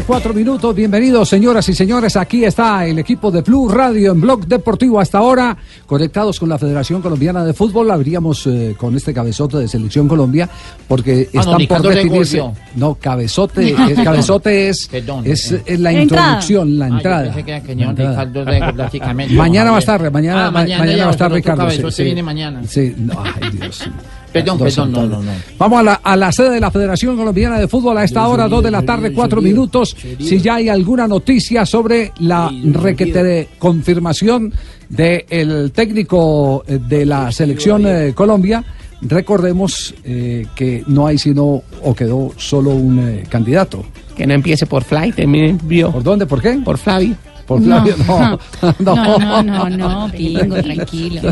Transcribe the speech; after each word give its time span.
tarde, 0.00 0.04
cuatro 0.06 0.34
minutos. 0.34 0.74
Bienvenidos, 0.74 1.28
señoras 1.28 1.68
y 1.68 1.74
señores. 1.74 2.16
Aquí 2.16 2.44
está 2.44 2.86
el 2.86 2.98
equipo 2.98 3.30
de 3.30 3.42
Blue 3.42 3.68
Radio 3.68 4.12
en 4.12 4.20
Blog 4.20 4.46
Deportivo 4.46 5.00
hasta 5.00 5.18
ahora, 5.18 5.56
conectados 5.86 6.38
con 6.38 6.48
la 6.48 6.58
Federación 6.58 7.02
Colombiana 7.02 7.44
de 7.44 7.52
Fútbol. 7.54 7.90
Abríamos 7.90 8.46
eh, 8.46 8.74
con 8.78 8.96
este 8.96 9.12
cabezote 9.14 9.58
de 9.58 9.68
Selección 9.68 10.08
Colombia, 10.08 10.48
porque 10.88 11.28
Ah, 11.30 11.30
no, 11.34 11.40
están 11.40 11.52
por 11.52 11.58
Ricardo 11.60 11.88
definirse. 11.90 12.42
No, 12.76 12.94
cabezote, 12.94 13.70
el 13.88 14.04
cabezote 14.04 14.68
es, 14.68 14.88
Perdón, 14.90 15.24
es, 15.26 15.52
eh. 15.52 15.62
es 15.66 15.80
la 15.80 15.92
introducción, 15.92 16.78
la 16.78 16.86
Ah, 16.86 16.88
entrada. 16.88 17.34
Mañana 19.30 19.34
No, 19.34 19.36
va 19.38 19.44
a 19.44 19.50
bien. 19.50 19.78
estar, 19.78 20.10
mañana, 20.12 20.46
Ah, 20.46 20.50
ma- 20.50 20.60
mañana, 20.60 20.78
mañana 20.84 20.96
ya, 20.98 21.04
va 21.04 21.10
a 21.10 21.12
estar 21.12 21.26
otro 21.28 21.36
Ricardo. 21.36 21.62
cabezote 21.64 22.04
viene 22.04 22.22
mañana. 22.22 22.62
Sí, 22.66 22.94
no, 22.96 23.14
ay, 23.22 23.50
Dios. 23.52 23.84
Perdón, 24.32 24.58
Dos 24.58 24.74
perdón, 24.74 24.92
no, 24.92 25.06
no, 25.06 25.22
no. 25.22 25.32
Vamos 25.58 25.80
a 25.80 25.82
la, 25.82 25.94
a 25.94 26.16
la 26.16 26.30
sede 26.32 26.50
de 26.50 26.60
la 26.60 26.70
Federación 26.70 27.16
Colombiana 27.16 27.58
de 27.58 27.68
Fútbol 27.68 27.98
a 27.98 28.04
esta 28.04 28.26
hora, 28.28 28.48
dos 28.48 28.62
de 28.62 28.70
la 28.70 28.82
tarde, 28.82 29.12
cuatro 29.12 29.40
minutos. 29.42 29.96
Si 30.18 30.40
ya 30.40 30.56
hay 30.56 30.68
alguna 30.68 31.08
noticia 31.08 31.66
sobre 31.66 32.12
la 32.20 32.50
requete 32.72 33.22
de 33.22 33.48
confirmación 33.58 34.52
del 34.88 35.72
técnico 35.72 36.64
eh, 36.66 36.78
de 36.78 37.06
la 37.06 37.30
selección 37.32 37.86
eh, 37.86 38.12
Colombia, 38.14 38.64
recordemos 39.02 39.94
eh, 40.04 40.46
que 40.54 40.84
no 40.86 41.06
hay 41.06 41.18
sino, 41.18 41.62
o 41.82 41.94
quedó 41.94 42.32
solo 42.36 42.70
un 42.70 42.98
eh, 42.98 43.24
candidato. 43.28 43.84
Que 44.16 44.26
no 44.26 44.34
empiece 44.34 44.66
por 44.66 44.84
Fly, 44.84 45.12
termine 45.12 45.56
vio 45.62 45.90
¿Por 45.90 46.02
dónde? 46.02 46.26
¿Por 46.26 46.42
qué? 46.42 46.52
por 46.64 46.76
Flavio. 46.76 47.16
Por 47.50 47.62
Flavio. 47.64 47.96
No, 48.78 48.94
no. 48.94 49.18
No, 49.18 49.42
no, 49.42 49.68
no, 49.68 49.70
no, 50.06 50.12
Pingo, 50.12 50.54
tranquilo. 50.62 51.30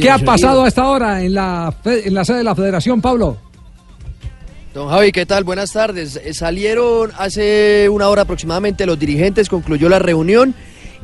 ¿Qué 0.00 0.10
ha 0.10 0.16
pasado 0.18 0.64
a 0.64 0.68
esta 0.68 0.88
hora 0.88 1.22
en 1.22 1.34
la, 1.34 1.74
en 1.84 2.14
la 2.14 2.24
sede 2.24 2.38
de 2.38 2.44
la 2.44 2.54
Federación, 2.54 3.02
Pablo? 3.02 3.36
Don 4.72 4.88
Javi, 4.88 5.12
¿qué 5.12 5.26
tal? 5.26 5.44
Buenas 5.44 5.72
tardes. 5.72 6.18
Eh, 6.24 6.32
Salieron 6.32 7.10
hace 7.18 7.88
una 7.90 8.08
hora 8.08 8.22
aproximadamente 8.22 8.86
los 8.86 8.98
dirigentes, 8.98 9.50
concluyó 9.50 9.90
la 9.90 9.98
reunión 9.98 10.54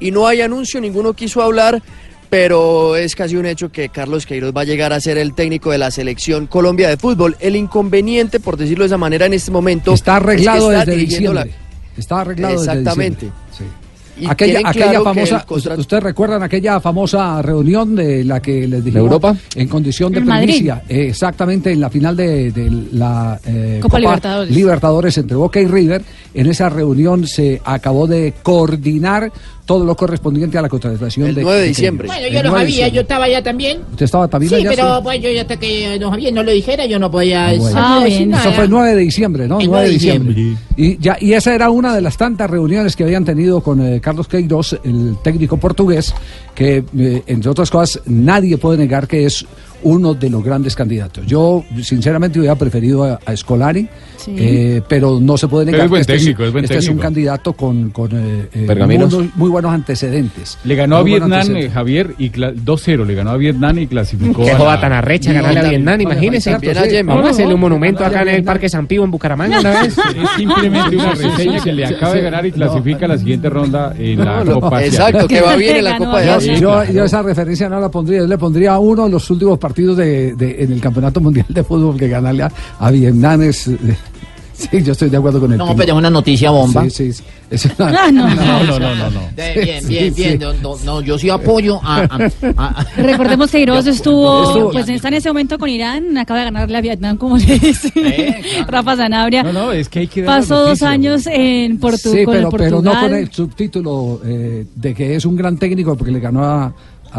y 0.01 0.11
no 0.11 0.27
hay 0.27 0.41
anuncio, 0.41 0.81
ninguno 0.81 1.13
quiso 1.13 1.43
hablar, 1.43 1.83
pero 2.31 2.97
es 2.97 3.15
casi 3.15 3.37
un 3.37 3.45
hecho 3.45 3.71
que 3.71 3.91
Carlos 3.91 4.25
Queiroz 4.25 4.53
va 4.57 4.63
a 4.63 4.65
llegar 4.65 4.95
a 4.95 5.01
ser 5.01 5.19
el 5.19 5.35
técnico 5.35 5.71
de 5.71 5.77
la 5.79 5.91
selección 5.91 6.47
Colombia 6.47 6.89
de 6.89 6.97
fútbol. 6.97 7.37
El 7.41 7.57
inconveniente, 7.57 8.41
por 8.41 8.57
decirlo 8.57 8.85
de 8.85 8.87
esa 8.87 8.99
manera, 8.99 9.27
en 9.27 9.35
este 9.35 9.51
momento 9.51 9.93
Está 9.93 10.17
arreglado 10.17 10.71
es 10.73 10.77
que 10.77 10.81
está 10.81 10.85
desde 10.87 10.97
dirigiendo 11.01 11.35
la- 11.35 11.45
diciembre. 11.45 11.67
Está 11.99 12.21
arreglado 12.21 12.55
Exactamente. 12.55 13.27
desde 13.27 13.37
diciembre. 13.51 13.77
Sí. 13.81 13.86
Y 14.19 14.27
Aquella, 14.29 14.61
aquella 14.65 14.73
claro 14.91 15.05
famosa, 15.05 15.45
contrato- 15.47 15.81
¿ustedes 15.81 16.03
recuerdan 16.03 16.43
aquella 16.43 16.81
famosa 16.81 17.43
reunión 17.43 17.95
de 17.95 18.25
la 18.25 18.41
que 18.41 18.67
les 18.67 18.83
dijimos? 18.85 19.05
Europa? 19.07 19.37
En 19.55 19.69
condición 19.69 20.13
de 20.13 20.19
En 20.21 20.27
primicia. 20.27 20.83
Eh, 20.89 21.09
exactamente, 21.09 21.73
en 21.73 21.81
la 21.81 21.91
final 21.91 22.17
de, 22.17 22.51
de 22.51 22.71
la 22.93 23.39
eh, 23.45 23.79
Copa 23.83 23.99
Libertadores. 23.99 24.55
Libertadores 24.55 25.19
entre 25.19 25.37
Boca 25.37 25.61
y 25.61 25.67
River. 25.67 26.03
En 26.35 26.47
esa 26.47 26.69
reunión 26.69 27.27
se 27.27 27.61
acabó 27.65 28.07
de 28.07 28.35
coordinar 28.43 29.31
todo 29.67 29.85
lo 29.85 29.95
correspondiente 29.97 30.57
a 30.57 30.63
la 30.63 30.69
contratación 30.71 31.27
El 31.27 31.35
de 31.35 31.43
9 31.43 31.57
de 31.57 31.63
de 31.65 31.69
diciembre. 31.69 32.07
Bueno, 32.07 32.29
yo 32.29 32.43
lo 32.43 32.49
9 32.51 32.65
de 32.65 32.71
sabía, 32.71 32.71
yo 32.71 32.75
diciembre. 32.85 33.01
estaba 33.03 33.25
allá 33.27 33.43
también. 33.43 33.79
¿Usted 33.91 34.05
estaba 34.05 34.29
también 34.29 34.49
Sí, 34.51 34.55
allá? 34.57 34.71
pero 34.71 35.01
pues 35.03 35.21
yo 35.21 35.31
ya 35.31 35.43
hasta 35.43 35.57
que 35.59 35.99
don 35.99 36.11
Javier 36.13 36.33
no 36.33 36.43
lo 36.43 36.53
dijera, 36.53 36.87
yo 36.87 36.99
no 36.99 37.11
podía 37.11 37.49
Ah, 37.49 37.55
bueno. 37.59 37.77
Ah, 37.79 38.01
decir 38.05 38.19
bien. 38.19 38.31
nada. 38.31 38.43
Eso 38.45 38.53
fue 38.53 38.65
el 38.65 38.71
9 38.71 38.91
de 38.95 38.97
diciembre, 39.03 39.49
¿no? 39.49 39.61
El 39.61 39.67
9 39.67 39.67
de 39.67 39.69
9 39.69 39.87
de 39.89 39.93
diciembre. 39.93 40.57
Y, 40.77 40.99
ya, 40.99 41.17
y 41.21 41.33
esa 41.33 41.55
era 41.55 41.69
una 41.71 41.95
de 41.95 42.01
las 42.01 42.17
tantas 42.17 42.49
reuniones 42.49 42.95
que 42.97 43.05
habían 43.05 43.25
tenido 43.25 43.61
con 43.61 43.83
eh, 43.85 44.01
Carlos 44.01 44.29
Queiroz, 44.29 44.79
el 44.85 45.17
técnico 45.23 45.57
portugués, 45.57 46.15
que, 46.55 46.85
eh, 46.99 47.23
entre 47.27 47.51
otras 47.51 47.71
cosas, 47.71 48.01
nadie 48.07 48.57
puede 48.59 48.79
negar 48.79 49.09
que 49.09 49.27
es 49.27 49.45
uno 49.87 50.15
de 50.15 50.29
los 50.31 50.43
grandes 50.45 50.75
candidatos. 50.75 51.25
Yo, 51.27 51.65
sinceramente, 51.83 52.39
hubiera 52.39 52.57
preferido 52.57 53.05
a, 53.05 53.21
a 53.25 53.37
Scolari, 53.37 53.89
Sí. 54.17 54.35
eh, 54.39 54.83
pero 54.89 55.21
no 55.21 55.37
se 55.37 55.47
puede 55.47 55.67
Pero 55.67 55.73
negar 55.77 55.85
es 55.85 55.91
buen 55.91 55.99
que 56.05 56.13
este, 56.15 56.25
técnico, 56.25 56.45
es 56.45 56.53
buen 56.53 56.65
este 56.65 56.79
es 56.79 56.85
un 56.85 56.89
técnico. 56.89 57.03
candidato 57.03 57.53
con, 57.53 57.91
con 57.91 58.11
eh, 58.13 58.49
eh, 58.55 59.07
muy, 59.09 59.31
muy 59.37 59.51
buenos 59.51 59.73
antecedentes. 59.73 60.59
Le 60.65 60.75
ganó 60.75 60.97
a 60.97 61.03
Muy 61.03 61.13
Vietnam, 61.13 61.57
eh. 61.57 61.71
Javier, 61.71 62.15
y 62.19 62.31
cla- 62.31 62.53
2-0. 62.55 63.05
Le 63.07 63.15
ganó 63.15 63.31
a 63.31 63.37
Vietnam 63.37 63.79
y 63.79 63.87
clasificó. 63.87 64.43
Qué 64.45 64.51
a 64.53 64.59
joda 64.59 64.81
tan 64.81 64.93
arrecha 64.93 65.33
ganarle 65.33 65.61
a 65.61 65.69
Vietnam, 65.69 66.01
imagínese. 66.01 66.51
a. 66.51 66.59
Vamos 67.05 67.27
a 67.27 67.31
hacerle 67.31 67.55
un 67.55 67.61
monumento 67.61 68.05
acá 68.05 68.23
en 68.23 68.29
el. 68.29 68.43
Parque 68.45 68.69
San 68.69 68.87
Pío 68.87 69.05
en 69.05 69.11
Bucaramanga 69.13 69.61
una 69.61 69.83
vez. 69.83 69.97
Es 69.99 70.31
simplemente 70.37 70.97
una 70.97 71.13
reseña 71.15 71.61
que 71.63 71.73
le 71.73 71.87
acaba 71.87 72.15
de 72.15 72.21
ganar 72.23 72.47
y 72.47 72.53
clasifica 72.53 73.05
a 73.07 73.09
la 73.09 73.19
siguiente 73.19 73.49
ronda 73.51 73.95
en 73.99 74.25
la 74.25 74.43
Copa 74.45 74.79
Asia. 74.79 74.87
Exacto, 74.89 75.29
que 75.29 75.41
va 75.41 75.55
bien 75.57 75.77
en 75.77 75.85
la 75.85 75.99
Copa 75.99 76.21
de. 76.21 76.31
Asia. 76.31 76.55
Yo, 76.59 76.83
esa 76.83 77.23
referencia 77.23 77.69
no 77.69 77.79
la 77.81 77.91
pondría, 77.91 78.21
yo 78.21 78.27
le 78.27 78.39
pondría 78.39 78.79
uno 78.79 79.05
de 79.05 79.11
los 79.11 79.31
últimos 79.31 79.59
partidos 79.59 79.76
de, 79.77 80.35
de- 80.35 80.63
en 80.65 80.73
el 80.73 80.81
Campeonato 80.81 81.21
Mundial 81.21 81.47
de 81.49 81.63
Fútbol 81.65 81.97
que 81.97 82.09
ganarle 82.09 82.45
a, 82.45 82.53
a 82.79 82.91
Vietnam 82.91 83.43
es, 83.43 83.69
eh, 83.69 83.77
sí, 84.55 84.83
yo 84.83 84.93
estoy 84.93 85.11
de 85.11 85.17
acuerdo 85.19 85.41
con 85.41 85.53
el 85.53 85.59
No, 85.59 85.77
pero 85.77 85.93
es 85.93 85.99
una 85.99 86.11
noticia 86.11 86.51
bomba. 86.51 86.89
Sí, 86.89 87.13
sí, 87.13 87.23
es 87.51 87.65
una- 87.79 87.95
Ah, 88.07 88.11
no. 88.11 88.27
No, 88.35 88.65
no, 88.65 88.79
no, 88.79 88.95
no. 88.95 89.11
no. 89.11 89.21
De- 89.37 89.53
Sí, 89.55 89.61
bien, 89.61 89.83
sí, 89.83 89.89
bien, 89.89 90.15
sí. 90.15 90.23
bien. 90.23 90.39
No, 90.41 90.53
no, 90.55 90.77
no, 90.85 91.01
yo 91.03 91.19
sí 91.19 91.29
apoyo 91.31 91.79
a. 91.83 92.01
a- 92.03 92.31
a- 92.57 92.87
Recordemos 92.97 93.51
que 93.51 93.61
Iroz 93.61 93.87
estuvo, 93.87 94.71
pues 94.73 94.89
está 94.89 95.09
en 95.09 95.15
ese 95.15 95.29
momento 95.29 95.59
con 95.59 95.69
Irán, 95.69 96.17
acaba 96.19 96.41
de 96.41 96.47
ganarle 96.47 96.77
a 96.77 96.81
Vietnam, 96.81 97.17
como 97.19 97.37
le 97.37 97.59
dice 97.59 97.93
Eh, 97.95 98.41
claro. 98.43 98.67
Rafa 98.69 98.97
Zanabria. 98.97 99.43
No, 99.43 99.53
no, 99.53 99.73
es 99.73 99.89
que 99.89 100.01
hay 100.01 100.07
que 100.09 100.23
dar 100.23 100.41
Pasó 100.41 100.67
dos 100.67 100.83
años 100.83 101.27
en 101.27 101.79
Portu 101.79 102.11
Sí, 102.11 102.25
con 102.25 102.35
el 102.35 102.41
pero, 102.45 102.51
pero 102.51 102.71
Portugal. 102.77 102.85
no 102.95 103.01
con 103.09 103.15
el 103.15 103.31
subtítulo 103.31 104.21
eh, 104.25 104.67
de 104.75 104.95
que 104.95 105.15
es 105.17 105.25
un 105.27 105.37
gran 105.37 105.57
técnico 105.59 105.95
porque 105.97 106.13
le 106.13 106.19
ganó 106.21 106.43
a, 106.45 106.65
a 106.65 106.73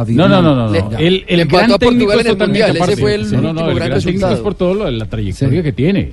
No, 0.07 0.27
no, 0.27 0.41
no, 0.41 0.55
no. 0.55 0.71
Le- 0.71 0.81
no. 0.81 0.97
El, 0.97 1.23
el 1.27 1.45
gran 1.45 1.71
a 1.71 1.77
Portugal 1.77 1.79
técnico 1.79 2.11
es 2.13 2.25
en 2.25 2.55
el 2.55 2.77
ese 2.89 2.97
fue 2.97 3.15
el 3.15 3.31
no, 3.31 3.41
no, 3.41 3.53
no, 3.53 3.69
el 3.69 3.75
gran 3.75 3.89
gran 3.89 4.01
técnico 4.01 4.29
es 4.29 4.39
por 4.39 4.55
todo 4.55 4.73
lo 4.73 4.85
de 4.85 4.91
la 4.93 5.05
trayectoria 5.05 5.59
Sí. 5.59 5.63
que 5.63 5.71
tiene. 5.73 6.11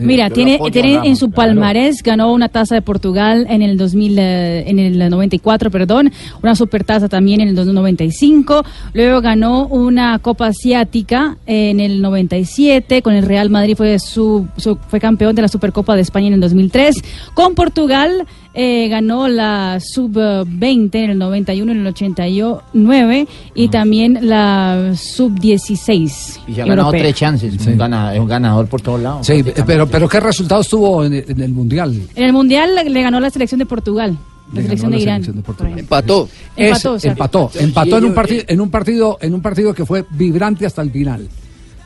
Mira, 0.00 0.28
tiene, 0.28 0.58
tiene 0.72 1.02
en 1.04 1.14
su 1.14 1.30
palmarés, 1.30 2.02
ganó 2.02 2.32
una 2.32 2.48
taza 2.48 2.74
de 2.74 2.82
Portugal 2.82 3.46
en 3.48 3.62
el 3.62 3.76
2000, 3.76 4.18
eh, 4.18 4.64
en 4.68 4.80
el 4.80 4.98
94, 5.08 5.70
perdón, 5.70 6.10
una 6.42 6.56
supertaza 6.56 7.08
también 7.08 7.40
en 7.40 7.46
el 7.46 7.54
2095, 7.54 8.64
luego 8.92 9.20
ganó 9.20 9.68
una 9.68 10.18
Copa 10.18 10.48
Asiática 10.48 11.36
en 11.46 11.78
el 11.78 12.02
97, 12.02 13.02
con 13.02 13.14
el 13.14 13.24
Real 13.24 13.50
Madrid 13.50 13.76
fue, 13.76 14.00
su, 14.00 14.48
su- 14.56 14.78
fue 14.88 14.98
campeón 14.98 15.36
de 15.36 15.42
la 15.42 15.48
Supercopa 15.48 15.94
de 15.94 16.02
España 16.02 16.26
en 16.26 16.34
el 16.34 16.40
2003, 16.40 16.96
con 17.34 17.54
Portugal 17.54 18.26
eh, 18.54 18.88
ganó 18.88 19.26
la 19.28 19.78
Sub-20 19.80 20.94
en 20.94 21.10
el 21.10 21.18
91, 21.18 21.72
en 21.72 21.78
el 21.80 21.86
89 21.88 23.26
y 23.54 23.68
también 23.68 24.18
la 24.22 24.92
Sub-16. 24.96 26.40
y 26.46 26.54
se 26.54 26.62
ha 26.62 26.66
ganado 26.66 26.90
tres 26.90 27.14
chances. 27.14 27.54
Sí. 27.58 27.70
Un 27.70 27.78
ganador, 27.78 28.14
es 28.14 28.20
un 28.20 28.28
ganador 28.28 28.66
por 28.68 28.80
todos 28.80 29.00
lados. 29.00 29.26
Sí, 29.26 29.42
pero, 29.66 29.86
pero 29.88 30.08
¿qué 30.08 30.20
resultados 30.20 30.68
tuvo 30.68 31.04
en, 31.04 31.14
en 31.14 31.40
el 31.40 31.52
Mundial? 31.52 32.00
En 32.14 32.24
el 32.24 32.32
Mundial 32.32 32.74
le- 32.74 32.90
le 32.90 33.02
ganó 33.02 33.20
la 33.20 33.30
selección 33.30 33.58
de 33.58 33.66
Portugal, 33.66 34.16
la 34.52 34.56
Le 34.60 34.62
selección 34.62 34.90
de 34.92 34.98
Irán. 34.98 35.24
selección 35.24 35.56
de. 35.74 35.80
Empató. 35.80 36.28
Empató, 36.56 36.90
Es- 36.94 36.96
o 36.96 36.98
sea. 37.00 37.12
empató, 37.12 37.50
empató 37.58 37.98
en 37.98 38.04
un 38.04 38.14
partido, 38.14 38.42
en 38.46 38.60
un 38.60 38.70
partido, 38.70 39.18
en 39.20 39.34
un 39.34 39.42
partido 39.42 39.74
que 39.74 39.84
fue 39.84 40.04
vibrante 40.10 40.66
hasta 40.66 40.82
el 40.82 40.90
final, 40.90 41.28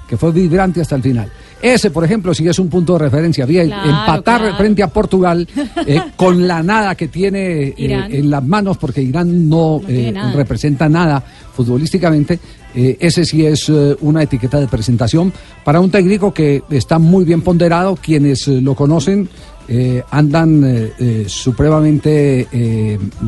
que 0.08 0.16
fue 0.16 0.32
vibrante 0.32 0.80
hasta 0.80 0.96
el 0.96 1.02
final. 1.02 1.30
Ese, 1.60 1.90
por 1.90 2.04
ejemplo, 2.04 2.32
sí 2.32 2.46
es 2.48 2.58
un 2.58 2.68
punto 2.68 2.94
de 2.94 3.00
referencia. 3.00 3.44
Bien, 3.44 3.66
Claro, 3.66 3.90
empatar 3.90 4.40
claro. 4.40 4.56
frente 4.56 4.82
a 4.82 4.88
Portugal 4.88 5.46
eh, 5.86 6.00
con 6.16 6.46
la 6.46 6.62
nada 6.62 6.94
que 6.94 7.08
tiene 7.08 7.74
eh, 7.76 8.06
en 8.10 8.30
las 8.30 8.44
manos, 8.44 8.78
porque 8.78 9.02
Irán 9.02 9.48
no, 9.48 9.80
eh, 9.86 10.10
nada. 10.12 10.32
representa 10.32 10.88
nada 10.88 11.22
futbolísticamente. 11.54 12.38
ese 12.74 13.24
sí 13.24 13.44
es 13.44 13.68
una 14.00 14.22
etiqueta 14.22 14.60
de 14.60 14.68
presentación 14.68 15.32
para 15.64 15.80
un 15.80 15.90
técnico 15.90 16.32
que 16.32 16.62
está 16.70 16.98
muy 16.98 17.24
bien 17.24 17.42
ponderado. 17.42 17.96
Quienes 17.96 18.46
lo 18.46 18.74
conocen 18.74 19.28
eh, 19.70 20.02
andan 20.10 20.64
eh, 20.64 20.92
eh, 20.98 21.24
supremamente, 21.28 22.48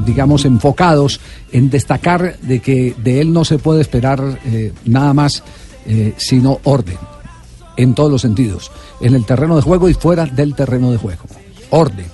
digamos, 0.06 0.46
enfocados 0.46 1.20
en 1.52 1.68
destacar 1.68 2.38
de 2.40 2.60
que 2.60 2.94
de 3.04 3.20
él 3.20 3.30
no 3.30 3.44
se 3.44 3.58
puede 3.58 3.82
esperar 3.82 4.38
nada 4.86 5.12
más 5.12 5.42
eh, 5.86 6.14
sino 6.16 6.60
orden, 6.64 6.98
en 7.76 7.94
todos 7.94 8.10
los 8.10 8.22
sentidos, 8.22 8.70
en 9.00 9.14
el 9.14 9.24
terreno 9.24 9.56
de 9.56 9.62
juego 9.62 9.88
y 9.88 9.94
fuera 9.94 10.26
del 10.26 10.54
terreno 10.54 10.90
de 10.90 10.98
juego. 10.98 11.22
Orden, 11.70 12.06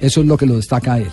eso 0.00 0.20
es 0.20 0.26
lo 0.26 0.36
que 0.36 0.46
lo 0.46 0.56
destaca 0.56 0.94
a 0.94 0.98
él. 0.98 1.10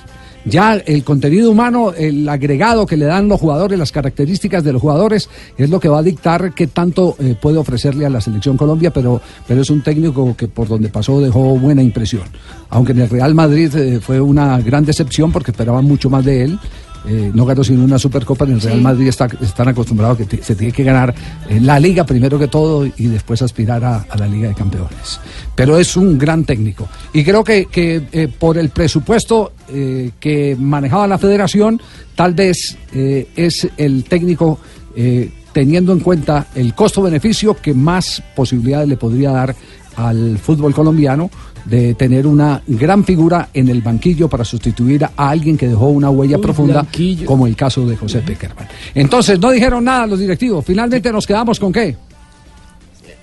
Ya 0.49 0.75
el 0.75 1.03
contenido 1.03 1.51
humano, 1.51 1.91
el 1.91 2.27
agregado 2.29 2.85
que 2.85 2.95
le 2.95 3.03
dan 3.03 3.27
los 3.27 3.37
jugadores, 3.37 3.77
las 3.77 3.91
características 3.91 4.63
de 4.63 4.71
los 4.71 4.81
jugadores, 4.81 5.29
es 5.57 5.69
lo 5.69 5.77
que 5.77 5.89
va 5.89 5.99
a 5.99 6.03
dictar 6.03 6.53
qué 6.53 6.67
tanto 6.67 7.17
eh, 7.19 7.35
puede 7.39 7.57
ofrecerle 7.57 8.05
a 8.05 8.09
la 8.09 8.21
selección 8.21 8.55
Colombia, 8.55 8.93
pero, 8.93 9.19
pero 9.45 9.61
es 9.61 9.69
un 9.69 9.81
técnico 9.81 10.37
que 10.37 10.47
por 10.47 10.69
donde 10.69 10.87
pasó 10.87 11.19
dejó 11.19 11.57
buena 11.57 11.81
impresión. 11.81 12.23
Aunque 12.69 12.93
en 12.93 12.99
el 12.99 13.09
Real 13.09 13.35
Madrid 13.35 13.75
eh, 13.75 13.99
fue 13.99 14.21
una 14.21 14.61
gran 14.61 14.85
decepción 14.85 15.33
porque 15.33 15.51
esperaban 15.51 15.83
mucho 15.83 16.09
más 16.09 16.23
de 16.23 16.43
él. 16.43 16.59
Eh, 17.07 17.31
no 17.33 17.45
ganó 17.45 17.63
sino 17.63 17.83
una 17.83 17.97
Supercopa. 17.97 18.45
En 18.45 18.51
el 18.53 18.61
Real 18.61 18.77
Sí. 18.77 18.83
Madrid 18.83 19.07
está- 19.07 19.29
están 19.41 19.67
acostumbrados 19.69 20.17
que 20.17 20.43
se 20.43 20.55
tiene 20.55 20.73
que 20.73 20.83
ganar 20.83 21.13
en 21.49 21.65
la 21.65 21.79
Liga 21.79 22.05
primero 22.05 22.37
que 22.37 22.47
todo 22.47 22.85
y 22.85 23.07
después 23.07 23.41
aspirar 23.41 23.83
a, 23.83 24.05
a 24.09 24.17
la 24.17 24.27
Liga 24.27 24.49
de 24.49 24.55
Campeones. 24.55 25.19
Pero 25.55 25.77
es 25.77 25.95
un 25.97 26.17
gran 26.17 26.43
técnico. 26.43 26.87
Y 27.13 27.23
creo 27.23 27.43
que, 27.43 27.65
que, 27.65 28.03
eh, 28.11 28.27
por 28.27 28.57
el 28.57 28.69
presupuesto 28.69 29.53
eh, 29.69 30.11
que 30.19 30.55
manejaba 30.59 31.07
la 31.07 31.17
federación, 31.17 31.81
tal 32.15 32.33
vez 32.33 32.77
es 32.93 33.67
el 33.77 34.03
técnico, 34.05 34.59
teniendo 35.53 35.93
en 35.93 35.99
cuenta 35.99 36.47
el 36.55 36.73
costo-beneficio, 36.73 37.55
que 37.61 37.73
más 37.73 38.21
posibilidades 38.35 38.87
le 38.89 38.97
podría 38.97 39.31
dar 39.31 39.55
al 39.95 40.37
fútbol 40.39 40.73
colombiano 40.73 41.29
de 41.69 41.95
tener 41.95 42.25
una 42.25 42.61
gran 42.65 43.03
figura 43.03 43.49
en 43.53 43.67
el 43.69 43.81
banquillo 43.81 44.29
para 44.29 44.45
sustituir 44.45 45.03
a 45.03 45.11
alguien 45.15 45.57
que 45.57 45.67
dejó 45.67 45.87
una 45.89 46.09
huella 46.09 46.37
profunda, 46.37 46.85
como 47.25 47.45
el 47.45 47.55
caso 47.55 47.85
de 47.85 47.97
José 47.97 48.21
Peckerman. 48.21 48.67
Entonces, 48.95 49.39
no 49.39 49.51
dijeron 49.51 49.83
nada 49.83 50.07
los 50.07 50.19
directivos. 50.19 50.63
Finalmente 50.65 51.11
nos 51.11 51.27
quedamos 51.27 51.59
con 51.59 51.73
qué? 51.73 51.95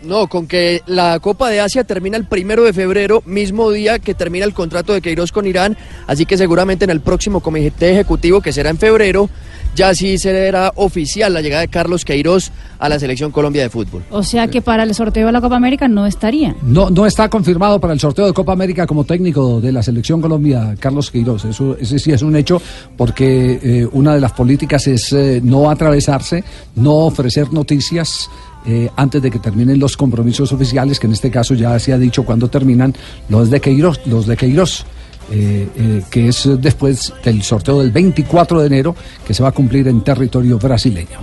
No, 0.04 0.28
con 0.28 0.46
que 0.46 0.82
la 0.86 1.18
Copa 1.20 1.48
de 1.50 1.60
Asia 1.60 1.84
termina 1.84 2.16
el 2.16 2.24
primero 2.24 2.64
de 2.64 2.72
febrero, 2.72 3.22
mismo 3.26 3.70
día 3.70 3.98
que 3.98 4.14
termina 4.14 4.44
el 4.44 4.54
contrato 4.54 4.92
de 4.92 5.00
Queiroz 5.00 5.32
con 5.32 5.46
Irán, 5.46 5.76
así 6.06 6.26
que 6.26 6.36
seguramente 6.36 6.84
en 6.84 6.90
el 6.90 7.00
próximo 7.00 7.40
comité 7.40 7.92
ejecutivo, 7.92 8.40
que 8.40 8.52
será 8.52 8.70
en 8.70 8.78
febrero, 8.78 9.28
ya 9.74 9.94
sí 9.94 10.18
será 10.18 10.72
oficial 10.76 11.32
la 11.32 11.40
llegada 11.40 11.62
de 11.62 11.68
Carlos 11.68 12.04
Queiroz 12.04 12.52
a 12.78 12.88
la 12.88 12.98
selección 12.98 13.32
Colombia 13.32 13.62
de 13.62 13.70
fútbol. 13.70 14.04
O 14.10 14.22
sea 14.22 14.46
que 14.48 14.62
para 14.62 14.84
el 14.84 14.94
sorteo 14.94 15.26
de 15.26 15.32
la 15.32 15.40
Copa 15.40 15.56
América 15.56 15.88
no 15.88 16.06
estaría. 16.06 16.54
No, 16.62 16.90
no 16.90 17.06
está 17.06 17.28
confirmado 17.28 17.80
para 17.80 17.92
el 17.92 18.00
sorteo 18.00 18.26
de 18.26 18.32
Copa 18.32 18.52
América 18.52 18.86
como 18.86 19.04
técnico 19.04 19.60
de 19.60 19.72
la 19.72 19.82
selección 19.82 20.20
Colombia, 20.20 20.76
Carlos 20.78 21.10
Queiroz. 21.10 21.44
Eso, 21.44 21.76
ese 21.78 21.98
sí 21.98 22.12
es 22.12 22.22
un 22.22 22.36
hecho, 22.36 22.60
porque 22.96 23.58
eh, 23.62 23.88
una 23.92 24.14
de 24.14 24.20
las 24.20 24.32
políticas 24.32 24.86
es 24.86 25.12
eh, 25.12 25.40
no 25.42 25.70
atravesarse, 25.70 26.44
no 26.76 26.94
ofrecer 27.06 27.52
noticias. 27.52 28.30
Eh, 28.66 28.90
antes 28.96 29.20
de 29.20 29.30
que 29.30 29.38
terminen 29.38 29.78
los 29.78 29.96
compromisos 29.96 30.52
oficiales, 30.52 30.98
que 30.98 31.06
en 31.06 31.12
este 31.12 31.30
caso 31.30 31.54
ya 31.54 31.78
se 31.78 31.92
ha 31.92 31.98
dicho 31.98 32.24
cuando 32.24 32.48
terminan 32.48 32.94
los 33.28 33.50
de 33.50 33.60
Queiroz, 33.60 34.00
los 34.06 34.26
de 34.26 34.36
Queiroz. 34.36 34.84
eh, 35.30 35.66
eh, 35.76 36.02
que 36.10 36.28
es 36.28 36.46
después 36.58 37.12
del 37.24 37.42
sorteo 37.42 37.80
del 37.80 37.90
24 37.90 38.60
de 38.60 38.66
enero 38.66 38.94
que 39.26 39.32
se 39.32 39.42
va 39.42 39.48
a 39.48 39.52
cumplir 39.52 39.88
en 39.88 40.02
territorio 40.02 40.58
brasileño. 40.58 41.18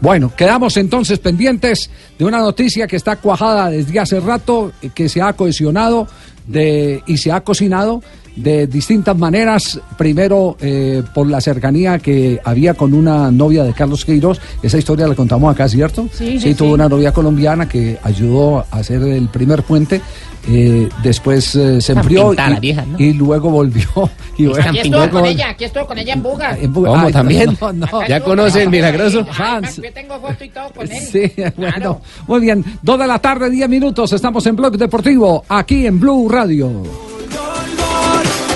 Bueno, 0.00 0.32
quedamos 0.34 0.76
entonces 0.78 1.18
pendientes 1.18 1.90
de 2.18 2.24
una 2.24 2.38
noticia 2.38 2.86
que 2.86 2.96
está 2.96 3.16
cuajada 3.16 3.70
desde 3.70 4.00
hace 4.00 4.20
rato, 4.20 4.72
que 4.94 5.08
se 5.08 5.20
ha 5.22 5.34
cohesionado 5.34 6.08
de, 6.46 7.02
y 7.06 7.18
se 7.18 7.30
ha 7.30 7.42
cocinado 7.42 8.02
de 8.36 8.66
distintas 8.66 9.16
maneras. 9.16 9.80
Primero, 9.98 10.56
eh, 10.60 11.02
por 11.14 11.26
la 11.28 11.40
cercanía 11.40 11.98
que 11.98 12.40
había 12.44 12.74
con 12.74 12.94
una 12.94 13.30
novia 13.30 13.64
de 13.64 13.72
Carlos 13.72 14.04
Queiroz. 14.04 14.40
Esa 14.62 14.78
historia 14.78 15.06
la 15.06 15.14
contamos 15.14 15.52
acá, 15.54 15.68
¿cierto? 15.68 16.08
Sí, 16.12 16.38
sí, 16.40 16.54
tuvo 16.54 16.68
sí. 16.68 16.74
una 16.74 16.88
novia 16.88 17.12
colombiana 17.12 17.68
que 17.68 17.98
ayudó 18.02 18.60
a 18.70 18.78
hacer 18.78 19.02
el 19.02 19.28
primer 19.28 19.62
puente. 19.62 20.00
eh, 20.48 20.88
después 21.04 21.54
eh, 21.54 21.80
se 21.80 21.92
enfrió 21.92 22.32
y, 22.32 22.60
vieja, 22.60 22.84
¿no? 22.84 22.98
y 22.98 23.12
luego 23.12 23.50
volvió. 23.50 23.86
Y 24.38 24.46
bueno, 24.46 24.70
Aquí 24.70 24.78
estuvo 24.78 25.10
con 25.10 25.26
ella, 25.26 25.50
aquí 25.50 25.64
estuvo 25.64 25.86
con 25.86 25.98
ella 25.98 26.14
en 26.14 26.22
Buga. 26.22 26.56
en 26.58 26.72
Buga- 26.72 26.88
¿Cómo, 26.88 27.06
Ay, 27.06 27.12
también? 27.12 27.56
no, 27.60 27.72
no. 27.74 27.86
¿Ya 28.08 28.18
conoce 28.20 28.62
el 28.62 28.70
milagroso? 28.70 29.26
Hans. 29.38 29.76
Yo 29.76 29.92
tengo 29.92 30.18
foto 30.18 30.42
y 30.42 30.48
todo 30.48 30.70
con 30.74 30.90
él. 30.90 30.98
Sí, 31.02 31.28
Claro. 31.36 31.52
bueno, 31.56 32.00
muy 32.26 32.40
bien. 32.40 32.64
Dos 32.80 32.98
de 32.98 33.06
la 33.06 33.18
tarde, 33.18 33.50
diez 33.50 33.68
minutos. 33.68 34.10
Estamos 34.14 34.44
en 34.46 34.56
Blog 34.56 34.78
Deportivo, 34.78 35.44
aquí 35.48 35.86
en 35.86 36.00
Blue 36.00 36.28
Radio. 36.30 37.11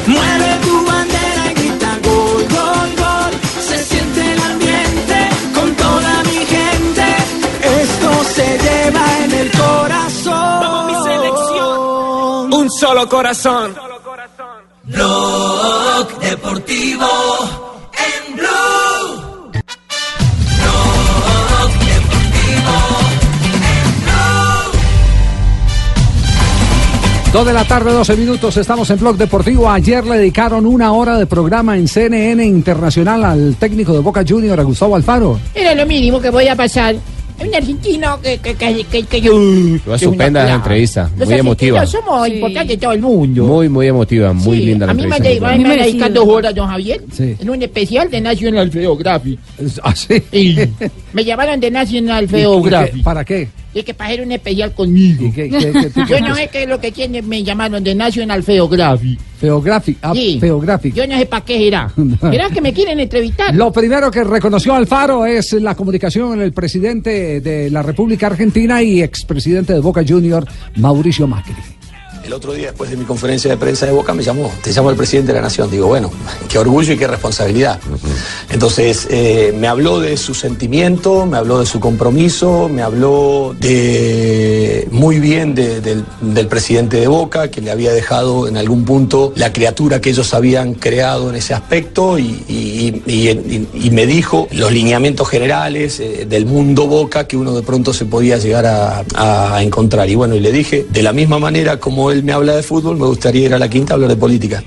Mueve 0.07 0.59
tu 0.65 0.87
bandera 0.87 1.51
y 1.51 1.55
grita 1.55 1.99
gol, 2.05 2.43
gol, 2.57 2.91
gol. 2.97 3.33
Se 3.69 3.79
siente 3.85 4.33
el 4.33 4.41
ambiente 4.41 5.29
con 5.55 5.75
toda 5.75 6.23
mi 6.25 6.41
gente. 6.55 7.07
Esto 7.83 8.25
se 8.35 8.59
lleva 8.59 9.25
en 9.25 9.33
el 9.33 9.51
corazón. 9.51 10.61
Vamos 10.61 10.87
mi 10.87 11.13
selección. 11.13 12.55
Un 12.55 12.71
solo 12.71 13.09
corazón. 13.09 13.75
Blog 14.85 16.19
deportivo 16.21 17.66
2 27.37 27.45
de 27.45 27.53
la 27.53 27.65
tarde, 27.65 27.93
12 27.93 28.17
minutos, 28.17 28.57
estamos 28.57 28.89
en 28.89 28.99
Blog 28.99 29.19
Deportivo. 29.19 29.69
Ayer 29.69 30.03
le 30.07 30.17
dedicaron 30.17 30.65
una 30.65 30.95
hora 30.95 31.19
de 31.19 31.27
programa 31.27 31.77
en 31.77 31.87
CNN 31.87 32.43
Internacional 32.43 33.23
al 33.27 33.57
técnico 33.57 33.93
de 33.93 33.99
Boca 33.99 34.25
Junior, 34.27 34.59
a 34.59 34.63
Gustavo 34.63 34.97
Alfaro. 34.97 35.39
Era 35.55 35.75
lo 35.75 35.85
mínimo 35.85 36.19
que 36.19 36.31
voy 36.31 36.49
a 36.49 36.57
pasar. 36.57 36.97
Un 37.39 37.55
argentino 37.55 38.19
que, 38.23 38.39
que, 38.39 38.55
que, 38.55 39.03
que 39.03 39.21
yo... 39.21 39.39
La 39.85 40.55
entrevista, 40.55 41.11
muy 41.15 41.35
emotiva. 41.35 41.85
somos 41.85 42.27
importantes 42.27 42.81
todo 42.81 42.93
el 42.93 43.03
mundo. 43.03 43.45
Muy, 43.45 43.69
muy 43.69 43.89
emotiva, 43.89 44.33
muy 44.33 44.57
linda 44.57 44.87
la 44.87 44.93
entrevista. 44.93 45.51
A 45.51 45.57
mí 45.59 45.65
me 45.65 45.77
dedican 45.77 46.15
dos 46.15 46.27
horas, 46.27 46.55
don 46.55 46.67
Javier, 46.67 47.03
en 47.19 47.51
un 47.51 47.63
especial 47.63 48.11
de 48.11 48.19
National 48.19 48.73
Geographic. 48.73 49.39
¿Ah, 49.83 49.95
sí? 49.95 50.23
Me 51.13 51.23
llamaron 51.23 51.61
de 51.61 51.71
National 51.71 52.27
Geographic. 52.27 53.03
¿Para 53.03 53.27
qué? 53.27 53.51
Y 53.79 53.83
que 53.83 53.93
para 53.95 54.09
hacer 54.11 54.23
un 54.25 54.33
especial 54.33 54.73
conmigo. 54.73 55.27
¿Y 55.27 55.33
qué- 55.33 55.49
qué- 55.51 55.73
qué 55.73 55.91
tipo 55.91 56.07
Yo 56.09 56.21
no 56.21 56.35
sé 56.35 56.49
qué 56.51 56.63
es 56.63 56.69
lo 56.69 56.81
que 56.81 56.91
tiene, 56.93 57.21
me 57.23 57.43
llamaron 57.45 57.85
de 57.85 57.95
National 57.95 58.43
Geographic. 58.43 59.19
Geographic. 59.41 59.99
Ah, 60.01 60.13
Sí. 60.15 60.39
Geographic. 60.41 60.95
Yo 60.95 61.07
no 61.07 61.19
sé 61.19 61.27
para 61.27 61.45
qué 61.45 61.59
será. 61.59 61.93
¿Será 62.21 62.49
que 62.49 62.61
me 62.63 62.73
quieren 62.73 62.99
entrevistar? 63.01 63.55
Lo 63.55 63.71
primero 63.71 64.11
que 64.11 64.25
reconoció 64.25 64.75
Alfaro 64.75 65.27
es 65.27 65.53
la 65.53 65.75
comunicación 65.75 66.29
con 66.31 66.41
el 66.41 66.53
presidente 66.53 67.41
de 67.43 67.71
la 67.71 67.83
República 67.83 68.29
Argentina 68.29 68.83
y 68.83 69.03
expresidente 69.03 69.75
de 69.75 69.81
Boca 69.81 70.03
Junior, 70.09 70.47
Mauricio 70.77 71.27
Macri. 71.27 71.55
El 72.27 72.33
otro 72.33 72.53
día, 72.55 72.67
después 72.67 72.91
de 72.91 72.97
mi 72.97 73.05
conferencia 73.05 73.49
de 73.49 73.57
prensa 73.57 73.87
de 73.87 73.93
Boca, 73.93 74.13
me 74.13 74.21
llamó, 74.25 74.51
te 74.61 74.73
llamó 74.73 74.91
el 74.91 74.97
presidente 74.97 75.29
de 75.33 75.39
la 75.39 75.43
Nación. 75.43 75.71
Digo, 75.71 75.87
bueno, 75.87 76.11
qué 76.49 76.59
orgullo 76.59 76.93
y 76.93 76.97
qué 76.97 77.07
responsabilidad. 77.07 77.79
Entonces, 78.51 79.07
eh, 79.11 79.55
me 79.57 79.69
habló 79.69 80.01
de 80.01 80.17
su 80.17 80.35
sentimiento, 80.35 81.25
me 81.25 81.37
habló 81.37 81.61
de 81.61 81.67
su 81.67 81.79
compromiso, 81.79 82.69
me 82.69 82.83
habló 82.83 83.55
de 83.61 84.89
muy 84.91 85.21
bien 85.21 85.55
de- 85.55 85.81
del, 85.81 86.05
del 86.21 86.49
presidente 86.49 86.99
de 86.99 87.07
Boca, 87.07 87.49
que 87.49 87.61
le 87.61 87.71
había 87.71 87.93
dejado 87.93 88.49
en 88.49 88.57
algún 88.57 88.85
punto 88.85 89.33
la 89.37 89.53
criatura 89.53 90.01
que 90.01 90.11
ellos 90.11 90.35
habían 90.35 90.75
creado 90.75 91.31
en 91.31 91.37
ese 91.37 91.55
aspecto 91.55 92.19
y, 92.19 92.43
y- 92.49 93.03
y- 93.07 93.29
y- 93.31 93.69
y 93.87 93.91
me 93.91 94.05
dijo 94.05 94.49
los 94.51 94.73
lineamientos 94.73 95.29
generales 95.29 96.01
eh, 96.01 96.27
del 96.29 96.45
mundo 96.47 96.89
Boca 96.89 97.29
que 97.29 97.37
uno 97.37 97.53
de 97.55 97.63
pronto 97.63 97.93
se 97.93 98.05
podía 98.05 98.37
llegar 98.39 98.67
a, 98.67 99.05
a 99.15 99.63
encontrar. 99.63 100.11
Y 100.11 100.17
bueno, 100.17 100.35
y 100.35 100.41
le 100.41 100.51
dije, 100.51 100.87
de 100.91 101.03
la 101.05 101.13
misma 101.13 101.39
manera 101.39 101.79
como 101.79 102.11
él 102.11 102.16
me 102.23 102.33
habla 102.33 102.57
de 102.57 102.63
fútbol, 102.63 102.97
me 102.97 103.07
gustaría 103.07 103.47
ir 103.47 103.55
a 103.55 103.59
la 103.59 103.69
quinta 103.69 103.93
a 103.93 103.97
hablar 103.97 104.11
de 104.11 104.17
política. 104.17 104.63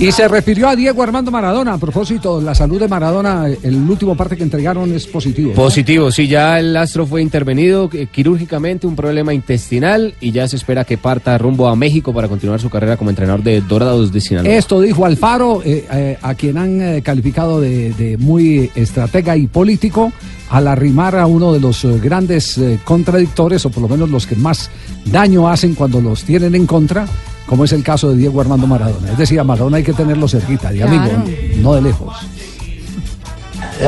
Y 0.00 0.12
se 0.12 0.26
refirió 0.28 0.66
a 0.66 0.76
Diego 0.76 1.02
Armando 1.02 1.30
Maradona. 1.30 1.74
A 1.74 1.78
propósito, 1.78 2.40
la 2.40 2.54
salud 2.54 2.80
de 2.80 2.88
Maradona, 2.88 3.46
el 3.48 3.76
último 3.76 4.16
parte 4.16 4.34
que 4.34 4.42
entregaron 4.42 4.90
es 4.94 5.06
positivo. 5.06 5.50
¿no? 5.50 5.56
Positivo, 5.56 6.10
sí, 6.10 6.26
ya 6.26 6.58
el 6.58 6.74
astro 6.74 7.04
fue 7.06 7.20
intervenido 7.20 7.90
eh, 7.92 8.06
quirúrgicamente, 8.10 8.86
un 8.86 8.96
problema 8.96 9.34
intestinal 9.34 10.14
y 10.18 10.32
ya 10.32 10.48
se 10.48 10.56
espera 10.56 10.84
que 10.84 10.96
parta 10.96 11.36
rumbo 11.36 11.68
a 11.68 11.76
México 11.76 12.14
para 12.14 12.28
continuar 12.28 12.60
su 12.60 12.70
carrera 12.70 12.96
como 12.96 13.10
entrenador 13.10 13.42
de 13.42 13.60
Dorados 13.60 14.10
de 14.10 14.22
Sinaloa. 14.22 14.54
Esto 14.54 14.80
dijo 14.80 15.04
Alfaro, 15.04 15.62
eh, 15.66 15.84
eh, 15.92 16.16
a 16.22 16.34
quien 16.34 16.56
han 16.56 16.80
eh, 16.80 17.02
calificado 17.02 17.60
de, 17.60 17.92
de 17.92 18.16
muy 18.16 18.70
estratega 18.74 19.36
y 19.36 19.48
político, 19.48 20.14
al 20.50 20.66
arrimar 20.68 21.16
a 21.16 21.26
uno 21.26 21.52
de 21.52 21.60
los 21.60 21.84
eh, 21.84 21.98
grandes 22.02 22.58
eh, 22.58 22.78
contradictores, 22.84 23.64
o 23.66 23.70
por 23.70 23.82
lo 23.82 23.88
menos 23.88 24.10
los 24.10 24.26
que 24.26 24.36
más 24.36 24.68
daño 25.06 25.48
hacen 25.48 25.74
cuando 25.74 26.00
los 26.00 26.24
tienen 26.24 26.54
en 26.54 26.66
contra, 26.66 27.06
como 27.46 27.64
es 27.64 27.72
el 27.72 27.82
caso 27.82 28.10
de 28.10 28.16
Diego 28.16 28.40
Armando 28.40 28.66
Maradona. 28.66 29.12
Es 29.12 29.18
decir, 29.18 29.38
a 29.40 29.44
Maradona 29.44 29.78
hay 29.78 29.82
que 29.84 29.92
tenerlo 29.92 30.28
cerquita, 30.28 30.70
de 30.70 30.78
Claro. 30.78 30.92
amigo, 30.92 31.30
no 31.62 31.74
de 31.74 31.82
lejos. 31.82 32.14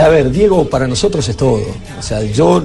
A 0.03 0.09
ver, 0.09 0.31
Diego 0.31 0.69
para 0.71 0.87
nosotros 0.87 1.29
es 1.29 1.37
todo. 1.37 1.61
O 1.99 2.03
sea, 2.03 2.23
yo, 2.23 2.63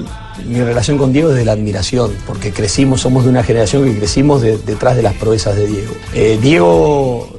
mi 0.47 0.61
relación 0.61 0.97
con 0.97 1.11
Diego 1.11 1.31
es 1.31 1.35
de 1.35 1.43
la 1.45 1.51
admiración, 1.53 2.11
porque 2.25 2.51
crecimos, 2.53 3.01
somos 3.01 3.25
de 3.25 3.29
una 3.31 3.43
generación 3.43 3.83
que 3.83 3.97
crecimos 3.97 4.41
de- 4.41 4.57
detrás 4.59 4.95
de 4.95 5.01
las 5.01 5.13
proezas 5.15 5.55
de 5.55 5.67
Diego. 5.67 5.93
Eh, 6.13 6.39
Diego 6.41 7.36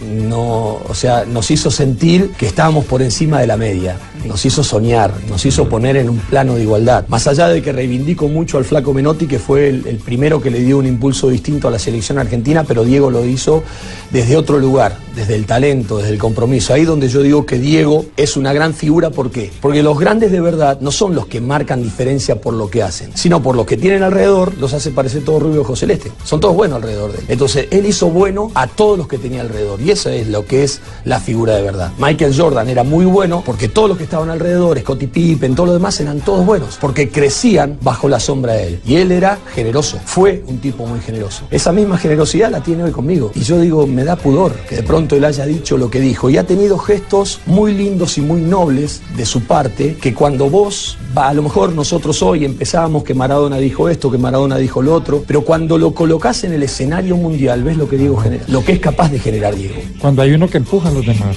no, 0.00 0.80
o 0.88 0.94
sea, 0.94 1.24
nos 1.24 1.50
hizo 1.50 1.70
sentir 1.70 2.30
que 2.38 2.46
estábamos 2.46 2.84
por 2.84 3.02
encima 3.02 3.40
de 3.40 3.46
la 3.46 3.56
media, 3.56 3.96
nos 4.26 4.44
hizo 4.44 4.64
soñar, 4.64 5.12
nos 5.28 5.44
hizo 5.44 5.68
poner 5.68 5.96
en 5.96 6.08
un 6.08 6.18
plano 6.18 6.54
de 6.54 6.62
igualdad. 6.62 7.04
Más 7.08 7.26
allá 7.26 7.48
de 7.48 7.62
que 7.62 7.72
reivindico 7.72 8.28
mucho 8.28 8.58
al 8.58 8.64
flaco 8.64 8.94
Menotti, 8.94 9.26
que 9.26 9.38
fue 9.38 9.68
el, 9.68 9.86
el 9.86 9.96
primero 9.96 10.40
que 10.40 10.50
le 10.50 10.60
dio 10.60 10.78
un 10.78 10.86
impulso 10.86 11.28
distinto 11.28 11.68
a 11.68 11.70
la 11.70 11.78
selección 11.78 12.18
argentina, 12.18 12.64
pero 12.64 12.84
Diego 12.84 13.10
lo 13.10 13.24
hizo 13.24 13.62
desde 14.10 14.36
otro 14.36 14.58
lugar, 14.58 14.96
desde 15.14 15.34
el 15.34 15.46
talento, 15.46 15.98
desde 15.98 16.10
el 16.10 16.18
compromiso. 16.18 16.74
Ahí 16.74 16.84
donde 16.84 17.08
yo 17.08 17.22
digo 17.22 17.46
que 17.46 17.58
Diego 17.58 18.06
es 18.16 18.36
una 18.36 18.52
gran 18.52 18.74
figura, 18.74 19.10
¿por 19.10 19.30
qué? 19.30 19.50
Porque 19.60 19.82
los 19.82 19.98
grandes 19.98 20.32
de 20.32 20.40
verdad 20.40 20.80
no 20.80 20.90
son 20.90 21.14
los 21.14 21.26
que 21.26 21.40
marcan 21.40 21.82
diferencia 21.82 22.40
por 22.40 22.54
lo 22.54 22.70
que 22.70 22.82
hacen, 22.82 23.10
sino 23.14 23.42
por 23.42 23.56
lo 23.56 23.66
que 23.66 23.76
tienen 23.76 24.02
alrededor, 24.02 24.54
los 24.58 24.72
hace 24.74 24.90
parecer 24.90 25.24
todos 25.24 25.42
rubio 25.42 25.62
ojo 25.62 25.76
celeste. 25.76 26.12
Son 26.24 26.40
todos 26.40 26.54
buenos 26.54 26.76
alrededor 26.76 27.12
de 27.12 27.18
él. 27.18 27.24
Entonces, 27.28 27.68
él 27.70 27.86
hizo 27.86 28.10
bueno 28.10 28.50
a 28.54 28.66
todos 28.66 28.98
los 28.98 29.08
que 29.08 29.18
tenía 29.18 29.40
alrededor. 29.40 29.80
Y 29.80 29.90
eso 29.90 30.10
es 30.10 30.28
lo 30.28 30.44
que 30.44 30.62
es 30.64 30.80
la 31.04 31.20
figura 31.20 31.56
de 31.56 31.62
verdad. 31.62 31.92
Michael 31.98 32.34
Jordan 32.36 32.68
era 32.68 32.84
muy 32.84 33.04
bueno 33.04 33.42
porque 33.44 33.68
todos 33.68 33.88
los 33.88 33.98
que 33.98 34.04
estaban 34.04 34.30
alrededor, 34.30 34.78
Scottie 34.78 35.08
Pippen, 35.08 35.54
todo 35.54 35.66
lo 35.66 35.72
demás, 35.72 35.98
eran 36.00 36.20
todos 36.20 36.44
buenos, 36.44 36.78
porque 36.80 37.08
crecían 37.08 37.78
bajo 37.80 38.08
la 38.08 38.20
sombra 38.20 38.54
de 38.54 38.66
él. 38.68 38.80
Y 38.86 38.96
él 38.96 39.12
era 39.12 39.38
generoso, 39.54 39.98
fue 40.04 40.42
un 40.46 40.58
tipo 40.58 40.86
muy 40.86 41.00
generoso. 41.00 41.44
Esa 41.50 41.72
misma 41.72 41.98
generosidad 41.98 42.50
la 42.50 42.62
tiene 42.62 42.84
hoy 42.84 42.92
conmigo. 42.92 43.32
Y 43.34 43.40
yo 43.40 43.58
digo, 43.58 43.86
me 43.86 44.04
da 44.04 44.16
pudor 44.16 44.52
que 44.68 44.76
de 44.76 44.82
pronto 44.82 44.99
él 45.08 45.24
haya 45.24 45.46
dicho 45.46 45.76
lo 45.76 45.90
que 45.90 46.00
dijo. 46.00 46.30
Y 46.30 46.36
ha 46.36 46.44
tenido 46.44 46.78
gestos 46.78 47.40
muy 47.46 47.74
lindos 47.74 48.18
y 48.18 48.20
muy 48.20 48.40
nobles 48.40 49.02
de 49.16 49.26
su 49.26 49.42
parte, 49.42 49.96
que 50.00 50.14
cuando 50.14 50.50
vos, 50.50 50.98
va, 51.16 51.28
a 51.28 51.34
lo 51.34 51.42
mejor 51.42 51.72
nosotros 51.72 52.22
hoy 52.22 52.44
empezamos 52.44 53.04
que 53.04 53.14
Maradona 53.14 53.56
dijo 53.58 53.88
esto, 53.88 54.10
que 54.10 54.18
Maradona 54.18 54.56
dijo 54.56 54.82
lo 54.82 54.94
otro, 54.94 55.24
pero 55.26 55.42
cuando 55.42 55.78
lo 55.78 55.92
colocas 55.94 56.44
en 56.44 56.52
el 56.52 56.62
escenario 56.62 57.16
mundial, 57.16 57.62
ves 57.62 57.76
lo 57.76 57.88
que 57.88 57.96
Diego 57.96 58.16
genera, 58.16 58.44
lo 58.48 58.64
que 58.64 58.72
es 58.72 58.80
capaz 58.80 59.10
de 59.10 59.18
generar 59.18 59.54
Diego. 59.54 59.76
Cuando 59.98 60.22
hay 60.22 60.32
uno 60.32 60.48
que 60.48 60.58
empuja 60.58 60.88
a 60.88 60.92
los 60.92 61.06
demás, 61.06 61.36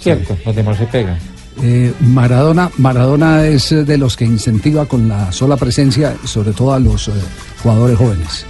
¿cierto? 0.00 0.36
Los 0.44 0.54
demás 0.54 0.78
se 0.78 0.86
pegan. 0.86 1.18
Eh, 1.62 1.92
Maradona, 2.00 2.70
Maradona 2.76 3.46
es 3.46 3.72
eh, 3.72 3.84
de 3.84 3.96
los 3.96 4.16
que 4.16 4.26
incentiva 4.26 4.84
con 4.86 5.08
la 5.08 5.32
sola 5.32 5.56
presencia, 5.56 6.14
sobre 6.24 6.52
todo 6.52 6.74
a 6.74 6.78
los 6.78 7.08
eh, 7.08 7.12
jugadores 7.62 7.96
jóvenes. 7.96 8.46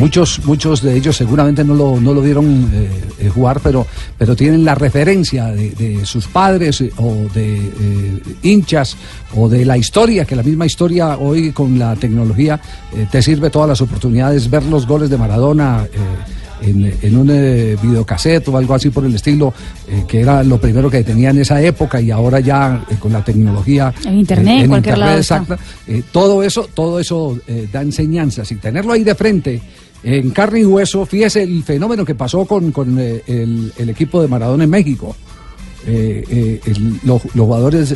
Muchos, 0.00 0.40
muchos 0.46 0.80
de 0.80 0.96
ellos 0.96 1.14
seguramente 1.14 1.62
no 1.62 1.74
lo, 1.74 2.00
no 2.00 2.14
lo 2.14 2.22
vieron 2.22 2.70
eh, 2.72 2.88
eh, 3.18 3.28
jugar, 3.28 3.60
pero, 3.62 3.86
pero 4.16 4.34
tienen 4.34 4.64
la 4.64 4.74
referencia 4.74 5.48
de, 5.48 5.70
de 5.72 6.06
sus 6.06 6.26
padres 6.26 6.80
eh, 6.80 6.90
o 6.96 7.26
de 7.34 7.56
eh, 7.56 8.22
hinchas 8.42 8.96
o 9.36 9.46
de 9.46 9.66
la 9.66 9.76
historia, 9.76 10.24
que 10.24 10.34
la 10.34 10.42
misma 10.42 10.64
historia 10.64 11.18
hoy 11.18 11.52
con 11.52 11.78
la 11.78 11.94
tecnología 11.96 12.58
eh, 12.96 13.06
te 13.10 13.20
sirve 13.20 13.50
todas 13.50 13.68
las 13.68 13.80
oportunidades, 13.82 14.48
ver 14.48 14.64
los 14.64 14.86
goles 14.86 15.10
de 15.10 15.18
Maradona. 15.18 15.86
en, 16.62 16.92
en 17.00 17.16
un 17.16 17.28
eh, 17.30 17.76
videocassette 17.82 18.48
o 18.48 18.56
algo 18.56 18.74
así 18.74 18.90
por 18.90 19.04
el 19.04 19.14
estilo, 19.14 19.52
eh, 19.88 20.04
que 20.06 20.20
era 20.20 20.42
lo 20.42 20.60
primero 20.60 20.90
que 20.90 21.02
tenía 21.02 21.30
en 21.30 21.38
esa 21.38 21.60
época 21.62 22.00
y 22.00 22.10
ahora 22.10 22.40
ya 22.40 22.84
eh, 22.90 22.96
con 22.98 23.12
la 23.12 23.24
tecnología. 23.24 23.92
En 24.04 24.18
internet, 24.18 24.64
en 24.64 24.68
cualquier 24.68 24.98
lado 24.98 25.18
está. 25.18 25.38
exacta, 25.38 25.58
todo 26.12 26.42
eso, 26.42 26.68
todo 26.74 27.00
eso 27.00 27.38
da 27.72 27.82
enseñanzas 27.82 28.50
y 28.52 28.56
tenerlo 28.56 28.92
ahí 28.92 29.04
de 29.04 29.14
frente. 29.14 29.62
En 30.02 30.30
carne 30.30 30.60
y 30.60 30.64
hueso, 30.64 31.04
fíjese 31.04 31.42
el 31.42 31.62
fenómeno 31.62 32.04
que 32.04 32.14
pasó 32.14 32.44
con, 32.46 32.72
con, 32.72 32.98
eh, 32.98 33.22
el, 33.26 33.72
el 33.76 33.90
equipo 33.90 34.22
de 34.22 34.28
Maradona 34.28 34.64
en 34.64 34.70
México. 34.70 35.14
Eh, 35.86 36.24
eh, 36.28 36.60
el- 36.66 37.00
los, 37.04 37.22
los 37.34 37.46
jugadores 37.46 37.94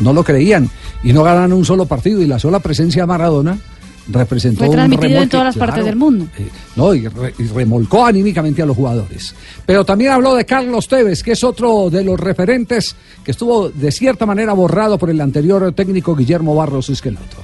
no 0.00 0.12
lo 0.12 0.24
creían 0.24 0.68
y 1.02 1.12
no 1.12 1.22
ganaron 1.22 1.52
un 1.52 1.64
solo 1.64 1.84
partido 1.86 2.22
y 2.22 2.26
la 2.26 2.38
sola 2.38 2.60
presencia 2.60 3.02
de 3.02 3.06
Maradona 3.06 3.58
representó 4.08 4.60
Fue 4.60 4.68
un 4.68 4.74
transmitido 4.74 5.06
en 5.06 5.12
remolque, 5.14 5.30
todas 5.30 5.46
las 5.46 5.56
partes 5.56 5.84
del 5.84 5.96
mundo. 5.96 6.26
no, 6.76 6.94
y, 6.94 7.08
re- 7.08 7.34
y 7.38 7.42
remolcó 7.48 8.06
anímicamente 8.06 8.62
a 8.62 8.66
los 8.66 8.76
jugadores. 8.76 9.34
Pero 9.66 9.84
también 9.84 10.12
habló 10.12 10.34
de 10.34 10.44
Carlos 10.46 10.86
Tevez, 10.88 11.22
que 11.22 11.32
es 11.32 11.42
otro 11.44 11.90
de 11.90 12.04
los 12.04 12.18
referentes 12.20 12.94
que 13.24 13.32
estuvo 13.32 13.68
de 13.68 13.90
cierta 13.90 14.24
manera 14.24 14.52
borrado 14.52 14.96
por 14.96 15.10
el 15.10 15.20
anterior 15.20 15.72
técnico 15.72 16.14
Guillermo 16.14 16.54
Barros 16.54 16.88
Esqueloto. 16.88 17.36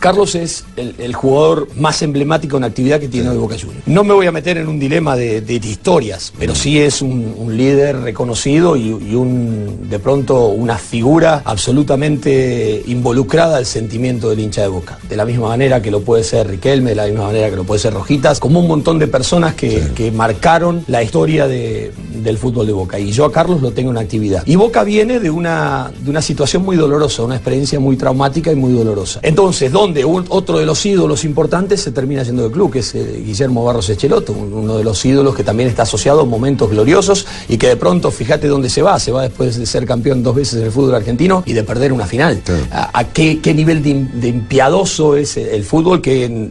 Carlos 0.00 0.34
es 0.34 0.64
el, 0.76 0.94
el 0.98 1.14
jugador 1.14 1.68
más 1.76 2.00
emblemático 2.02 2.56
en 2.56 2.64
actividad 2.64 2.98
que 2.98 3.08
tiene 3.08 3.28
hoy 3.28 3.36
Boca 3.36 3.56
Juniors. 3.60 3.86
No 3.86 4.02
me 4.02 4.14
voy 4.14 4.26
a 4.26 4.32
meter 4.32 4.56
en 4.58 4.66
un 4.66 4.78
dilema 4.80 5.14
de, 5.14 5.40
de 5.42 5.54
historias, 5.54 6.32
pero 6.38 6.54
sí 6.54 6.80
es 6.80 7.02
un, 7.02 7.34
un 7.36 7.56
líder 7.56 8.00
reconocido 8.00 8.76
y, 8.76 8.88
y 8.88 9.14
un, 9.14 9.88
de 9.90 9.98
pronto 9.98 10.46
una 10.48 10.78
figura 10.78 11.42
absolutamente 11.44 12.82
involucrada 12.86 13.58
al 13.58 13.66
sentimiento 13.66 14.30
del 14.30 14.40
hincha 14.40 14.62
de 14.62 14.68
Boca. 14.68 14.98
De 15.08 15.16
la 15.16 15.24
misma 15.24 15.48
manera 15.48 15.82
que 15.82 15.90
lo 15.90 16.00
puede 16.00 16.24
ser 16.24 16.48
Riquelme, 16.48 16.90
de 16.90 16.96
la 16.96 17.06
misma 17.06 17.24
manera 17.26 17.50
que 17.50 17.56
lo 17.56 17.64
puede 17.64 17.80
ser 17.80 17.92
Rojitas, 17.92 18.40
como 18.40 18.60
un 18.60 18.68
montón 18.68 18.98
de 18.98 19.06
personas 19.06 19.54
que, 19.54 19.82
que 19.94 20.10
marcaron 20.10 20.84
la 20.88 21.02
historia 21.02 21.46
de- 21.46 21.92
del 22.22 22.36
fútbol 22.38 22.66
de 22.66 22.72
Boca. 22.72 22.98
Y 22.98 23.12
yo 23.12 23.24
a 23.24 23.32
Carlos 23.32 23.62
lo 23.62 23.72
tengo 23.72 23.90
en 23.90 23.98
actividad. 23.98 24.42
Y 24.46 24.56
Boca 24.56 24.84
viene 24.84 25.20
de 25.20 25.30
una, 25.30 25.90
de 26.00 26.10
una 26.10 26.20
situación 26.22 26.62
muy 26.64 26.76
dolorosa, 26.76 27.22
una 27.22 27.36
experiencia 27.36 27.80
muy 27.80 27.96
traumática 27.96 28.52
y 28.52 28.56
muy 28.56 28.72
dolorosa. 28.72 29.20
Entonces, 29.22 29.72
donde 29.90 30.04
un- 30.04 30.24
otro 30.28 30.58
de 30.58 30.66
los 30.66 30.84
ídolos 30.86 31.24
importantes 31.24 31.80
se 31.80 31.90
termina 31.90 32.22
yendo 32.22 32.42
del 32.44 32.52
club, 32.52 32.70
que 32.72 32.78
es 32.78 32.94
eh, 32.94 33.22
Guillermo 33.26 33.64
Barros 33.64 33.88
Echeloto, 33.90 34.32
un- 34.32 34.52
uno 34.52 34.78
de 34.78 34.84
los 34.84 35.04
ídolos 35.04 35.34
que 35.34 35.42
también 35.42 35.68
está 35.68 35.82
asociado 35.82 36.20
a 36.20 36.24
momentos 36.24 36.70
gloriosos 36.70 37.26
y 37.48 37.56
que 37.58 37.66
de 37.66 37.76
pronto, 37.76 38.10
fíjate 38.12 38.46
dónde 38.46 38.70
se 38.70 38.82
va, 38.82 38.98
se 39.00 39.10
va 39.10 39.22
después 39.22 39.56
de 39.58 39.66
ser 39.66 39.84
campeón 39.86 40.22
dos 40.22 40.36
veces 40.36 40.60
en 40.60 40.66
el 40.66 40.70
fútbol 40.70 40.94
argentino 40.94 41.42
y 41.44 41.54
de 41.54 41.64
perder 41.64 41.92
una 41.92 42.06
final. 42.06 42.40
¿A, 42.70 43.00
a 43.00 43.04
qué, 43.08 43.40
qué 43.40 43.52
nivel 43.52 43.82
de, 43.82 44.06
de 44.14 44.28
impiadoso 44.28 45.16
es 45.16 45.36
el, 45.36 45.64
fútbol 45.64 46.00
que 46.00 46.26
eh, 46.26 46.50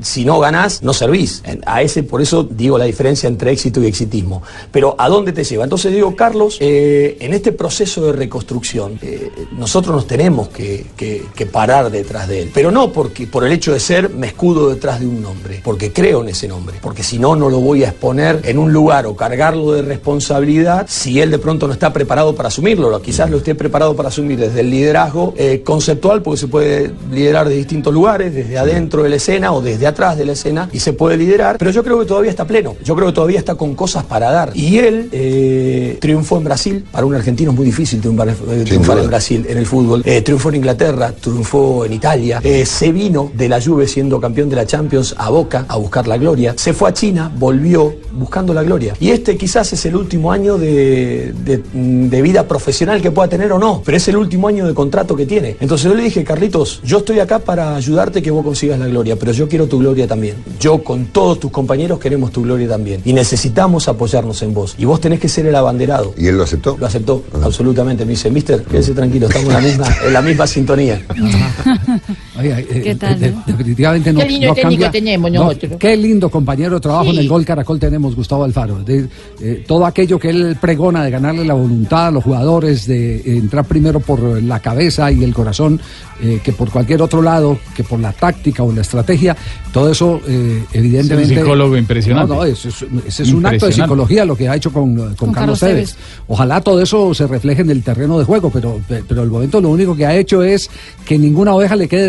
si 0.00 0.24
no 0.24 0.40
ganás, 0.40 0.82
no 0.82 0.92
servís? 0.92 1.42
A 1.66 1.82
ese, 1.82 2.02
por 2.02 2.20
eso 2.20 2.42
digo 2.42 2.78
la 2.78 2.84
diferencia 2.86 3.28
entre 3.28 3.52
éxito 3.52 3.80
y 3.80 3.86
exitismo. 3.86 4.42
Pero 4.72 4.96
¿a 4.98 5.08
dónde 5.08 5.32
te 5.32 5.44
lleva? 5.44 5.62
Entonces 5.62 5.92
digo, 5.92 6.16
Carlos, 6.16 6.56
eh, 6.60 7.16
en 7.20 7.32
este 7.32 7.52
proceso 7.52 8.02
de 8.06 8.12
reconstrucción, 8.12 8.98
eh, 9.02 9.30
nosotros 9.56 9.94
nos 9.94 10.06
tenemos 10.08 10.48
que, 10.48 10.86
que- 10.96 11.22
que 11.34 11.46
parar 11.46 11.90
detrás 11.90 12.26
de 12.26 12.42
él. 12.42 12.50
Pero 12.52 12.71
no 12.72 12.92
porque 12.92 13.26
por 13.26 13.44
el 13.44 13.52
hecho 13.52 13.72
de 13.72 13.80
ser 13.80 14.10
me 14.10 14.28
escudo 14.28 14.70
detrás 14.70 15.00
de 15.00 15.06
un 15.06 15.22
nombre, 15.22 15.60
porque 15.62 15.92
creo 15.92 16.22
en 16.22 16.30
ese 16.30 16.48
nombre, 16.48 16.76
porque 16.80 17.02
si 17.02 17.18
no, 17.18 17.36
no 17.36 17.50
lo 17.50 17.60
voy 17.60 17.84
a 17.84 17.88
exponer 17.88 18.40
en 18.44 18.58
un 18.58 18.72
lugar 18.72 19.06
o 19.06 19.14
cargarlo 19.14 19.72
de 19.72 19.82
responsabilidad 19.82 20.86
si 20.88 21.20
él 21.20 21.30
de 21.30 21.38
pronto 21.38 21.66
no 21.66 21.72
está 21.72 21.92
preparado 21.92 22.34
para 22.34 22.48
asumirlo. 22.48 23.00
Quizás 23.02 23.30
lo 23.30 23.38
esté 23.38 23.54
preparado 23.54 23.94
para 23.94 24.08
asumir 24.08 24.38
desde 24.38 24.60
el 24.60 24.70
liderazgo 24.70 25.34
eh, 25.36 25.62
conceptual, 25.64 26.22
porque 26.22 26.38
se 26.40 26.48
puede 26.48 26.92
liderar 27.10 27.48
de 27.48 27.56
distintos 27.56 27.92
lugares, 27.92 28.34
desde 28.34 28.58
adentro 28.58 29.02
de 29.02 29.10
la 29.10 29.16
escena 29.16 29.52
o 29.52 29.60
desde 29.60 29.86
atrás 29.86 30.16
de 30.16 30.24
la 30.24 30.32
escena, 30.32 30.68
y 30.72 30.78
se 30.80 30.92
puede 30.92 31.16
liderar, 31.16 31.58
pero 31.58 31.70
yo 31.70 31.82
creo 31.82 31.98
que 32.00 32.06
todavía 32.06 32.30
está 32.30 32.46
pleno, 32.46 32.76
yo 32.84 32.94
creo 32.94 33.08
que 33.08 33.12
todavía 33.12 33.38
está 33.38 33.54
con 33.54 33.74
cosas 33.74 34.04
para 34.04 34.30
dar. 34.30 34.52
Y 34.54 34.78
él 34.78 35.08
eh, 35.12 35.98
triunfó 36.00 36.38
en 36.38 36.44
Brasil, 36.44 36.84
para 36.90 37.06
un 37.06 37.14
argentino 37.14 37.50
es 37.50 37.56
muy 37.56 37.66
difícil 37.66 38.00
triunfar, 38.00 38.28
eh, 38.30 38.64
triunfar 38.64 38.98
en 38.98 39.08
Brasil 39.08 39.46
en 39.48 39.58
el 39.58 39.66
fútbol, 39.66 40.02
triunfó 40.02 40.48
en 40.48 40.56
Inglaterra, 40.56 41.12
triunfó 41.12 41.84
en 41.84 41.92
Italia, 41.92 42.40
Eh, 42.42 42.61
se 42.66 42.92
vino 42.92 43.30
de 43.34 43.48
la 43.48 43.60
Juve 43.60 43.86
siendo 43.86 44.20
campeón 44.20 44.48
de 44.48 44.56
la 44.56 44.66
Champions 44.66 45.14
a 45.18 45.30
Boca 45.30 45.64
a 45.68 45.76
buscar 45.76 46.06
la 46.06 46.16
gloria, 46.16 46.54
se 46.56 46.72
fue 46.72 46.88
a 46.90 46.92
China, 46.92 47.30
volvió 47.38 47.94
buscando 48.12 48.52
la 48.54 48.62
gloria. 48.62 48.94
Y 49.00 49.10
este 49.10 49.36
quizás 49.36 49.72
es 49.72 49.84
el 49.86 49.96
último 49.96 50.32
año 50.32 50.58
de, 50.58 51.32
de- 51.44 51.62
de 51.74 52.22
vida 52.22 52.46
profesional 52.46 53.00
que 53.00 53.10
pueda 53.10 53.28
tener 53.28 53.52
o 53.52 53.58
no, 53.58 53.82
pero 53.84 53.96
es 53.96 54.06
el 54.08 54.16
último 54.16 54.48
año 54.48 54.66
de 54.66 54.74
contrato 54.74 55.16
que 55.16 55.26
tiene. 55.26 55.56
Entonces 55.60 55.88
yo 55.90 55.94
le 55.94 56.02
dije, 56.02 56.24
Carlitos, 56.24 56.80
yo 56.84 56.98
estoy 56.98 57.20
acá 57.20 57.38
para 57.38 57.74
ayudarte 57.76 58.22
que 58.22 58.30
vos 58.30 58.44
consigas 58.44 58.78
la 58.78 58.86
gloria, 58.88 59.16
pero 59.16 59.32
yo 59.32 59.48
quiero 59.48 59.66
tu 59.66 59.78
gloria 59.78 60.06
también. 60.06 60.36
Yo 60.60 60.82
con 60.82 61.06
todos 61.06 61.40
tus 61.40 61.50
compañeros 61.50 61.98
queremos 61.98 62.32
tu 62.32 62.42
gloria 62.42 62.68
también. 62.68 63.00
Y 63.04 63.12
necesitamos 63.12 63.88
apoyarnos 63.88 64.42
en 64.42 64.52
vos. 64.54 64.74
Y 64.78 64.84
vos 64.84 65.00
tenés 65.00 65.20
que 65.20 65.28
ser 65.28 65.46
el 65.46 65.54
abanderado. 65.54 66.14
¿Y 66.16 66.26
él 66.26 66.36
lo 66.36 66.42
aceptó? 66.44 66.76
Lo 66.78 66.86
aceptó, 66.86 67.22
absolutamente. 67.42 68.04
Me 68.04 68.10
dice, 68.12 68.30
mister, 68.30 68.62
quédese 68.62 68.92
tranquilo, 68.92 69.26
estamos 69.28 69.48
en 69.48 69.54
la 69.54 69.60
misma, 69.60 69.86
en 70.06 70.12
la 70.12 70.22
misma 70.22 70.46
sintonía. 70.46 71.02
¿Qué 72.56 72.94
tal, 72.94 73.18
de- 73.20 73.30
no? 73.30 73.42
definitivamente 73.46 74.12
no, 74.12 74.20
Qué 74.20 74.26
lindo 74.26 74.46
no 74.48 74.54
técnico 74.54 74.82
cambia. 74.82 74.90
tenemos 74.90 75.32
no, 75.32 75.44
nosotros. 75.44 75.72
qué 75.78 75.96
lindo 75.96 76.30
compañero 76.30 76.74
de 76.76 76.80
trabajo 76.80 77.10
en 77.10 77.18
el 77.18 77.28
Gol 77.28 77.44
Caracol 77.44 77.78
tenemos, 77.78 78.14
Gustavo 78.16 78.44
Alfaro. 78.44 78.82
De, 78.82 79.08
eh, 79.40 79.64
todo 79.66 79.86
aquello 79.86 80.18
que 80.18 80.30
él 80.30 80.56
pregona 80.60 81.04
de 81.04 81.10
ganarle 81.10 81.44
la 81.44 81.54
voluntad 81.54 82.08
a 82.08 82.10
los 82.10 82.24
jugadores, 82.24 82.86
de 82.86 83.16
eh, 83.16 83.22
entrar 83.26 83.64
primero 83.64 84.00
por 84.00 84.20
la 84.42 84.60
cabeza 84.60 85.10
y 85.10 85.24
el 85.24 85.32
corazón, 85.34 85.80
eh, 86.22 86.40
que 86.42 86.52
por 86.52 86.70
cualquier 86.70 87.02
otro 87.02 87.20
lado, 87.22 87.58
que 87.74 87.82
por 87.84 87.98
la 87.98 88.12
táctica 88.12 88.62
o 88.62 88.72
la 88.72 88.82
estrategia, 88.82 89.36
todo 89.72 89.90
eso 89.90 90.20
eh, 90.28 90.62
evidentemente... 90.72 91.32
Es 91.34 91.38
un 91.38 91.44
psicólogo 91.44 91.76
impresionante. 91.76 92.28
No, 92.28 92.36
no, 92.36 92.44
ese 92.44 92.68
es, 92.68 92.84
ese 93.06 93.22
es 93.24 93.32
un 93.32 93.44
acto 93.44 93.66
de 93.66 93.72
psicología 93.72 94.24
lo 94.24 94.36
que 94.36 94.48
ha 94.48 94.54
hecho 94.56 94.72
con, 94.72 94.94
con, 94.94 95.14
Con 95.16 95.32
Carlos 95.32 95.58
Tevez. 95.60 95.96
Ojalá 96.28 96.60
todo 96.60 96.80
eso 96.80 97.12
se 97.14 97.26
refleje 97.26 97.62
en 97.62 97.70
el 97.70 97.82
terreno 97.82 98.18
de 98.18 98.24
juego, 98.24 98.50
pero, 98.50 98.80
pero 98.88 99.22
el 99.22 99.30
momento 99.30 99.60
lo 99.60 99.70
único 99.70 99.96
que 99.96 100.06
ha 100.06 100.14
hecho 100.16 100.42
es 100.42 100.70
que 101.04 101.18
ninguna 101.18 101.54
oveja 101.54 101.74
le 101.76 101.88
quede 101.88 102.08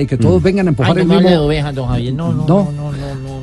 y 0.00 0.06
que 0.06 0.16
todos 0.16 0.42
vengan 0.42 0.66
a 0.66 0.70
empujar 0.70 0.98
el 0.98 1.08
de 1.08 1.14
mismo. 1.14 1.42
ovejas, 1.42 1.74
don 1.74 1.88
Javier. 1.88 2.14
No, 2.14 2.32
no, 2.32 2.46
no, 2.46 2.72
no, 2.72 2.92
no. 2.92 3.35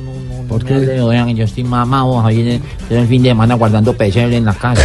¿Por 0.48 0.64
qué? 0.64 0.74
que 0.74 1.34
yo 1.34 1.44
estoy 1.44 1.64
mamado, 1.64 2.20
Javier. 2.22 2.60
Yo 2.90 2.98
el 2.98 3.06
fin 3.06 3.22
de 3.22 3.30
semana 3.30 3.54
guardando 3.54 3.92
pesebre 3.94 4.36
en 4.36 4.44
la 4.44 4.54
casa. 4.54 4.82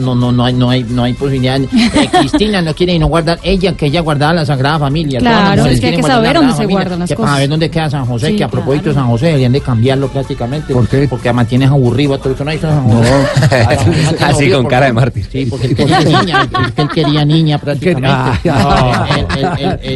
No, 0.00 0.14
no, 0.14 0.32
no, 0.32 0.44
hay, 0.44 0.54
no 0.54 0.70
hay, 0.70 0.84
no 0.84 1.04
hay 1.04 1.12
posibilidad. 1.14 1.60
Eh, 1.60 2.08
Cristina 2.10 2.62
no 2.62 2.74
quiere 2.74 2.94
y 2.94 2.98
no 2.98 3.06
guardar. 3.06 3.38
Ella, 3.42 3.72
que 3.74 3.86
ella 3.86 4.00
guardaba 4.00 4.32
la 4.32 4.46
Sagrada 4.46 4.78
Familia. 4.78 5.18
Claro, 5.18 5.64
es 5.66 5.68
que 5.68 5.70
hay 5.74 5.80
quieren 5.80 5.96
que 5.96 6.02
guardar 6.02 6.16
saber 6.16 6.36
dónde 6.36 6.52
se 6.52 6.56
Familia, 6.56 6.76
guardan 6.76 6.98
las 7.00 7.08
que 7.08 7.14
cosas. 7.14 7.30
Para 7.30 7.40
ver 7.40 7.48
dónde 7.48 7.70
queda 7.70 7.90
San 7.90 8.06
José, 8.06 8.28
Sí, 8.28 8.36
que 8.36 8.44
a 8.44 8.48
propósito 8.48 8.84
claro. 8.84 9.00
San 9.00 9.08
José 9.08 9.26
deberían 9.26 9.52
de 9.52 9.60
cambiarlo 9.60 10.08
prácticamente. 10.08 10.72
¿Por 10.72 10.88
qué? 10.88 11.06
Porque 11.08 11.32
mantienes 11.32 11.70
aburrido 11.70 12.14
a 12.14 12.18
todo 12.18 12.30
el 12.30 12.36
que 12.36 12.44
no 12.44 12.50
hay 12.50 12.58
San 12.58 12.88
José. 12.88 14.16
Así 14.20 14.50
con 14.50 14.66
cara 14.66 14.86
de 14.86 14.92
mártir. 14.92 15.26
Sí, 15.30 15.46
porque 15.46 15.68
él 15.68 15.76
quería 15.76 16.00
niña, 16.00 16.48
porque 16.50 16.82
él 16.82 16.88
quería 16.88 17.24
niña 17.24 17.58
prácticamente. 17.58 18.50
Ah, 18.50 19.06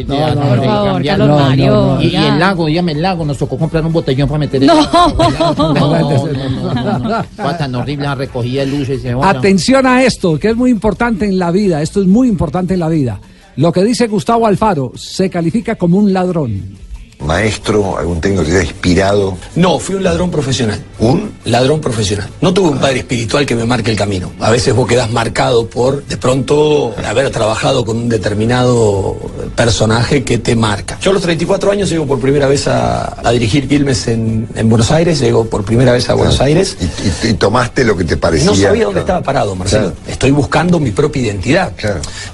No, 0.07 0.35
no, 0.35 1.57
no, 1.57 2.03
Y, 2.03 2.15
el 2.15 2.39
lago, 2.39 2.67
dígame 2.67 2.93
el 2.93 3.03
lago, 3.03 3.25
nos 3.25 3.39
tocó 3.39 3.59
comprar 3.59 3.85
un 3.85 3.93
botellón 4.11 4.29
para 4.29 4.39
meter 4.39 4.63
el 4.63 4.67
No. 4.71 4.75
No, 4.77 5.55
no, 5.55 5.55
no, 5.55 5.75
no, 5.75 6.75
no, 6.75 6.99
no. 6.99 7.25
Fue 7.37 7.55
tan 7.55 7.75
horrible 7.75 8.07
la 8.07 8.15
recogida 8.15 8.65
de 8.65 8.79
luces. 8.79 9.03
Atención 9.23 9.87
a 9.87 10.03
esto, 10.03 10.39
que 10.39 10.51
es 10.51 10.57
muy 10.57 10.71
importante 10.71 11.25
en 11.27 11.39
la 11.39 11.51
vida. 11.51 11.83
Esto 11.83 12.01
es 12.01 12.07
muy 12.07 12.29
importante 12.29 12.75
en 12.75 12.81
la 12.81 12.89
vida. 12.89 13.21
Lo 13.57 13.73
que 13.73 13.85
dice 13.85 14.07
Gustavo 14.07 14.47
Alfaro 14.47 14.93
se 14.97 15.29
califica 15.29 15.75
como 15.77 15.99
un 15.99 16.13
ladrón. 16.13 16.79
Maestro, 17.21 17.97
algún 17.99 18.21
técnico 18.21 18.45
que 18.45 18.51
te 18.51 18.57
haya 18.59 18.65
inspirado? 18.71 19.37
No, 19.57 19.79
fui 19.79 19.95
un 19.95 20.03
ladrón 20.05 20.31
profesional. 20.31 20.83
¿Un? 20.99 21.33
Ladrón 21.45 21.81
profesional. 21.81 22.29
No 22.41 22.53
tuve 22.53 22.71
un 22.71 22.79
padre 22.79 22.99
espiritual 23.01 23.47
que 23.47 23.55
me 23.55 23.65
marque 23.65 23.91
el 23.91 23.97
camino. 23.97 24.33
A 24.41 24.51
veces 24.51 24.75
vos 24.75 24.87
quedás 24.87 25.11
marcado 25.11 25.67
por, 25.67 26.05
de 26.05 26.17
pronto, 26.17 26.95
haber 27.07 27.31
trabajado 27.31 27.85
con 27.85 27.97
un 27.97 28.09
determinado 28.09 29.17
personaje 29.57 30.25
que 30.25 30.39
te 30.39 30.57
marca. 30.57 30.99
Yo 31.01 31.11
a 31.11 31.15
los 31.15 31.23
34 31.23 31.71
años 31.71 31.91
llego 31.91 32.07
por 32.07 32.21
primera 32.21 32.47
vez 32.47 32.67
a, 32.69 33.17
a 33.27 33.31
dirigir 33.33 33.69
Quilmes 33.69 34.09
en, 34.09 34.49
en 34.55 34.69
Buenos 34.69 34.91
Aires, 34.91 35.21
llego 35.21 35.45
por 35.45 35.65
primera 35.65 35.93
vez 35.93 36.09
a 36.11 36.15
Buenos 36.15 36.41
Aires. 36.41 36.77
Y, 36.81 36.85
y- 37.29 37.31
y 37.31 37.35
tomaste 37.35 37.85
lo 37.85 37.97
que 37.97 38.05
te 38.05 38.17
parecía. 38.17 38.47
No 38.51 38.55
sabía 38.57 38.85
dónde 38.85 39.01
Claro. 39.01 39.01
estaba 39.01 39.23
parado, 39.23 39.55
Marcelo. 39.55 39.93
Claro. 39.93 39.97
Estoy 40.13 40.31
buscando 40.33 40.81
mi 40.81 40.91
propia 40.91 41.23
identidad. 41.23 41.73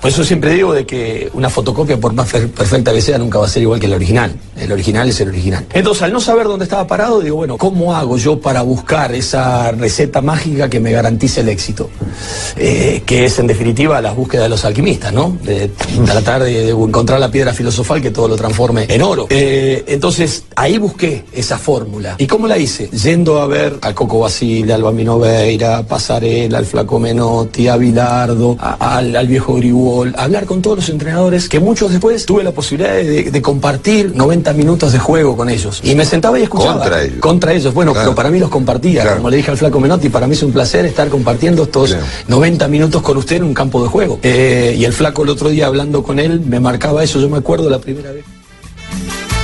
Por 0.01 0.11
eso 0.11 0.25
siempre 0.25 0.55
digo 0.55 0.73
de 0.73 0.87
que 0.87 1.31
una 1.35 1.49
fotocopia, 1.51 1.99
por 1.99 2.13
más 2.13 2.29
perfecta 2.31 2.93
que 2.93 3.01
sea, 3.01 3.19
nunca 3.19 3.39
va 3.39 3.47
a 3.47 3.49
ser 3.49 3.63
igual 3.63 3.79
que 3.81 3.87
el 3.87 3.93
original. 3.95 4.35
El 4.57 4.73
original 4.77 5.09
es 5.09 5.21
el 5.21 5.29
original. 5.29 5.67
Entonces, 5.73 6.03
al 6.03 6.13
no 6.13 6.21
saber 6.21 6.47
dónde 6.47 6.65
estaba 6.65 6.87
parado, 6.87 7.21
digo, 7.21 7.37
bueno, 7.37 7.57
¿cómo 7.59 7.95
hago 7.95 8.17
yo 8.17 8.41
para 8.41 8.63
buscar 8.63 9.15
esa 9.15 9.73
receta 9.73 10.21
mágica 10.23 10.69
que 10.71 10.81
me 10.81 10.93
garantice 10.93 11.41
el 11.41 11.49
éxito? 11.49 11.91
Eh, 12.57 13.03
que 13.05 13.25
es, 13.27 13.39
en 13.39 13.47
definitiva, 13.47 14.01
la 14.01 14.13
búsqueda 14.13 14.45
de 14.45 14.49
los 14.49 14.65
alquimistas, 14.65 15.13
¿no? 15.13 15.37
De 15.43 15.71
tratar 16.05 16.43
de, 16.43 16.71
encontrar 16.71 17.21
la 17.21 17.31
piedra 17.31 17.53
filosofal 17.53 18.01
que 18.01 18.11
todo 18.11 18.29
lo 18.29 18.37
transforme 18.37 18.87
en 18.89 19.03
oro. 19.03 19.27
Eh, 19.31 19.85
entonces, 19.89 20.45
ahí 20.55 20.79
busqué 20.79 21.25
esa 21.33 21.59
fórmula. 21.59 22.15
¿Y 22.19 22.27
cómo 22.27 22.47
la 22.47 22.59
hice? 22.59 22.89
Yendo 22.89 23.41
a 23.41 23.47
ver 23.47 23.79
al 23.83 23.95
Coco 23.95 24.21
Basile, 24.21 24.73
al 24.73 24.83
Bambino 24.83 25.19
Veira, 25.19 25.83
Pasarela, 25.83 26.59
al 26.59 26.67
Flaco 26.67 26.99
Menotti, 26.99 27.69
a 27.69 27.77
Bilardo, 27.77 28.57
a- 28.61 28.97
al, 28.99 29.15
al 29.17 29.27
viejo 29.27 29.55
Grigol, 29.55 30.15
a 30.17 30.25
hablar 30.25 30.45
con 30.47 30.63
todos 30.63 30.77
los 30.79 30.89
entrenadores 30.89 31.49
que 31.49 31.61
muchos 31.61 31.91
después 31.91 32.25
tuve 32.27 32.43
la 32.45 32.53
posibilidad 32.53 32.95
de, 32.95 33.31
de 33.31 33.43
compartir 33.43 34.13
90 34.15 34.53
minutos 34.53 34.66
de 34.75 34.99
juego 34.99 35.37
con 35.37 35.49
ellos. 35.49 35.81
Y 35.85 35.95
me 35.95 36.05
sentaba 36.05 36.39
y 36.39 36.43
escuchaba. 36.43 36.81
Contra 36.81 37.03
ellos. 37.03 37.19
Contra 37.21 37.53
ellos. 37.53 37.73
Bueno, 37.73 37.93
Claro. 37.93 38.07
pero 38.09 38.17
para 38.17 38.31
mí 38.31 38.39
los 38.39 38.51
compartía. 38.51 39.03
Claro. 39.03 39.17
Como 39.19 39.31
le 39.31 39.37
dije 39.39 39.51
al 39.51 39.57
Flaco 39.57 39.79
Menotti, 39.81 40.09
para 40.09 40.27
mí 40.27 40.35
es 40.35 40.43
un 40.43 40.53
placer 40.53 40.85
estar 40.85 41.09
compartiendo 41.09 41.63
estos 41.63 41.91
Claro. 41.91 42.05
90 42.29 42.69
minutos 42.69 43.01
con 43.03 43.17
usted 43.17 43.37
en 43.37 43.45
un 43.45 43.55
campo 43.55 43.83
de 43.83 43.89
juego. 43.89 44.19
Eh, 44.23 44.75
y 44.77 44.85
el 44.85 44.93
Flaco 44.93 45.23
el 45.23 45.31
otro 45.31 45.49
día 45.51 45.67
hablando 45.67 46.03
con 46.03 46.19
él 46.19 46.41
me 46.41 46.59
marcaba 46.61 47.03
eso. 47.05 47.21
Yo 47.21 47.29
me 47.29 47.39
acuerdo 47.39 47.71
la 47.71 47.79
primera 47.79 48.11
vez. 48.13 48.25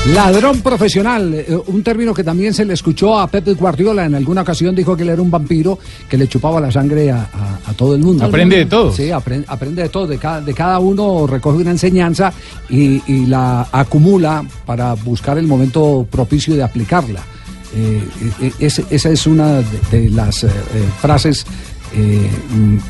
Ladrón 0.06 0.62
profesional, 0.62 1.32
eh, 1.32 1.56
un 1.68 1.80
término 1.84 2.12
que 2.12 2.24
también 2.24 2.52
se 2.52 2.64
le 2.64 2.74
escuchó 2.74 3.16
a 3.20 3.28
Pep 3.28 3.46
Guardiola 3.56 4.04
en 4.04 4.16
alguna 4.16 4.40
ocasión, 4.42 4.74
dijo 4.74 4.96
que 4.96 5.04
él 5.04 5.10
era 5.10 5.22
un 5.22 5.30
vampiro 5.30 5.78
que 6.08 6.16
le 6.18 6.26
chupaba 6.26 6.60
la 6.60 6.72
sangre 6.72 7.12
a, 7.12 7.18
a- 7.32 7.70
a 7.70 7.74
todo 7.74 7.94
el 7.94 8.00
mundo. 8.02 8.24
Aprende 8.24 8.56
de 8.56 8.66
todos. 8.66 8.96
Sí, 8.96 9.12
aprende, 9.12 9.46
aprende 9.48 9.82
de 9.82 9.88
todo, 9.88 10.08
de 10.08 10.18
cada, 10.18 10.40
de 10.40 10.52
cada 10.54 10.80
uno 10.80 11.24
recoge 11.28 11.58
una 11.58 11.70
enseñanza 11.70 12.32
y, 12.68 13.00
y 13.06 13.26
la 13.26 13.68
acumula 13.70 14.44
para 14.66 14.94
buscar 14.94 15.38
el 15.38 15.46
momento 15.46 16.04
propicio 16.10 16.56
de 16.56 16.64
aplicarla. 16.64 17.20
Eh, 17.74 18.02
eh, 18.42 18.52
ese- 18.58 18.84
esa 18.90 19.08
es 19.08 19.24
una 19.28 19.58
de, 19.58 19.64
de 19.92 20.10
las 20.10 20.42
eh, 20.42 20.48
eh, 20.48 20.50
frases 21.00 21.46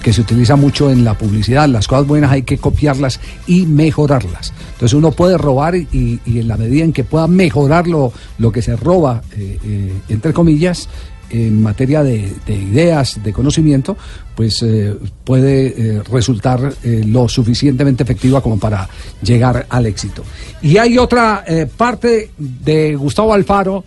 que 0.02 0.12
se 0.12 0.20
utiliza 0.20 0.56
mucho 0.56 0.90
en 0.90 1.04
la 1.04 1.14
publicidad. 1.14 1.68
Las 1.68 1.88
cosas 1.88 2.06
buenas 2.06 2.30
hay 2.30 2.42
que 2.42 2.58
copiarlas 2.58 3.20
y 3.46 3.66
mejorarlas. 3.66 4.52
Entonces 4.72 4.94
uno 4.94 5.12
puede 5.12 5.38
robar 5.38 5.74
y, 5.76 6.20
en 6.26 6.48
la 6.48 6.56
medida 6.56 6.84
en 6.84 6.92
que 6.92 7.04
pueda 7.04 7.26
mejorar 7.26 7.86
lo, 7.86 8.12
lo 8.38 8.52
que 8.52 8.62
se 8.62 8.76
roba, 8.76 9.22
eh, 9.36 9.58
eh, 9.64 9.92
entre 10.08 10.32
comillas, 10.32 10.88
en 11.30 11.62
materia 11.62 12.02
de, 12.02 12.30
de 12.46 12.54
ideas, 12.54 13.22
de 13.22 13.32
conocimiento, 13.32 13.96
pues 14.34 14.62
eh, 14.62 14.94
puede 15.24 16.02
resultar 16.02 16.74
lo 16.84 17.26
suficientemente 17.26 18.02
efectiva 18.02 18.42
como 18.42 18.58
para 18.58 18.86
llegar 19.22 19.66
al 19.70 19.86
éxito. 19.86 20.24
Y 20.60 20.76
hay 20.76 20.98
otra 20.98 21.42
parte 21.76 22.32
de 22.36 22.96
Gustavo 22.96 23.32
Alfaro 23.32 23.82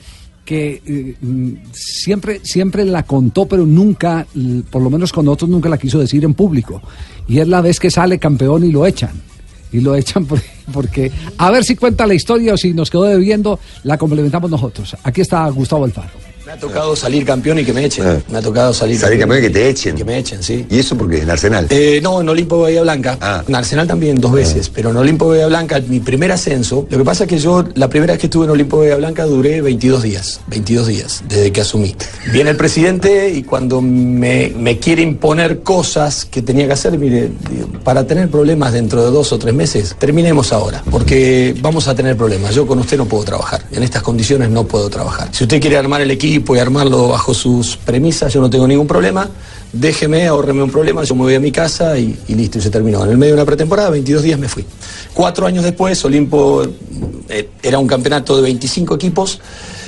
que 0.45 0.81
eh, 0.85 1.15
mm, 1.19 1.51
siempre, 1.73 2.39
siempre 2.43 2.85
la 2.85 3.03
contó, 3.03 3.47
pero 3.47 3.65
nunca, 3.65 4.25
por 4.69 4.81
lo 4.81 4.89
menos 4.89 5.11
con 5.11 5.27
otros, 5.27 5.49
nunca 5.49 5.67
la 5.69 5.77
quiso 5.77 5.99
decir 5.99 6.23
en 6.23 6.33
público. 6.35 6.81
Y 7.27 7.39
es 7.39 7.47
la 7.47 7.61
vez 7.61 7.79
que 7.79 7.89
sale 7.91 8.19
campeón 8.19 8.63
y 8.63 8.71
lo 8.71 8.85
echan. 8.85 9.11
Y 9.71 9.81
lo 9.81 9.95
echan 9.95 10.25
por- 10.27 10.41
porque, 10.71 11.11
a 11.37 11.51
ver 11.51 11.63
si 11.65 11.75
cuenta 11.75 12.05
la 12.07 12.13
historia 12.13 12.53
o 12.53 12.57
si 12.57 12.73
nos 12.73 12.89
quedó 12.89 13.03
debiendo, 13.03 13.59
la 13.83 13.97
complementamos 13.97 14.49
nosotros. 14.49 14.95
Aquí 15.03 15.21
está 15.21 15.49
Gustavo 15.49 15.83
Alfaro. 15.85 16.24
Me 16.45 16.51
ha 16.51 16.57
tocado 16.57 16.95
salir 16.95 17.25
campeón 17.25 17.57
y 17.57 17.65
que 17.65 17.73
me 17.73 17.83
echen. 17.83 18.05
Ah. 18.05 18.19
Me 18.29 18.37
ha 18.37 18.41
tocado 18.41 18.71
salir, 18.71 18.99
Salir 18.99 19.17
campeón 19.17 19.39
y 19.39 19.47
que 19.47 19.49
te 19.49 19.67
echen. 19.67 19.95
Que 19.95 20.05
me 20.05 20.19
echen, 20.19 20.43
sí. 20.43 20.63
¿Y 20.69 20.77
eso 20.77 20.95
porque 20.95 21.23
en 21.23 21.29
Arsenal? 21.31 21.65
Eh, 21.71 21.99
no, 22.03 22.21
en 22.21 22.29
Olimpo 22.29 22.61
Bahía 22.61 22.83
Blanca. 22.83 23.17
Ah. 23.19 23.43
En 23.47 23.55
Arsenal 23.55 23.87
también 23.87 24.21
dos 24.21 24.31
veces, 24.31 24.69
pero 24.69 24.91
en 24.91 24.97
Olimpo 24.97 25.27
Bahía 25.27 25.47
Blanca, 25.47 25.81
mi 25.87 26.01
primer 26.01 26.31
ascenso. 26.31 26.85
Lo 26.87 26.99
que 26.99 27.03
pasa 27.03 27.23
es 27.23 27.29
que 27.31 27.39
yo, 27.39 27.65
la 27.73 27.89
primera 27.89 28.13
vez 28.13 28.19
que 28.19 28.27
estuve 28.27 28.45
en 28.45 28.51
Olimpo 28.51 28.77
Bahía 28.77 28.95
Blanca, 28.95 29.25
duré 29.25 29.59
22 29.63 30.03
días. 30.03 30.39
22 30.45 30.87
días, 30.87 31.23
desde 31.27 31.51
que 31.51 31.61
asumí. 31.61 31.95
Viene 32.31 32.51
el 32.51 32.57
presidente 32.57 33.31
y 33.31 33.41
cuando 33.41 33.81
me, 33.81 34.53
me 34.55 34.77
quiere 34.77 35.01
imponer 35.01 35.63
cosas 35.63 36.25
que 36.25 36.43
tenía 36.43 36.67
que 36.67 36.73
hacer, 36.73 36.95
mire, 36.99 37.31
para 37.83 38.05
tener 38.05 38.29
problemas 38.29 38.71
dentro 38.71 39.03
de 39.03 39.09
dos 39.09 39.33
o 39.33 39.39
tres 39.39 39.55
meses, 39.55 39.95
terminemos 39.97 40.53
ahora, 40.53 40.83
porque 40.91 41.55
vamos 41.59 41.87
a 41.87 41.95
tener 41.95 42.15
problemas. 42.15 42.53
Yo 42.53 42.67
con 42.67 42.77
usted 42.77 42.97
no 42.97 43.05
puedo 43.05 43.23
trabajar. 43.23 43.63
En 43.71 43.81
estas 43.81 44.03
condiciones 44.03 44.51
no 44.51 44.65
puedo 44.65 44.91
trabajar. 44.91 45.29
Si 45.31 45.43
usted 45.43 45.59
quiere 45.59 45.77
armar 45.77 46.01
el 46.01 46.11
equipo 46.11 46.34
y 46.35 46.59
armarlo 46.59 47.09
bajo 47.09 47.33
sus 47.33 47.77
premisas, 47.77 48.33
yo 48.33 48.41
no 48.41 48.49
tengo 48.49 48.67
ningún 48.67 48.87
problema 48.87 49.29
déjeme, 49.79 50.25
ahorreme 50.27 50.63
un 50.63 50.71
problema, 50.71 51.03
yo 51.03 51.15
me 51.15 51.23
voy 51.23 51.35
a 51.35 51.39
mi 51.39 51.51
casa 51.51 51.97
y, 51.97 52.17
listo, 52.29 52.57
y 52.57 52.61
se 52.61 52.69
terminó. 52.69 53.03
En 53.03 53.11
el 53.11 53.17
medio 53.17 53.33
de 53.35 53.41
una 53.41 53.45
pretemporada, 53.45 53.89
22 53.89 54.23
días 54.23 54.39
me 54.39 54.47
fui. 54.47 54.65
Cuatro 55.13 55.45
años 55.45 55.63
después, 55.63 56.03
Olimpo 56.05 56.63
eh, 57.29 57.49
era 57.61 57.79
un 57.79 57.87
campeonato 57.87 58.35
de 58.37 58.43
25 58.43 58.95
equipos, 58.95 59.39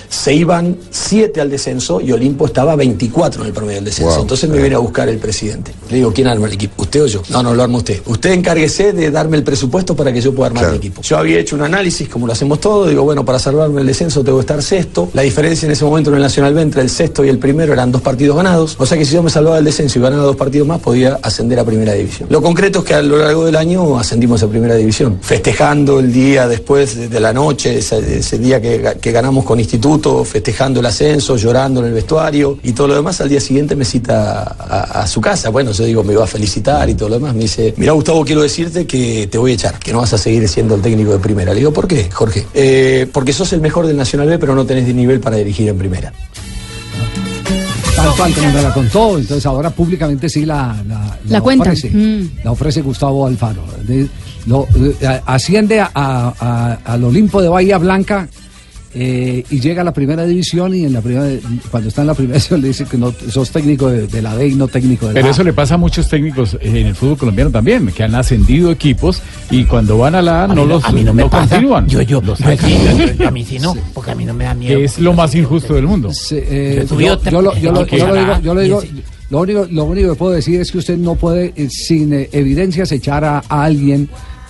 se 0.10 0.34
iban 0.34 0.78
7 0.89 1.41
al 1.41 1.50
descenso 1.50 2.02
y 2.02 2.12
Olimpo 2.12 2.46
estaba 2.46 2.76
24 2.76 3.41
en 3.41 3.48
el 3.48 3.54
promedio 3.54 3.78
del 3.78 3.86
descenso. 3.86 4.12
Wow. 4.13 4.22
Entonces 4.22 4.50
me 4.50 4.58
viene 4.58 4.76
a 4.76 4.80
buscar 4.80 5.10
el 5.10 5.17
presidente. 5.17 5.74
Le 5.89 5.98
digo, 5.98 6.13
¿quién 6.13 6.28
arma 6.28 6.48
el 6.48 6.54
equipo? 6.54 6.82
¿Usted 6.84 7.04
o 7.04 7.08
yo? 7.08 7.22
No, 7.30 7.43
no, 7.43 7.54
lo 7.54 7.63
arma 7.63 7.78
usted. 7.78 8.02
Usted 8.06 8.32
encárguese 8.32 8.93
de 8.93 9.12
darme 9.12 9.38
el 9.38 9.43
presupuesto 9.43 9.96
para 9.96 10.12
que 10.13 10.22
yo 10.22 10.34
pueda 10.34 10.48
armar 10.48 10.63
Claro. 10.63 10.74
mi 10.74 10.78
equipo. 10.78 11.02
Yo 11.02 11.17
había 11.17 11.39
hecho 11.39 11.56
un 11.56 11.62
análisis, 11.62 12.08
como 12.10 12.28
lo 12.28 12.34
hacemos 12.34 12.60
todos, 12.60 12.89
digo, 12.89 13.04
bueno, 13.04 13.26
para 13.26 13.39
salvarme 13.39 13.82
el 13.82 13.88
descenso 13.88 14.24
tengo 14.24 14.38
que 14.38 14.41
estar 14.41 14.62
sexto. 14.62 15.10
La 15.13 15.22
diferencia 15.22 15.65
en 15.65 15.72
ese 15.72 15.86
momento 15.86 16.10
en 16.10 16.17
el 16.17 16.22
Nacional 16.22 16.54
B 16.54 16.62
entre 16.62 16.82
el 16.82 16.89
sexto 16.89 17.26
y 17.26 17.30
el 17.30 17.38
primero 17.39 17.74
eran 17.74 17.91
dos 17.91 18.02
partidos 18.02 18.36
ganados. 18.38 18.76
O 18.80 18.86
sea 18.86 18.98
que 18.98 19.06
si 19.06 19.13
yo 19.13 19.24
me 19.24 19.30
salvaba 19.30 19.58
del 19.58 19.65
descenso 19.65 20.00
y 20.00 20.02
ganaba 20.02 20.24
dos 20.24 20.36
partidos 20.36 20.67
más, 20.67 20.80
podía 20.80 21.20
ascender 21.22 21.60
a 21.60 21.65
primera 21.65 21.93
división. 21.93 22.28
Lo 22.32 22.41
concreto 22.41 22.80
es 22.80 22.86
que 22.86 22.93
a 22.93 23.02
lo 23.02 23.17
largo 23.17 23.46
del 23.46 23.56
año 23.56 23.98
ascendimos 24.00 24.41
a 24.43 24.48
primera 24.48 24.76
división. 24.76 25.20
Festejando 25.22 26.00
el 26.00 26.12
día 26.12 26.48
después 26.48 27.10
de, 27.10 27.20
la 27.20 27.34
noche, 27.34 27.78
ese, 27.78 28.20
ese 28.20 28.38
día 28.38 28.62
que 28.62 29.12
ganamos 29.12 29.43
con 29.43 29.60
Instituto, 29.60 29.97
festejando 30.26 30.80
el 30.80 30.86
ascenso, 30.86 31.38
llorando 31.38 31.80
en 31.82 31.88
el 31.88 31.94
vestuario 31.94 32.58
y 32.64 32.74
todo 32.74 32.88
lo 32.88 32.96
demás, 32.96 33.20
al 33.22 33.30
día 33.30 33.40
siguiente 33.42 33.76
me 33.76 33.86
cita 33.86 34.42
a, 34.44 35.02
a 35.02 35.08
su 35.08 35.22
casa. 35.22 35.50
Bueno, 35.50 35.72
yo 35.72 35.84
digo, 35.86 36.04
me 36.04 36.14
iba 36.14 36.24
a 36.24 36.28
felicitar 36.28 36.90
y 36.90 36.96
todo 36.96 37.10
lo 37.10 37.16
demás. 37.16 37.34
Me 37.36 37.42
dice, 37.42 37.74
mira 37.78 37.92
Gustavo, 37.94 38.24
quiero 38.26 38.42
decirte 38.42 38.86
que 38.88 39.28
te 39.28 39.38
voy 39.38 39.52
a 39.52 39.54
echar, 39.56 39.80
que 39.80 39.92
no 39.94 40.00
vas 40.00 40.14
a 40.14 40.18
seguir 40.18 40.48
siendo 40.48 40.76
el 40.76 40.82
técnico 40.82 41.12
de 41.12 41.20
primera. 41.20 41.54
Le 41.54 41.60
digo, 41.60 41.72
¿por 41.74 41.88
qué, 41.88 42.10
Jorge? 42.12 42.46
"Eh, 42.54 43.08
porque 43.12 43.34
sos 43.34 43.54
el 43.54 43.62
mejor 43.62 43.88
del 43.88 43.98
Nacional 43.98 44.28
B, 44.28 44.38
pero 44.40 44.54
no 44.56 44.66
tenés 44.66 44.88
nivel 44.94 45.20
para 45.20 45.38
dirigir 45.38 45.68
en 45.70 45.78
primera. 45.78 46.12
Tal 47.96 48.16
cual 48.16 48.34
como 48.34 48.52
me 48.52 48.62
la 48.62 48.74
contó, 48.74 49.18
entonces 49.18 49.46
ahora 49.46 49.70
públicamente 49.72 50.30
sí 50.30 50.46
la, 50.46 50.76
la, 50.88 51.18
La 51.30 51.42
cuenta. 51.42 51.64
ofrece. 51.70 51.90
Mm. 51.90 52.30
La 52.44 52.52
ofrece 52.52 52.82
Gustavo 52.82 53.26
Alfaro. 53.26 53.64
De- 53.84 54.08
lo, 54.46 54.66
asciende 55.26 55.80
a- 55.82 55.92
a- 55.94 56.78
al 56.86 57.04
Olimpo 57.04 57.42
de 57.42 57.50
Bahía 57.50 57.78
Blanca 57.80 58.28
eh, 58.93 59.43
y 59.50 59.60
llega 59.60 59.82
a 59.82 59.86
la 59.86 59.93
primera 59.93 60.26
división 60.26 60.73
y 60.73 60.86
en 60.86 60.93
la 60.93 61.02
primera, 61.02 61.26
cuando 61.69 61.89
está 61.89 62.02
en 62.02 62.08
la 62.08 62.13
primera 62.13 62.34
división 62.39 62.62
le 62.62 62.67
dice 62.69 62.86
que 62.86 62.97
no 62.97 63.13
sos 63.30 63.50
técnico 63.52 63.89
de, 63.89 64.08
de 64.08 64.21
la 64.21 64.36
D 64.36 64.47
y 64.47 64.56
no 64.56 64.67
técnico 64.67 65.08
de 65.08 65.13
la 65.13 65.19
Pero 65.19 65.32
eso 65.32 65.43
le 65.43 65.54
pasa 65.54 65.76
a 65.76 65.78
muchos 65.78 66.08
técnicos 66.10 66.58
en 66.62 66.76
el 66.78 66.95
fútbol 66.95 67.17
colombiano 67.17 67.52
también, 67.52 67.88
que 67.88 68.04
han 68.04 68.15
ascendido 68.15 68.71
equipos 68.71 69.21
y 69.52 69.65
cuando 69.65 69.97
van 69.97 70.15
a 70.15 70.21
la 70.21 70.41
A 70.41 70.43
A 70.45 70.47
mí 70.50 70.56
no 70.56 70.65
los 70.65 70.84
a 70.86 70.91
mí 70.91 71.04
no 71.04 71.13
me 71.13 71.23
no 71.23 71.30
pasa. 71.30 71.50
continúan. 71.50 71.88
Yo, 71.88 72.02
yo, 72.02 72.21
Los 72.21 72.39
yo 72.39 72.45
sí, 72.52 72.58
sacan. 72.58 72.97
yo- 72.97 73.13
yo- 73.13 73.28
a 73.28 73.32
mí 73.32 73.43
sí 73.45 73.60
no, 73.60 73.76
porque 73.93 74.12
a 74.12 74.15
mí 74.15 74.26
no 74.26 74.34
me 74.34 74.45
da 74.45 74.54
miedo. 74.54 74.80
es 74.80 75.00
lo 75.00 75.13
más 75.13 75.36
injusto 75.36 75.73
del 75.76 75.86
mundo. 75.88 76.12
Sí, 76.13 76.38
eh, 76.39 76.86
Yo 76.89 77.41
lo, 77.41 77.54
yo 77.60 77.71
lo- 77.71 77.82
otra- 77.82 77.97
yo 77.97 78.08
lo 78.08 78.15
digo, 78.15 78.39
yo 78.41 78.54
lo 78.54 78.62
digo, 78.62 78.84
y 78.84 78.86
ese- 78.88 79.04
lo 79.30 79.41
único, 79.41 79.67
lo 79.69 79.84
único 79.84 80.10
que 80.12 80.15
puedo 80.15 80.32
decir 80.32 80.62
es 80.62 80.71
que 80.71 80.78
usted 80.78 80.97
no 80.97 81.15
puede, 81.15 81.54
eh, 81.56 81.69
sin 81.69 82.13
eh, 82.13 82.30
evidencias, 82.32 82.91
echar 82.93 83.26
a, 83.26 83.43
a 83.50 83.63
alguien, 83.65 84.08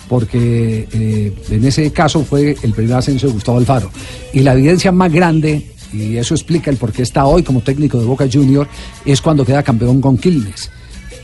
porque 0.08 0.88
eh, 0.92 1.32
en 1.50 1.64
ese 1.64 1.92
caso 1.92 2.24
fue 2.24 2.56
el 2.62 2.72
primer 2.72 2.96
ascenso 2.96 3.26
de 3.26 3.32
Gustavo 3.34 3.58
Alfaro. 3.58 3.90
Y 4.32 4.40
la 4.40 4.54
evidencia 4.54 4.92
más 4.92 5.12
grande, 5.12 5.72
y 5.92 6.16
eso 6.16 6.34
explica 6.34 6.70
el 6.70 6.76
por 6.76 6.92
qué 6.92 7.02
está 7.02 7.26
hoy 7.26 7.42
como 7.42 7.60
técnico 7.60 7.98
de 7.98 8.06
Boca 8.06 8.26
Junior, 8.30 8.66
es 9.04 9.20
cuando 9.20 9.44
queda 9.44 9.62
campeón 9.62 10.00
con 10.00 10.16
Quilmes. 10.16 10.70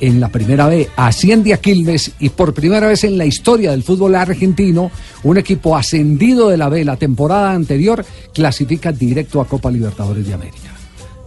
En 0.01 0.21
la 0.21 0.29
primera 0.29 0.67
vez 0.67 0.89
asciende 0.97 1.55
a 1.55 1.59
Quilmes 1.59 2.13
y 2.19 2.29
por 2.29 2.53
primera 2.53 2.87
vez 2.87 3.05
en 3.05 3.17
la 3.17 3.25
historia 3.25 3.71
del 3.71 3.83
fútbol 3.83 4.15
argentino, 4.17 4.91
un 5.23 5.39
equipo 5.39 5.77
ascendido 5.77 6.49
de 6.49 6.57
la 6.57 6.69
B 6.69 6.85
la 6.85 6.97
temporada 6.97 7.53
anterior 7.53 8.05
clasifica 8.33 8.93
directo 8.93 9.41
a 9.41 9.47
Copa 9.47 9.71
Libertadores 9.71 10.27
de 10.27 10.35
América. 10.35 10.75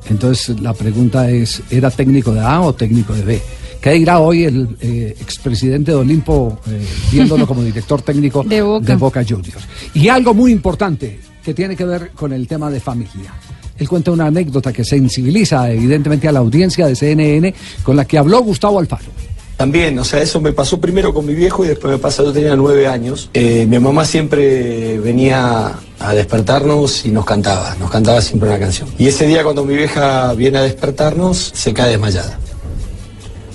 Entonces 0.10 0.60
la 0.60 0.74
pregunta 0.74 1.30
es, 1.32 1.62
¿era 1.70 1.90
técnico 1.90 2.34
de 2.34 2.42
A 2.42 2.62
o 2.62 2.74
técnico 2.74 3.14
de 3.14 3.24
B? 3.24 3.42
¿Qué 3.82 3.92
dirá 3.92 4.20
hoy 4.20 4.44
el 4.46 4.78
eh, 4.82 5.16
expresidente 5.20 5.92
de 5.92 5.98
Olimpo 5.98 6.60
eh, 6.68 6.86
viéndolo 7.12 7.48
como 7.48 7.64
director 7.64 8.02
técnico 8.02 8.44
De 8.48 8.62
Boca. 8.62 9.24
Juniors? 9.24 9.68
Y 9.94 10.10
algo 10.10 10.34
muy 10.34 10.52
importante 10.52 11.20
que 11.44 11.54
tiene 11.54 11.76
que 11.76 11.86
ver 11.86 12.12
con 12.12 12.34
el 12.34 12.48
tema 12.48 12.70
de 12.70 12.80
familia. 12.80 13.34
Él 13.78 13.88
cuenta 13.88 14.12
una 14.12 14.26
anécdota 14.26 14.74
que 14.74 14.84
sensibiliza 14.84 15.72
evidentemente 15.72 16.28
a 16.28 16.32
la 16.32 16.40
audiencia 16.40 16.88
de 16.88 16.96
CNN 16.96 17.54
con 17.84 17.96
la 17.96 18.06
que 18.06 18.18
habló 18.18 18.42
Gustavo 18.42 18.80
Alfaro. 18.80 19.12
También, 19.58 19.98
o 19.98 20.04
sea, 20.04 20.22
eso 20.22 20.40
me 20.40 20.54
pasó 20.54 20.80
primero 20.80 21.12
con 21.14 21.26
mi 21.26 21.34
viejo 21.34 21.66
y 21.66 21.70
después 21.70 21.92
me 21.92 21.98
pasó, 21.98 22.24
yo 22.24 22.32
tenía 22.32 22.56
nueve 22.56 22.88
años. 22.88 23.32
Eh, 23.34 23.66
mi 23.68 23.80
mamá 23.80 24.06
siempre 24.06 25.00
venía 25.00 25.74
a 26.00 26.14
despertarnos 26.14 27.06
y 27.06 27.10
nos 27.10 27.26
cantaba, 27.26 27.76
nos 27.80 27.90
cantaba 27.90 28.22
siempre 28.22 28.50
una 28.50 28.60
canción. 28.60 28.88
Y 29.00 29.08
ese 29.08 29.26
día 29.26 29.44
cuando 29.44 29.66
mi 29.66 29.76
vieja 29.76 30.34
viene 30.34 30.60
a 30.60 30.62
despertarnos, 30.62 31.52
se 31.56 31.74
cae 31.74 31.90
desmayada. 31.90 32.38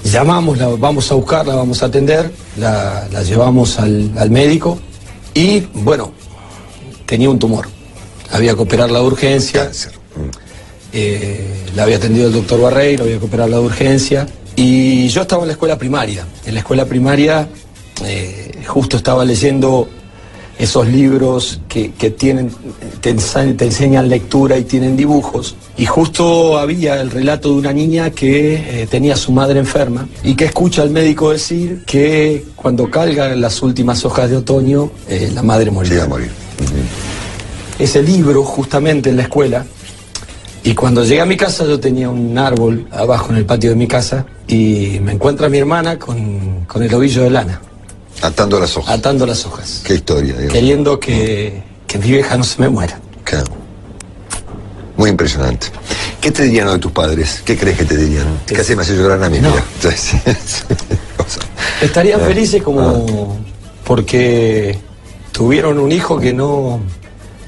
Llamamos, 0.04 0.58
la 0.58 0.68
vamos 0.68 1.10
a 1.10 1.14
buscarla, 1.14 1.54
vamos 1.54 1.82
a 1.82 1.86
atender, 1.86 2.30
la, 2.58 3.06
la 3.10 3.22
llevamos 3.22 3.78
al, 3.78 4.10
al 4.16 4.30
médico 4.30 4.78
y, 5.34 5.60
bueno, 5.60 6.12
tenía 7.06 7.30
un 7.30 7.38
tumor. 7.38 7.66
Había 8.30 8.54
que 8.54 8.62
operarla 8.62 8.98
de 8.98 9.04
urgencia. 9.04 9.70
Eh, 10.92 11.64
la 11.74 11.84
había 11.84 11.96
atendido 11.96 12.26
el 12.26 12.32
doctor 12.32 12.60
Barreiro, 12.60 13.04
había 13.04 13.18
que 13.18 13.24
operarla 13.24 13.58
de 13.58 13.62
urgencia. 13.62 14.26
Y 14.56 15.08
yo 15.08 15.22
estaba 15.22 15.42
en 15.42 15.48
la 15.48 15.52
escuela 15.52 15.78
primaria. 15.78 16.26
En 16.44 16.54
la 16.54 16.60
escuela 16.60 16.84
primaria 16.84 17.48
eh, 18.04 18.62
justo 18.66 18.96
estaba 18.96 19.24
leyendo 19.24 19.88
esos 20.58 20.86
libros 20.86 21.60
que, 21.68 21.92
que 21.92 22.10
tienen, 22.10 22.50
te, 23.00 23.10
enseñan 23.10 24.08
lectura 24.08 24.58
y 24.58 24.64
tienen 24.64 24.96
dibujos. 24.96 25.56
Y 25.76 25.86
justo 25.86 26.58
había 26.58 27.00
el 27.00 27.10
relato 27.10 27.50
de 27.50 27.54
una 27.54 27.72
niña 27.72 28.10
que 28.10 28.82
eh, 28.82 28.86
tenía 28.86 29.14
a 29.14 29.16
su 29.16 29.32
madre 29.32 29.58
enferma 29.58 30.06
y 30.22 30.34
que 30.34 30.44
escucha 30.44 30.82
al 30.82 30.90
médico 30.90 31.30
decir 31.30 31.82
que 31.86 32.44
cuando 32.54 32.90
calgan 32.90 33.40
las 33.40 33.62
últimas 33.62 34.04
hojas 34.04 34.30
de 34.30 34.36
otoño, 34.36 34.90
eh, 35.08 35.30
la 35.34 35.42
madre 35.42 35.70
morirá. 35.70 36.06
Ese 37.78 38.02
libro, 38.02 38.44
justamente 38.44 39.10
en 39.10 39.16
la 39.16 39.22
escuela, 39.22 39.64
y 40.64 40.74
cuando 40.74 41.04
llegué 41.04 41.20
a 41.20 41.26
mi 41.26 41.36
casa 41.36 41.64
yo 41.64 41.80
tenía 41.80 42.08
un 42.08 42.38
árbol 42.38 42.86
abajo 42.92 43.32
en 43.32 43.38
el 43.38 43.44
patio 43.44 43.70
de 43.70 43.76
mi 43.76 43.88
casa 43.88 44.24
y 44.46 45.00
me 45.02 45.12
encuentra 45.12 45.48
mi 45.48 45.58
hermana 45.58 45.98
con, 45.98 46.66
con 46.66 46.82
el 46.84 46.94
ovillo 46.94 47.24
de 47.24 47.30
lana. 47.30 47.60
Atando 48.22 48.60
las 48.60 48.76
hojas. 48.76 48.94
Atando 48.94 49.26
las 49.26 49.44
hojas. 49.44 49.82
Qué 49.84 49.94
historia, 49.94 50.32
digamos. 50.32 50.52
Queriendo 50.52 51.00
que, 51.00 51.62
que 51.86 51.98
mi 51.98 52.08
vieja 52.12 52.36
no 52.36 52.44
se 52.44 52.60
me 52.60 52.68
muera. 52.68 52.98
Claro. 53.24 53.52
Muy 54.96 55.10
impresionante. 55.10 55.66
¿Qué 56.20 56.30
te 56.30 56.44
dirían 56.44 56.68
hoy 56.68 56.78
tus 56.78 56.92
padres? 56.92 57.42
¿Qué 57.44 57.58
crees 57.58 57.76
que 57.76 57.84
te 57.84 57.96
dirían? 57.96 58.40
Casi 58.46 58.76
me 58.76 58.82
hace 58.82 58.94
llorar 58.94 59.22
a 59.24 59.28
mí, 59.28 59.38
sí. 59.96 60.16
Estarían 61.80 62.20
felices 62.20 62.62
como 62.62 63.38
porque 63.84 64.78
tuvieron 65.32 65.78
un 65.78 65.90
hijo 65.90 66.20
que 66.20 66.32
no 66.32 66.80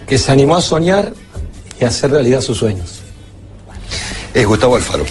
que 0.09 0.19
se 0.19 0.33
animó 0.33 0.57
a 0.57 0.61
soñar 0.61 1.13
y 1.81 1.85
a 1.85 1.89
hacer 1.89 2.11
realidad 2.11 2.41
sus 2.41 2.59
sueños. 2.59 3.01
Es 4.33 4.45
Gustavo 4.45 4.75
Alfaro. 4.75 5.05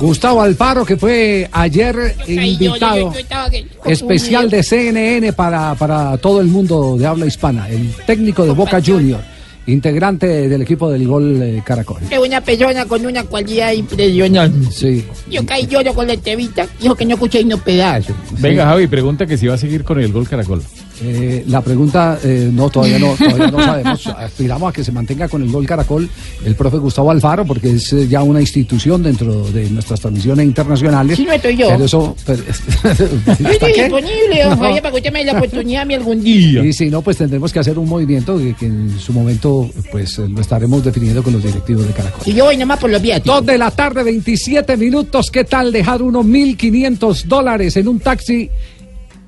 Gustavo 0.00 0.40
Alfaro, 0.40 0.84
que 0.84 0.96
fue 0.96 1.46
ayer 1.52 2.16
invitado 2.26 3.12
especial 3.84 4.48
de 4.48 4.62
CNN 4.62 5.32
para, 5.34 5.74
para 5.74 6.16
todo 6.16 6.40
el 6.40 6.46
mundo 6.46 6.96
de 6.96 7.06
habla 7.06 7.26
hispana, 7.26 7.68
el 7.68 7.92
técnico 8.06 8.46
de 8.46 8.52
Boca 8.52 8.80
Junior, 8.84 9.20
integrante 9.66 10.48
del 10.48 10.62
equipo 10.62 10.90
del 10.90 11.06
Gol 11.06 11.42
eh, 11.42 11.62
Caracol. 11.64 11.98
Es 12.10 12.18
una 12.18 12.40
persona 12.40 12.86
con 12.86 13.04
una 13.04 13.24
cualidad 13.24 13.72
impresionante. 13.72 14.70
Sí. 14.72 15.04
Yo 15.30 15.44
caí 15.44 15.66
lloro 15.66 15.92
con 15.92 16.06
la 16.06 16.14
entrevista. 16.14 16.66
Dijo 16.80 16.94
que 16.94 17.04
no 17.04 17.14
escuché 17.14 17.44
ni 17.44 17.52
un 17.52 17.60
pedazo. 17.60 18.14
Venga, 18.38 18.64
Javi, 18.64 18.86
pregunta 18.86 19.26
que 19.26 19.36
si 19.36 19.46
va 19.46 19.54
a 19.54 19.58
seguir 19.58 19.84
con 19.84 20.00
el 20.00 20.10
gol 20.12 20.26
Caracol. 20.26 20.62
Eh, 21.02 21.44
la 21.48 21.62
pregunta, 21.62 22.18
eh, 22.22 22.50
no, 22.52 22.68
todavía 22.68 22.98
no, 22.98 23.14
todavía 23.16 23.50
no 23.50 23.62
sabemos. 23.64 24.06
Aspiramos 24.06 24.68
a 24.68 24.72
que 24.72 24.84
se 24.84 24.92
mantenga 24.92 25.28
con 25.28 25.42
el 25.42 25.50
gol 25.50 25.66
Caracol 25.66 26.08
el 26.44 26.54
profe 26.54 26.76
Gustavo 26.76 27.10
Alfaro, 27.10 27.46
porque 27.46 27.70
es 27.70 27.92
eh, 27.94 28.06
ya 28.08 28.22
una 28.22 28.40
institución 28.40 29.02
dentro 29.02 29.44
de 29.50 29.70
nuestras 29.70 30.00
transmisiones 30.00 30.44
internacionales. 30.46 31.16
Sí, 31.16 31.24
no 31.24 31.32
estoy 31.32 31.56
yo. 31.56 31.68
Pero 31.68 31.84
eso. 31.84 32.16
pero- 32.26 32.42
Yo 33.00 33.24
¿Para 33.24 33.50
estoy 33.52 33.72
qué? 33.72 33.82
disponible, 33.84 34.44
No. 34.44 34.56
Javier, 34.58 34.82
para 34.82 34.90
que 34.92 34.96
usted 34.98 35.12
me 35.12 35.18
dé 35.20 35.24
la 35.32 35.38
oportunidad 35.38 35.82
a 35.82 35.84
mí 35.84 35.94
algún 35.94 36.22
día. 36.22 36.64
Y 36.64 36.72
si 36.72 36.90
no, 36.90 37.00
pues 37.02 37.16
tendremos 37.16 37.52
que 37.52 37.58
hacer 37.60 37.78
un 37.78 37.88
movimiento 37.88 38.36
que, 38.38 38.54
que 38.54 38.66
en 38.66 38.98
su 38.98 39.12
momento 39.12 39.70
pues 39.90 40.18
eh, 40.18 40.28
lo 40.28 40.40
estaremos 40.40 40.84
definiendo 40.84 41.22
con 41.22 41.32
los 41.32 41.42
directivos 41.42 41.86
de 41.86 41.92
Caracol. 41.92 42.20
Y 42.26 42.32
yo 42.34 42.44
voy 42.44 42.56
nomás 42.56 42.78
por 42.78 42.90
los 42.90 43.00
viáticos. 43.00 43.36
Dos 43.38 43.46
de 43.46 43.56
la 43.58 43.70
tarde, 43.70 44.02
27 44.02 44.76
minutos. 44.76 45.30
¿Qué 45.30 45.44
tal 45.44 45.72
dejar 45.72 46.02
unos 46.02 46.26
1.500 46.26 47.24
dólares 47.24 47.76
en 47.76 47.88
un 47.88 48.00
taxi 48.00 48.50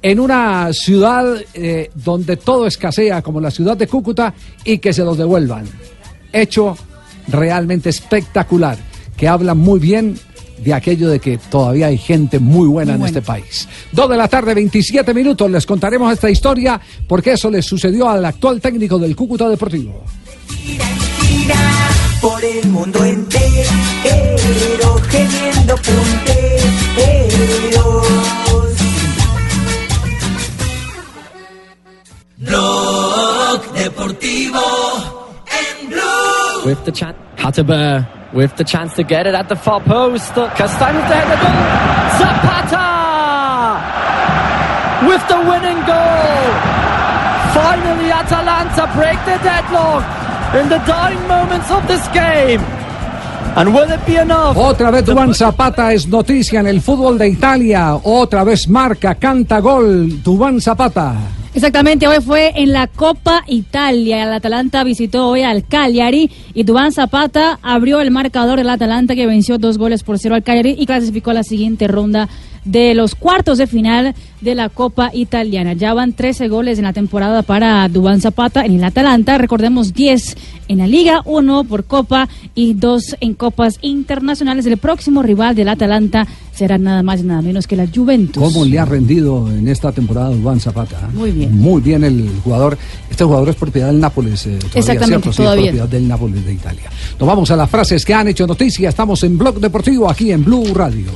en 0.02 0.20
una 0.20 0.72
ciudad 0.72 1.36
eh, 1.54 1.90
donde 1.94 2.36
todo 2.36 2.66
escasea, 2.66 3.22
como 3.22 3.40
la 3.40 3.50
ciudad 3.50 3.76
de 3.76 3.86
Cúcuta, 3.86 4.34
y 4.64 4.78
que 4.78 4.92
se 4.92 5.04
los 5.04 5.16
devuelvan? 5.16 5.64
Hecho 6.32 6.76
realmente 7.28 7.88
espectacular, 7.88 8.76
que 9.16 9.28
habla 9.28 9.54
muy 9.54 9.78
bien 9.78 10.18
de 10.62 10.74
aquello 10.74 11.08
de 11.08 11.18
que 11.18 11.38
todavía 11.38 11.86
hay 11.86 11.98
gente 11.98 12.38
muy 12.38 12.68
buena 12.68 12.94
en 12.94 13.02
este 13.02 13.22
país. 13.22 13.68
Dos 13.90 14.08
de 14.08 14.16
la 14.16 14.28
tarde, 14.28 14.54
27 14.54 15.12
minutos. 15.12 15.50
Les 15.50 15.66
contaremos 15.66 16.12
esta 16.12 16.30
historia 16.30 16.80
porque 17.06 17.32
eso 17.32 17.50
le 17.50 17.62
sucedió 17.62 18.08
al 18.08 18.24
actual 18.24 18.60
técnico 18.60 18.98
del 18.98 19.16
Cúcuta 19.16 19.48
Deportivo. 19.48 20.04
por 22.20 22.44
el 22.44 22.68
mundo 22.68 23.04
entero, 23.04 23.70
Blog 32.44 33.72
Deportivo 33.74 34.60
en 35.46 35.88
Blue. 35.88 36.66
with 36.66 36.84
the 36.84 36.90
chance. 36.92 37.16
Hatterber 37.36 38.06
with 38.32 38.56
the 38.56 38.64
chance 38.64 38.94
to 38.94 39.04
get 39.04 39.26
it 39.26 39.34
at 39.34 39.48
the 39.48 39.56
far 39.56 39.80
post. 39.80 40.34
To 40.34 40.48
head 40.48 41.26
the 41.30 41.38
goal. 41.42 41.62
Zapata 42.18 42.88
with 45.06 45.24
the 45.28 45.38
winning 45.50 45.80
goal. 45.86 46.50
Finally, 47.54 48.10
Atalanta 48.10 48.90
break 48.96 49.18
the 49.24 49.38
deadlock 49.42 50.02
in 50.58 50.68
the 50.68 50.78
dying 50.86 51.22
moments 51.28 51.70
of 51.70 51.86
this 51.86 52.06
game. 52.08 52.60
And 53.54 53.74
will 53.74 53.90
it 53.90 54.04
be 54.06 54.16
enough? 54.16 54.56
Otra 54.56 54.90
vez 54.90 55.04
Dubán 55.04 55.34
Zapata 55.34 55.92
es 55.92 56.08
noticia 56.08 56.60
en 56.60 56.66
el 56.66 56.80
fútbol 56.80 57.18
de 57.18 57.28
Italia. 57.28 57.94
Otra 58.02 58.44
vez 58.44 58.68
marca, 58.68 59.14
canta 59.14 59.60
gol. 59.60 60.22
Dubán 60.22 60.60
Zapata. 60.60 61.41
Exactamente, 61.54 62.08
hoy 62.08 62.22
fue 62.24 62.52
en 62.56 62.72
la 62.72 62.86
Copa 62.86 63.44
Italia. 63.46 64.24
El 64.24 64.32
Atalanta 64.32 64.84
visitó 64.84 65.28
hoy 65.28 65.42
al 65.42 65.66
Cagliari 65.66 66.30
y 66.54 66.62
Dubán 66.62 66.92
Zapata 66.92 67.58
abrió 67.60 68.00
el 68.00 68.10
marcador 68.10 68.58
del 68.58 68.70
Atalanta 68.70 69.14
que 69.14 69.26
venció 69.26 69.58
dos 69.58 69.76
goles 69.76 70.02
por 70.02 70.18
cero 70.18 70.34
al 70.34 70.42
Cagliari 70.42 70.76
y 70.78 70.86
clasificó 70.86 71.30
a 71.30 71.34
la 71.34 71.42
siguiente 71.42 71.88
ronda 71.88 72.30
de 72.64 72.94
los 72.94 73.14
cuartos 73.14 73.58
de 73.58 73.66
final 73.66 74.14
de 74.40 74.54
la 74.54 74.70
Copa 74.70 75.10
Italiana. 75.12 75.74
Ya 75.74 75.92
van 75.92 76.14
13 76.14 76.48
goles 76.48 76.78
en 76.78 76.84
la 76.84 76.94
temporada 76.94 77.42
para 77.42 77.86
Dubán 77.88 78.22
Zapata 78.22 78.64
en 78.64 78.76
el 78.76 78.84
Atalanta. 78.84 79.36
Recordemos 79.36 79.92
10 79.92 80.36
en 80.68 80.78
la 80.78 80.86
Liga, 80.86 81.22
uno 81.26 81.64
por 81.64 81.84
Copa 81.84 82.28
y 82.54 82.74
dos 82.74 83.16
en 83.20 83.34
Copas 83.34 83.78
Internacionales. 83.82 84.64
El 84.64 84.78
próximo 84.78 85.22
rival 85.22 85.54
del 85.54 85.68
Atalanta 85.68 86.26
será 86.54 86.78
nada 86.78 87.02
más 87.02 87.20
y 87.20 87.24
nada 87.24 87.42
menos 87.42 87.66
que 87.66 87.76
la 87.76 87.86
Juventus. 87.92 88.42
¿Cómo 88.42 88.64
le 88.64 88.78
ha 88.78 88.84
rendido 88.84 89.50
en 89.50 89.68
esta 89.68 89.90
temporada 89.92 90.30
Dubán 90.30 90.60
Zapata? 90.60 91.08
Muy 91.12 91.30
bien. 91.30 91.56
Muy 91.58 91.80
bien 91.80 92.04
el 92.04 92.28
jugador. 92.44 92.76
Este 93.10 93.24
jugador 93.24 93.48
es 93.48 93.56
propiedad 93.56 93.88
del 93.88 94.00
Nápoles. 94.00 94.46
eh, 94.46 94.58
todavía, 94.58 94.78
Exactamente, 94.80 95.22
¿cierto? 95.22 95.32
Sí, 95.32 95.36
todavía. 95.42 95.64
es 95.64 95.68
propiedad 95.70 95.88
del 95.88 96.08
Nápoles 96.08 96.44
de 96.46 96.52
Italia. 96.52 96.90
Nos 97.18 97.26
vamos 97.26 97.50
a 97.50 97.56
las 97.56 97.70
frases 97.70 98.04
que 98.04 98.14
han 98.14 98.28
hecho 98.28 98.46
noticia. 98.46 98.88
Estamos 98.88 99.22
en 99.24 99.38
Blog 99.38 99.60
Deportivo 99.60 100.08
aquí 100.10 100.30
en 100.32 100.44
Blue 100.44 100.64
Radio. 100.74 101.06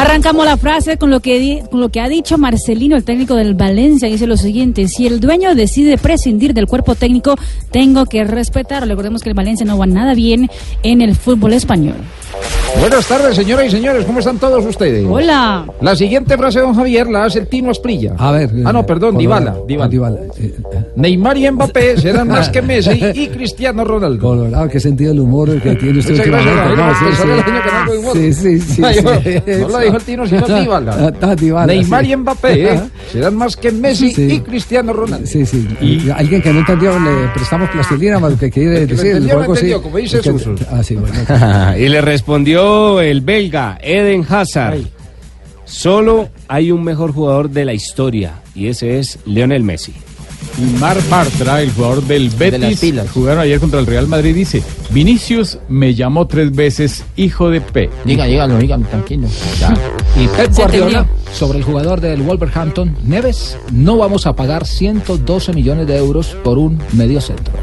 Arrancamos 0.00 0.46
la 0.46 0.56
frase 0.56 0.96
con 0.96 1.10
lo 1.10 1.20
que 1.20 1.62
con 1.70 1.78
lo 1.78 1.90
que 1.90 2.00
ha 2.00 2.08
dicho 2.08 2.38
Marcelino, 2.38 2.96
el 2.96 3.04
técnico 3.04 3.34
del 3.36 3.52
Valencia, 3.54 4.08
dice 4.08 4.26
lo 4.26 4.38
siguiente: 4.38 4.88
si 4.88 5.06
el 5.06 5.20
dueño 5.20 5.54
decide 5.54 5.98
prescindir 5.98 6.54
del 6.54 6.66
cuerpo 6.66 6.94
técnico, 6.94 7.36
tengo 7.70 8.06
que 8.06 8.24
respetarlo. 8.24 8.88
Recordemos 8.88 9.20
que 9.20 9.28
el 9.28 9.34
Valencia 9.34 9.66
no 9.66 9.76
va 9.76 9.84
nada 9.84 10.14
bien 10.14 10.48
en 10.82 11.02
el 11.02 11.14
fútbol 11.16 11.52
español. 11.52 11.96
Buenas 12.78 13.06
tardes, 13.06 13.36
señoras 13.36 13.66
y 13.66 13.70
señores. 13.70 14.04
¿Cómo 14.04 14.20
están 14.20 14.38
todos 14.38 14.64
ustedes? 14.64 15.04
Hola. 15.06 15.66
La 15.80 15.96
siguiente 15.96 16.36
frase, 16.38 16.60
don 16.60 16.74
Javier, 16.74 17.08
la 17.08 17.24
hace 17.24 17.40
el 17.40 17.46
Tino 17.48 17.70
Asprilla. 17.70 18.14
A 18.16 18.30
ver. 18.30 18.50
Ah, 18.64 18.72
no, 18.72 18.86
perdón, 18.86 19.18
Dybala. 19.18 19.56
Dybala. 19.66 19.88
Dybala. 19.88 20.16
Eh, 20.38 20.54
Neymar 20.96 21.36
y 21.36 21.50
Mbappé 21.50 21.98
serán 22.00 22.28
más 22.28 22.48
que 22.48 22.62
Messi 22.70 23.02
y 23.14 23.28
Cristiano 23.28 23.84
Ronaldo. 23.84 24.20
Colorado, 24.20 24.68
qué 24.68 24.80
sentido 24.80 25.10
del 25.10 25.20
humor 25.20 25.60
que 25.60 25.74
tiene 25.74 25.98
usted 25.98 26.16
Muchas 26.16 26.26
gracias, 26.30 27.20
últimamente. 27.20 28.02
No, 28.02 28.12
sí, 28.14 28.32
sí. 28.32 28.50
el. 28.50 28.60
Sí, 28.60 28.60
sí, 28.60 28.74
sí. 28.74 28.82
Ay, 28.84 28.94
sí. 28.94 29.60
no, 29.60 29.68
lo 29.68 29.78
dijo 29.78 29.96
el 29.96 30.02
Tino, 30.02 30.26
sino 30.26 30.46
Dybala. 30.46 31.12
Ah, 31.20 31.34
Dybala, 31.34 31.66
Neymar 31.66 32.04
y 32.04 32.16
Mbappé 32.16 32.80
serán 33.12 33.36
más 33.36 33.56
que 33.56 33.72
Messi 33.72 34.14
y 34.16 34.40
Cristiano 34.40 34.92
Ronaldo. 34.92 35.26
Sí, 35.26 35.44
sí. 35.44 35.66
Alguien 36.14 36.40
que 36.40 36.52
no 36.52 36.60
entendió, 36.60 36.98
le 36.98 37.28
prestamos 37.34 37.68
plastilina, 37.70 38.18
más 38.18 38.32
lo 38.32 38.38
que 38.38 38.50
quiere 38.50 38.82
El 38.82 38.88
decir. 38.88 39.16
el 39.16 39.24
juego, 39.30 39.54
sí. 39.54 39.66
entendió, 39.66 39.82
como 39.82 39.96
dice 39.98 40.22
Suso. 40.22 40.54
Ah, 40.70 40.82
sí, 40.82 40.94
bueno. 40.94 41.14
y 41.78 41.88
le 41.88 42.00
Respondió 42.20 43.00
el 43.00 43.22
belga 43.22 43.78
Eden 43.80 44.26
Hazard. 44.28 44.80
Solo 45.64 46.28
hay 46.48 46.70
un 46.70 46.84
mejor 46.84 47.14
jugador 47.14 47.48
de 47.48 47.64
la 47.64 47.72
historia 47.72 48.42
y 48.54 48.66
ese 48.66 48.98
es 48.98 49.18
Lionel 49.24 49.62
Messi. 49.62 49.94
Mar 50.78 50.98
Bartra, 51.08 51.62
el 51.62 51.72
jugador 51.72 52.02
del 52.02 52.28
De 52.36 52.50
Betis, 52.50 52.78
pilas. 52.78 53.10
jugaron 53.10 53.40
ayer 53.40 53.58
contra 53.58 53.80
el 53.80 53.86
Real 53.86 54.06
Madrid, 54.06 54.34
dice, 54.34 54.62
Vinicius 54.90 55.60
me 55.70 55.94
llamó 55.94 56.26
tres 56.26 56.54
veces 56.54 57.04
hijo 57.16 57.48
de 57.48 57.62
P. 57.62 57.88
Diga, 58.04 58.26
dígalo, 58.26 58.58
dígalo, 58.58 58.86
tranquilo. 58.86 59.26
Y 60.14 60.28
Pep 60.28 60.54
Guardiola, 60.54 61.06
sobre 61.32 61.56
el 61.56 61.64
jugador 61.64 62.02
del 62.02 62.20
Wolverhampton, 62.20 62.98
Neves, 63.02 63.56
no 63.72 63.96
vamos 63.96 64.26
a 64.26 64.36
pagar 64.36 64.66
112 64.66 65.54
millones 65.54 65.86
de 65.86 65.96
euros 65.96 66.36
por 66.44 66.58
un 66.58 66.82
medio 66.92 67.22
centro. 67.22 67.54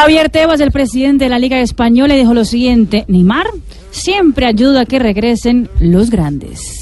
Javier 0.00 0.30
Tebas, 0.30 0.60
el 0.60 0.72
presidente 0.72 1.24
de 1.24 1.28
la 1.30 1.38
Liga 1.38 1.60
Española, 1.60 2.14
dijo 2.14 2.32
lo 2.32 2.46
siguiente: 2.46 3.04
Neymar 3.06 3.48
siempre 3.90 4.46
ayuda 4.46 4.80
a 4.80 4.86
que 4.86 4.98
regresen 4.98 5.68
los 5.78 6.08
grandes. 6.08 6.79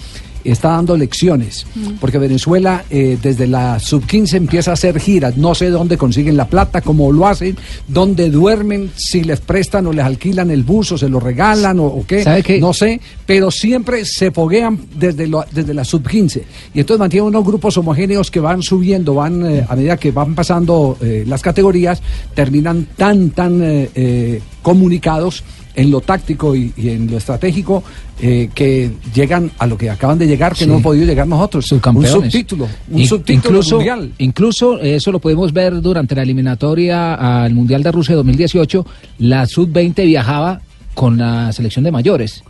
está 0.50 0.70
dando 0.70 0.96
lecciones. 0.96 1.66
Porque 2.00 2.18
Venezuela, 2.18 2.84
eh, 2.90 3.18
desde 3.22 3.46
la 3.46 3.78
sub-15 3.78 4.34
empieza 4.34 4.70
a 4.70 4.74
hacer 4.74 4.98
giras. 5.00 5.36
No 5.36 5.54
sé 5.54 5.70
dónde 5.70 5.96
consiguen 5.96 6.36
la 6.36 6.46
plata, 6.46 6.80
cómo 6.80 7.10
lo 7.12 7.26
hacen, 7.26 7.56
dónde 7.88 8.30
duermen, 8.30 8.90
si 8.96 9.22
les 9.24 9.40
prestan 9.40 9.86
o 9.86 9.92
les 9.92 10.04
alquilan 10.04 10.50
el 10.50 10.62
bus 10.62 10.92
o 10.92 10.98
se 10.98 11.08
lo 11.08 11.20
regalan 11.20 11.78
o, 11.80 11.84
o 11.86 12.04
qué. 12.06 12.22
¿Sabe 12.24 12.42
qué? 12.42 12.60
No 12.60 12.72
sé, 12.72 13.00
pero 13.26 13.50
siempre 13.50 14.04
se 14.04 14.30
foguean 14.30 14.78
desde, 14.94 15.26
lo- 15.26 15.44
desde 15.52 15.74
la 15.74 15.84
sub-15. 15.84 16.42
Y 16.74 16.80
entonces 16.80 16.98
mantienen 17.00 17.28
unos 17.28 17.44
grupos 17.44 17.76
homogéneos 17.76 18.30
que 18.30 18.40
van 18.40 18.62
subiendo, 18.62 19.14
van 19.14 19.44
eh, 19.46 19.64
a 19.68 19.76
medida 19.76 19.96
que 19.96 20.10
van 20.12 20.34
pasando 20.34 20.96
eh, 21.00 21.24
las 21.26 21.42
categorías, 21.42 22.02
terminan 22.34 22.86
tan, 22.96 23.30
tan 23.30 23.62
eh, 23.62 23.90
eh, 23.94 24.40
comunicados 24.62 25.42
en 25.76 25.90
lo 25.90 26.00
táctico 26.00 26.56
y, 26.56 26.72
y 26.76 26.88
en 26.88 27.10
lo 27.10 27.18
estratégico 27.18 27.84
eh, 28.20 28.48
que 28.54 28.90
llegan 29.14 29.50
a 29.58 29.66
lo 29.66 29.76
que 29.76 29.90
acaban 29.90 30.18
de 30.18 30.26
llegar, 30.26 30.52
que 30.54 30.60
Sí. 30.60 30.66
no 30.66 30.72
hemos 30.72 30.82
podido 30.82 31.04
llegar 31.06 31.28
nosotros. 31.28 31.66
Subcampeones. 31.66 32.14
Un 32.14 32.22
subtítulo, 32.24 32.68
un 32.90 32.98
In- 32.98 33.06
subtítulo 33.06 33.48
incluso, 33.58 33.76
mundial. 33.76 34.12
Incluso 34.18 34.80
eso 34.80 35.12
lo 35.12 35.18
podemos 35.20 35.52
ver 35.52 35.80
durante 35.82 36.14
la 36.14 36.22
eliminatoria 36.22 37.14
al 37.44 37.54
Mundial 37.54 37.82
de 37.82 37.92
Rusia 37.92 38.14
2018. 38.16 38.86
La 39.18 39.46
sub-20 39.46 40.04
viajaba 40.06 40.60
con 40.94 41.18
la 41.18 41.52
selección 41.52 41.84
de 41.84 41.92
mayores. 41.92 42.42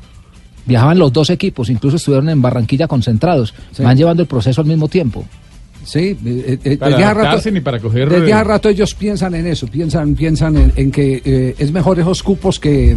Viajaban 0.67 0.99
los 0.99 1.13
dos 1.13 1.31
equipos, 1.31 1.69
incluso 1.71 1.97
estuvieron 1.97 2.29
en 2.29 2.41
Barranquilla 2.43 2.89
concentrados. 2.89 3.55
Sí. 3.73 3.83
Van 3.83 3.97
llevando 3.97 4.23
el 4.23 4.29
proceso 4.29 4.61
al 4.61 4.67
mismo 4.67 4.89
tiempo. 4.89 5.25
Sí, 5.87 6.19
eh, 6.27 6.59
eh, 6.65 6.77
Para 6.79 6.97
desde 6.97 7.05
hace 7.05 7.21
adaptarse 7.21 7.53
ni 7.53 7.61
para 7.61 7.79
coger, 7.79 8.09
desde 8.11 8.29
eh, 8.29 8.33
hace 8.33 8.43
rato 8.45 8.69
ellos 8.69 8.93
piensan 8.95 9.37
en 9.37 9.47
eso, 9.47 9.69
piensan, 9.69 10.17
piensan 10.17 10.57
en, 10.57 10.73
en 10.75 10.91
que 10.91 11.23
eh, 11.25 11.55
es 11.57 11.71
mejor 11.71 12.01
esos 12.01 12.25
cupos 12.25 12.59
que, 12.59 12.97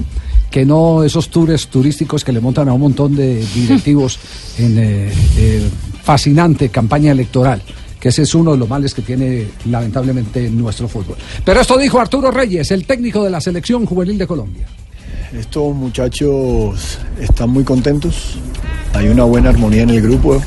que 0.49 0.65
no 0.65 1.04
esos 1.04 1.30
tours 1.30 1.67
turísticos 1.67 2.23
que 2.23 2.32
le 2.32 2.39
montan 2.39 2.67
a 2.67 2.73
un 2.73 2.82
montón 2.82 3.15
de 3.15 3.45
directivos 3.54 4.17
en 4.58 4.80
eh, 4.80 5.12
eh, 5.38 5.69
fascinante 6.02 6.69
campaña 6.69 7.12
electoral. 7.12 7.62
Que 7.99 8.10
ese 8.10 8.23
es 8.23 8.34
uno 8.34 8.54
de 8.54 8.58
los 8.58 8.67
males 8.67 8.95
que 8.95 9.04
tiene 9.04 9.45
lamentablemente 9.65 10.49
nuestro 10.49 10.88
fútbol. 10.88 11.17
Pero 11.45 11.60
esto 11.60 11.78
dijo 11.78 11.99
Arturo 11.99 12.32
Reyes, 12.32 12.71
el 12.71 12.86
técnico 12.86 13.23
de 13.23 13.30
la 13.30 13.39
selección 13.41 13.86
juvenil 13.86 14.17
de 14.17 14.25
Colombia. 14.25 14.65
Estos 15.38 15.75
muchachos 15.75 16.97
están 17.19 17.49
muy 17.52 17.63
contentos, 17.63 18.39
hay 18.93 19.10
una 19.10 19.25
buena 19.25 19.49
armonía 19.49 19.84
en 19.84 19.89
el 19.91 20.02
grupo, 20.02 20.41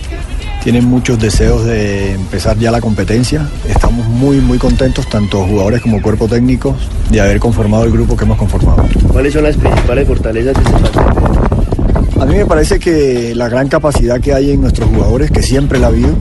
tienen 0.62 0.84
muchos 0.84 1.18
deseos 1.18 1.64
de 1.64 2.12
empezar 2.12 2.56
ya 2.58 2.70
la 2.70 2.80
competencia, 2.80 3.48
estamos 3.68 4.06
muy 4.06 4.36
muy 4.36 4.58
contentos, 4.58 5.08
tanto 5.08 5.44
jugadores 5.44 5.82
como 5.82 6.00
cuerpo 6.00 6.28
técnico, 6.28 6.76
de 7.10 7.20
haber 7.20 7.40
conformado 7.40 7.84
el 7.84 7.92
grupo 7.92 8.16
que 8.16 8.24
hemos 8.24 8.38
conformado. 8.38 8.84
¿Cuáles 9.08 9.32
son 9.32 9.42
las 9.42 9.56
principales 9.56 10.06
fortalezas 10.06 10.54
de 10.54 10.60
este 10.62 10.78
plantel? 10.78 12.22
A 12.22 12.26
mí 12.26 12.36
me 12.36 12.46
parece 12.46 12.78
que 12.78 13.34
la 13.34 13.48
gran 13.48 13.68
capacidad 13.68 14.20
que 14.20 14.32
hay 14.32 14.52
en 14.52 14.60
nuestros 14.60 14.88
jugadores, 14.88 15.30
que 15.32 15.42
siempre 15.42 15.80
la 15.80 15.86
ha 15.86 15.90
habido, 15.90 16.16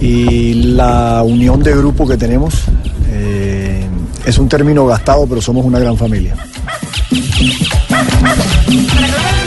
y 0.00 0.54
la 0.74 1.22
unión 1.24 1.62
de 1.62 1.74
grupo 1.74 2.06
que 2.06 2.16
tenemos, 2.16 2.66
eh, 3.10 3.84
es 4.24 4.38
un 4.38 4.48
término 4.48 4.86
gastado, 4.86 5.26
pero 5.26 5.40
somos 5.40 5.64
una 5.64 5.80
gran 5.80 5.96
familia. 5.96 6.36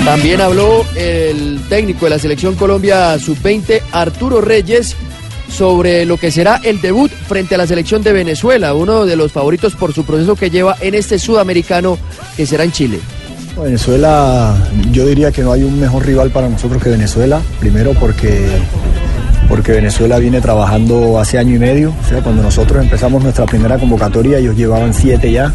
También 0.08 0.40
habló 0.40 0.86
el 0.96 1.60
técnico 1.68 2.06
de 2.06 2.12
la 2.12 2.18
selección 2.18 2.56
Colombia 2.56 3.20
sub-20, 3.20 3.82
Arturo 3.92 4.40
Reyes, 4.40 4.96
sobre 5.52 6.06
lo 6.06 6.16
que 6.16 6.32
será 6.32 6.62
el 6.64 6.80
debut 6.80 7.12
frente 7.12 7.56
a 7.56 7.58
la 7.58 7.68
selección 7.68 8.02
de 8.04 8.14
Venezuela, 8.14 8.74
uno 8.74 9.06
de 9.06 9.18
los 9.18 9.34
favoritos 9.34 9.76
por 9.76 9.92
su 9.92 10.06
proceso 10.06 10.38
que 10.38 10.50
lleva 10.50 10.78
en 10.80 10.96
este 10.96 11.20
sudamericano 11.20 12.00
que 12.38 12.46
será 12.46 12.64
en 12.64 12.72
Chile. 12.72 13.00
Venezuela, 13.62 14.56
yo 14.92 15.06
diría 15.06 15.34
que 15.34 15.42
no 15.42 15.52
hay 15.52 15.64
un 15.64 15.78
mejor 15.78 16.06
rival 16.06 16.30
para 16.30 16.48
nosotros 16.48 16.82
que 16.82 16.90
Venezuela. 16.90 17.42
Primero 17.60 17.92
porque, 17.92 18.48
porque 19.50 19.74
Venezuela 19.74 20.20
viene 20.20 20.40
trabajando 20.40 21.20
hace 21.20 21.38
año 21.38 21.54
y 21.58 21.60
medio. 21.60 21.94
O 22.06 22.08
sea, 22.08 22.22
cuando 22.22 22.42
nosotros 22.42 22.82
empezamos 22.82 23.22
nuestra 23.22 23.46
primera 23.46 23.78
convocatoria, 23.78 24.38
ellos 24.38 24.56
llevaban 24.56 24.94
siete 24.94 25.34
ya. 25.34 25.52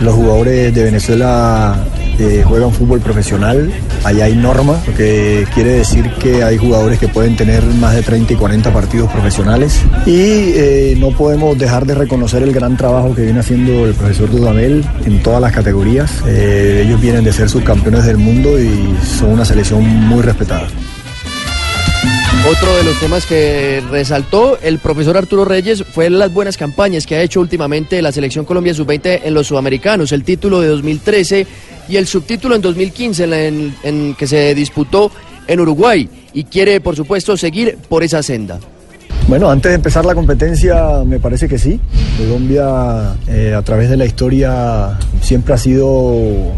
Los 0.00 0.14
jugadores 0.14 0.72
de 0.72 0.84
Venezuela 0.84 1.76
eh, 2.18 2.44
juegan 2.46 2.72
fútbol 2.72 3.00
profesional, 3.00 3.72
allá 4.04 4.26
hay 4.26 4.36
norma, 4.36 4.80
lo 4.86 4.94
que 4.94 5.46
quiere 5.54 5.72
decir 5.72 6.10
que 6.20 6.42
hay 6.42 6.56
jugadores 6.56 6.98
que 6.98 7.08
pueden 7.08 7.36
tener 7.36 7.64
más 7.64 7.94
de 7.94 8.02
30 8.02 8.32
y 8.32 8.36
40 8.36 8.72
partidos 8.72 9.10
profesionales 9.10 9.80
y 10.06 10.52
eh, 10.54 10.96
no 10.98 11.10
podemos 11.10 11.58
dejar 11.58 11.86
de 11.86 11.94
reconocer 11.94 12.42
el 12.42 12.52
gran 12.52 12.76
trabajo 12.76 13.14
que 13.14 13.22
viene 13.22 13.40
haciendo 13.40 13.86
el 13.86 13.94
profesor 13.94 14.30
Dudamel 14.30 14.84
en 15.04 15.22
todas 15.22 15.40
las 15.40 15.52
categorías. 15.52 16.22
Eh, 16.26 16.82
ellos 16.86 17.00
vienen 17.00 17.24
de 17.24 17.32
ser 17.32 17.48
subcampeones 17.48 18.04
del 18.04 18.18
mundo 18.18 18.58
y 18.60 18.96
son 19.04 19.30
una 19.30 19.44
selección 19.44 19.84
muy 19.84 20.22
respetada. 20.22 20.68
Otro 22.46 22.76
de 22.76 22.84
los 22.84 23.00
temas 23.00 23.24
que 23.24 23.82
resaltó 23.90 24.58
el 24.60 24.78
profesor 24.78 25.16
Arturo 25.16 25.46
Reyes 25.46 25.82
fue 25.82 26.10
las 26.10 26.30
buenas 26.30 26.58
campañas 26.58 27.06
que 27.06 27.14
ha 27.14 27.22
hecho 27.22 27.40
últimamente 27.40 28.02
la 28.02 28.12
selección 28.12 28.44
Colombia 28.44 28.74
sub-20 28.74 29.22
en 29.24 29.32
los 29.32 29.46
sudamericanos, 29.46 30.12
el 30.12 30.24
título 30.24 30.60
de 30.60 30.68
2013 30.68 31.46
y 31.88 31.96
el 31.96 32.06
subtítulo 32.06 32.54
en 32.54 32.60
2015 32.60 33.24
en, 33.24 33.74
en 33.82 34.14
que 34.14 34.26
se 34.26 34.54
disputó 34.54 35.10
en 35.46 35.58
Uruguay 35.58 36.06
y 36.34 36.44
quiere 36.44 36.82
por 36.82 36.96
supuesto 36.96 37.34
seguir 37.38 37.78
por 37.88 38.02
esa 38.02 38.22
senda. 38.22 38.60
Bueno, 39.26 39.50
antes 39.50 39.70
de 39.70 39.76
empezar 39.76 40.04
la 40.04 40.14
competencia, 40.14 41.02
me 41.06 41.18
parece 41.18 41.48
que 41.48 41.58
sí. 41.58 41.80
Colombia, 42.18 43.14
eh, 43.26 43.54
a 43.56 43.62
través 43.62 43.88
de 43.88 43.96
la 43.96 44.04
historia, 44.04 44.98
siempre 45.22 45.54
ha 45.54 45.58
sido 45.58 45.88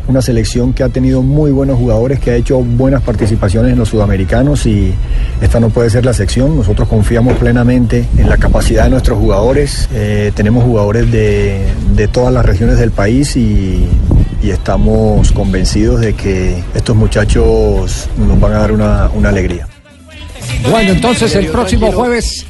una 0.09 0.21
selección 0.21 0.73
que 0.73 0.83
ha 0.83 0.89
tenido 0.89 1.23
muy 1.23 1.53
buenos 1.53 1.79
jugadores, 1.79 2.19
que 2.19 2.33
ha 2.33 2.35
hecho 2.35 2.59
buenas 2.59 3.03
participaciones 3.03 3.73
en 3.73 3.79
los 3.79 3.91
sudamericanos 3.91 4.67
y 4.67 4.93
esta 5.41 5.61
no 5.61 5.71
puede 5.71 5.91
ser 5.91 6.05
la 6.05 6.13
sección. 6.13 6.57
Nosotros 6.57 6.89
confiamos 6.89 7.39
plenamente 7.39 8.05
en 8.19 8.29
la 8.29 8.37
capacidad 8.37 8.85
de 8.85 8.91
nuestros 8.91 9.19
jugadores. 9.19 9.89
Eh, 9.95 10.33
tenemos 10.35 10.65
jugadores 10.65 11.11
de, 11.13 12.09
todas 12.13 12.35
las 12.35 12.45
regiones 12.45 12.79
del 12.79 12.91
país 12.91 13.37
y, 13.37 13.87
estamos 14.43 15.33
convencidos 15.33 16.01
de 16.01 16.15
que 16.15 16.63
estos 16.73 16.95
muchachos 16.95 18.09
nos 18.17 18.39
van 18.39 18.53
a 18.53 18.59
dar 18.59 18.71
una 18.71 19.29
alegría. 19.29 19.67
Bueno, 20.71 20.93
entonces 20.93 21.35
el 21.35 21.49
próximo 21.49 21.91
jueves 21.93 22.47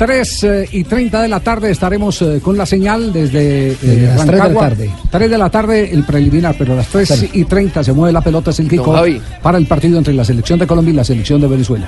3 0.00 0.44
eh, 0.44 0.68
y 0.72 0.84
30 0.84 1.20
de 1.20 1.28
la 1.28 1.40
tarde 1.40 1.70
estaremos 1.70 2.22
eh, 2.22 2.40
con 2.42 2.56
la 2.56 2.64
señal 2.64 3.12
desde, 3.12 3.72
eh, 3.72 3.76
Desde 3.82 4.06
las 4.06 4.24
3 4.24 4.26
de 4.26 4.48
la 4.54 4.60
tarde. 4.60 4.90
3 5.10 5.30
de 5.30 5.38
la 5.38 5.50
tarde 5.50 5.90
el 5.92 6.04
preliminar, 6.04 6.54
pero 6.58 6.72
a 6.72 6.76
las 6.76 6.88
3 6.88 7.06
Claro. 7.06 7.22
y 7.34 7.44
30 7.44 7.84
se 7.84 7.92
mueve 7.92 8.10
la 8.10 8.22
pelota, 8.22 8.50
es 8.50 8.60
el 8.60 8.70
kickoff 8.70 9.06
para 9.42 9.58
el 9.58 9.66
partido 9.66 9.98
entre 9.98 10.14
la 10.14 10.24
selección 10.24 10.58
de 10.58 10.66
Colombia 10.66 10.92
y 10.92 10.96
la 10.96 11.04
selección 11.04 11.38
de 11.42 11.48
Venezuela. 11.48 11.86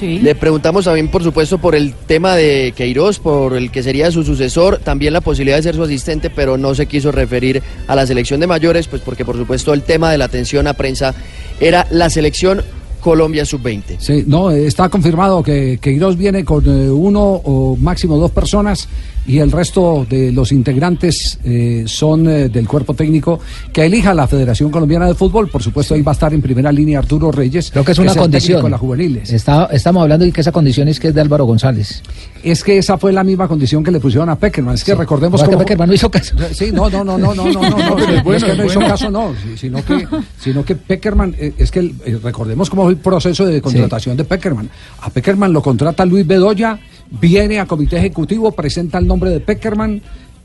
Le 0.00 0.34
preguntamos 0.36 0.84
también, 0.84 1.08
por 1.08 1.22
supuesto, 1.24 1.58
por 1.58 1.74
el 1.74 1.94
tema 1.94 2.34
de 2.36 2.72
Queiroz, 2.76 3.18
por 3.18 3.56
el 3.56 3.70
que 3.72 3.82
sería 3.82 4.10
su 4.12 4.24
sucesor, 4.24 4.78
también 4.78 5.12
la 5.12 5.20
posibilidad 5.20 5.56
de 5.56 5.62
ser 5.64 5.74
su 5.74 5.82
asistente, 5.82 6.30
pero 6.30 6.58
no 6.58 6.74
se 6.76 6.86
quiso 6.86 7.12
referir 7.12 7.62
a 7.88 7.94
la 7.96 8.06
selección 8.06 8.40
de 8.40 8.48
mayores, 8.48 8.88
pues 8.88 9.02
porque, 9.02 9.24
por 9.24 9.36
supuesto, 9.36 9.72
el 9.74 9.82
tema 9.82 10.10
de 10.10 10.18
la 10.18 10.24
atención 10.24 10.66
a 10.66 10.74
prensa 10.74 11.14
era 11.60 11.86
la 11.90 12.10
selección 12.10 12.62
Colombia 13.02 13.44
sub-20. 13.44 13.98
Sí, 13.98 14.24
no, 14.26 14.50
está 14.50 14.88
confirmado 14.88 15.42
que 15.42 15.78
Queiroz 15.78 16.16
viene 16.16 16.44
con 16.44 16.64
eh, 16.66 16.88
uno 16.88 17.20
o 17.44 17.76
máximo 17.76 18.16
dos 18.16 18.30
personas 18.30 18.88
y 19.26 19.38
el 19.38 19.52
resto 19.52 20.06
de 20.08 20.32
los 20.32 20.50
integrantes 20.52 21.38
eh, 21.44 21.84
son 21.86 22.28
eh, 22.28 22.48
del 22.48 22.66
cuerpo 22.66 22.94
técnico 22.94 23.38
que 23.72 23.84
elija 23.86 24.14
la 24.14 24.26
Federación 24.26 24.70
Colombiana 24.70 25.06
de 25.06 25.14
Fútbol. 25.14 25.48
Por 25.48 25.62
supuesto, 25.62 25.94
ahí 25.94 26.02
va 26.02 26.12
a 26.12 26.14
estar 26.14 26.34
en 26.34 26.42
primera 26.42 26.72
línea 26.72 26.98
Arturo 26.98 27.30
Reyes. 27.30 27.70
Creo 27.70 27.84
que 27.84 27.92
es 27.92 27.98
una 27.98 28.14
condición. 28.14 28.62
de 28.64 28.70
las 28.70 28.80
juveniles. 28.80 29.32
Está- 29.32 29.66
estamos 29.72 30.02
hablando 30.02 30.24
de 30.24 30.32
que 30.32 30.40
esa 30.40 30.50
condición 30.52 30.88
es 30.88 30.98
que 30.98 31.08
es 31.08 31.14
de 31.14 31.20
Álvaro 31.20 31.44
González. 31.44 32.02
Es 32.42 32.64
que 32.64 32.78
esa 32.78 32.98
fue 32.98 33.12
la 33.12 33.22
misma 33.22 33.46
condición 33.46 33.84
que 33.84 33.90
le 33.92 34.00
pusieron 34.00 34.28
a 34.28 34.36
Peckerman. 34.36 34.74
Es 34.74 34.82
que 34.84 34.94
recordemos 34.94 35.42
No, 35.42 35.48
que 35.50 35.56
Peckerman 35.56 35.88
no 35.88 35.94
hizo 35.94 36.10
caso. 36.10 36.34
Sí, 36.52 36.70
no, 36.72 36.90
no, 36.90 37.04
no, 37.04 37.16
no, 37.16 37.34
no, 37.34 37.44
no, 37.46 37.52
no, 37.52 37.60
no, 37.70 37.98
es 37.98 38.08
no, 38.16 38.24
bueno, 38.24 38.36
es 38.38 38.44
que 38.44 38.56
no 38.56 38.64
hizo 38.66 38.74
bueno. 38.80 38.88
caso, 38.88 39.10
no, 39.10 39.32
sí, 39.42 39.56
sino 39.56 39.84
que, 39.84 40.06
sino 40.40 40.64
que 40.64 40.74
Peckerman, 40.76 41.34
eh, 41.38 41.52
es 41.56 41.70
que 41.70 41.80
eh, 42.04 42.18
recordemos 42.22 42.68
cómo 42.68 42.82
fue 42.84 42.92
el 42.92 42.98
proceso 42.98 43.46
de 43.46 43.60
contratación 43.62 44.16
de 44.16 44.24
Peckerman. 44.24 44.68
A 45.00 45.10
Peckerman 45.10 45.52
lo 45.52 45.62
contrata 45.62 46.04
Luis 46.04 46.26
Bedoya, 46.26 46.78
viene 47.20 47.60
a 47.60 47.66
comité 47.66 47.98
ejecutivo, 47.98 48.52
presenta 48.52 48.98
el 48.98 49.06
nombre 49.06 49.30
de 49.30 49.40
Peckerman. 49.40 50.00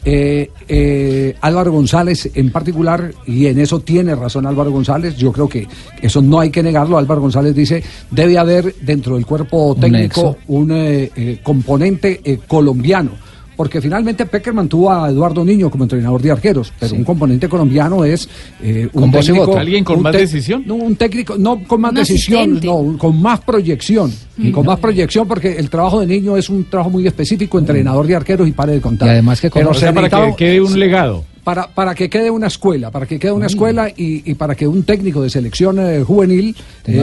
eh, 0.05 0.51
eh, 0.69 1.35
Álvaro 1.41 1.71
González 1.71 2.29
en 2.33 2.51
particular, 2.51 3.13
y 3.25 3.47
en 3.47 3.59
eso 3.59 3.81
tiene 3.81 4.15
razón 4.15 4.45
Álvaro 4.45 4.71
González, 4.71 5.17
yo 5.17 5.33
creo 5.33 5.49
que 5.49 5.67
eso 6.01 6.21
no 6.21 6.39
hay 6.39 6.49
que 6.49 6.63
negarlo, 6.63 6.97
Álvaro 6.97 7.19
González 7.19 7.53
dice, 7.53 7.83
debe 8.11 8.37
haber 8.37 8.73
dentro 8.75 9.15
del 9.15 9.25
cuerpo 9.25 9.75
técnico 9.79 10.37
un 10.47 10.71
eh, 10.71 11.11
eh, 11.15 11.39
componente 11.43 12.21
eh, 12.23 12.39
colombiano. 12.47 13.26
Porque 13.57 13.81
finalmente 13.81 14.25
Peckerman 14.27 14.69
tuvo 14.69 14.91
a 14.91 15.09
Eduardo 15.09 15.43
Niño 15.43 15.69
como 15.71 15.83
entrenador 15.83 16.21
de 16.21 16.31
arqueros, 16.31 16.71
pero 16.79 16.93
un 16.95 17.03
componente 17.03 17.49
colombiano 17.49 18.05
es 18.05 18.29
eh, 18.61 18.87
un 18.93 19.01
Con 19.01 19.11
técnico-. 19.11 19.57
¿Alguien 19.57 19.83
con 19.83 19.97
un 19.97 20.03
más 20.03 20.13
decisión? 20.13 20.63
No, 20.65 20.75
un 20.75 20.95
técnico, 20.95 21.35
no 21.39 21.63
con 21.63 21.81
más 21.81 21.89
Un 21.91 21.95
decisión, 21.95 22.39
asistente. 22.51 22.67
no, 22.67 22.97
con 22.99 23.19
más 23.21 23.39
proyección. 23.41 24.13
Y 24.37 24.51
con 24.51 24.65
más 24.67 24.79
proyección 24.79 25.27
porque 25.27 25.57
el 25.57 25.69
trabajo 25.71 25.99
de 25.99 26.05
Niño 26.05 26.37
es 26.37 26.47
un 26.49 26.65
trabajo 26.65 26.91
muy 26.91 27.07
específico, 27.07 27.57
entrenador 27.57 28.05
de 28.05 28.15
arqueros 28.15 28.47
y 28.47 28.51
pare 28.51 28.73
de 28.73 28.79
contar. 28.81 29.07
Y 29.07 29.11
además 29.11 29.41
que 29.41 29.49
Pero 29.49 29.71
O 29.71 29.73
se 29.73 29.79
sea, 29.79 29.89
para 29.93 30.07
necesitaba- 30.07 30.35
que 30.35 30.45
quede 30.45 30.61
un 30.61 30.79
legado. 30.79 31.25
Para, 31.47 31.65
para 31.73 31.95
que 31.95 32.09
quede 32.09 32.29
una 32.29 32.47
escuela, 32.47 32.91
para 32.91 33.05
que 33.05 33.17
quede 33.17 33.31
una 33.31 33.45
escuela 33.45 33.87
y, 33.87 34.29
y 34.29 34.33
para 34.35 34.53
que 34.53 34.67
un 34.67 34.83
técnico 34.83 35.21
de 35.21 35.29
selección 35.29 35.79
eh, 35.79 36.03
juvenil 36.05 36.53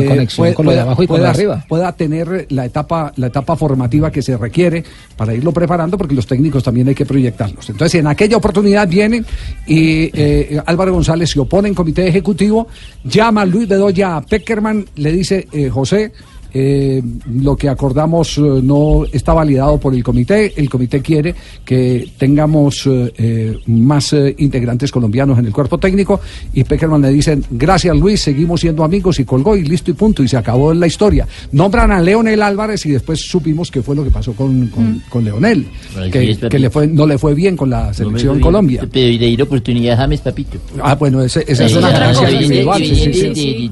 conexión 0.06 0.52
con 0.52 0.66
lo 0.66 0.72
de 0.72 0.80
abajo 0.80 1.02
y 1.02 1.06
con 1.06 1.16
lo 1.16 1.22
de 1.24 1.30
pueda- 1.30 1.30
arriba. 1.30 1.64
pueda 1.66 1.92
tener 1.92 2.46
la 2.50 2.66
etapa, 2.66 3.10
la 3.16 3.28
etapa 3.28 3.56
formativa 3.56 4.10
que 4.12 4.20
se 4.20 4.36
requiere 4.36 4.84
para 5.16 5.32
irlo 5.32 5.50
preparando, 5.50 5.96
porque 5.96 6.14
los 6.14 6.26
técnicos 6.26 6.62
también 6.62 6.86
hay 6.88 6.94
que 6.94 7.06
proyectarlos. 7.06 7.70
Entonces, 7.70 7.98
en 8.00 8.06
aquella 8.06 8.36
oportunidad 8.36 8.86
vienen 8.86 9.24
y 9.66 10.10
eh, 10.12 10.60
Álvaro 10.66 10.92
González 10.92 11.30
se 11.30 11.40
opone 11.40 11.68
en 11.68 11.74
comité 11.74 12.06
ejecutivo, 12.06 12.68
llama 13.02 13.40
a 13.40 13.46
Luis 13.46 13.66
Bedoya 13.66 14.16
a 14.16 14.20
Peckerman, 14.20 14.84
le 14.96 15.10
dice, 15.12 15.48
eh, 15.52 15.70
José, 15.70 16.12
eh, 16.54 17.02
lo 17.32 17.56
que 17.56 17.68
acordamos 17.68 18.38
eh, 18.38 18.40
no 18.62 19.04
está 19.12 19.34
validado 19.34 19.78
por 19.78 19.94
el 19.94 20.02
comité. 20.04 20.52
El 20.56 20.70
comité 20.70 21.00
quiere 21.00 21.34
que 21.64 22.08
tengamos 22.16 22.86
eh, 22.86 23.12
eh, 23.18 23.58
más 23.66 24.12
eh, 24.12 24.34
integrantes 24.38 24.90
colombianos 24.92 25.38
en 25.38 25.46
el 25.46 25.52
cuerpo 25.52 25.78
técnico. 25.78 26.20
Y 26.52 26.64
Peckerman 26.64 27.02
le 27.02 27.10
dicen, 27.10 27.44
gracias 27.50 27.96
Luis, 27.96 28.20
seguimos 28.20 28.60
siendo 28.60 28.84
amigos 28.84 29.18
y 29.20 29.24
colgó 29.24 29.56
y 29.56 29.64
listo 29.64 29.90
y 29.90 29.94
punto. 29.94 30.22
Y 30.22 30.28
se 30.28 30.36
acabó 30.36 30.72
la 30.72 30.86
historia. 30.86 31.26
Nombran 31.52 31.90
a 31.92 32.00
Leonel 32.00 32.40
Álvarez 32.42 32.86
y 32.86 32.90
después 32.92 33.20
supimos 33.20 33.70
qué 33.70 33.82
fue 33.82 33.96
lo 33.96 34.04
que 34.04 34.10
pasó 34.10 34.32
con, 34.32 34.68
con, 34.68 35.02
con 35.08 35.24
Leonel. 35.24 35.66
Que, 36.12 36.30
es, 36.30 36.38
que 36.38 36.58
le 36.58 36.70
fue, 36.70 36.86
no 36.86 37.06
le 37.06 37.18
fue 37.18 37.34
bien 37.34 37.56
con 37.56 37.68
la 37.70 37.92
selección 37.92 38.38
Colombia. 38.40 38.86
Pero 38.92 39.18
le 39.18 39.26
di 39.26 39.36
la 39.36 39.44
oportunidad 39.44 39.94
a 39.94 40.02
James, 40.02 40.20
papito. 40.20 40.58
Ah, 40.82 40.94
bueno, 40.94 41.20
ese- 41.22 41.44
esa 41.48 41.64
es 41.66 41.72
Eh, 41.74 41.78
una 41.78 42.12
cosa, 42.12 42.30
individual. 42.30 42.82
Sí, 42.84 42.94
sí, 42.94 43.70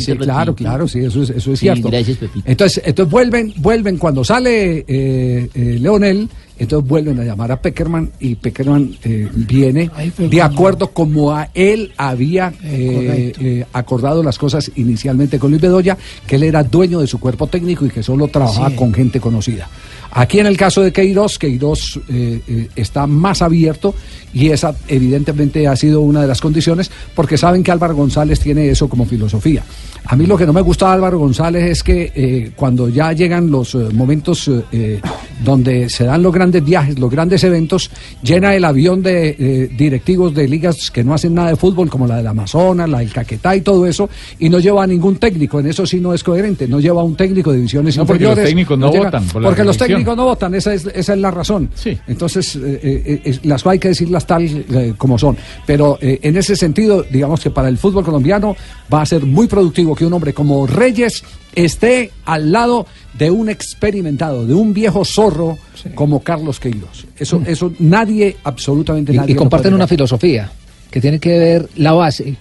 sí. 0.00 0.16
claro, 0.16 0.54
claro, 0.54 0.88
sí, 0.88 1.00
eso 1.00 1.22
es, 1.22 1.30
eso 1.30 1.52
es 1.52 1.60
cierto. 1.60 1.89
Gracias, 1.90 2.16
Pepito. 2.18 2.44
Entonces, 2.50 2.82
entonces 2.84 3.10
vuelven, 3.10 3.52
vuelven 3.58 3.98
cuando 3.98 4.24
sale 4.24 4.84
eh, 4.86 5.50
eh, 5.54 5.78
Leonel, 5.80 6.28
entonces 6.58 6.86
vuelven 6.88 7.18
a 7.20 7.24
llamar 7.24 7.52
a 7.52 7.60
Peckerman 7.62 8.10
y 8.20 8.34
Peckerman 8.34 8.94
eh, 9.02 9.28
viene 9.32 9.90
de 10.18 10.42
acuerdo 10.42 10.88
como 10.88 11.32
a 11.32 11.48
él 11.54 11.92
había 11.96 12.52
eh, 12.62 13.32
eh, 13.40 13.64
acordado 13.72 14.22
las 14.22 14.36
cosas 14.38 14.70
inicialmente 14.76 15.38
con 15.38 15.50
Luis 15.50 15.62
Bedoya, 15.62 15.96
que 16.26 16.36
él 16.36 16.42
era 16.42 16.62
dueño 16.62 17.00
de 17.00 17.06
su 17.06 17.18
cuerpo 17.18 17.46
técnico 17.46 17.86
y 17.86 17.90
que 17.90 18.02
solo 18.02 18.28
trabajaba 18.28 18.68
Sí. 18.70 18.76
con 18.76 18.92
gente 18.92 19.20
conocida. 19.20 19.68
Aquí 20.12 20.40
en 20.40 20.46
el 20.46 20.56
caso 20.56 20.82
de 20.82 20.92
Queiroz, 20.92 21.38
Queiroz 21.38 22.00
eh, 22.08 22.40
eh, 22.48 22.68
está 22.74 23.06
más 23.06 23.42
abierto 23.42 23.94
y 24.32 24.48
esa 24.50 24.74
evidentemente 24.88 25.66
ha 25.66 25.76
sido 25.76 26.00
una 26.00 26.20
de 26.22 26.26
las 26.26 26.40
condiciones 26.40 26.90
porque 27.14 27.36
saben 27.38 27.62
que 27.62 27.70
Álvaro 27.70 27.94
González 27.94 28.40
tiene 28.40 28.68
eso 28.68 28.88
como 28.88 29.06
filosofía. 29.06 29.64
A 30.04 30.16
mí 30.16 30.26
lo 30.26 30.36
que 30.36 30.46
no 30.46 30.52
me 30.52 30.60
gusta 30.60 30.92
Álvaro 30.92 31.18
González 31.18 31.64
es 31.64 31.82
que 31.82 32.12
eh, 32.14 32.52
cuando 32.56 32.88
ya 32.88 33.12
llegan 33.12 33.50
los 33.50 33.74
eh, 33.74 33.88
momentos 33.92 34.48
eh, 34.48 34.62
eh, 34.72 35.00
donde 35.44 35.88
se 35.88 36.04
dan 36.04 36.22
los 36.22 36.32
grandes 36.32 36.64
viajes, 36.64 36.98
los 36.98 37.10
grandes 37.10 37.42
eventos, 37.44 37.90
llena 38.22 38.54
el 38.54 38.64
avión 38.64 39.02
de 39.02 39.36
eh, 39.38 39.70
directivos 39.76 40.34
de 40.34 40.48
ligas 40.48 40.90
que 40.90 41.02
no 41.02 41.14
hacen 41.14 41.34
nada 41.34 41.50
de 41.50 41.56
fútbol, 41.56 41.88
como 41.88 42.06
la 42.06 42.16
del 42.16 42.26
Amazonas, 42.26 42.88
la 42.88 42.98
del 42.98 43.12
Caquetá 43.12 43.56
y 43.56 43.60
todo 43.62 43.86
eso, 43.86 44.08
y 44.38 44.48
no 44.48 44.58
lleva 44.58 44.84
a 44.84 44.86
ningún 44.86 45.16
técnico. 45.16 45.60
En 45.60 45.66
eso 45.66 45.86
sí 45.86 46.00
no 46.00 46.14
es 46.14 46.22
coherente. 46.22 46.68
No 46.68 46.80
lleva 46.80 47.00
a 47.00 47.04
un 47.04 47.16
técnico 47.16 47.50
de 47.50 47.58
divisiones 47.58 47.96
No, 47.96 48.06
porque 48.06 48.24
los 48.24 48.34
técnicos 48.36 48.78
no 48.78 48.90
votan 48.90 49.26
por 49.26 49.42
porque 49.42 49.64
los 49.64 49.76
técnicos 49.76 50.16
no 50.16 50.24
votan, 50.24 50.54
esa 50.54 50.74
es, 50.74 50.86
esa 50.86 51.14
es 51.14 51.18
la 51.18 51.30
razón. 51.30 51.70
Entonces, 52.06 52.56
eh, 52.56 53.22
eh, 53.24 53.38
las 53.44 53.66
hay 53.66 53.78
que 53.78 53.88
decirlas 53.88 54.26
tal 54.26 54.94
como 54.96 55.18
son. 55.18 55.36
Pero 55.66 55.98
en 56.00 56.36
ese 56.36 56.56
sentido, 56.56 57.04
digamos 57.10 57.40
que 57.40 57.50
para 57.50 57.68
el 57.68 57.78
fútbol 57.78 58.04
colombiano 58.04 58.56
va 58.92 59.02
a 59.02 59.06
ser 59.06 59.24
muy 59.24 59.46
productivo 59.46 59.94
que 59.94 60.04
un 60.04 60.12
hombre 60.12 60.32
como 60.32 60.66
Reyes 60.66 61.22
esté 61.54 62.10
al 62.24 62.52
lado 62.52 62.86
de 63.18 63.30
un 63.30 63.48
experimentado, 63.48 64.46
de 64.46 64.54
un 64.54 64.72
viejo 64.72 65.04
zorro 65.04 65.58
como 65.94 66.22
Carlos 66.22 66.60
Queiroz. 66.60 67.06
Eso, 67.18 67.42
eso 67.46 67.72
nadie, 67.78 68.36
absolutamente 68.44 69.12
Y, 69.12 69.16
nadie. 69.16 69.32
y 69.32 69.34
lo 69.34 69.40
comparten 69.40 69.74
una 69.74 69.86
filosofía 69.86 70.50
que 70.90 71.00
tiene 71.00 71.18
que 71.18 71.38
ver 71.38 71.68
la 71.76 71.92
base. 71.92 72.36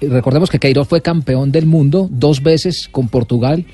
Recordemos 0.00 0.50
que 0.50 0.58
Queiroz 0.58 0.88
fue 0.88 1.00
campeón 1.00 1.50
del 1.52 1.66
mundo 1.66 2.08
dos 2.10 2.42
veces 2.42 2.88
con 2.90 3.08
Portugal 3.08 3.64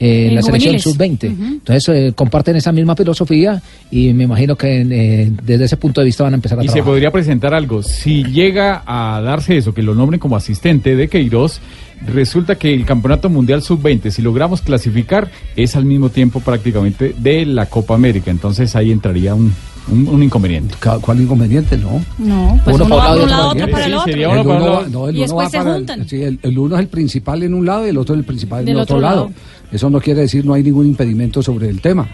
eh, 0.00 0.26
En 0.28 0.34
la 0.34 0.42
selección 0.42 0.78
juveniles. 0.78 0.82
sub-20. 0.82 1.32
Ujú. 1.32 1.44
Entonces 1.54 1.88
eh, 1.88 2.12
comparten 2.14 2.56
esa 2.56 2.72
misma 2.72 2.94
filosofía 2.96 3.62
y 3.90 4.12
me 4.12 4.24
imagino 4.24 4.56
que 4.56 4.82
eh, 4.82 5.30
desde 5.42 5.64
ese 5.66 5.76
punto 5.76 6.00
de 6.00 6.04
vista 6.06 6.24
van 6.24 6.34
a 6.34 6.36
empezar 6.36 6.58
a 6.58 6.62
Y 6.64 6.66
se 6.66 6.72
trabajar. 6.72 6.90
podría 6.92 7.10
presentar 7.10 7.54
algo. 7.54 7.82
Si 7.82 8.24
llega 8.24 8.82
a 8.84 9.20
darse 9.22 9.56
eso, 9.56 9.72
que 9.72 9.82
lo 9.82 9.94
nombren 9.94 10.18
como 10.20 10.36
asistente 10.36 10.96
de 10.96 11.08
Queiroz, 11.08 11.60
resulta 12.06 12.56
que 12.56 12.72
el 12.74 12.84
Campeonato 12.84 13.28
Mundial 13.28 13.62
Sub-20, 13.62 14.10
si 14.10 14.22
logramos 14.22 14.62
clasificar, 14.62 15.30
es 15.56 15.76
al 15.76 15.84
mismo 15.84 16.08
tiempo 16.10 16.40
prácticamente 16.40 17.14
de 17.16 17.46
la 17.46 17.66
Copa 17.66 17.94
América. 17.94 18.30
Entonces 18.30 18.74
ahí 18.76 18.92
entraría 18.92 19.34
un, 19.34 19.52
un, 19.90 20.08
un 20.08 20.22
inconveniente. 20.22 20.74
¿Cuál 21.00 21.20
inconveniente? 21.20 21.76
No. 21.76 22.02
No, 22.18 22.60
pues 22.64 22.76
uno, 22.76 22.96
va 22.96 23.12
por 23.14 23.22
un 23.22 23.30
lado, 23.30 23.48
otro 23.50 23.68
para 23.70 23.84
el 23.84 23.90
Sí, 23.92 23.96
otro. 23.96 24.12
sería 24.12 24.28
uno 24.28 24.40
El 24.40 24.46
para 24.46 24.58
uno 24.58 24.64
un 24.66 24.70
va- 24.72 24.80
lado. 24.82 24.90
no, 24.90 25.08
el 25.08 25.14
Y 25.14 25.18
uno 25.18 25.22
después 25.26 25.50
se 25.50 25.58
para- 25.58 25.72
juntan. 25.74 26.08
sí, 26.08 26.22
el, 26.22 26.38
el 26.42 26.58
uno 26.58 26.74
es 26.76 26.80
el 26.82 26.88
principal 26.88 27.42
en 27.42 27.54
un 27.54 27.66
lado 27.66 27.86
y 27.86 27.90
el 27.90 27.98
otro 27.98 28.14
es 28.14 28.18
el 28.20 28.24
principal 28.26 28.62
en 28.62 28.68
el 28.68 28.76
otro, 28.78 28.96
otro 28.96 29.00
lado. 29.08 29.24
lado. 29.26 29.32
Eso 29.72 29.90
no 29.90 30.00
quiere 30.00 30.20
decir 30.20 30.44
no 30.44 30.54
hay 30.54 30.62
ningún 30.62 30.86
impedimento 30.86 31.42
sobre 31.42 31.68
el 31.68 31.80
tema. 31.80 32.06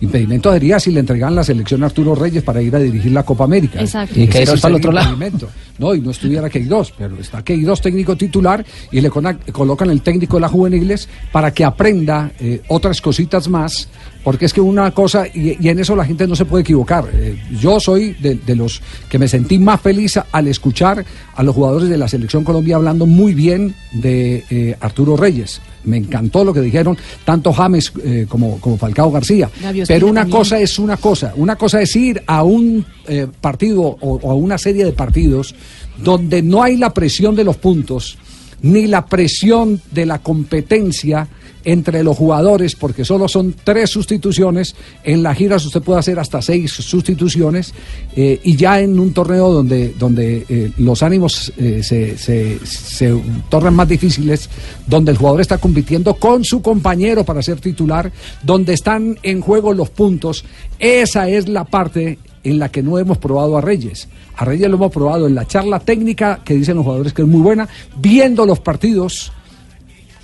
Impedimento 0.00 0.52
sería 0.52 0.78
si 0.78 0.90
le 0.90 1.00
entregan 1.00 1.34
la 1.34 1.44
selección 1.44 1.82
a 1.82 1.86
Arturo 1.86 2.14
Reyes 2.14 2.42
para 2.42 2.60
ir 2.60 2.74
a 2.74 2.78
dirigir 2.78 3.12
la 3.12 3.22
Copa 3.22 3.44
América. 3.44 3.80
Exacto. 3.80 4.18
Y 4.18 4.26
Queiroz 4.26 4.60
para 4.60 4.74
el 4.74 4.80
otro 4.80 4.92
lado. 4.92 5.12
impedimento. 5.12 5.48
No, 5.78 5.94
y 5.94 6.00
no 6.00 6.10
estuviera 6.10 6.48
Queiroz, 6.48 6.92
pero 6.96 7.16
está 7.18 7.42
Queiroz 7.42 7.80
técnico 7.80 8.16
titular 8.16 8.64
y 8.92 9.00
le 9.00 9.10
colocan 9.10 9.90
el 9.90 10.02
técnico 10.02 10.36
de 10.36 10.42
las 10.42 10.50
juveniles 10.50 11.08
para 11.32 11.52
que 11.52 11.64
aprenda 11.64 12.30
eh, 12.38 12.62
otras 12.68 13.00
cositas 13.00 13.48
más, 13.48 13.88
porque 14.22 14.44
es 14.44 14.52
que 14.52 14.60
una 14.60 14.90
cosa, 14.92 15.26
y, 15.26 15.56
y 15.60 15.68
en 15.68 15.80
eso 15.80 15.96
la 15.96 16.04
gente 16.04 16.26
no 16.28 16.36
se 16.36 16.44
puede 16.44 16.62
equivocar. 16.62 17.08
Eh, 17.12 17.36
yo 17.58 17.80
soy 17.80 18.12
de, 18.14 18.36
de 18.36 18.54
los 18.54 18.80
que 19.08 19.18
me 19.18 19.26
sentí 19.26 19.58
más 19.58 19.80
feliz 19.80 20.18
al 20.30 20.46
escuchar 20.48 21.04
a 21.34 21.42
los 21.42 21.54
jugadores 21.54 21.88
de 21.88 21.98
la 21.98 22.08
selección 22.08 22.44
Colombia 22.44 22.76
hablando 22.76 23.06
muy 23.06 23.34
bien 23.34 23.74
de 23.92 24.44
eh, 24.50 24.76
Arturo 24.80 25.16
Reyes. 25.16 25.60
Me 25.84 25.98
encantó 25.98 26.44
lo 26.44 26.52
que 26.52 26.60
dijeron 26.60 26.96
tanto 27.24 27.52
James 27.52 27.92
eh, 28.02 28.26
como, 28.28 28.60
como 28.60 28.76
Falcao 28.78 29.10
García. 29.10 29.50
Pero 29.86 30.06
una 30.06 30.22
también. 30.22 30.38
cosa 30.38 30.60
es 30.60 30.78
una 30.78 30.96
cosa. 30.96 31.32
Una 31.36 31.56
cosa 31.56 31.80
es 31.80 31.94
ir 31.96 32.22
a 32.26 32.42
un 32.42 32.84
eh, 33.06 33.26
partido 33.40 33.82
o, 33.82 34.18
o 34.22 34.30
a 34.30 34.34
una 34.34 34.58
serie 34.58 34.84
de 34.84 34.92
partidos 34.92 35.54
donde 35.98 36.42
no 36.42 36.62
hay 36.62 36.76
la 36.76 36.92
presión 36.92 37.36
de 37.36 37.44
los 37.44 37.56
puntos 37.56 38.18
ni 38.62 38.86
la 38.86 39.04
presión 39.04 39.80
de 39.90 40.06
la 40.06 40.20
competencia 40.20 41.28
entre 41.64 42.02
los 42.02 42.16
jugadores, 42.16 42.76
porque 42.76 43.04
solo 43.04 43.28
son 43.28 43.54
tres 43.64 43.90
sustituciones. 43.90 44.74
En 45.02 45.22
las 45.22 45.36
giras 45.36 45.64
usted 45.64 45.82
puede 45.82 45.98
hacer 45.98 46.18
hasta 46.18 46.42
seis 46.42 46.72
sustituciones 46.72 47.74
eh, 48.16 48.40
y 48.42 48.56
ya 48.56 48.80
en 48.80 48.98
un 48.98 49.12
torneo 49.12 49.50
donde, 49.50 49.94
donde 49.98 50.44
eh, 50.48 50.70
los 50.78 51.02
ánimos 51.02 51.52
eh, 51.56 51.82
se, 51.82 52.18
se, 52.18 52.58
se 52.64 53.16
tornan 53.48 53.74
más 53.74 53.88
difíciles, 53.88 54.48
donde 54.86 55.12
el 55.12 55.18
jugador 55.18 55.40
está 55.40 55.58
compitiendo 55.58 56.14
con 56.14 56.44
su 56.44 56.62
compañero 56.62 57.24
para 57.24 57.42
ser 57.42 57.60
titular, 57.60 58.12
donde 58.42 58.74
están 58.74 59.18
en 59.22 59.40
juego 59.40 59.72
los 59.72 59.90
puntos, 59.90 60.44
esa 60.78 61.28
es 61.28 61.48
la 61.48 61.64
parte 61.64 62.18
en 62.44 62.58
la 62.58 62.70
que 62.70 62.82
no 62.82 62.98
hemos 62.98 63.18
probado 63.18 63.56
a 63.56 63.60
Reyes. 63.60 64.08
A 64.36 64.44
Reyes 64.44 64.68
lo 64.68 64.76
hemos 64.76 64.92
probado 64.92 65.26
en 65.26 65.34
la 65.34 65.46
charla 65.46 65.80
técnica, 65.80 66.40
que 66.44 66.54
dicen 66.54 66.76
los 66.76 66.84
jugadores 66.84 67.12
que 67.12 67.22
es 67.22 67.28
muy 67.28 67.40
buena, 67.40 67.68
viendo 67.96 68.44
los 68.46 68.60
partidos, 68.60 69.32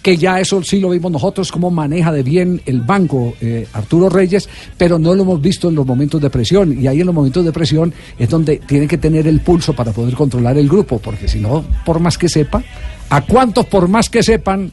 que 0.03 0.16
ya 0.16 0.40
eso 0.40 0.62
sí 0.62 0.80
lo 0.80 0.90
vimos 0.90 1.12
nosotros, 1.12 1.53
cómo 1.53 1.70
maneja 1.70 2.12
de 2.12 2.22
bien 2.22 2.61
el 2.66 2.80
banco 2.80 3.34
eh, 3.40 3.66
Arturo 3.72 4.09
Reyes, 4.09 4.48
pero 4.76 4.98
no 4.98 5.14
lo 5.14 5.22
hemos 5.22 5.40
visto 5.40 5.68
en 5.68 5.74
los 5.74 5.86
momentos 5.86 6.20
de 6.20 6.30
presión. 6.30 6.80
Y 6.80 6.86
ahí 6.86 7.01
en 7.01 7.07
los 7.07 7.14
momentos 7.14 7.44
de 7.44 7.53
presión 7.53 7.92
es 8.18 8.28
donde 8.28 8.59
tiene 8.59 8.86
que 8.86 8.98
tener 8.98 9.26
el 9.26 9.40
pulso 9.40 9.74
para 9.74 9.92
poder 9.92 10.14
controlar 10.14 10.57
el 10.59 10.68
grupo, 10.68 10.98
porque 10.98 11.28
si 11.28 11.38
no, 11.38 11.64
por 11.84 12.01
más 12.01 12.16
que 12.16 12.28
sepa, 12.28 12.62
¿a 13.09 13.20
cuántos 13.22 13.66
por 13.66 13.88
más 13.88 14.09
que 14.09 14.22
sepan? 14.22 14.72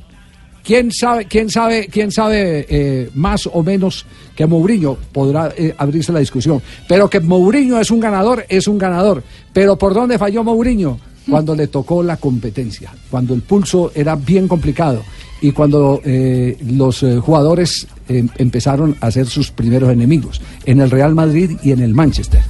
¿Quién 0.64 0.92
sabe, 0.92 1.26
quién 1.26 1.50
sabe, 1.50 1.88
quién 1.88 2.12
sabe 2.12 2.66
eh, 2.70 3.10
más 3.14 3.48
o 3.48 3.64
menos 3.64 4.06
que 4.36 4.46
Mourinho? 4.46 4.98
Podrá 5.14 5.54
eh, 5.58 5.74
abrirse 5.78 6.12
la 6.12 6.20
discusión. 6.20 6.62
Pero 6.90 7.10
que 7.10 7.22
Mourinho 7.22 7.80
es 7.80 7.90
un 7.90 8.02
ganador, 8.02 8.46
es 8.50 8.68
un 8.68 8.78
ganador. 8.78 9.24
Pero 9.54 9.78
¿por 9.78 9.94
dónde 9.94 10.18
falló 10.18 10.44
Mourinho? 10.44 11.00
Cuando 11.30 11.56
le 11.56 11.68
tocó 11.68 12.02
la 12.04 12.18
competencia, 12.18 12.94
cuando 13.10 13.34
el 13.34 13.42
pulso 13.42 13.92
era 13.94 14.16
bien 14.16 14.48
complicado 14.48 15.04
y 15.42 15.52
cuando 15.52 16.02
eh, 16.04 16.58
los 16.68 17.04
eh, 17.04 17.20
jugadores 17.20 17.88
eh, 18.08 18.26
empezaron 18.38 18.96
a 19.02 19.12
ser 19.12 19.28
sus 19.28 19.52
primeros 19.52 19.92
enemigos 19.92 20.42
en 20.66 20.82
el 20.82 20.90
Real 20.90 21.14
Madrid 21.14 21.58
y 21.62 21.72
en 21.72 21.82
el 21.82 21.94
Manchester. 21.94 22.42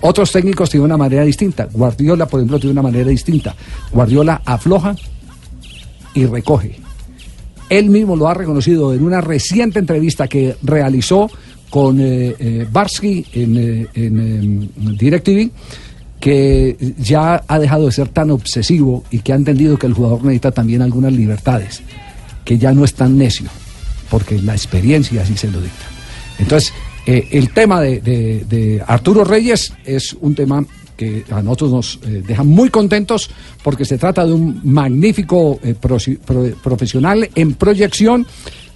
Otros 0.00 0.30
técnicos 0.30 0.70
tienen 0.70 0.84
una 0.84 0.96
manera 0.96 1.24
distinta. 1.24 1.68
Guardiola, 1.72 2.26
por 2.26 2.38
ejemplo, 2.38 2.60
tiene 2.60 2.72
una 2.72 2.82
manera 2.82 3.08
distinta. 3.08 3.56
Guardiola 3.92 4.42
afloja 4.44 4.94
y 6.14 6.24
recoge. 6.26 6.78
Él 7.68 7.90
mismo 7.90 8.14
lo 8.14 8.28
ha 8.28 8.34
reconocido 8.34 8.94
en 8.94 9.02
una 9.02 9.20
reciente 9.20 9.80
entrevista 9.80 10.28
que 10.28 10.56
realizó 10.62 11.28
con 11.68 12.00
Barsky 12.72 13.26
en, 13.34 13.88
en, 13.92 14.70
DirecTV, 14.96 15.50
que 16.20 16.76
ya 16.98 17.42
ha 17.46 17.58
dejado 17.58 17.86
de 17.86 17.92
ser 17.92 18.08
tan 18.08 18.30
obsesivo 18.30 19.04
y 19.10 19.20
que 19.20 19.32
ha 19.32 19.36
entendido 19.36 19.78
que 19.78 19.86
el 19.86 19.92
jugador 19.94 20.22
necesita 20.24 20.50
también 20.52 20.82
algunas 20.82 21.12
libertades, 21.12 21.82
que 22.44 22.58
ya 22.58 22.72
no 22.72 22.84
es 22.84 22.94
tan 22.94 23.16
necio, 23.16 23.48
porque 24.10 24.40
la 24.42 24.54
experiencia 24.54 25.22
así 25.22 25.36
se 25.36 25.50
lo 25.50 25.60
dicta. 25.60 25.84
Entonces, 26.38 26.72
eh, 27.06 27.28
el 27.32 27.50
tema 27.52 27.80
de, 27.80 28.00
de- 28.00 28.82
Arturo 28.86 29.24
Reyes 29.24 29.72
es 29.84 30.14
un 30.20 30.34
tema 30.34 30.64
que 30.96 31.24
a 31.30 31.40
nosotros 31.42 31.70
nos 31.70 32.00
eh, 32.04 32.22
deja 32.26 32.42
muy 32.42 32.70
contentos 32.70 33.30
porque 33.62 33.84
se 33.84 33.98
trata 33.98 34.26
de 34.26 34.32
un 34.32 34.60
magnífico 34.64 35.60
eh, 35.62 35.74
profesional 36.62 37.28
en 37.36 37.54
proyección 37.54 38.26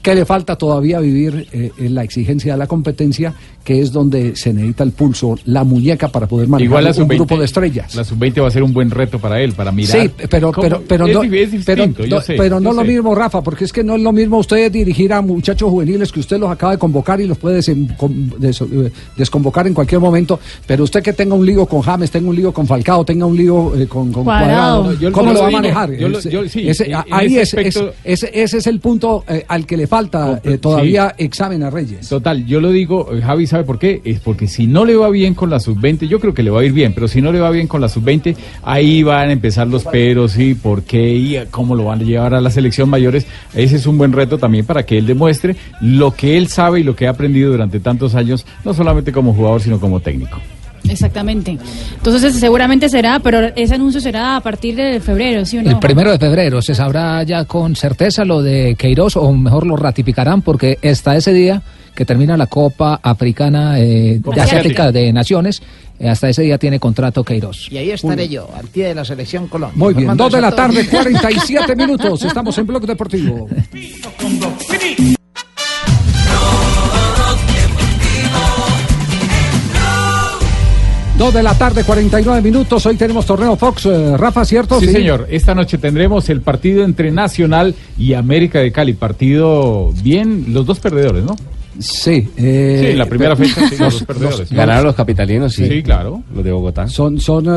que 0.02 0.14
le 0.14 0.24
falta 0.24 0.56
todavía 0.56 0.98
vivir 1.00 1.46
eh, 1.52 1.70
en 1.78 1.94
la 1.94 2.02
exigencia 2.02 2.52
de 2.54 2.58
la 2.58 2.66
competencia, 2.66 3.32
que 3.64 3.80
es 3.80 3.92
donde 3.92 4.34
se 4.34 4.52
necesita 4.52 4.82
el 4.82 4.90
pulso, 4.90 5.36
la 5.44 5.62
muñeca 5.62 6.08
para 6.08 6.26
poder 6.26 6.48
manejar 6.48 6.66
Igual 6.66 6.84
la 6.84 6.90
un 6.90 6.96
sub-20 6.96 7.14
grupo 7.14 7.38
de 7.38 7.44
estrellas. 7.44 7.94
La 7.94 8.02
sub-20 8.02 8.42
va 8.42 8.48
a 8.48 8.50
ser 8.50 8.64
un 8.64 8.72
buen 8.72 8.90
reto 8.90 9.20
para 9.20 9.40
él, 9.40 9.52
para 9.52 9.70
mirar. 9.70 10.02
Sí, 10.02 10.10
pero, 10.28 10.50
pero, 10.50 10.82
pero, 10.88 11.06
es, 11.06 11.14
no, 11.14 11.20
pero, 11.64 11.84
yo 11.86 12.06
no- 12.16 12.20
sé, 12.20 12.34
pero 12.36 12.58
no 12.58 12.70
yo 12.70 12.76
lo 12.76 12.82
sé. 12.82 12.88
mismo, 12.92 13.14
Rafa, 13.14 13.40
porque 13.42 13.64
es 13.64 13.72
que 13.72 13.84
no 13.84 13.94
es 13.94 14.02
lo 14.02 14.10
mismo 14.10 14.38
usted 14.38 14.72
dirigir 14.72 15.12
a 15.12 15.22
muchachos 15.22 15.70
juveniles 15.70 16.10
que 16.10 16.18
usted 16.18 16.38
los 16.40 16.50
acaba 16.50 16.72
de 16.72 16.78
convocar 16.78 17.20
y 17.20 17.26
los 17.28 17.38
puede 17.38 17.60
eh, 17.60 18.90
desconvocar 19.16 19.66
en 19.68 19.74
cualquier 19.74 20.00
momento, 20.00 20.40
pero 20.66 20.82
usted 20.84 21.02
que 21.02 21.12
tenga 21.12 21.34
un 21.36 21.46
lío 21.46 21.66
con 21.66 21.80
James, 21.82 22.10
tenga 22.10 22.28
un 22.28 22.34
lío 22.36 22.52
con 22.52 22.66
Falcao, 22.66 23.04
tenga 23.04 23.26
un 23.26 23.36
lío 23.36 23.72
eh, 23.76 23.86
con, 23.86 24.12
con 24.12 24.24
Cuadrado. 24.24 24.82
Cuadrado, 24.82 25.00
Yo 25.00 25.10
lo- 25.10 25.14
¿cómo 25.14 25.28
lo 25.28 25.34
lo 25.34 25.40
va 25.42 25.48
a 25.48 25.50
manejar? 25.52 25.90
ahí 27.10 27.36
ese 27.38 28.56
es 28.58 28.66
el 28.66 28.80
punto 28.80 29.24
eh, 29.28 29.44
al 29.46 29.66
que 29.66 29.76
le 29.76 29.86
falta 29.92 30.40
eh, 30.42 30.56
todavía 30.56 31.14
examen 31.18 31.62
a 31.62 31.68
Reyes. 31.68 32.08
Total, 32.08 32.46
yo 32.46 32.62
lo 32.62 32.70
digo, 32.70 33.12
eh, 33.12 33.20
Javi, 33.20 33.46
¿sabe 33.46 33.64
por 33.64 33.78
qué? 33.78 34.00
Es 34.06 34.20
porque 34.20 34.48
si 34.48 34.66
no 34.66 34.86
le 34.86 34.96
va 34.96 35.10
bien 35.10 35.34
con 35.34 35.50
la 35.50 35.60
sub-20, 35.60 36.08
yo 36.08 36.18
creo 36.18 36.32
que 36.32 36.42
le 36.42 36.48
va 36.48 36.62
a 36.62 36.64
ir 36.64 36.72
bien, 36.72 36.94
pero 36.94 37.08
si 37.08 37.20
no 37.20 37.30
le 37.30 37.40
va 37.40 37.50
bien 37.50 37.68
con 37.68 37.82
la 37.82 37.90
sub-20, 37.90 38.34
ahí 38.62 39.02
van 39.02 39.28
a 39.28 39.32
empezar 39.32 39.66
los 39.66 39.84
peros, 39.84 40.38
y 40.38 40.54
por 40.54 40.84
qué, 40.84 41.14
y 41.14 41.36
cómo 41.50 41.74
lo 41.74 41.84
van 41.84 42.00
a 42.00 42.04
llevar 42.04 42.32
a 42.32 42.40
la 42.40 42.50
selección 42.50 42.88
mayores. 42.88 43.26
Ese 43.52 43.76
es 43.76 43.86
un 43.86 43.98
buen 43.98 44.12
reto 44.12 44.38
también 44.38 44.64
para 44.64 44.86
que 44.86 44.96
él 44.96 45.04
demuestre 45.04 45.56
lo 45.82 46.12
que 46.12 46.38
él 46.38 46.48
sabe 46.48 46.80
y 46.80 46.84
lo 46.84 46.96
que 46.96 47.06
ha 47.06 47.10
aprendido 47.10 47.50
durante 47.50 47.78
tantos 47.78 48.14
años, 48.14 48.46
no 48.64 48.72
solamente 48.72 49.12
como 49.12 49.34
jugador, 49.34 49.60
sino 49.60 49.78
como 49.78 50.00
técnico. 50.00 50.38
Exactamente. 50.92 51.58
Entonces 51.96 52.34
seguramente 52.34 52.88
será, 52.88 53.18
pero 53.18 53.50
ese 53.56 53.74
anuncio 53.74 54.00
será 54.00 54.36
a 54.36 54.40
partir 54.40 54.76
de 54.76 55.00
febrero, 55.00 55.44
¿sí 55.44 55.58
o 55.58 55.62
no? 55.62 55.70
El 55.70 55.78
primero 55.78 56.10
de 56.12 56.18
febrero 56.18 56.60
se 56.60 56.74
sabrá 56.74 57.22
ya 57.22 57.44
con 57.44 57.74
certeza 57.74 58.24
lo 58.24 58.42
de 58.42 58.76
Queiroz, 58.78 59.16
o 59.16 59.32
mejor 59.32 59.66
lo 59.66 59.76
ratificarán, 59.76 60.42
porque 60.42 60.78
hasta 60.82 61.16
ese 61.16 61.32
día 61.32 61.62
que 61.94 62.04
termina 62.04 62.36
la 62.36 62.46
Copa 62.46 63.00
Africana 63.02 63.78
eh, 63.78 64.20
Copa 64.22 64.42
Asiática 64.42 64.92
de 64.92 65.12
Naciones, 65.12 65.62
eh, 65.98 66.08
hasta 66.08 66.28
ese 66.28 66.42
día 66.42 66.58
tiene 66.58 66.80
contrato 66.80 67.22
Queiroz. 67.22 67.70
Y 67.70 67.76
ahí 67.76 67.90
estaré 67.90 68.28
yo, 68.28 68.48
al 68.54 68.66
pie 68.68 68.88
de 68.88 68.94
la 68.94 69.04
selección 69.04 69.46
Colombia. 69.48 69.76
Muy 69.76 69.94
bien, 69.94 70.06
Formando 70.06 70.24
dos 70.24 70.32
de 70.32 70.40
la 70.40 70.52
tarde, 70.52 70.84
torre. 70.90 71.12
47 71.12 71.76
minutos. 71.76 72.24
Estamos 72.24 72.56
en 72.58 72.66
Blog 72.66 72.86
Deportivo. 72.86 73.48
Dos 81.22 81.34
de 81.34 81.44
la 81.44 81.56
tarde, 81.56 81.84
49 81.84 82.42
minutos. 82.42 82.84
Hoy 82.84 82.96
tenemos 82.96 83.24
torneo 83.24 83.54
Fox. 83.54 83.86
eh, 83.86 84.16
Rafa, 84.16 84.44
¿cierto? 84.44 84.80
Sí, 84.80 84.88
señor. 84.88 85.28
Esta 85.30 85.54
noche 85.54 85.78
tendremos 85.78 86.28
el 86.30 86.40
partido 86.40 86.82
entre 86.82 87.12
Nacional 87.12 87.76
y 87.96 88.14
América 88.14 88.58
de 88.58 88.72
Cali. 88.72 88.94
Partido 88.94 89.92
bien, 90.02 90.46
los 90.48 90.66
dos 90.66 90.80
perdedores, 90.80 91.22
¿no? 91.22 91.36
Sí. 91.78 92.28
eh, 92.36 92.78
Sí, 92.84 92.90
en 92.92 92.98
la 92.98 93.06
primera 93.06 93.34
pero- 93.36 93.48
fecha, 93.48 93.68
sí, 93.68 93.76
los 93.78 94.02
perdedores. 94.04 94.50
Ganaron 94.52 94.84
los 94.84 94.94
capitalinos, 94.94 95.52
sí. 95.54 95.66
Sí, 95.68 95.82
claro. 95.82 96.22
Los 96.34 96.44
de 96.44 96.52
Bogotá. 96.52 96.88
Son, 96.88 97.18
son 97.20 97.46
eh, 97.48 97.50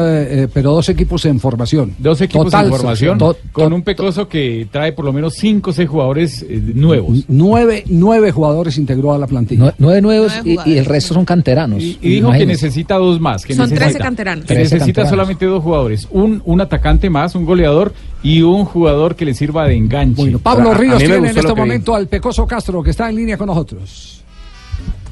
eh, 0.43 0.47
pero 0.53 0.72
dos 0.72 0.89
equipos 0.89 1.26
en 1.26 1.39
formación. 1.39 1.93
Dos 1.97 2.22
equipos 2.22 2.45
Total, 2.45 2.66
en 2.68 2.72
formación, 2.72 3.18
to- 3.18 3.38
con 3.51 3.74
un 3.74 3.82
Pecoso 3.84 4.28
que 4.28 4.68
trae 4.72 4.93
por 4.93 5.05
lo 5.05 5.13
menos 5.13 5.34
cinco 5.36 5.70
o 5.72 5.74
seis 5.74 5.88
jugadores 5.89 6.45
eh, 6.47 6.61
nuevos. 6.74 7.26
Nueve, 7.28 7.84
nueve 7.88 8.32
jugadores 8.32 8.78
integró 8.78 9.13
a 9.13 9.18
la 9.18 9.28
plantilla. 9.28 9.66
Nue- 9.66 9.74
Nueve 9.78 10.01
nuevos 10.01 10.34
y, 10.43 10.57
y 10.66 10.78
el 10.78 10.86
resto 10.86 11.13
son 11.13 11.26
canteranos. 11.26 11.82
Y 11.84 11.97
dijo 12.01 12.32
que 12.32 12.45
necesita 12.45 12.95
dos 12.95 13.20
más. 13.20 13.45
Que 13.45 13.53
Son 13.53 13.63
necesita, 13.70 13.86
13 13.86 13.99
canteranos. 13.99 14.45
Que 14.45 14.53
13 14.55 14.61
necesita 14.76 14.86
canteranos. 14.86 15.09
solamente 15.09 15.45
dos 15.45 15.63
jugadores. 15.63 16.07
Un, 16.11 16.41
un 16.45 16.61
atacante 16.61 17.09
más, 17.09 17.36
un 17.36 17.45
goleador 17.45 17.93
y 18.26 18.41
un 18.41 18.65
jugador 18.65 19.15
que 19.15 19.23
le 19.23 19.34
sirva 19.36 19.67
de 19.67 19.76
enganche. 19.76 20.15
Bueno, 20.21 20.39
Pablo 20.39 20.73
Ríos 20.73 20.97
tiene 20.97 21.15
en 21.15 21.26
este 21.26 21.41
vi. 21.41 21.53
momento 21.55 21.93
al 21.95 22.07
Pecoso 22.07 22.47
Castro, 22.47 22.82
que 22.82 22.89
está 22.89 23.07
en 23.09 23.15
línea 23.17 23.38
con 23.38 23.47
nosotros. 23.47 24.23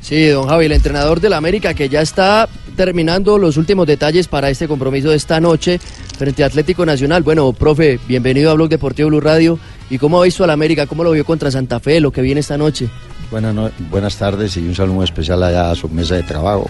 Sí, 0.02 0.28
don 0.28 0.48
Javi, 0.48 0.66
el 0.66 0.72
entrenador 0.74 1.22
del 1.22 1.34
América 1.34 1.74
que 1.74 1.88
ya 1.88 2.02
está 2.02 2.50
terminando 2.76 3.38
los 3.38 3.56
últimos 3.56 3.86
detalles 3.88 4.28
para 4.28 4.50
este 4.50 4.68
compromiso 4.68 5.10
de 5.12 5.16
esta 5.16 5.40
noche 5.40 5.80
frente 6.18 6.44
a 6.44 6.48
Atlético 6.48 6.86
Nacional. 6.86 7.24
Bueno, 7.24 7.54
profe, 7.54 8.00
bienvenido 8.08 8.50
a 8.52 8.56
Blog 8.56 8.68
Deportivo 8.70 9.10
Blue 9.10 9.22
Radio. 9.22 9.58
¿Y 9.90 9.98
cómo 10.00 10.20
ha 10.20 10.26
visto 10.26 10.44
al 10.44 10.50
América? 10.50 10.88
¿Cómo 10.88 11.04
lo 11.04 11.12
vio 11.12 11.24
contra 11.24 11.52
Santa 11.52 11.80
Fe, 11.80 12.00
lo 12.02 12.12
que 12.12 12.22
viene 12.22 12.42
esta 12.42 12.58
noche? 12.58 12.90
Buenas, 13.32 13.54
no- 13.54 13.70
buenas 13.92 14.18
tardes 14.18 14.58
y 14.58 14.62
un 14.62 14.76
saludo 14.76 14.96
muy 14.96 15.04
especial 15.06 15.42
allá 15.44 15.72
a 15.72 15.76
su 15.76 15.88
mesa 15.88 16.16
de 16.16 16.24
trabajo, 16.24 16.70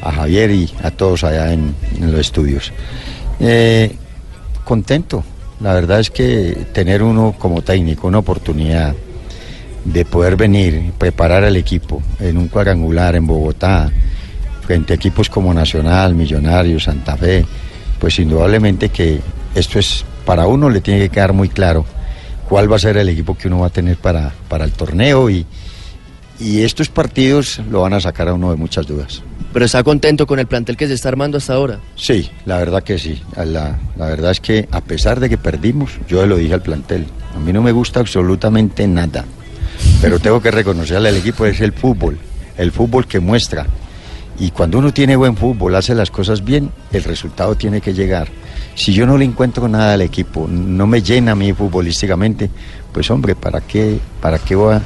a 0.00 0.12
Javier 0.12 0.50
y 0.52 0.70
a 0.82 0.90
todos 0.92 1.24
allá 1.24 1.52
en, 1.52 1.74
en 2.00 2.10
los 2.12 2.20
estudios. 2.20 2.72
Eh, 3.40 3.94
contento, 4.64 5.24
la 5.62 5.74
verdad 5.74 6.00
es 6.00 6.10
que 6.10 6.66
tener 6.72 7.02
uno 7.02 7.34
como 7.38 7.62
técnico 7.62 8.08
una 8.08 8.18
oportunidad 8.18 8.94
de 9.84 10.04
poder 10.04 10.36
venir, 10.36 10.92
preparar 10.98 11.44
al 11.44 11.56
equipo 11.56 12.02
en 12.18 12.36
un 12.36 12.48
cuadrangular 12.48 13.14
en 13.14 13.26
Bogotá, 13.26 13.90
frente 14.62 14.92
a 14.92 14.96
equipos 14.96 15.28
como 15.28 15.54
Nacional, 15.54 16.14
Millonarios, 16.14 16.84
Santa 16.84 17.16
Fe, 17.16 17.44
pues 17.98 18.18
indudablemente 18.18 18.88
que 18.88 19.20
esto 19.54 19.78
es, 19.78 20.04
para 20.24 20.46
uno 20.46 20.68
le 20.68 20.80
tiene 20.80 21.00
que 21.00 21.08
quedar 21.08 21.32
muy 21.32 21.48
claro 21.48 21.84
cuál 22.48 22.70
va 22.70 22.76
a 22.76 22.80
ser 22.80 22.96
el 22.96 23.08
equipo 23.08 23.36
que 23.36 23.48
uno 23.48 23.60
va 23.60 23.68
a 23.68 23.70
tener 23.70 23.96
para, 23.96 24.32
para 24.48 24.64
el 24.64 24.72
torneo 24.72 25.30
y, 25.30 25.46
y 26.40 26.62
estos 26.62 26.88
partidos 26.88 27.60
lo 27.70 27.82
van 27.82 27.94
a 27.94 28.00
sacar 28.00 28.28
a 28.28 28.34
uno 28.34 28.50
de 28.50 28.56
muchas 28.56 28.86
dudas. 28.86 29.22
Pero 29.52 29.64
está 29.64 29.82
contento 29.82 30.26
con 30.26 30.38
el 30.38 30.46
plantel 30.46 30.76
que 30.76 30.86
se 30.86 30.94
está 30.94 31.10
armando 31.10 31.38
hasta 31.38 31.54
ahora. 31.54 31.78
Sí, 31.94 32.30
la 32.46 32.58
verdad 32.58 32.82
que 32.82 32.98
sí. 32.98 33.22
La, 33.36 33.78
la 33.96 34.06
verdad 34.06 34.30
es 34.30 34.40
que 34.40 34.68
a 34.70 34.80
pesar 34.80 35.20
de 35.20 35.28
que 35.28 35.38
perdimos, 35.38 35.90
yo 36.08 36.24
lo 36.26 36.36
dije 36.36 36.54
al 36.54 36.62
plantel, 36.62 37.06
a 37.34 37.38
mí 37.38 37.52
no 37.52 37.62
me 37.62 37.72
gusta 37.72 38.00
absolutamente 38.00 38.86
nada, 38.86 39.24
pero 40.00 40.18
tengo 40.18 40.40
que 40.40 40.50
reconocerle 40.50 41.10
al 41.10 41.16
equipo 41.16 41.46
es 41.46 41.60
el 41.60 41.72
fútbol, 41.72 42.18
el 42.56 42.72
fútbol 42.72 43.06
que 43.06 43.20
muestra. 43.20 43.66
Y 44.38 44.50
cuando 44.50 44.78
uno 44.78 44.92
tiene 44.92 45.14
buen 45.16 45.36
fútbol, 45.36 45.74
hace 45.74 45.94
las 45.94 46.10
cosas 46.10 46.44
bien, 46.44 46.70
el 46.90 47.04
resultado 47.04 47.54
tiene 47.54 47.80
que 47.80 47.92
llegar. 47.92 48.28
Si 48.74 48.92
yo 48.94 49.06
no 49.06 49.18
le 49.18 49.24
encuentro 49.24 49.68
nada 49.68 49.92
al 49.92 50.02
equipo, 50.02 50.48
no 50.48 50.86
me 50.86 51.02
llena 51.02 51.32
a 51.32 51.34
mí 51.34 51.52
futbolísticamente, 51.52 52.50
pues 52.92 53.10
hombre, 53.10 53.34
¿para 53.34 53.60
qué, 53.60 53.98
para 54.20 54.38
qué 54.38 54.54
voy 54.54 54.74
a, 54.74 54.82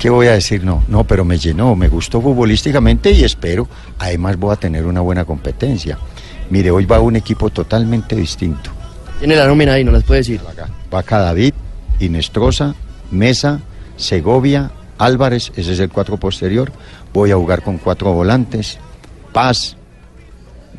¿Qué 0.00 0.08
voy 0.08 0.28
a 0.28 0.32
decir? 0.32 0.64
No, 0.64 0.82
no, 0.88 1.04
pero 1.04 1.26
me 1.26 1.36
llenó, 1.36 1.76
me 1.76 1.88
gustó 1.88 2.22
futbolísticamente 2.22 3.10
y 3.10 3.22
espero, 3.22 3.68
además 3.98 4.38
voy 4.38 4.54
a 4.54 4.56
tener 4.56 4.86
una 4.86 5.02
buena 5.02 5.26
competencia. 5.26 5.98
Mire, 6.48 6.70
hoy 6.70 6.86
va 6.86 7.00
un 7.00 7.16
equipo 7.16 7.50
totalmente 7.50 8.16
distinto. 8.16 8.70
Tiene 9.18 9.36
la 9.36 9.46
nómina 9.46 9.74
ahí, 9.74 9.84
no 9.84 9.92
las 9.92 10.04
puede 10.04 10.20
decir. 10.20 10.40
Va 10.92 11.00
acá 11.00 11.18
David, 11.18 11.52
Inestrosa, 11.98 12.74
Mesa, 13.10 13.60
Segovia, 13.98 14.70
Álvarez, 14.96 15.52
ese 15.54 15.74
es 15.74 15.80
el 15.80 15.90
cuatro 15.90 16.16
posterior. 16.16 16.72
Voy 17.12 17.30
a 17.30 17.36
jugar 17.36 17.62
con 17.62 17.76
cuatro 17.76 18.14
volantes, 18.14 18.78
Paz, 19.34 19.76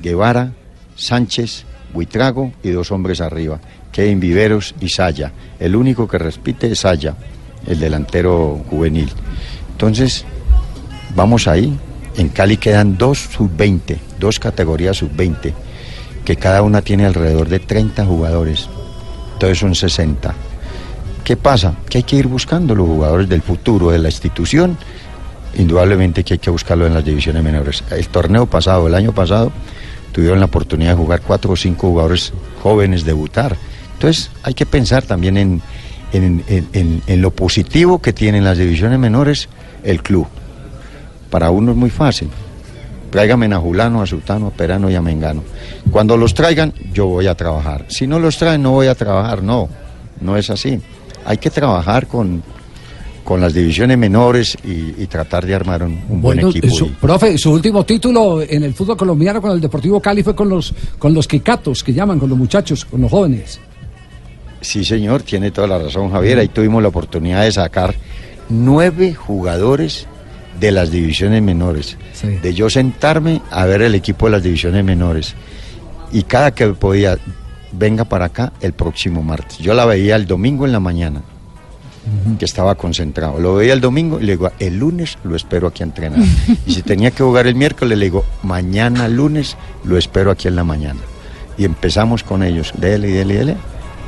Guevara, 0.01 0.51
Sánchez, 0.95 1.65
Buitrago 1.93 2.53
y 2.63 2.71
dos 2.71 2.91
hombres 2.91 3.21
arriba, 3.21 3.59
Kevin 3.91 4.19
Viveros 4.19 4.73
y 4.81 4.89
Saya. 4.89 5.31
El 5.59 5.75
único 5.75 6.07
que 6.07 6.17
repite 6.17 6.71
es 6.71 6.79
Saya, 6.79 7.15
el 7.67 7.79
delantero 7.79 8.61
juvenil. 8.69 9.11
Entonces, 9.71 10.25
vamos 11.15 11.47
ahí. 11.47 11.77
En 12.17 12.29
Cali 12.29 12.57
quedan 12.57 12.97
dos 12.97 13.29
sub-20, 13.35 13.97
dos 14.19 14.39
categorías 14.39 14.97
sub-20, 14.97 15.53
que 16.25 16.35
cada 16.35 16.61
una 16.61 16.81
tiene 16.81 17.05
alrededor 17.05 17.47
de 17.47 17.59
30 17.59 18.05
jugadores. 18.05 18.67
Entonces 19.33 19.59
son 19.59 19.75
60. 19.75 20.33
¿Qué 21.23 21.37
pasa? 21.37 21.75
Que 21.89 21.99
hay 21.99 22.03
que 22.03 22.17
ir 22.17 22.27
buscando 22.27 22.75
los 22.75 22.87
jugadores 22.87 23.29
del 23.29 23.41
futuro 23.41 23.91
de 23.91 23.99
la 23.99 24.09
institución. 24.09 24.77
Indudablemente 25.55 26.23
que 26.23 26.33
hay 26.33 26.39
que 26.39 26.49
buscarlo 26.49 26.85
en 26.85 26.93
las 26.93 27.05
divisiones 27.05 27.43
menores. 27.43 27.83
El 27.91 28.07
torneo 28.07 28.45
pasado, 28.45 28.87
el 28.87 28.95
año 28.95 29.13
pasado, 29.13 29.51
tuvieron 30.11 30.39
la 30.39 30.45
oportunidad 30.45 30.91
de 30.91 30.97
jugar 30.97 31.21
cuatro 31.21 31.53
o 31.53 31.55
cinco 31.55 31.87
jugadores 31.87 32.33
jóvenes, 32.61 33.05
debutar. 33.05 33.55
Entonces 33.93 34.29
hay 34.43 34.53
que 34.53 34.65
pensar 34.65 35.03
también 35.03 35.37
en, 35.37 35.61
en, 36.13 36.43
en- 36.47 36.67
en- 36.73 37.01
en 37.07 37.21
lo 37.21 37.31
positivo 37.31 37.99
que 38.01 38.13
tienen 38.13 38.43
las 38.43 38.57
divisiones 38.57 38.99
menores 38.99 39.49
el 39.83 40.01
club. 40.03 40.27
Para 41.29 41.49
uno 41.51 41.71
es 41.71 41.77
muy 41.77 41.89
fácil. 41.89 42.29
Tráigame 43.09 43.47
a 43.53 43.57
Julano, 43.57 44.01
a 44.01 44.05
Sultano, 44.07 44.47
a 44.47 44.51
Perano 44.51 44.89
y 44.89 44.95
a 44.95 45.01
Mengano. 45.01 45.43
Cuando 45.91 46.15
los 46.17 46.33
traigan, 46.33 46.73
yo 46.93 47.07
voy 47.07 47.27
a 47.27 47.35
trabajar. 47.35 47.85
Si 47.89 48.07
no 48.07 48.19
los 48.19 48.37
traen, 48.37 48.61
no 48.63 48.71
voy 48.71 48.87
a 48.87 48.95
trabajar. 48.95 49.43
No, 49.43 49.67
no 50.21 50.37
es 50.37 50.49
así. 50.49 50.79
Hay 51.25 51.37
que 51.37 51.49
trabajar 51.49 52.07
con, 52.07 52.41
con 53.25 53.41
las 53.41 53.53
divisiones 53.53 53.97
menores 53.97 54.57
y, 54.63 55.01
y 55.03 55.07
tratar 55.07 55.45
de 55.45 55.53
armar 55.55 55.83
un, 55.83 55.99
un 56.09 56.21
buen 56.21 56.39
equipo. 56.39 56.69
su- 56.69 56.85
y- 56.85 56.89
profe, 57.01 57.37
su 57.37 57.51
último 57.51 57.83
título 57.85 58.41
en 58.41 58.63
el 58.63 58.73
fútbol 58.73 58.95
colombiano 58.97 59.41
con 59.41 59.51
el 59.51 59.59
Deportivo 59.59 59.99
Cali 59.99 60.23
fue 60.23 60.33
con 60.35 60.47
los 60.47 60.73
con 60.97 61.13
los 61.13 61.27
Quicatos, 61.27 61.83
que 61.83 61.93
llaman, 61.93 62.17
con 62.17 62.29
los 62.29 62.37
muchachos, 62.37 62.85
con 62.85 63.01
los 63.01 63.11
jóvenes. 63.11 63.59
Sí, 64.61 64.85
señor, 64.85 65.23
tiene 65.23 65.51
toda 65.51 65.67
la 65.67 65.79
razón, 65.79 66.11
Javier. 66.11 66.39
Ahí 66.39 66.47
tuvimos 66.47 66.81
la 66.81 66.89
oportunidad 66.89 67.43
de 67.43 67.51
sacar 67.51 67.95
nueve 68.47 69.13
jugadores 69.13 70.07
de 70.59 70.71
las 70.71 70.91
divisiones 70.91 71.41
menores. 71.41 71.97
De 72.41 72.53
yo 72.53 72.69
sentarme 72.69 73.41
a 73.49 73.65
ver 73.65 73.81
el 73.81 73.95
equipo 73.95 74.27
de 74.27 74.33
las 74.33 74.43
divisiones 74.43 74.85
menores. 74.85 75.33
Y 76.11 76.23
cada 76.23 76.53
que 76.53 76.67
podía, 76.67 77.17
venga 77.71 78.05
para 78.05 78.25
acá 78.25 78.53
el 78.61 78.73
próximo 78.73 79.23
martes. 79.23 79.57
Yo 79.57 79.73
la 79.73 79.85
veía 79.85 80.15
el 80.15 80.27
domingo 80.27 80.65
en 80.65 80.71
la 80.71 80.79
mañana, 80.79 81.21
que 82.37 82.45
estaba 82.45 82.75
concentrado. 82.75 83.39
Lo 83.39 83.55
veía 83.55 83.73
el 83.73 83.81
domingo 83.81 84.19
y 84.19 84.25
le 84.25 84.33
digo, 84.33 84.51
el 84.59 84.77
lunes 84.77 85.17
lo 85.23 85.35
espero 85.35 85.67
aquí 85.67 85.81
a 85.81 85.87
entrenar. 85.87 86.19
y 86.67 86.73
si 86.73 86.83
tenía 86.83 87.09
que 87.09 87.23
jugar 87.23 87.47
el 87.47 87.55
miércoles, 87.55 87.97
le 87.97 88.05
digo, 88.05 88.25
mañana 88.43 89.07
lunes 89.07 89.57
lo 89.83 89.97
espero 89.97 90.29
aquí 90.29 90.47
en 90.47 90.55
la 90.55 90.63
mañana. 90.63 90.99
Y 91.57 91.65
empezamos 91.65 92.23
con 92.23 92.43
ellos, 92.43 92.73
dele, 92.77 93.07
dele, 93.07 93.35
dele. 93.35 93.57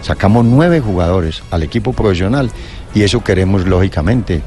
Sacamos 0.04 0.46
nueve 0.46 0.80
jugadores 0.82 1.42
al 1.50 1.64
equipo 1.64 1.94
profesional 1.94 2.52
y 2.94 3.02
eso 3.02 3.24
queremos, 3.24 3.66
lógicamente, 3.66 4.42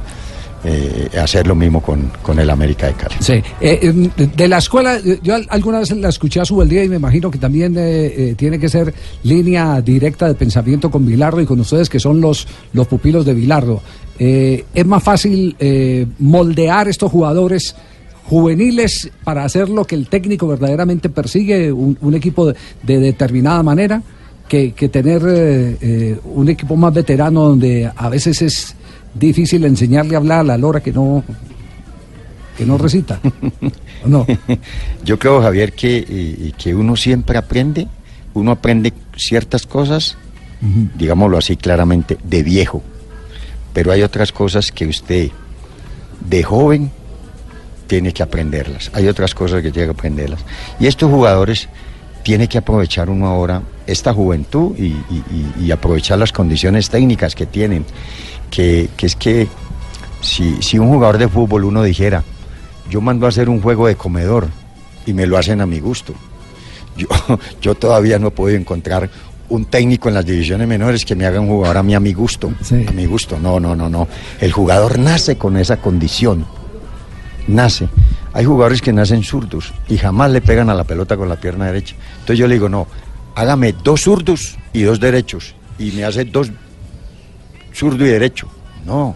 eh, 0.65 1.09
hacer 1.21 1.47
lo 1.47 1.55
mismo 1.55 1.81
con, 1.81 2.11
con 2.23 2.39
el 2.39 2.51
América 2.51 2.87
de 2.89 2.93
Cali. 2.95 3.15
Sí. 3.21 3.33
Eh, 3.35 3.45
eh, 3.61 4.27
de- 4.37 4.49
la 4.49 4.59
escuela, 4.59 4.99
yo 5.23 5.35
al- 5.35 5.47
alguna 5.51 5.79
vez 5.81 5.91
la 5.93 6.09
escuché 6.09 6.41
a 6.41 6.45
su 6.45 6.63
día 6.65 6.83
y 6.85 6.89
me 6.89 6.97
imagino 6.97 7.31
que 7.31 7.39
también 7.39 7.75
eh, 7.79 8.35
tiene 8.37 8.59
que 8.59 8.69
ser 8.69 8.93
línea 9.23 9.81
directa 9.81 10.27
de 10.29 10.35
pensamiento 10.35 10.91
con 10.91 11.07
Vilardo 11.07 11.41
y 11.41 11.47
con 11.47 11.61
ustedes 11.61 11.89
que 11.89 12.01
son 12.01 12.21
los, 12.21 12.47
los 12.73 12.87
pupilos 12.87 13.25
de 13.25 13.35
Vilardo. 13.35 13.81
Es 14.19 14.87
más 14.87 15.03
fácil 15.03 15.55
moldear 16.19 16.89
estos 16.89 17.13
jugadores 17.13 17.77
juveniles 18.25 19.11
para 19.25 19.45
hacer 19.45 19.69
lo 19.69 19.85
que 19.85 19.95
el 19.95 20.09
técnico 20.09 20.49
verdaderamente 20.49 21.09
persigue, 21.09 21.71
un, 21.71 21.97
un 22.01 22.15
equipo 22.15 22.47
de 22.47 22.99
determinada 22.99 23.63
manera, 23.63 24.03
que, 24.49 24.73
que 24.73 24.89
tener 24.89 25.23
eh, 25.27 25.77
eh, 25.81 26.21
un 26.25 26.49
equipo 26.49 26.77
más 26.77 26.93
veterano 26.95 27.45
donde 27.49 27.91
a 27.95 28.09
veces 28.09 28.43
es 28.43 28.75
difícil 29.15 29.65
enseñarle 29.65 30.15
a 30.15 30.19
hablar 30.19 30.41
a 30.41 30.45
la 30.45 30.59
lora 30.59 30.81
que 30.81 30.93
no 30.93 31.25
que 32.57 32.65
no 32.65 32.79
recita. 32.79 33.21
¿O 34.05 34.09
no? 34.09 34.27
Yo 35.05 35.19
creo, 35.19 35.43
Javier, 35.43 35.73
que, 35.75 35.99
y- 35.99 36.47
y 36.49 36.53
que 36.53 36.75
uno 36.75 36.97
siempre 36.97 37.37
aprende, 37.37 37.87
uno 38.35 38.51
aprende 38.53 38.93
ciertas 39.17 39.67
cosas, 39.67 40.17
digámoslo 40.97 41.37
así 41.37 41.57
claramente, 41.57 42.17
de 42.25 42.43
viejo. 42.43 42.83
Pero 43.75 43.93
hay 43.93 44.01
otras 44.03 44.33
cosas 44.33 44.73
que 44.73 44.87
usted, 44.87 45.31
de 46.27 46.43
joven, 46.43 46.91
tiene 47.89 48.13
que 48.15 48.23
aprenderlas. 48.23 48.91
Hay 48.95 49.07
otras 49.07 49.35
cosas 49.35 49.63
que 49.63 49.71
tiene 49.71 49.89
que 49.89 49.93
aprenderlas. 49.93 50.41
Y 50.81 50.87
estos 50.87 51.11
jugadores 51.11 51.69
tiene 52.27 52.49
que 52.49 52.59
aprovechar 52.59 53.09
uno 53.09 53.29
ahora 53.29 53.63
esta 53.87 54.13
juventud 54.13 54.77
y, 54.77 54.87
y- 54.87 55.23
y- 55.31 55.65
y 55.67 55.71
aprovechar 55.71 56.19
las 56.19 56.33
condiciones 56.33 56.91
técnicas 56.91 57.37
que 57.37 57.47
tienen. 57.47 57.85
Que, 58.51 58.89
que 58.97 59.07
es 59.07 59.15
que 59.15 59.47
si, 60.23 60.61
si 60.61 60.77
un 60.77 60.89
jugador 60.89 61.19
de 61.19 61.29
fútbol 61.29 61.63
uno 61.63 61.85
dijera, 61.85 62.25
yo 62.91 63.01
mando 63.01 63.27
a 63.27 63.29
hacer 63.29 63.49
un 63.49 63.61
juego 63.63 63.87
de 63.87 63.95
comedor 63.95 64.49
y 65.07 65.13
me 65.13 65.25
lo 65.25 65.39
hacen 65.39 65.61
a 65.61 65.67
mi 65.67 65.79
gusto. 65.79 66.15
Yo, 66.97 67.07
yo 67.63 67.77
todavía 67.77 68.19
no 68.19 68.27
he 68.27 68.31
podido 68.33 68.59
encontrar 68.59 69.09
un 69.49 69.65
técnico 69.67 70.09
en 70.09 70.15
las 70.17 70.27
divisiones 70.27 70.67
menores 70.67 71.05
que 71.05 71.15
me 71.15 71.27
haga 71.27 71.39
un 71.39 71.47
jugador 71.47 71.77
a 71.77 71.85
mí 71.85 71.95
a 71.95 72.01
mi 72.01 72.13
gusto. 72.13 72.51
A 72.89 72.91
mi 72.91 73.07
gusto. 73.07 73.39
No, 73.39 73.61
no, 73.61 73.77
no, 73.77 73.89
no. 73.89 74.09
El 74.41 74.51
jugador 74.51 74.99
nace 74.99 75.39
con 75.39 75.57
esa 75.57 75.77
condición. 75.77 76.45
Nace. 77.47 77.89
Hay 78.33 78.45
jugadores 78.45 78.83
que 78.83 78.93
nacen 78.93 79.23
zurdos 79.23 79.73
y 79.89 79.97
jamás 79.97 80.31
le 80.33 80.41
pegan 80.43 80.69
a 80.69 80.75
la 80.75 80.83
pelota 80.85 81.17
con 81.17 81.29
la 81.29 81.37
pierna 81.37 81.67
derecha. 81.67 81.95
Entonces 82.27 82.41
yo 82.41 82.49
le 82.49 82.55
digo, 82.55 82.69
no, 82.69 82.89
hágame 83.37 83.73
dos 83.85 84.01
zurdos 84.01 84.59
y 84.73 84.83
dos 84.83 84.99
derechos. 84.99 85.55
Y 85.79 85.93
me 85.93 86.03
hace 86.03 86.25
dos 86.25 86.51
zurdo 87.73 88.05
y 88.05 88.09
derecho. 88.09 88.49
No, 88.85 89.15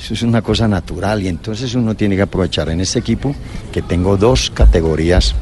eso 0.00 0.14
es 0.14 0.22
una 0.22 0.42
cosa 0.42 0.68
natural 0.68 1.24
y 1.24 1.26
entonces 1.26 1.74
uno 1.74 1.96
tiene 1.96 2.14
que 2.14 2.22
aprovechar 2.22 2.68
en 2.68 2.80
este 2.80 3.00
equipo 3.00 3.34
que 3.72 3.82
tengo 3.82 4.16
dos 4.16 4.52
categorías 4.54 5.34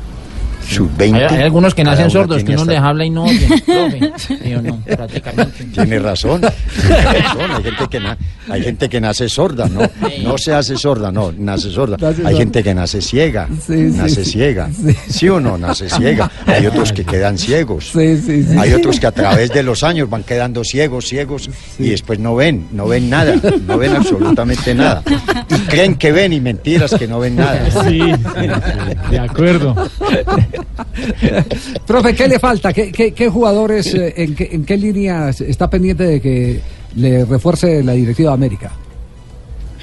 sub-20. 0.69 1.15
Hay, 1.31 1.37
hay 1.37 1.43
algunos 1.43 1.75
que 1.75 1.85
nacen 1.85 2.11
sordos, 2.11 2.43
que 2.45 2.53
uno 2.53 2.63
hasta- 2.63 2.73
les 2.73 2.81
habla 2.83 3.05
y 3.05 3.11
no 3.11 3.25
oyen, 3.27 3.49
profe. 3.65 4.13
Y 4.45 4.51
yo 4.51 4.63
no, 4.63 4.79
prácticamente. 4.85 5.65
Tiene 5.73 5.99
razón, 5.99 6.41
tiene 6.41 7.21
razón. 7.21 7.51
Hay 7.51 7.63
gente 7.65 7.89
que, 7.91 8.01
na- 8.01 8.19
hay 8.51 8.63
gente 8.63 8.89
que 8.89 9.01
nace 9.01 9.29
sorda, 9.29 9.69
¿no? 9.69 9.81
No 10.23 10.39
se 10.39 10.53
hace 10.55 10.77
sorda, 10.77 11.11
no, 11.13 11.33
nace 11.37 11.71
sorda. 11.71 11.97
Nace 12.01 12.27
Hay 12.27 12.37
gente 12.37 12.63
que 12.63 12.75
nace 12.75 13.01
ciega, 13.01 13.49
Sí, 13.67 13.73
nace 13.95 14.25
sí. 14.25 14.33
ciega. 14.33 14.69
¿Sí 15.09 15.29
o 15.29 15.41
no? 15.41 15.57
Nace 15.59 15.89
ciega. 15.89 16.31
Hay 16.47 16.67
otros 16.67 16.93
que 16.93 17.05
quedan 17.05 17.39
ciegos. 17.39 17.93
Hay 17.97 18.73
otros 18.73 18.99
que 19.01 19.07
a 19.07 19.13
través 19.13 19.51
de 19.51 19.63
los 19.63 19.83
años 19.83 20.09
van 20.11 20.23
quedando 20.23 20.65
ciegos, 20.65 21.07
ciegos, 21.09 21.49
y 21.79 21.91
después 21.91 22.19
no 22.19 22.35
ven, 22.35 22.67
no 22.73 22.87
ven 22.87 23.09
nada, 23.11 23.35
no 23.67 23.79
ven 23.79 23.95
absolutamente 23.97 24.75
nada. 24.75 25.03
Y 25.51 25.55
creen 25.67 25.95
que 25.97 26.13
ven 26.13 26.33
y 26.33 26.41
mentiras 26.41 26.95
que 26.95 27.07
no 27.07 27.21
ven 27.21 27.37
nada. 27.37 27.61
Sí, 27.85 28.01
de 29.11 29.19
acuerdo. 29.19 29.75
Profe, 31.87 32.15
¿qué 32.15 32.29
le 32.29 32.39
falta? 32.39 32.73
¿Qué, 32.73 33.29
jugadores, 33.31 33.95
eh, 33.95 34.15
en, 34.17 34.35
qué, 34.35 34.49
en 34.53 34.65
qué 34.65 34.77
línea 34.77 35.29
está 35.31 35.69
pendiente 35.69 36.05
de 36.05 36.21
que 36.21 36.61
le 36.97 37.25
refuerce 37.25 37.83
la 37.83 37.93
directiva 37.93 38.33
América? 38.33 38.71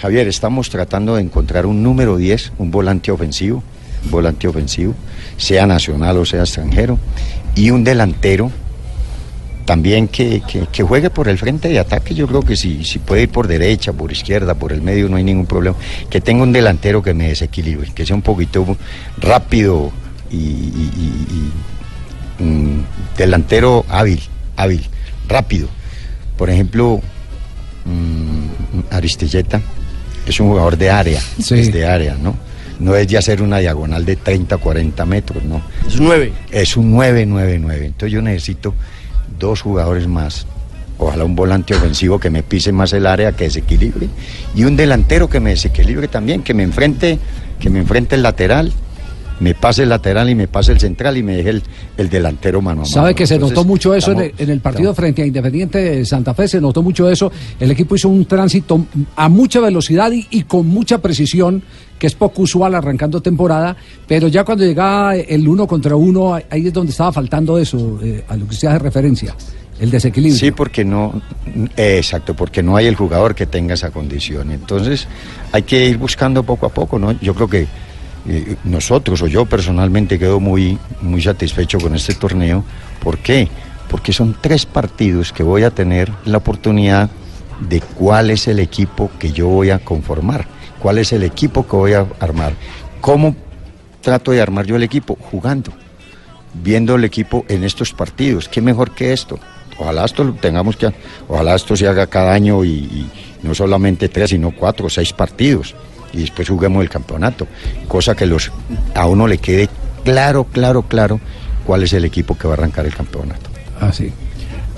Javier, 0.01 0.27
estamos 0.27 0.69
tratando 0.69 1.15
de 1.15 1.21
encontrar 1.21 1.65
un 1.65 1.83
número 1.83 2.17
10, 2.17 2.53
un 2.57 2.71
volante 2.71 3.11
ofensivo, 3.11 3.63
un 4.05 4.11
volante 4.11 4.47
ofensivo, 4.47 4.95
sea 5.37 5.67
nacional 5.67 6.17
o 6.17 6.25
sea 6.25 6.41
extranjero, 6.41 6.97
y 7.55 7.69
un 7.69 7.83
delantero 7.83 8.51
también 9.65 10.07
que, 10.07 10.41
que- 10.47 10.65
que 10.71 10.83
juegue 10.83 11.11
por 11.11 11.27
el 11.29 11.37
frente 11.37 11.69
de 11.69 11.77
ataque. 11.79 12.15
Yo 12.15 12.27
creo 12.27 12.41
que 12.41 12.55
si, 12.55 12.83
si 12.83 12.97
puede 12.97 13.23
ir 13.23 13.29
por 13.29 13.47
derecha, 13.47 13.93
por 13.93 14.11
izquierda, 14.11 14.55
por 14.55 14.73
el 14.73 14.81
medio, 14.81 15.07
no 15.07 15.17
hay 15.17 15.23
ningún 15.23 15.45
problema. 15.45 15.75
Que 16.09 16.19
tenga 16.19 16.41
un 16.43 16.51
delantero 16.51 17.03
que 17.03 17.13
me 17.13 17.27
desequilibre, 17.27 17.91
que 17.93 18.03
sea 18.05 18.15
un 18.15 18.23
poquito 18.23 18.75
rápido 19.19 19.91
y, 20.31 20.35
y- 20.37 20.91
y- 22.39 22.41
y, 22.41 22.43
mm, 22.43 22.83
delantero 23.17 23.85
hábil, 23.89 24.21
hábil, 24.55 24.81
rápido. 25.27 25.67
Por 26.37 26.49
ejemplo, 26.49 27.01
mm, 27.85 28.93
Aristilleta 28.93 29.61
es 30.25 30.39
un 30.39 30.47
jugador 30.49 30.77
de 30.77 30.89
área, 30.89 31.21
es 31.39 31.71
de 31.73 31.85
área, 31.85 32.15
¿no? 32.15 32.35
No 32.79 32.95
es 32.95 33.07
de 33.07 33.17
hacer 33.17 33.41
una 33.41 33.59
diagonal 33.59 34.05
de 34.05 34.15
30, 34.15 34.57
40 34.57 35.05
metros, 35.05 35.43
¿no? 35.43 35.61
Es 35.87 35.97
un 35.97 36.05
9. 36.05 36.33
Es 36.51 36.77
un 36.77 36.91
9, 36.91 37.25
9, 37.27 37.59
9. 37.59 37.85
Entonces 37.87 38.11
yo 38.11 38.21
necesito 38.21 38.73
dos 39.39 39.61
jugadores 39.61 40.07
más. 40.07 40.47
Ojalá 40.97 41.23
un 41.25 41.35
volante 41.35 41.75
ofensivo 41.75 42.19
que 42.19 42.29
me 42.29 42.41
pise 42.43 42.71
más 42.71 42.93
el 42.93 43.05
área, 43.07 43.31
que 43.33 43.45
desequilibre. 43.45 44.07
Y 44.55 44.63
un 44.63 44.75
delantero 44.75 45.29
que 45.29 45.39
me 45.39 45.51
desequilibre 45.51 46.07
también, 46.07 46.43
que 46.43 46.53
me 46.53 46.63
enfrente, 46.63 47.19
que 47.59 47.69
me 47.69 47.79
enfrente 47.79 48.15
el 48.15 48.23
lateral, 48.23 48.71
me 49.41 49.55
pase 49.55 49.83
el 49.83 49.89
lateral 49.89 50.29
y 50.29 50.35
me 50.35 50.47
pase 50.47 50.71
el 50.71 50.79
central 50.79 51.17
y 51.17 51.23
me 51.23 51.35
deje 51.35 51.49
el, 51.49 51.63
el 51.97 52.09
delantero 52.09 52.61
mano 52.61 52.81
a 52.81 52.83
mano. 52.83 52.93
Sabe 52.93 53.15
que 53.15 53.25
se 53.25 53.39
notó 53.39 53.65
mucho 53.65 53.93
eso 53.93 54.11
en 54.11 54.19
el, 54.19 54.33
en 54.37 54.49
el 54.51 54.59
partido 54.59 54.93
frente 54.93 55.23
a 55.23 55.25
Independiente 55.25 55.79
de 55.79 56.05
Santa 56.05 56.33
Fe, 56.33 56.47
se 56.47 56.61
notó 56.61 56.83
mucho 56.83 57.09
eso. 57.09 57.31
El 57.59 57.71
equipo 57.71 57.95
hizo 57.95 58.07
un 58.07 58.25
tránsito 58.25 58.85
a 59.15 59.29
mucha 59.29 59.59
velocidad 59.59 60.11
y, 60.11 60.27
y 60.29 60.43
con 60.43 60.67
mucha 60.67 60.99
precisión, 60.99 61.63
que 61.97 62.05
es 62.05 62.13
poco 62.13 62.43
usual 62.43 62.75
arrancando 62.75 63.19
temporada, 63.19 63.75
pero 64.07 64.27
ya 64.27 64.43
cuando 64.43 64.63
llegaba 64.63 65.15
el 65.15 65.47
uno 65.47 65.65
contra 65.65 65.95
uno, 65.95 66.35
ahí 66.35 66.67
es 66.67 66.73
donde 66.73 66.91
estaba 66.91 67.11
faltando 67.11 67.57
eso, 67.57 67.99
eh, 68.03 68.23
a 68.27 68.37
lo 68.37 68.45
que 68.45 68.51
usted 68.51 68.67
hace 68.67 68.79
referencia, 68.79 69.35
el 69.79 69.89
desequilibrio. 69.89 70.39
Sí, 70.39 70.51
porque 70.51 70.85
no, 70.85 71.19
eh, 71.75 71.97
exacto, 71.97 72.35
porque 72.35 72.61
no 72.61 72.75
hay 72.75 72.85
el 72.85 72.95
jugador 72.95 73.33
que 73.33 73.47
tenga 73.47 73.73
esa 73.73 73.89
condición. 73.89 74.51
Entonces 74.51 75.07
hay 75.51 75.63
que 75.63 75.87
ir 75.87 75.97
buscando 75.97 76.43
poco 76.43 76.67
a 76.67 76.69
poco, 76.69 76.99
¿no? 76.99 77.11
Yo 77.19 77.33
creo 77.33 77.47
que 77.47 77.67
nosotros 78.63 79.21
o 79.21 79.27
yo 79.27 79.45
personalmente 79.45 80.19
quedo 80.19 80.39
muy, 80.39 80.77
muy 81.01 81.21
satisfecho 81.21 81.79
con 81.79 81.95
este 81.95 82.13
torneo. 82.13 82.63
¿Por 83.01 83.17
qué? 83.17 83.47
Porque 83.89 84.13
son 84.13 84.35
tres 84.39 84.65
partidos 84.65 85.33
que 85.33 85.43
voy 85.43 85.63
a 85.63 85.71
tener 85.71 86.11
la 86.25 86.37
oportunidad 86.37 87.09
de 87.67 87.81
cuál 87.81 88.29
es 88.29 88.47
el 88.47 88.59
equipo 88.59 89.11
que 89.19 89.31
yo 89.31 89.47
voy 89.47 89.69
a 89.69 89.79
conformar, 89.79 90.47
cuál 90.79 90.97
es 90.97 91.13
el 91.13 91.23
equipo 91.23 91.67
que 91.67 91.75
voy 91.75 91.93
a 91.93 92.05
armar, 92.19 92.53
cómo 93.01 93.35
trato 94.01 94.31
de 94.31 94.41
armar 94.41 94.65
yo 94.65 94.75
el 94.75 94.83
equipo 94.83 95.17
jugando 95.19 95.71
viendo 96.53 96.95
el 96.95 97.03
equipo 97.03 97.45
en 97.47 97.63
estos 97.63 97.93
partidos. 97.93 98.49
¿Qué 98.49 98.61
mejor 98.61 98.91
que 98.91 99.13
esto? 99.13 99.39
Ojalá 99.77 100.05
esto 100.05 100.23
lo 100.23 100.33
tengamos 100.33 100.75
que, 100.75 100.91
ojalá 101.27 101.55
esto 101.55 101.75
se 101.75 101.87
haga 101.87 102.07
cada 102.07 102.33
año 102.33 102.63
y, 102.63 102.69
y 102.69 103.09
no 103.41 103.55
solamente 103.55 104.09
tres, 104.09 104.31
sino 104.31 104.51
cuatro 104.51 104.87
o 104.87 104.89
seis 104.89 105.13
partidos 105.13 105.75
y 106.13 106.21
después 106.21 106.47
juguemos 106.49 106.81
el 106.83 106.89
campeonato. 106.89 107.47
Cosa 107.87 108.15
que 108.15 108.25
los, 108.25 108.51
a 108.95 109.07
uno 109.07 109.27
le 109.27 109.37
quede 109.37 109.69
claro, 110.03 110.45
claro, 110.45 110.83
claro 110.83 111.19
cuál 111.65 111.83
es 111.83 111.93
el 111.93 112.05
equipo 112.05 112.37
que 112.37 112.47
va 112.47 112.53
a 112.53 112.57
arrancar 112.57 112.85
el 112.85 112.95
campeonato. 112.95 113.49
Ah, 113.79 113.91
sí. 113.91 114.11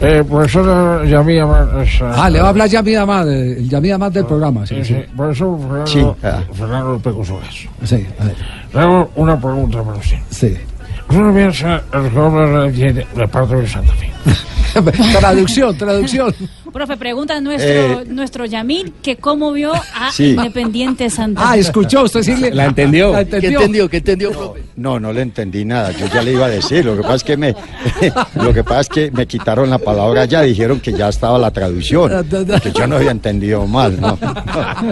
Eh, 0.02 0.24
profesor 0.28 1.06
Yamid 1.08 1.40
Amad. 1.40 1.68
Ah, 2.16 2.30
le 2.30 2.40
va 2.40 2.48
a 2.48 2.50
hablar 2.50 2.68
Yamid 2.68 2.96
Amad, 2.96 3.32
eh, 3.32 3.58
el 3.60 3.92
Amad 3.92 4.12
del 4.12 4.26
programa. 4.26 4.66
Sí, 4.66 4.76
Sí, 4.76 4.86
sí. 4.86 4.94
sí. 4.96 5.06
Profesor 5.16 5.60
Fernando, 5.60 5.86
Sí, 5.88 6.06
ah. 6.24 6.44
Fernando. 6.54 7.02
Sí, 7.84 8.08
a 8.20 8.24
ver. 8.26 8.36
Le 8.74 8.80
hago 8.80 9.12
una 9.16 9.40
pregunta 9.40 9.82
para 9.84 9.98
usted. 9.98 10.18
Sí. 10.30 10.58
¿Usted 11.10 11.34
piensa 11.34 11.82
el 11.94 12.10
jugador 12.10 12.72
de 12.72 13.08
reparto 13.16 13.60
de 13.60 13.68
Santa 13.68 13.94
Fe? 13.94 14.12
traducción, 15.20 15.78
traducción. 15.78 16.34
Profe, 16.72 16.98
pregunta 16.98 17.40
nuestro, 17.40 18.02
Eh, 18.02 18.06
nuestro 18.08 18.46
Yamil 18.46 18.94
que 19.04 19.18
cómo 19.18 19.52
vio 19.52 19.74
a 19.74 20.12
Sí. 20.12 20.32
Independiente 20.32 21.10
Santa 21.10 21.52
Ah, 21.52 21.58
escuchó 21.58 22.04
usted, 22.04 22.24
sí. 22.24 22.36
le- 22.36 22.52
La 22.52 22.66
entendió. 22.66 23.12
La 23.12 23.18
¿Qué 23.26 23.36
entendió. 23.36 23.60
entendió? 23.60 23.90
¿Qué 23.90 23.98
entendió, 23.98 24.32
profe? 24.32 24.64
No, 24.78 25.00
no 25.00 25.14
le 25.14 25.22
entendí 25.22 25.66
nada. 25.66 25.92
Yo 25.92 26.08
ya 26.08 26.22
le 26.24 26.34
iba 26.34 26.48
a 26.48 26.50
decir. 26.50 26.84
Lo 26.86 26.96
que 26.96 27.04
pasa 27.04 27.16
es 27.16 27.24
que 27.24 27.38
me, 27.38 27.56
lo 28.36 28.54
que 28.54 28.64
pasa 28.64 28.82
es 28.82 28.90
que 28.90 29.12
me 29.12 29.28
quitaron 29.28 29.70
la 29.70 29.78
palabra 29.78 30.26
ya. 30.26 30.42
Dijeron 30.42 30.80
que 30.80 30.94
ya 30.94 31.10
estaba 31.10 31.38
la 31.38 31.52
traducción. 31.52 32.12
Que 32.64 32.72
yo 32.72 32.88
no 32.88 32.96
había 32.96 33.12
entendido 33.12 33.68
mal, 33.68 34.00
¿no? 34.00 34.18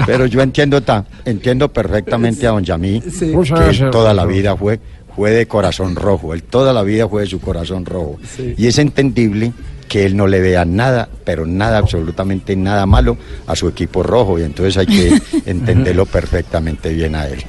Pero 0.06 0.26
yo 0.28 0.42
entiendo 0.42 0.82
ta- 0.82 1.06
entiendo 1.26 1.68
perfectamente 1.72 2.46
a 2.48 2.52
don 2.52 2.64
Yamí 2.64 3.02
Sí. 3.02 3.32
que 3.56 3.70
él 3.70 3.90
toda 3.92 4.14
la 4.14 4.26
vida 4.26 4.56
fue 4.56 4.80
fue 5.16 5.32
de 5.32 5.46
corazón 5.46 5.96
rojo. 5.96 6.34
Él 6.34 6.44
toda 6.44 6.72
la 6.74 6.84
vida 6.84 7.08
fue 7.08 7.22
de 7.24 7.28
su 7.28 7.40
corazón 7.42 7.86
rojo. 7.86 8.18
Y 8.58 8.68
es 8.68 8.78
entendible 8.78 9.52
que 9.92 10.06
él 10.06 10.16
no 10.16 10.26
le 10.26 10.39
vea 10.39 10.64
nada, 10.64 11.10
pero 11.26 11.46
nada, 11.46 11.78
absolutamente 11.78 12.56
nada 12.56 12.86
malo 12.86 13.18
a 13.46 13.58
su 13.58 13.68
equipo 13.68 14.04
rojo. 14.04 14.39
Y 14.39 14.44
entonces 14.44 14.78
hay 14.78 14.86
que 14.86 15.22
entenderlo 15.46 16.06
perfectamente 16.06 16.94
bien 16.94 17.14
a 17.14 17.28
él. 17.28 17.44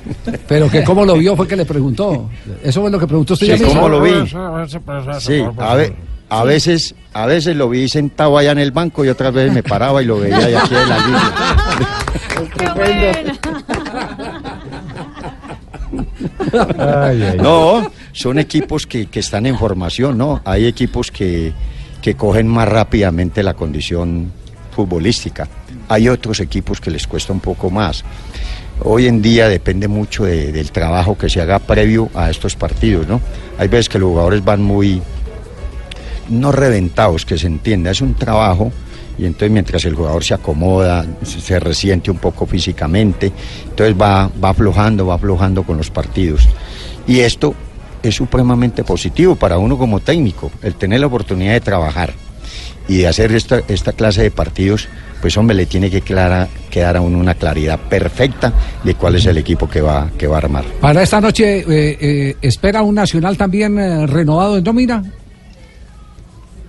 Pero 0.49 0.69
que 0.69 0.83
cómo 0.83 1.05
lo 1.05 1.15
vio 1.15 1.37
fue 1.37 1.47
que 1.47 1.55
le 1.55 1.65
preguntó. 1.65 2.29
Eso 2.61 2.81
fue 2.81 2.91
lo 2.91 2.99
que 2.99 3.07
preguntó 3.07 3.35
usted. 3.35 3.47
Sí, 3.47 3.53
Yamid. 3.63 3.67
¿cómo 3.75 3.89
lo 3.89 4.01
vi? 4.03 4.11
Sí, 5.21 5.41
a, 5.57 5.75
ve- 5.77 5.95
a 6.31 6.43
veces, 6.43 6.97
a 7.13 7.27
veces 7.27 7.55
lo 7.55 7.69
vi 7.69 7.89
sentado 7.89 8.37
allá 8.37 8.51
en 8.51 8.59
el 8.59 8.73
banco 8.73 9.05
y 9.05 9.09
otras 9.09 9.33
veces 9.33 9.53
me 9.53 9.63
paraba 9.63 10.03
y 10.03 10.07
lo 10.07 10.19
veía 10.19 10.39
ahí 10.39 10.55
aquí 10.55 10.75
en 10.75 10.89
la 10.89 10.99
línea. 11.07 11.33
No, 17.41 17.91
son 18.13 18.39
equipos 18.39 18.87
que, 18.87 19.07
que 19.07 19.21
están 19.21 19.47
en 19.47 19.57
formación, 19.59 20.19
¿no? 20.19 20.41
Hay 20.45 20.67
equipos 20.67 21.11
que, 21.11 21.53
que 22.03 22.15
cogen 22.17 22.49
más 22.49 22.69
rápidamente 22.69 23.43
la 23.43 23.55
condición 23.55 24.31
futbolística. 24.75 25.49
Hay 25.89 26.09
otros 26.09 26.41
equipos 26.41 26.81
que 26.81 26.91
les 26.91 27.07
cuesta 27.07 27.33
un 27.33 27.41
poco 27.41 27.71
más. 27.71 28.05
Hoy 28.85 29.07
en 29.07 29.23
día 29.23 29.49
depende 29.49 29.87
mucho 29.87 30.25
de- 30.25 30.51
del 30.51 30.73
trabajo 30.73 31.17
que 31.17 31.31
se 31.31 31.41
haga 31.41 31.59
previo 31.61 32.11
a 32.15 32.29
estos 32.31 32.57
partidos, 32.57 33.07
¿no? 33.07 33.21
Hay 33.59 33.69
veces 33.69 33.89
que 33.89 33.99
los 33.99 34.09
jugadores 34.11 34.45
van 34.45 34.63
muy, 34.63 35.01
no 36.31 36.53
reventados, 36.53 37.25
que 37.25 37.39
se 37.39 37.47
entienda, 37.47 37.91
es 37.91 38.01
un 38.01 38.15
trabajo 38.15 38.73
y 39.19 39.27
entonces 39.27 39.51
mientras 39.51 39.85
el 39.85 39.95
jugador 39.95 40.25
se 40.25 40.35
acomoda, 40.35 41.05
se 41.23 41.41
se 41.41 41.61
resiente 41.61 42.11
un 42.11 42.17
poco 42.19 42.47
físicamente, 42.47 43.31
entonces 43.69 43.95
va, 44.01 44.31
va 44.43 44.49
aflojando, 44.51 45.07
va 45.07 45.15
aflojando 45.15 45.63
con 45.65 45.77
los 45.77 45.91
partidos. 45.91 46.49
Y 47.07 47.21
esto 47.21 47.55
es 48.03 48.15
supremamente 48.15 48.85
positivo 48.85 49.37
para 49.37 49.59
uno 49.59 49.79
como 49.79 50.01
técnico, 50.01 50.51
el 50.63 50.75
tener 50.75 51.01
la 51.01 51.07
oportunidad 51.07 51.53
de 51.53 51.61
trabajar 51.61 52.15
y 52.89 52.99
de 52.99 53.09
hacer 53.09 53.33
esta, 53.33 53.61
esta 53.69 53.93
clase 53.93 54.23
de 54.23 54.31
partidos, 54.31 54.89
pues 55.21 55.37
hombre, 55.37 55.57
le 55.57 55.67
tiene 55.67 55.91
que 55.91 56.01
clara, 56.01 56.49
quedar 56.71 56.97
a 56.97 57.01
uno 57.01 57.19
una 57.19 57.35
claridad 57.35 57.79
perfecta 57.79 58.53
de 58.83 58.95
cuál 58.95 59.15
es 59.15 59.27
el 59.27 59.39
equipo 59.39 59.69
que 59.69 59.81
va, 59.81 60.11
que 60.19 60.27
va 60.27 60.37
a 60.37 60.39
armar. 60.39 60.65
Para 60.81 61.03
esta 61.03 61.21
noche, 61.21 61.61
eh, 61.61 61.99
eh, 62.01 62.37
¿espera 62.43 62.83
un 62.83 62.97
Nacional 62.97 63.37
también 63.37 63.79
eh, 63.79 64.07
renovado 64.07 64.59
en 64.59 64.65
nómina? 64.65 65.03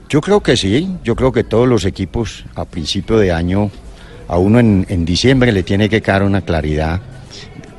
Yo 0.07 0.21
creo 0.21 0.41
que 0.41 0.55
sí, 0.55 0.87
yo 1.03 1.15
creo 1.15 1.31
que 1.31 1.43
todos 1.43 1.67
los 1.67 1.85
equipos 1.85 2.45
a 2.53 2.65
principio 2.65 3.17
de 3.17 3.31
año, 3.31 3.71
a 4.27 4.37
uno 4.37 4.59
en, 4.59 4.85
en 4.87 5.05
diciembre 5.05 5.51
le 5.51 5.63
tiene 5.63 5.89
que 5.89 6.01
quedar 6.01 6.21
una 6.21 6.41
claridad 6.41 7.01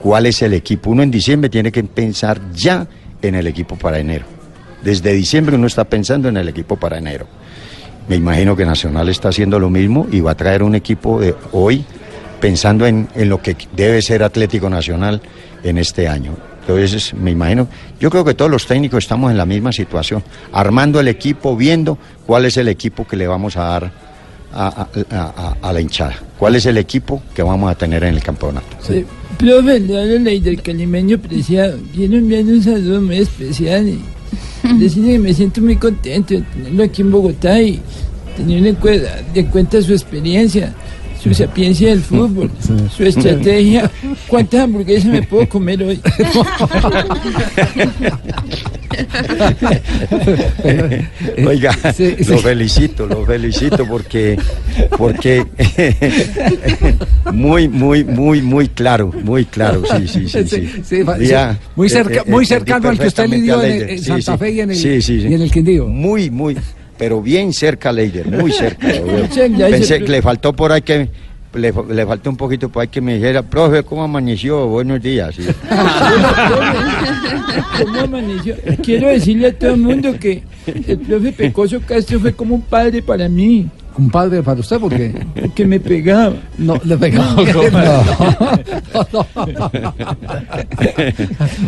cuál 0.00 0.26
es 0.26 0.42
el 0.42 0.52
equipo. 0.52 0.90
Uno 0.90 1.02
en 1.02 1.10
diciembre 1.10 1.48
tiene 1.48 1.70
que 1.70 1.84
pensar 1.84 2.40
ya 2.52 2.86
en 3.28 3.34
el 3.34 3.46
equipo 3.46 3.76
para 3.76 3.98
enero. 3.98 4.24
Desde 4.82 5.12
diciembre 5.12 5.56
uno 5.56 5.66
está 5.66 5.84
pensando 5.84 6.28
en 6.28 6.36
el 6.36 6.48
equipo 6.48 6.76
para 6.76 6.98
enero. 6.98 7.26
Me 8.08 8.16
imagino 8.16 8.54
que 8.54 8.66
Nacional 8.66 9.08
está 9.08 9.30
haciendo 9.30 9.58
lo 9.58 9.70
mismo 9.70 10.06
y 10.12 10.20
va 10.20 10.32
a 10.32 10.34
traer 10.34 10.62
un 10.62 10.74
equipo 10.74 11.20
de 11.20 11.34
hoy 11.52 11.84
pensando 12.40 12.86
en, 12.86 13.08
en 13.14 13.28
lo 13.30 13.40
que 13.40 13.56
debe 13.74 14.02
ser 14.02 14.22
Atlético 14.22 14.68
Nacional 14.68 15.22
en 15.62 15.78
este 15.78 16.06
año. 16.06 16.32
Entonces, 16.60 17.14
me 17.14 17.30
imagino, 17.30 17.66
yo 18.00 18.10
creo 18.10 18.24
que 18.24 18.34
todos 18.34 18.50
los 18.50 18.66
técnicos 18.66 19.04
estamos 19.04 19.30
en 19.30 19.36
la 19.38 19.46
misma 19.46 19.72
situación, 19.72 20.22
armando 20.52 21.00
el 21.00 21.08
equipo, 21.08 21.56
viendo 21.56 21.96
cuál 22.26 22.44
es 22.46 22.56
el 22.58 22.68
equipo 22.68 23.06
que 23.06 23.16
le 23.16 23.26
vamos 23.26 23.56
a 23.56 23.64
dar 23.64 23.90
a, 24.52 24.86
a- 25.62 25.72
la 25.72 25.80
hinchada, 25.80 26.14
cuál 26.38 26.54
es 26.56 26.64
el 26.66 26.76
equipo 26.78 27.22
que 27.34 27.42
vamos 27.42 27.70
a 27.70 27.74
tener 27.74 28.04
en 28.04 28.14
el 28.14 28.22
campeonato. 28.22 28.76
Sí. 28.80 29.04
Profe, 29.38 29.80
le 29.80 30.00
habla 30.00 30.18
ley 30.18 30.40
del 30.40 30.62
calimeño 30.62 31.18
preciado. 31.18 31.78
Quiero 31.94 32.16
enviarle 32.16 32.54
un 32.54 32.62
saludo 32.62 33.00
muy 33.00 33.18
especial 33.18 33.88
y 33.88 34.00
decirle 34.78 35.12
que 35.12 35.18
me 35.18 35.34
siento 35.34 35.60
muy 35.60 35.76
contento 35.76 36.34
de 36.34 36.42
tenerlo 36.42 36.84
aquí 36.84 37.02
en 37.02 37.10
Bogotá 37.10 37.60
y 37.60 37.80
tener 38.36 38.66
en 38.66 38.74
cuenta, 38.76 39.22
en 39.34 39.46
cuenta 39.46 39.82
su 39.82 39.92
experiencia, 39.92 40.74
su 41.24 41.32
sapiencia 41.34 41.88
del 41.88 42.02
fútbol, 42.02 42.50
su 42.94 43.02
estrategia. 43.02 43.90
¿Cuántas 44.28 44.60
hamburguesas 44.60 45.06
me 45.06 45.22
puedo 45.22 45.48
comer 45.48 45.82
hoy? 45.82 45.98
Oiga, 51.46 51.72
Sí, 51.94 52.14
sí. 52.18 52.24
lo 52.30 52.38
felicito, 52.38 53.06
lo 53.06 53.24
felicito 53.24 53.86
porque, 53.86 54.38
porque 54.96 55.44
muy, 57.32 57.68
muy, 57.68 58.04
muy, 58.04 58.42
muy 58.42 58.68
claro, 58.68 59.10
muy 59.24 59.44
claro, 59.46 59.82
sí, 59.96 60.06
sí, 60.08 60.28
sí. 60.28 60.44
sí. 60.46 60.70
sí, 60.84 61.02
va- 61.02 61.18
Ya, 61.18 61.54
sí, 61.54 61.58
muy 61.76 61.88
cerca- 61.88 62.20
eh, 62.20 62.24
eh, 62.26 62.30
muy 62.30 62.44
entendí 62.44 62.46
cercano 62.66 62.88
al 62.90 62.98
que 62.98 63.06
usted 63.06 63.28
lidió 63.28 63.58
a 63.58 63.64
en- 63.66 63.70
Leider. 63.70 63.90
en 63.90 63.98
Sí, 63.98 64.04
Santa 64.04 64.32
sí. 64.32 64.38
Fe 64.38 64.50
y 64.52 64.60
en 64.60 64.70
el- 64.70 64.76
Sí, 64.76 65.02
sí, 65.02 65.20
sí. 65.20 65.28
y 65.28 65.34
en 65.34 65.42
el 65.42 65.50
Quindío. 65.50 65.86
Muy, 65.88 66.30
muy, 66.30 66.56
pero 66.96 67.20
bien 67.20 67.52
cerca 67.52 67.92
Leider, 67.92 68.28
muy 68.28 68.52
cerca. 68.52 68.88
Pensé 69.70 70.00
que 70.00 70.08
le 70.08 70.22
faltó 70.22 70.52
por 70.52 70.72
ahí 70.72 70.82
que 70.82 71.08
le, 71.54 71.72
le 71.90 72.06
faltó 72.06 72.30
un 72.30 72.36
poquito 72.36 72.68
por 72.68 72.82
ahí 72.82 72.88
que 72.88 73.00
me 73.00 73.14
dijera, 73.14 73.42
profe, 73.42 73.82
¿cómo 73.82 74.02
amaneció? 74.02 74.66
Buenos 74.66 75.00
días. 75.00 75.34
Sí. 75.34 75.42
¿Cómo 77.82 78.00
amaneció? 78.00 78.56
Quiero 78.82 79.08
decirle 79.08 79.48
a 79.48 79.58
todo 79.58 79.74
el 79.74 79.80
mundo 79.80 80.18
que 80.18 80.42
el 80.66 80.98
profe 80.98 81.32
Pecoso 81.32 81.80
Castro 81.80 82.20
fue 82.20 82.32
como 82.32 82.56
un 82.56 82.62
padre 82.62 83.02
para 83.02 83.28
mí. 83.28 83.68
¿Un 83.96 84.10
padre 84.10 84.42
para 84.42 84.58
usted? 84.60 84.80
¿Por 84.80 84.94
qué? 84.94 85.14
Porque 85.40 85.64
me 85.66 85.78
pegaba. 85.78 86.34
No, 86.58 86.80
le 86.84 86.96
pegaba. 86.96 87.34
No, 87.42 89.06
no, 89.12 89.26
no. 89.46 89.70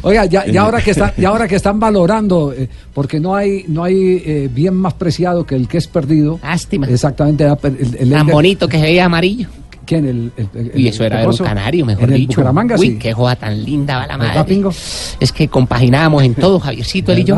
Oiga, 0.03 0.27
ya, 0.27 0.47
ya 0.47 0.62
ahora 0.62 0.81
que 0.81 0.91
están, 0.93 1.12
ya 1.16 1.29
ahora 1.29 1.47
que 1.49 1.57
están 1.57 1.79
valorando, 1.79 2.53
eh, 2.53 2.68
porque 2.93 3.20
no 3.20 3.35
hay, 3.35 3.64
no 3.68 3.85
hay 3.85 4.22
eh, 4.24 4.51
bien 4.53 4.74
más 4.74 4.95
preciado 4.95 5.45
que 5.47 5.55
el 5.55 5.68
que 5.68 5.79
es 5.79 5.87
perdido. 5.87 6.39
Lástima. 6.43 6.87
Exactamente. 6.89 7.45
el- 7.45 7.97
el- 7.99 8.11
Tan 8.11 8.29
el- 8.29 8.33
bonito 8.35 8.68
que 8.68 8.77
se 8.79 8.83
veía 8.85 9.05
amarillo. 9.07 9.49
¿Quién? 9.87 10.05
El, 10.07 10.32
el- 10.37 10.49
el- 10.72 10.78
Y 10.80 10.89
eso 10.89 11.05
el 11.05 11.12
era 11.12 11.20
de 11.22 11.28
un 11.28 11.37
canario, 11.37 11.87
mejor 11.87 12.05
en 12.09 12.12
el 12.14 12.18
dicho. 12.20 12.41
Bucaramanga, 12.41 12.76
Uy, 12.76 12.87
sí. 12.89 12.97
qué 12.99 13.12
joda 13.12 13.37
tan 13.37 13.64
linda 13.64 13.97
va 13.99 14.07
la 14.07 14.16
¿Verdad, 14.18 14.34
madre. 14.34 14.55
Pingo? 14.55 14.70
Es 15.20 15.32
que 15.32 15.49
compaginábamos 15.49 16.22
en 16.24 16.34
todo, 16.34 16.59
Javiercito, 16.61 17.12
él 17.12 17.20
y 17.20 17.24
yo. 17.24 17.37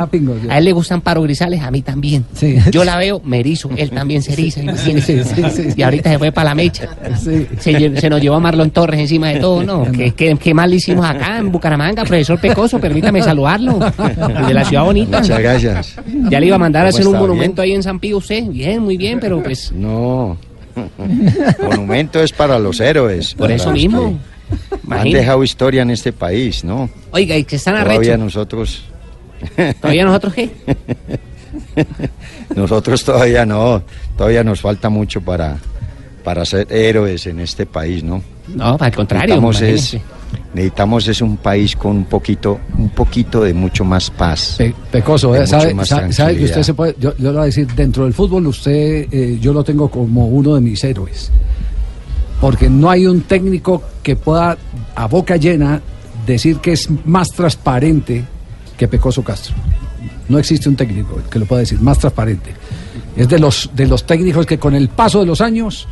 A 0.49 0.59
él 0.59 0.65
le 0.65 0.73
gustan 0.73 1.01
Paro 1.03 1.23
Grisales, 1.23 1.61
a 1.63 1.71
mí 1.71 1.83
también. 1.83 2.25
Sí. 2.35 2.57
Yo 2.73 2.85
la 2.85 2.97
veo, 2.97 3.21
me 3.25 3.41
erizo, 3.41 3.71
él 3.77 3.91
también 3.91 4.23
se 4.23 4.33
eriza. 4.33 4.61
sí, 4.77 5.01
sí, 5.01 5.23
sí. 5.25 5.69
Y 5.77 5.83
ahorita 5.83 6.11
se 6.11 6.19
fue 6.19 6.33
para 6.33 6.51
la 6.51 6.55
mecha. 6.55 6.89
Sí. 7.23 7.47
Se, 7.59 8.01
se 8.01 8.11
nos 8.11 8.21
llevó 8.21 8.37
a 8.37 8.41
Marlon 8.41 8.71
Torres 8.71 8.99
encima 9.01 9.29
de 9.29 9.41
todo, 9.41 9.63
¿no? 9.63 9.85
¿Qué, 9.93 10.13
qué, 10.13 10.37
qué 10.43 10.55
mal 10.55 10.71
le 10.71 10.77
hicimos 10.77 11.05
acá 11.05 11.39
en 11.39 11.53
Bucaramanga, 11.53 12.05
profesor 12.05 12.41
Pecoso? 12.41 12.79
Permítame 12.81 13.23
saludarlo. 13.23 13.79
De 13.79 14.55
la 14.55 14.65
ciudad 14.65 14.85
bonita. 14.85 15.21
Muchas 15.21 15.39
gracias. 15.39 15.97
Ya 16.31 16.41
le 16.41 16.47
iba 16.47 16.57
a 16.57 16.59
mandar 16.59 16.87
a 16.87 16.91
¿Cómo 16.91 16.97
hacer 16.99 17.07
un 17.09 17.19
monumento 17.19 17.61
ahí 17.63 17.73
en 17.73 17.83
San 17.83 17.99
Pío 18.01 18.17
usted. 18.19 18.45
Bien, 18.49 18.81
muy 18.83 18.97
bien, 18.97 19.19
pero 19.21 19.43
pues 19.43 19.71
No. 19.73 20.37
Monumento 21.63 22.23
es 22.23 22.33
para 22.33 22.59
los 22.59 22.81
héroes. 22.81 23.35
por 23.35 23.51
eso 23.51 23.71
mismo. 23.73 24.19
que 24.89 24.95
Han 24.95 25.11
dejado 25.11 25.43
historia 25.45 25.83
en 25.83 25.91
este 25.91 26.13
país, 26.13 26.65
¿no? 26.65 26.89
Oiga, 27.11 27.37
y 27.37 27.45
que 27.45 27.57
están 27.57 27.75
Todavía 27.75 27.97
arrechos. 27.99 28.19
nosotros. 28.19 28.85
¿Todavía 29.81 30.05
nosotros 30.05 30.35
qué? 30.35 30.51
Nosotros 32.55 33.05
todavía 33.05 33.47
no, 33.47 33.83
todavía 34.17 34.43
nos 34.45 34.61
falta 34.61 34.89
mucho 34.89 35.21
para, 35.21 35.59
para 36.25 36.45
ser 36.45 36.67
héroes 36.71 37.27
en 37.27 37.41
este 37.41 37.67
país, 37.67 38.03
¿no? 38.03 38.23
No, 38.49 38.77
al 38.81 38.95
contrario, 38.95 39.41
Necesitamos 39.41 39.61
es. 39.63 39.97
Necesitamos 40.55 41.07
es 41.09 41.21
un 41.21 41.37
país 41.37 41.77
con 41.77 41.97
un 41.99 42.05
poquito, 42.07 42.59
un 42.77 42.89
poquito 42.91 43.43
de 43.43 43.55
mucho 43.55 43.85
más 43.85 44.11
paz. 44.11 44.55
Pe- 44.59 44.75
Pecoso, 44.91 45.35
eh, 45.35 45.47
sabe, 45.47 45.75
más 45.75 45.89
sabe- 45.89 46.13
sabe 46.13 46.37
que 46.37 46.45
usted 46.45 46.55
tranquilidad. 46.55 46.63
se 46.63 46.75
puede, 46.75 46.97
yo, 46.99 47.17
yo 47.17 47.25
le 47.27 47.33
voy 47.33 47.43
a 47.43 47.45
decir, 47.45 47.67
dentro 47.75 48.05
del 48.05 48.15
fútbol 48.15 48.47
usted, 48.47 49.07
eh, 49.13 49.39
yo 49.41 49.53
lo 49.53 49.63
tengo 49.65 49.91
como 49.91 50.27
uno 50.29 50.55
de 50.55 50.61
mis 50.61 50.83
héroes. 50.85 51.31
Porque 52.41 52.69
no 52.71 52.89
hay 52.89 53.07
un 53.07 53.23
técnico 53.23 53.83
que 54.03 54.15
pueda 54.17 54.57
a 54.95 55.07
boca 55.07 55.37
llena 55.37 55.81
decir 56.27 56.59
que 56.59 56.73
es 56.73 56.89
más 57.05 57.29
transparente 57.31 58.25
que 58.77 58.87
Pecoso 58.87 59.23
Castro. 59.25 59.55
No 60.29 60.39
existe 60.39 60.69
un 60.69 60.77
técnico 60.77 61.21
que 61.31 61.39
lo 61.39 61.47
pueda 61.47 61.61
decir 61.61 61.81
más 61.81 61.99
transparente. 61.99 62.51
Es 63.17 63.29
de 63.29 63.39
los, 63.41 63.71
de 63.75 63.87
los 63.87 64.05
técnicos 64.07 64.47
que 64.47 64.59
con 64.59 64.75
el 64.75 64.89
paso 64.89 65.19
de 65.21 65.27
los 65.27 65.41
años 65.41 65.89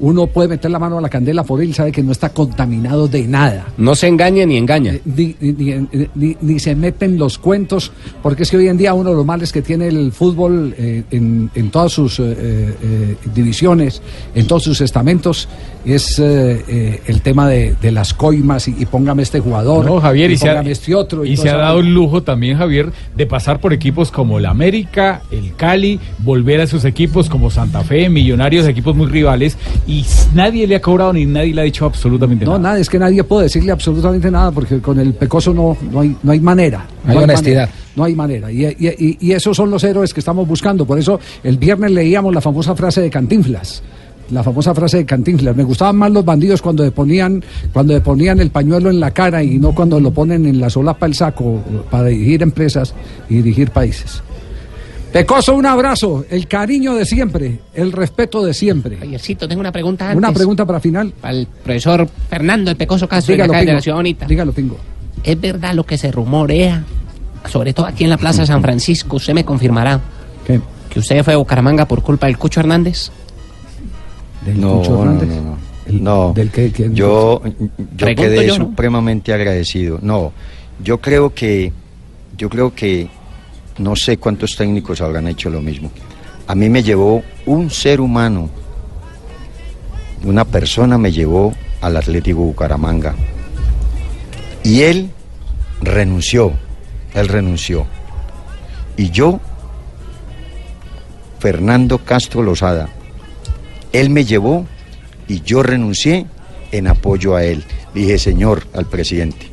uno 0.00 0.26
puede 0.28 0.48
meter 0.48 0.70
la 0.70 0.78
mano 0.78 0.98
a 0.98 1.00
la 1.00 1.08
candela 1.08 1.42
por 1.44 1.60
él, 1.62 1.74
sabe 1.74 1.90
que 1.92 2.02
no 2.02 2.12
está 2.12 2.28
contaminado 2.30 3.08
de 3.08 3.26
nada 3.26 3.66
No 3.76 3.94
se 3.94 4.06
engaña 4.06 4.46
ni 4.46 4.56
engaña. 4.56 4.94
ni, 5.04 5.34
ni- 5.40 5.52
ni- 5.52 6.08
ni- 6.14 6.36
ni 6.40 6.58
se 6.58 6.74
meten 6.76 7.18
los 7.18 7.38
cuentos, 7.38 7.92
porque 8.22 8.42
es 8.44 8.50
que 8.50 8.56
hoy 8.56 8.68
en 8.68 8.76
día 8.78 8.94
uno 8.94 9.10
de 9.10 9.16
los 9.16 9.26
males 9.26 9.52
que 9.52 9.62
tiene 9.62 9.88
el 9.88 10.12
fútbol 10.12 10.74
eh, 10.78 11.02
en, 11.10 11.50
en 11.54 11.70
todas 11.70 11.92
sus 11.92 12.20
eh, 12.20 12.24
eh, 12.38 13.16
divisiones, 13.34 14.02
en 14.34 14.46
todos 14.46 14.62
sus 14.64 14.80
estamentos, 14.80 15.48
es 15.84 16.18
eh, 16.18 16.62
eh, 16.68 17.00
el 17.06 17.20
tema 17.22 17.48
de, 17.48 17.74
de 17.80 17.90
las 17.92 18.12
coimas 18.14 18.68
y, 18.68 18.74
y 18.78 18.86
póngame 18.86 19.22
este 19.22 19.40
jugador, 19.40 19.84
No, 19.84 20.00
Javier, 20.00 20.30
y, 20.30 20.36
se 20.36 20.48
ha, 20.48 20.60
este 20.62 20.94
otro. 20.94 21.24
y 21.24 21.36
se 21.36 21.48
ha 21.50 21.56
dado 21.56 21.80
el 21.80 21.92
lujo 21.94 22.22
también, 22.22 22.58
Javier, 22.58 22.92
de 23.16 23.26
pasar 23.26 23.60
por 23.60 23.72
equipos 23.72 24.10
como 24.10 24.38
el 24.38 24.46
América, 24.46 25.22
el 25.30 25.54
Cali, 25.56 25.98
volver 26.18 26.60
a 26.60 26.64
esos 26.64 26.84
equipos 26.84 27.28
como 27.28 27.50
Santa 27.50 27.82
Fe, 27.84 28.08
Millonarios, 28.08 28.66
equipos 28.68 28.94
muy 28.94 29.06
rivales, 29.06 29.56
y 29.88 30.04
nadie 30.34 30.66
le 30.66 30.76
ha 30.76 30.80
cobrado 30.82 31.12
ni 31.14 31.24
nadie 31.26 31.52
le 31.54 31.62
ha 31.62 31.64
dicho 31.64 31.86
absolutamente 31.86 32.44
No, 32.44 32.52
nada. 32.52 32.62
nada, 32.62 32.78
es 32.78 32.88
que 32.90 32.98
nadie 32.98 33.24
puede 33.24 33.44
decirle 33.44 33.72
absolutamente 33.72 34.30
nada 34.30 34.52
porque 34.52 34.78
con 34.80 35.00
el 35.00 35.14
pecoso 35.14 35.52
no, 35.54 35.76
no, 35.90 36.00
hay, 36.00 36.14
no 36.22 36.30
hay 36.32 36.40
manera. 36.40 36.86
Hay 37.06 37.16
no 37.16 37.22
honestidad. 37.22 37.62
manera, 37.68 37.72
no 37.96 38.04
hay 38.04 38.14
manera. 38.14 38.52
Y, 38.52 38.66
y- 38.66 38.76
y- 38.98 39.16
y 39.18 39.32
esos 39.32 39.56
son 39.56 39.70
los 39.70 39.82
héroes 39.84 40.12
que 40.14 40.20
estamos 40.20 40.46
buscando. 40.46 40.84
Por 40.84 40.98
eso 40.98 41.18
el 41.42 41.56
viernes 41.56 41.90
leíamos 41.90 42.34
la 42.34 42.40
famosa 42.42 42.76
frase 42.76 43.00
de 43.00 43.08
Cantinflas. 43.10 43.82
La 44.30 44.42
famosa 44.42 44.74
frase 44.74 44.98
de 44.98 45.06
Cantinflas. 45.06 45.56
Me 45.56 45.64
gustaban 45.64 45.96
más 45.96 46.10
los 46.10 46.22
bandidos 46.22 46.60
cuando 46.60 46.84
le 46.84 46.90
ponían, 46.90 47.42
cuando 47.72 47.94
le 47.94 48.02
ponían 48.02 48.40
el 48.40 48.50
pañuelo 48.50 48.90
en 48.90 49.00
la 49.00 49.10
cara 49.12 49.42
y 49.42 49.58
no 49.58 49.74
cuando 49.74 49.98
lo 50.00 50.10
ponen 50.12 50.44
en 50.44 50.60
la 50.60 50.68
solapa 50.68 51.06
el 51.06 51.14
saco 51.14 51.62
para 51.90 52.08
dirigir 52.08 52.42
empresas 52.42 52.92
y 53.30 53.36
dirigir 53.36 53.70
países. 53.70 54.22
Pecoso, 55.12 55.54
un 55.54 55.64
abrazo, 55.64 56.24
el 56.30 56.46
cariño 56.46 56.94
de 56.94 57.06
siempre, 57.06 57.60
el 57.74 57.92
respeto 57.92 58.44
de 58.44 58.52
siempre. 58.52 58.98
Javiercito, 58.98 59.48
tengo 59.48 59.60
una 59.60 59.72
pregunta 59.72 60.04
antes. 60.10 60.18
Una 60.18 60.32
pregunta 60.32 60.66
para 60.66 60.80
final. 60.80 61.12
Al 61.22 61.46
profesor 61.64 62.06
Fernando 62.28 62.70
el 62.70 62.76
Pecoso 62.76 63.08
Castro, 63.08 63.32
de 63.32 63.36
Dígalo, 63.36 63.52
acá 63.52 63.60
de 63.60 63.64
Pingo. 63.66 63.76
la 63.76 63.82
ciudad 63.82 63.96
bonita. 63.96 64.26
Dígalo, 64.26 64.52
Pingo. 64.52 64.76
¿Es 65.24 65.40
verdad 65.40 65.74
lo 65.74 65.84
que 65.84 65.96
se 65.96 66.12
rumorea? 66.12 66.84
Sobre 67.48 67.72
todo 67.72 67.86
aquí 67.86 68.04
en 68.04 68.10
la 68.10 68.18
Plaza 68.18 68.44
San 68.44 68.60
Francisco, 68.60 69.16
usted 69.16 69.32
me 69.32 69.44
confirmará. 69.44 69.98
¿Qué? 70.46 70.60
Que 70.90 70.98
usted 70.98 71.24
fue 71.24 71.34
a 71.34 71.36
Bucaramanga 71.38 71.86
por 71.88 72.02
culpa 72.02 72.26
del 72.26 72.36
Cucho 72.36 72.60
Hernández. 72.60 73.10
¿Del 74.44 74.60
No, 74.60 74.78
Cucho 74.78 74.90
no, 74.92 75.02
Hernández? 75.02 75.28
no, 75.28 75.42
no. 75.42 75.58
No, 75.90 76.32
del 76.34 76.50
que- 76.50 76.70
que- 76.70 76.90
yo, 76.92 77.40
yo 77.96 78.06
quedé 78.14 78.46
yo, 78.46 78.58
¿no? 78.58 78.66
supremamente 78.66 79.32
agradecido. 79.32 79.98
No, 80.02 80.32
yo 80.84 80.98
creo 81.00 81.32
que, 81.32 81.72
yo 82.36 82.50
creo 82.50 82.74
que 82.74 83.08
no 83.78 83.96
sé 83.96 84.16
cuántos 84.16 84.56
técnicos 84.56 85.00
habrán 85.00 85.28
hecho 85.28 85.50
lo 85.50 85.60
mismo. 85.60 85.90
A 86.46 86.54
mí 86.54 86.68
me 86.68 86.82
llevó 86.82 87.22
un 87.46 87.70
ser 87.70 88.00
humano, 88.00 88.48
una 90.24 90.44
persona 90.44 90.98
me 90.98 91.12
llevó 91.12 91.52
al 91.80 91.96
Atlético 91.96 92.40
Bucaramanga. 92.40 93.14
Y 94.64 94.82
él 94.82 95.10
renunció, 95.80 96.52
él 97.14 97.28
renunció. 97.28 97.86
Y 98.96 99.10
yo, 99.10 99.40
Fernando 101.38 101.98
Castro 101.98 102.42
Lozada, 102.42 102.88
él 103.92 104.10
me 104.10 104.24
llevó 104.24 104.66
y 105.28 105.42
yo 105.42 105.62
renuncié 105.62 106.26
en 106.72 106.88
apoyo 106.88 107.36
a 107.36 107.44
él. 107.44 107.64
Dije, 107.94 108.18
señor, 108.18 108.66
al 108.74 108.86
presidente, 108.86 109.50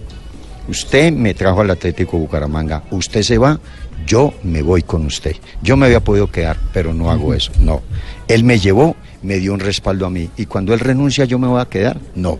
usted 0.67 1.11
me 1.11 1.33
trajo 1.33 1.61
al 1.61 1.71
Atlético 1.71 2.17
Bucaramanga, 2.17 2.83
usted 2.91 3.21
se 3.21 3.37
va, 3.37 3.59
yo 4.05 4.33
me 4.43 4.61
voy 4.61 4.83
con 4.83 5.05
usted. 5.05 5.35
Yo 5.61 5.77
me 5.77 5.85
había 5.85 5.99
podido 5.99 6.31
quedar, 6.31 6.57
pero 6.73 6.93
no 6.93 7.11
hago 7.11 7.33
eso, 7.33 7.51
no. 7.59 7.81
Él 8.27 8.43
me 8.43 8.59
llevó, 8.59 8.95
me 9.21 9.39
dio 9.39 9.53
un 9.53 9.59
respaldo 9.59 10.05
a 10.05 10.09
mí, 10.09 10.29
y 10.37 10.45
cuando 10.45 10.73
él 10.73 10.79
renuncia, 10.79 11.25
yo 11.25 11.39
me 11.39 11.47
voy 11.47 11.61
a 11.61 11.65
quedar, 11.65 11.99
no. 12.15 12.39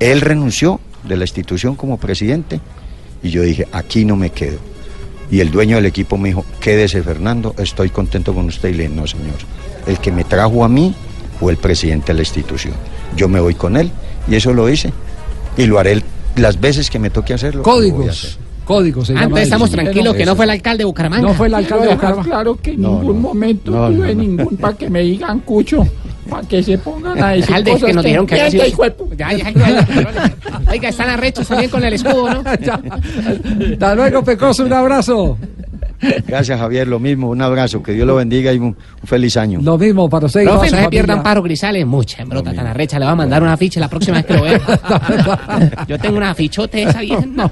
Él 0.00 0.20
renunció 0.20 0.80
de 1.04 1.16
la 1.16 1.24
institución 1.24 1.76
como 1.76 1.98
presidente, 1.98 2.60
y 3.22 3.30
yo 3.30 3.42
dije, 3.42 3.66
aquí 3.72 4.04
no 4.04 4.16
me 4.16 4.30
quedo. 4.30 4.58
Y 5.30 5.40
el 5.40 5.50
dueño 5.50 5.76
del 5.76 5.86
equipo 5.86 6.18
me 6.18 6.28
dijo, 6.28 6.44
quédese 6.60 7.02
Fernando, 7.02 7.54
estoy 7.58 7.88
contento 7.88 8.34
con 8.34 8.46
usted. 8.46 8.68
Y 8.68 8.74
le 8.74 8.82
dije, 8.84 8.94
no 8.94 9.06
señor, 9.06 9.36
el 9.86 9.98
que 9.98 10.12
me 10.12 10.24
trajo 10.24 10.64
a 10.64 10.68
mí 10.68 10.94
fue 11.40 11.52
el 11.52 11.58
presidente 11.58 12.08
de 12.08 12.14
la 12.14 12.20
institución. 12.20 12.74
Yo 13.16 13.28
me 13.28 13.40
voy 13.40 13.54
con 13.54 13.76
él 13.76 13.90
y 14.28 14.34
eso 14.34 14.52
lo 14.52 14.68
hice. 14.68 14.92
Y 15.56 15.66
lo 15.66 15.78
haré 15.78 16.02
las 16.36 16.60
veces 16.60 16.90
que 16.90 16.98
me 16.98 17.10
toque 17.10 17.32
hacerlo. 17.32 17.62
Códigos. 17.62 18.38
Códigos. 18.64 19.06
se 19.06 19.12
Ah, 19.12 19.14
llama 19.16 19.24
entonces 19.24 19.44
estamos 19.44 19.68
eso. 19.68 19.76
tranquilos 19.76 20.14
que 20.14 20.24
no 20.26 20.34
fue 20.36 20.44
el 20.46 20.50
alcalde 20.52 20.78
de 20.78 20.84
Bucaramanga. 20.86 21.28
No 21.28 21.34
fue 21.34 21.46
el 21.48 21.54
alcalde 21.54 21.86
de 21.88 21.94
Bucaramanga. 21.94 22.24
claro 22.30 22.56
que 22.56 22.70
en 22.72 22.82
No, 22.82 22.88
ningún 23.00 23.16
no. 23.16 23.28
momento 23.28 23.70
tuve 23.72 24.14
no. 24.14 24.22
ningún 24.22 24.56
para 24.56 24.76
que 24.76 24.88
me 24.90 25.00
digan 25.02 25.40
cucho, 25.40 25.86
para 26.30 26.46
que 26.48 26.62
se 26.62 26.78
pongan 26.78 27.22
a 27.22 27.28
decir 27.30 27.44
Alcalde, 27.54 27.70
cosas 27.72 27.86
que 27.88 27.92
nos 27.94 28.04
dijeron 28.04 28.26
que 28.26 28.34
había 28.34 28.46
entienda, 28.46 28.76
sido- 28.76 29.08
Ya, 29.16 29.32
ya, 29.32 29.50
ya, 29.50 29.86
ya. 29.86 30.32
Oiga, 30.70 30.88
están 30.88 31.10
arrechos 31.10 31.46
también 31.46 31.70
con 31.70 31.84
el 31.84 31.92
escudo, 31.94 32.30
¿no? 32.30 32.42
Hasta 33.72 33.94
luego, 33.94 34.24
Pecoso, 34.24 34.64
un 34.64 34.72
abrazo. 34.72 35.38
Gracias, 36.26 36.58
Javier. 36.58 36.88
Lo 36.88 36.98
mismo. 36.98 37.30
Un 37.30 37.42
abrazo. 37.42 37.82
Que 37.82 37.92
Dios 37.92 38.06
lo 38.06 38.16
bendiga 38.16 38.52
y 38.52 38.58
un, 38.58 38.64
un 38.66 38.76
feliz 39.06 39.36
año. 39.36 39.60
Lo 39.62 39.78
mismo 39.78 40.08
para 40.08 40.26
usted 40.26 40.44
Profe, 40.44 40.56
no 40.58 40.64
se 40.64 40.70
familia. 40.70 40.90
pierdan 40.90 41.22
paro 41.22 41.42
Grisales, 41.42 41.86
mucha 41.86 42.22
embrota 42.22 42.52
tan 42.52 42.66
arrecha, 42.66 42.98
le 42.98 43.04
va 43.06 43.12
a 43.12 43.16
mandar 43.16 43.42
una 43.42 43.56
ficha 43.56 43.80
la 43.80 43.88
próxima 43.88 44.18
vez 44.18 44.26
que 44.26 44.34
lo 44.34 44.42
vea. 44.42 44.60
Yo 45.88 45.98
tengo 45.98 46.16
una 46.16 46.34
fichote 46.34 46.82
esa 46.82 47.00
no. 47.26 47.50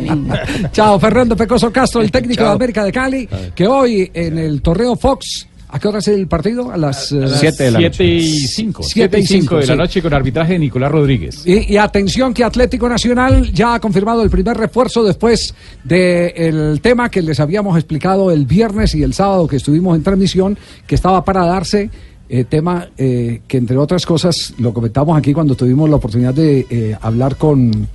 Linda. 0.00 0.42
Chao, 0.72 0.98
Fernando 0.98 1.36
Pecoso 1.36 1.72
Castro, 1.72 2.00
el 2.00 2.10
técnico 2.12 2.44
de 2.44 2.50
América 2.50 2.84
de 2.84 2.92
Cali, 2.92 3.28
que 3.54 3.66
hoy 3.66 4.10
en 4.14 4.38
el 4.38 4.62
torneo 4.62 4.96
Fox, 4.96 5.46
¿a 5.74 5.78
qué 5.80 5.88
hora 5.88 5.98
es 5.98 6.06
el 6.06 6.28
partido? 6.28 6.70
A 6.70 6.76
las 6.76 7.10
eh, 7.10 7.26
Siete 7.36 7.64
de 7.64 7.70
la 7.72 7.80
noche. 7.80 7.96
Siete 7.96 8.14
y 8.14 8.46
cinco. 8.46 8.82
Siete 8.84 9.18
y 9.18 9.26
cinco 9.26 9.56
de 9.58 9.66
la 9.66 9.74
noche 9.74 10.00
con 10.00 10.14
arbitraje 10.14 10.52
de 10.52 10.60
Nicolás 10.60 10.92
Rodríguez. 10.92 11.42
Y, 11.44 11.72
y 11.72 11.76
atención 11.76 12.32
que 12.32 12.44
Atlético 12.44 12.88
Nacional 12.88 13.52
ya 13.52 13.74
ha 13.74 13.80
confirmado 13.80 14.22
el 14.22 14.30
primer 14.30 14.56
refuerzo 14.56 15.02
después 15.02 15.52
del 15.82 16.80
tema 16.80 17.10
que 17.10 17.22
les 17.22 17.40
habíamos 17.40 17.76
explicado 17.76 18.30
el 18.30 18.46
viernes 18.46 18.94
y 18.94 19.02
el 19.02 19.14
sábado 19.14 19.48
que 19.48 19.56
estuvimos 19.56 19.96
en 19.96 20.04
transmisión, 20.04 20.56
que 20.86 20.94
estaba 20.94 21.24
para 21.24 21.44
darse, 21.44 21.90
eh, 22.28 22.44
tema 22.44 22.88
eh, 22.96 23.40
que 23.48 23.56
entre 23.56 23.76
otras 23.76 24.06
cosas 24.06 24.54
lo 24.58 24.72
comentamos 24.72 25.18
aquí 25.18 25.32
cuando 25.32 25.56
tuvimos 25.56 25.90
la 25.90 25.96
oportunidad 25.96 26.34
de 26.34 26.66
eh, 26.70 26.96
hablar 27.00 27.36
con, 27.36 27.88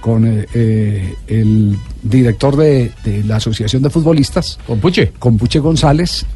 con 0.00 0.26
eh, 0.26 0.46
eh, 0.52 1.14
el 1.28 1.78
director 2.02 2.56
de, 2.56 2.90
de 3.04 3.22
la 3.24 3.36
Asociación 3.36 3.82
de 3.82 3.90
Futbolistas. 3.90 4.58
Con 4.66 4.80
Puche. 4.80 5.12
Con 5.18 5.38
Puche 5.38 5.60
González. 5.60 6.26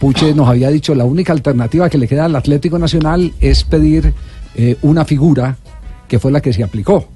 Puche 0.00 0.34
nos 0.34 0.48
había 0.48 0.70
dicho 0.70 0.94
la 0.94 1.04
única 1.04 1.34
alternativa 1.34 1.90
que 1.90 1.98
le 1.98 2.08
queda 2.08 2.24
al 2.24 2.34
Atlético 2.34 2.78
Nacional 2.78 3.34
es 3.38 3.64
pedir 3.64 4.14
eh, 4.54 4.76
una 4.80 5.04
figura 5.04 5.58
que 6.08 6.18
fue 6.18 6.32
la 6.32 6.40
que 6.40 6.54
se 6.54 6.64
aplicó. 6.64 7.06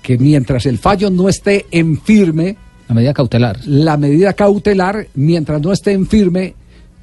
Que 0.00 0.16
mientras 0.16 0.64
el 0.64 0.78
fallo 0.78 1.10
no 1.10 1.28
esté 1.28 1.66
en 1.70 2.00
firme. 2.00 2.56
La 2.88 2.94
medida 2.94 3.12
cautelar. 3.12 3.58
La 3.66 3.98
medida 3.98 4.32
cautelar, 4.32 5.08
mientras 5.14 5.60
no 5.60 5.72
esté 5.72 5.92
en 5.92 6.06
firme, 6.06 6.54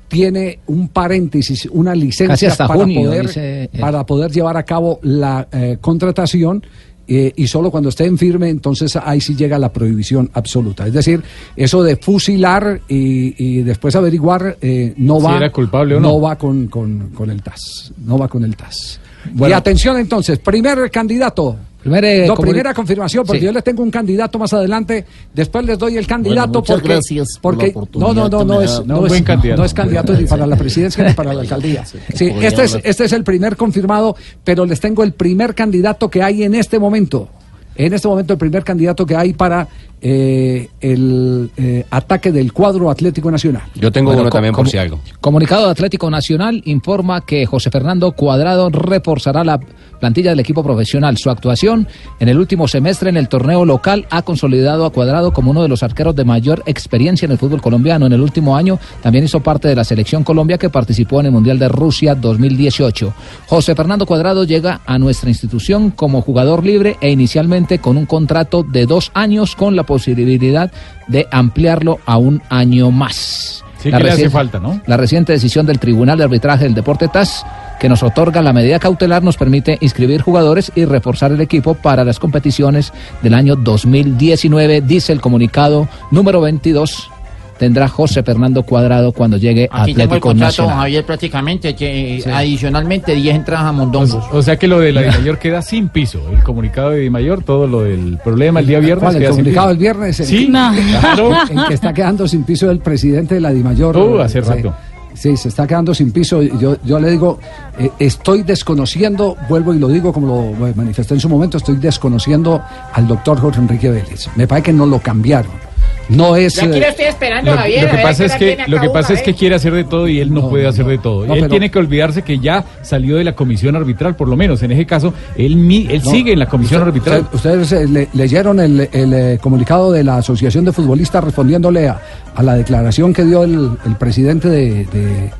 tiene 0.07 0.61
un 0.65 0.87
paréntesis, 0.87 1.67
una 1.71 1.93
licencia 1.93 2.55
para, 2.55 2.73
junio, 2.73 3.01
poder, 3.01 3.29
él. 3.37 3.69
para 3.79 4.03
poder 4.07 4.31
llevar 4.31 4.57
a 4.57 4.63
cabo 4.63 4.99
la 5.03 5.47
eh, 5.51 5.77
contratación. 5.79 6.65
Eh, 7.09 7.33
y 7.35 7.47
solo 7.47 7.71
cuando 7.71 7.89
esté 7.89 8.05
en 8.05 8.17
firme, 8.17 8.49
entonces 8.49 8.95
ahí 8.95 9.19
sí 9.19 9.35
llega 9.35 9.57
la 9.57 9.73
prohibición 9.73 10.29
absoluta. 10.33 10.85
Es 10.87 10.93
decir, 10.93 11.21
eso 11.55 11.81
de 11.83 11.95
fusilar 11.95 12.81
y, 12.87 13.33
y 13.43 13.63
después 13.63 13.95
averiguar 13.95 14.57
eh, 14.61 14.93
no 14.97 15.19
Si 15.19 15.25
va, 15.25 15.37
era 15.37 15.51
culpable 15.51 15.95
o 15.95 15.99
no. 15.99 16.21
va 16.21 16.37
con, 16.37 16.67
con- 16.67 17.09
con 17.09 17.29
el 17.29 17.41
TAS. 17.41 17.91
No 18.05 18.17
va 18.17 18.27
con 18.27 18.43
el 18.43 18.55
TAS. 18.55 18.99
Bueno. 19.33 19.51
y 19.51 19.53
atención 19.57 19.97
entonces, 19.97 20.39
primer 20.39 20.89
candidato. 20.91 21.57
Primer, 21.81 22.03
eh, 22.03 22.27
no, 22.27 22.35
primera 22.35 22.73
confirmación, 22.73 23.25
porque 23.25 23.39
Sí. 23.39 23.45
yo 23.45 23.51
les 23.53 23.63
tengo 23.63 23.81
un 23.81 23.89
candidato 23.89 24.37
más 24.37 24.51
adelante. 24.51 25.05
Después 25.33 25.65
les 25.65 25.79
doy 25.79 25.95
el 25.95 26.05
candidato 26.05 26.59
muchas 26.59 26.75
porque, 26.75 26.89
gracias 26.89 27.39
por 27.41 27.53
la 27.53 27.57
porque 27.57 27.71
oportunidad 27.71 28.13
no, 28.13 28.29
no, 28.29 28.29
no, 28.29 28.43
no 28.43 28.61
es, 28.61 28.85
no, 28.85 28.95
No, 28.97 29.05
es, 29.05 29.09
buen 29.09 29.23
candidato. 29.23 29.61
no 29.61 29.65
es 29.65 29.73
candidato 29.73 30.13
ni 30.13 30.25
para 30.25 30.45
la 30.45 30.57
presidencia 30.57 31.07
ni 31.07 31.13
para 31.13 31.33
la 31.33 31.41
alcaldía. 31.41 31.85
Sí, 31.85 32.31
este 32.41 32.63
es, 32.65 32.77
este 32.83 33.05
es 33.05 33.13
el 33.13 33.23
primer 33.23 33.55
confirmado, 33.55 34.15
pero 34.43 34.65
les 34.65 34.79
tengo 34.81 35.03
el 35.03 35.13
primer 35.13 35.55
candidato 35.55 36.09
que 36.09 36.21
hay 36.21 36.43
en 36.43 36.53
este 36.55 36.79
momento. 36.79 37.29
En 37.75 37.93
este 37.93 38.09
momento 38.09 38.33
el 38.33 38.39
primer 38.39 38.65
candidato 38.65 39.05
que 39.05 39.15
hay 39.15 39.31
para 39.31 39.65
eh, 40.01 40.67
el 40.81 41.49
eh, 41.55 41.85
ataque 41.89 42.33
del 42.33 42.51
cuadro 42.51 42.89
Atlético 42.89 43.31
Nacional. 43.31 43.63
Yo 43.75 43.89
tengo 43.89 44.07
Bueno, 44.09 44.23
uno 44.23 44.29
también 44.29 44.53
por 44.53 44.67
si 44.67 44.77
algo. 44.77 44.99
Comunicado 45.21 45.65
de 45.65 45.71
Atlético 45.71 46.09
Nacional 46.09 46.61
informa 46.65 47.21
que 47.21 47.45
José 47.45 47.71
Fernando 47.71 48.11
Cuadrado 48.11 48.69
reforzará 48.69 49.45
la 49.45 49.61
plantilla 49.99 50.31
del 50.31 50.39
equipo 50.39 50.63
profesional. 50.63 51.17
Su 51.17 51.29
actuación 51.29 51.87
en 52.19 52.29
el 52.29 52.39
último 52.39 52.67
semestre 52.67 53.09
en 53.09 53.17
el 53.17 53.27
torneo 53.27 53.65
local 53.65 54.07
ha 54.09 54.21
consolidado 54.21 54.85
a 54.85 54.91
Cuadrado 54.91 55.31
como 55.33 55.51
uno 55.51 55.61
de 55.61 55.67
los 55.67 55.83
arqueros 55.83 56.15
de 56.15 56.23
mayor 56.25 56.63
experiencia 56.65 57.25
en 57.25 57.31
el 57.33 57.37
fútbol 57.37 57.61
colombiano. 57.61 58.05
En 58.05 58.13
el 58.13 58.21
último 58.21 58.55
año 58.55 58.79
también 59.01 59.25
hizo 59.25 59.39
parte 59.41 59.67
de 59.67 59.75
la 59.75 59.83
selección 59.83 60.23
Colombia 60.23 60.57
que 60.57 60.69
participó 60.69 61.19
en 61.19 61.27
el 61.27 61.31
Mundial 61.31 61.59
de 61.59 61.67
Rusia 61.67 62.15
2018. 62.15 63.13
José 63.47 63.75
Fernando 63.75 64.05
Cuadrado 64.05 64.43
llega 64.43 64.81
a 64.85 64.97
nuestra 64.97 65.29
institución 65.29 65.91
como 65.91 66.21
jugador 66.21 66.65
libre 66.65 66.97
e 67.01 67.09
inicialmente 67.11 67.79
con 67.79 67.97
un 67.97 68.05
contrato 68.05 68.63
de 68.63 68.85
dos 68.85 69.11
años 69.13 69.55
con 69.55 69.75
la 69.75 69.83
posibilidad 69.83 70.71
de 71.07 71.27
ampliarlo 71.31 71.99
a 72.05 72.17
un 72.17 72.41
año 72.49 72.91
más. 72.91 73.63
Sí 73.81 73.89
La 73.91 73.97
que 73.97 74.03
le 74.03 74.09
hace 74.09 74.17
recién- 74.23 74.31
falta, 74.31 74.59
¿no? 74.59 74.81
la 74.87 74.97
reciente 74.97 75.31
decisión 75.33 75.65
del 75.65 75.79
Tribunal 75.79 76.17
de 76.17 76.25
Arbitraje 76.25 76.65
del 76.65 76.73
Deporte 76.73 77.07
TAS, 77.07 77.45
que 77.79 77.89
nos 77.89 78.03
otorga 78.03 78.41
la 78.41 78.53
medida 78.53 78.79
cautelar, 78.79 79.23
nos 79.23 79.37
permite 79.37 79.77
inscribir 79.81 80.21
jugadores 80.21 80.71
y 80.75 80.85
reforzar 80.85 81.31
el 81.31 81.41
equipo 81.41 81.73
para 81.75 82.03
las 82.03 82.19
competiciones 82.19 82.91
del 83.23 83.33
año 83.33 83.55
2019, 83.55 84.81
dice 84.81 85.13
el 85.13 85.21
comunicado 85.21 85.87
número 86.11 86.41
22. 86.41 87.09
Tendrá 87.57 87.89
José 87.89 88.23
Fernando 88.23 88.63
Cuadrado 88.63 89.11
cuando 89.11 89.35
llegue 89.35 89.67
a 89.69 89.81
Aquí 89.83 89.91
tengo 89.93 90.03
el 90.03 90.07
Atlético 90.07 90.27
contrato, 90.29 90.61
Nacional. 90.61 90.75
Javier, 90.77 91.03
prácticamente, 91.05 91.75
que 91.75 92.21
Sí. 92.23 92.29
adicionalmente 92.29 93.13
10 93.13 93.35
entradas 93.35 93.65
a 93.65 93.71
Mondongos. 93.73 94.23
O 94.31 94.41
sea 94.41 94.55
que 94.55 94.65
lo 94.65 94.79
de 94.79 94.93
la 94.93 95.01
Di 95.01 95.07
Mayor 95.09 95.37
queda 95.39 95.61
sin 95.61 95.89
piso. 95.89 96.21
El 96.31 96.41
comunicado 96.41 96.91
de 96.91 96.99
Di 97.01 97.09
Mayor, 97.09 97.43
todo 97.43 97.67
lo 97.67 97.81
del 97.83 98.17
problema 98.23 98.61
el 98.61 98.67
día 98.67 98.79
viernes. 98.79 99.03
¿Cuál? 99.03 99.15
El 99.15 99.21
queda 99.23 99.31
sin 99.33 99.37
comunicado 99.39 99.67
piso. 99.67 99.69
del 99.73 99.77
viernes. 99.77 100.15
Sí, 100.15 100.45
que- 100.45 100.49
No. 100.51 100.71
claro. 101.01 101.31
En 101.49 101.65
que 101.67 101.73
está 101.73 101.93
quedando 101.93 102.29
sin 102.29 102.43
piso 102.43 102.71
el 102.71 102.79
presidente 102.79 103.35
de 103.35 103.41
la 103.41 103.51
DIMAYOR. 103.51 103.97
Uh, 103.97 104.19
hace 104.21 104.41
Sí. 104.41 104.47
rato. 104.49 104.69
Sí, 104.69 104.88
se 105.19 105.49
está 105.49 105.67
quedando 105.67 105.93
sin 105.93 106.11
piso. 106.11 106.41
Yo, 106.41 106.77
yo 106.83 106.99
le 106.99 107.11
digo, 107.11 107.39
eh, 107.77 107.91
estoy 107.99 108.43
desconociendo, 108.43 109.35
vuelvo 109.49 109.73
y 109.73 109.79
lo 109.79 109.87
digo 109.87 110.13
como 110.13 110.55
lo 110.57 110.73
manifesté 110.75 111.13
en 111.15 111.19
su 111.19 111.29
momento, 111.29 111.57
estoy 111.57 111.75
desconociendo 111.75 112.61
al 112.93 113.07
doctor 113.07 113.39
Jorge 113.39 113.59
Enrique 113.59 113.89
Vélez. 113.89 114.29
Me 114.35 114.47
parece 114.47 114.65
que 114.65 114.73
no 114.73 114.85
lo 114.85 114.99
cambiaron. 114.99 115.68
No 116.09 116.35
es... 116.35 116.55
Yo 116.55 116.63
aquí 116.63 116.77
eh, 116.77 116.81
lo 116.81 116.87
estoy 116.87 117.05
esperando, 117.05 117.51
Lo, 117.51 117.57
Javier. 117.57 117.81
lo 117.83 117.87
a 117.87 117.91
que 117.91 117.95
ver 117.97 118.05
pasa 118.05 118.25
es 118.25 118.33
que 118.35 118.57
lo 118.67 118.81
que 118.81 118.89
pasa 118.89 119.13
es 119.13 119.21
que 119.21 119.33
quiere 119.35 119.55
hacer 119.55 119.73
de 119.73 119.83
todo 119.83 120.07
y 120.07 120.19
él 120.19 120.33
no, 120.33 120.49
puede 120.49 120.67
hacer 120.67 120.85
de 120.85 120.97
todo. 120.97 121.25
no, 121.27 121.33
él 121.35 121.41
pero- 121.41 121.51
tiene 121.51 121.69
que 121.69 121.77
olvidarse 121.79 122.23
que 122.23 122.39
ya 122.39 122.65
salió 122.81 123.17
de 123.17 123.23
la 123.23 123.33
comisión 123.35 123.75
arbitral, 123.75 124.15
por 124.15 124.27
lo 124.27 124.35
menos 124.35 124.61
en 124.63 124.71
ese 124.71 124.85
caso, 124.87 125.13
él 125.37 125.55
mi- 125.55 125.87
él 125.89 126.01
No, 126.03 126.09
sigue 126.11 126.33
en 126.33 126.39
la 126.39 126.47
comisión 126.47 126.81
usted- 126.81 126.87
arbitral. 126.89 127.27
usted- 127.31 127.59
ustedes 127.61 127.71
eh, 127.73 127.87
le- 127.87 128.09
leyeron 128.13 128.59
el, 128.59 128.89
el, 128.91 129.13
eh, 129.13 129.39
comunicado 129.41 129.91
de 129.91 130.03
la 130.03 130.17
Asociación 130.17 130.65
de 130.65 130.71
Futbolistas 130.71 131.23
respondiéndole 131.23 131.87
a, 131.87 131.99
a 132.35 132.41
la 132.43 132.55
declaración 132.55 133.13
que 133.13 133.23
dio 133.23 133.43
el, 133.43 133.71
el 133.85 133.95
presidente 133.95 134.49
de, 134.49 134.85
de- 134.85 135.31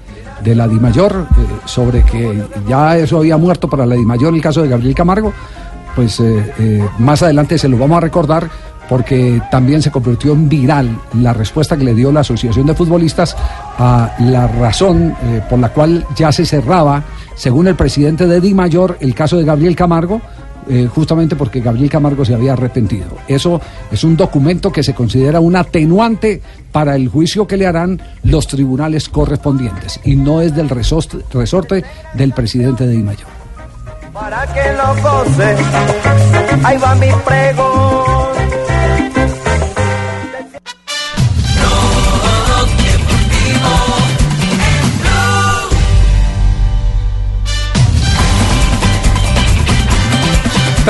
de 0.43 0.55
la 0.55 0.67
DIMAYOR 0.67 1.25
eh, 1.31 1.41
sobre 1.65 2.03
que 2.03 2.41
ya 2.67 2.95
eso 2.97 3.17
había 3.17 3.37
muerto 3.37 3.67
para 3.67 3.85
la 3.85 3.95
DIMAYOR 3.95 4.33
el 4.35 4.41
caso 4.41 4.61
de 4.61 4.69
Gabriel 4.69 4.93
Camargo. 4.95 5.33
Pues 5.95 6.19
eh, 6.19 6.53
eh, 6.59 6.85
más 6.99 7.23
adelante 7.23 7.57
se 7.57 7.67
lo 7.67 7.77
vamos 7.77 7.97
a 7.97 8.01
recordar 8.01 8.47
porque 8.89 9.41
también 9.51 9.81
se 9.81 9.91
convirtió 9.91 10.33
en 10.33 10.49
viral 10.49 10.99
la 11.13 11.31
respuesta 11.31 11.77
que 11.77 11.83
le 11.83 11.93
dio 11.93 12.11
la 12.11 12.21
Asociación 12.21 12.65
de 12.65 12.73
Futbolistas 12.73 13.37
a 13.77 14.15
la 14.19 14.47
razón 14.47 15.15
eh, 15.23 15.41
por 15.47 15.59
la 15.59 15.69
cual 15.69 16.05
ya 16.15 16.31
se 16.31 16.45
cerraba, 16.45 17.03
según 17.35 17.67
el 17.67 17.75
presidente 17.75 18.25
de 18.25 18.41
Di 18.41 18.53
Mayor, 18.53 18.97
el 18.99 19.13
caso 19.13 19.37
de 19.37 19.45
Gabriel 19.45 19.75
Camargo, 19.75 20.19
eh, 20.67 20.87
justamente 20.93 21.35
porque 21.35 21.61
Gabriel 21.61 21.89
Camargo 21.89 22.23
se 22.23 22.33
había 22.33 22.53
arrepentido. 22.53 23.07
Eso 23.27 23.59
es 23.91 24.03
un 24.03 24.17
documento 24.17 24.71
que 24.71 24.83
se 24.83 24.93
considera 24.93 25.39
un 25.39 25.55
atenuante 25.55 26.41
para 26.71 26.95
el 26.95 27.09
juicio 27.09 27.47
que 27.47 27.57
le 27.57 27.65
harán 27.65 28.01
los 28.23 28.47
tribunales 28.47 29.09
correspondientes 29.09 29.99
y 30.03 30.15
no 30.15 30.41
es 30.41 30.55
del 30.55 30.69
resorte, 30.69 31.83
del 32.13 32.33
presidente 32.33 32.85
de 32.85 32.93
Di 32.93 33.03
Mayor. 33.03 33.27
Para 34.13 34.45
que 34.53 34.73
lo 34.73 35.01
goce, 35.01 35.55
ahí 36.63 36.77
va 36.77 36.95
mi 36.95 37.09
pregón. 37.25 38.68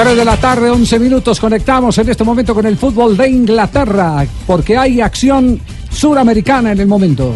Tres 0.02 0.16
de 0.16 0.24
la 0.24 0.38
tarde, 0.38 0.70
11 0.70 0.98
minutos. 0.98 1.42
Conectamos 1.42 1.98
en 1.98 2.08
este 2.08 2.24
momento 2.24 2.56
con 2.56 2.66
el 2.66 2.78
fútbol 2.78 3.18
de 3.18 3.28
Inglaterra, 3.28 4.26
porque 4.48 4.78
hay 4.78 5.02
acción 5.02 5.60
suramericana 5.92 6.72
en 6.72 6.80
el 6.80 6.88
momento. 6.88 7.36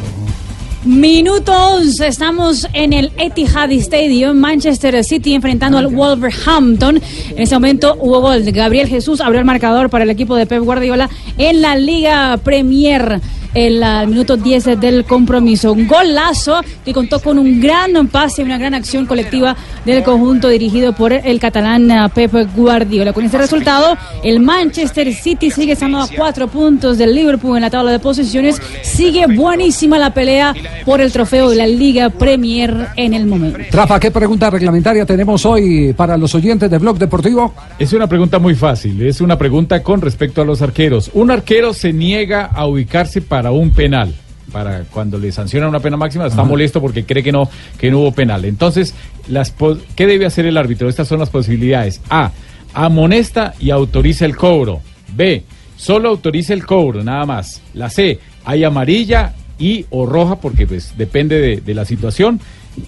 Minuto 0.86 1.52
11, 1.52 2.08
estamos 2.08 2.66
en 2.72 2.94
el 2.94 3.12
Etihad 3.18 3.70
Stadium, 3.74 4.38
Manchester 4.38 5.04
City 5.04 5.34
enfrentando 5.34 5.78
al 5.78 5.88
Wolverhampton. 5.88 7.02
En 7.32 7.44
ese 7.44 7.54
momento 7.54 7.98
hubo 8.00 8.22
gol 8.22 8.44
Gabriel 8.44 8.88
Jesús, 8.88 9.20
abrió 9.20 9.40
el 9.40 9.46
marcador 9.46 9.90
para 9.90 10.06
el 10.06 10.10
equipo 10.10 10.38
de 10.38 10.46
Pep 10.46 10.64
Guardiola 10.64 11.10
en 11.38 11.62
la 11.62 11.76
Liga 11.76 12.38
Premier. 12.38 13.20
El 13.54 13.84
al 13.84 14.08
minuto 14.08 14.38
10 14.38 14.80
del 14.80 15.06
compromiso. 15.06 15.74
Un 15.74 15.88
golazo 15.88 16.62
que 16.84 16.94
contó 16.94 17.20
con 17.20 17.38
un 17.38 17.60
gran 17.60 18.08
pase, 18.08 18.44
una 18.44 18.58
gran 18.58 18.74
acción 18.74 19.06
colectiva 19.06 19.56
del 19.86 20.04
conjunto 20.04 20.48
dirigido 20.50 20.94
por 20.94 21.14
el 21.14 21.40
catalán 21.40 21.90
eh, 21.92 22.10
Pep 22.14 22.34
Guardiola. 22.56 23.14
Con 23.14 23.26
este 23.26 23.38
resultado, 23.38 23.98
el 24.24 24.40
Manchester 24.40 25.14
City 25.14 25.52
sigue 25.52 25.74
estando 25.74 26.00
a 26.00 26.08
cuatro 26.08 26.48
puntos 26.48 26.98
del 26.98 27.14
Liverpool 27.14 27.58
en 27.58 27.62
la 27.62 27.70
tabla 27.70 27.92
de 27.92 28.00
posiciones. 28.00 28.62
Sigue 28.82 29.28
buenísima 29.28 29.98
la 29.98 30.14
pelea 30.14 30.54
por 30.86 31.02
el 31.02 31.12
trofeo 31.12 31.50
de 31.50 31.56
la 31.56 31.68
Liga 31.68 32.10
Premier 32.10 32.88
en 32.96 33.14
el 33.14 33.26
momento. 33.26 33.60
Rafa, 33.72 34.00
¿qué 34.00 34.12
pregunta 34.12 34.50
reglamentaria 34.50 35.06
tenemos 35.06 35.46
hoy 35.46 35.94
para 35.94 36.18
los 36.18 36.34
oyentes 36.36 36.70
de 36.70 36.78
Blog 36.78 36.98
Deportivo? 36.98 37.54
Es 37.80 37.94
una 37.94 38.08
pregunta 38.08 38.40
muy 38.40 38.56
fácil, 38.56 39.02
es 39.06 39.22
una 39.22 39.38
pregunta 39.38 39.84
con 39.84 40.02
respecto 40.02 40.42
a 40.42 40.46
los 40.46 40.62
arqueros. 40.62 41.12
Un 41.14 41.32
arquero 41.32 41.74
se 41.74 41.94
niega 41.94 42.46
a 42.46 42.66
ubicarse 42.66 43.22
para 43.22 43.43
un 43.52 43.72
penal. 43.72 44.14
Para 44.52 44.84
cuando 44.84 45.18
le 45.18 45.32
sancionan 45.32 45.70
una 45.70 45.80
pena 45.80 45.98
máxima, 45.98 46.28
está 46.28 46.42
Ajá. 46.42 46.50
molesto 46.50 46.80
porque 46.82 47.06
cree 47.06 47.24
que 47.24 47.32
no, 47.32 47.50
que 47.78 47.90
no 47.90 48.00
hubo 48.00 48.12
penal. 48.12 48.46
Entonces, 48.46 48.94
las 49.28 49.54
¿qué 49.96 50.06
debe 50.06 50.26
hacer 50.26 50.46
el 50.46 50.58
árbitro? 50.58 50.90
Estas 50.90 51.08
son 51.08 51.20
las 51.20 51.30
posibilidades. 51.30 52.02
A. 52.10 52.32
Amonesta 52.74 53.54
y 53.60 53.72
autoriza 53.72 54.26
el 54.26 54.36
cobro. 54.36 54.82
B. 55.16 55.44
Solo 55.78 56.10
autoriza 56.10 56.54
el 56.54 56.66
cobro, 56.66 57.04
nada 57.04 57.26
más. 57.26 57.62
La 57.74 57.90
C. 57.90 58.20
Hay 58.46 58.64
amarilla 58.64 59.34
y 59.58 59.86
o 59.90 60.06
roja 60.06 60.36
porque 60.36 60.68
pues 60.68 60.94
depende 60.98 61.40
de, 61.40 61.62
de 61.62 61.74
la 61.74 61.86
situación. 61.86 62.40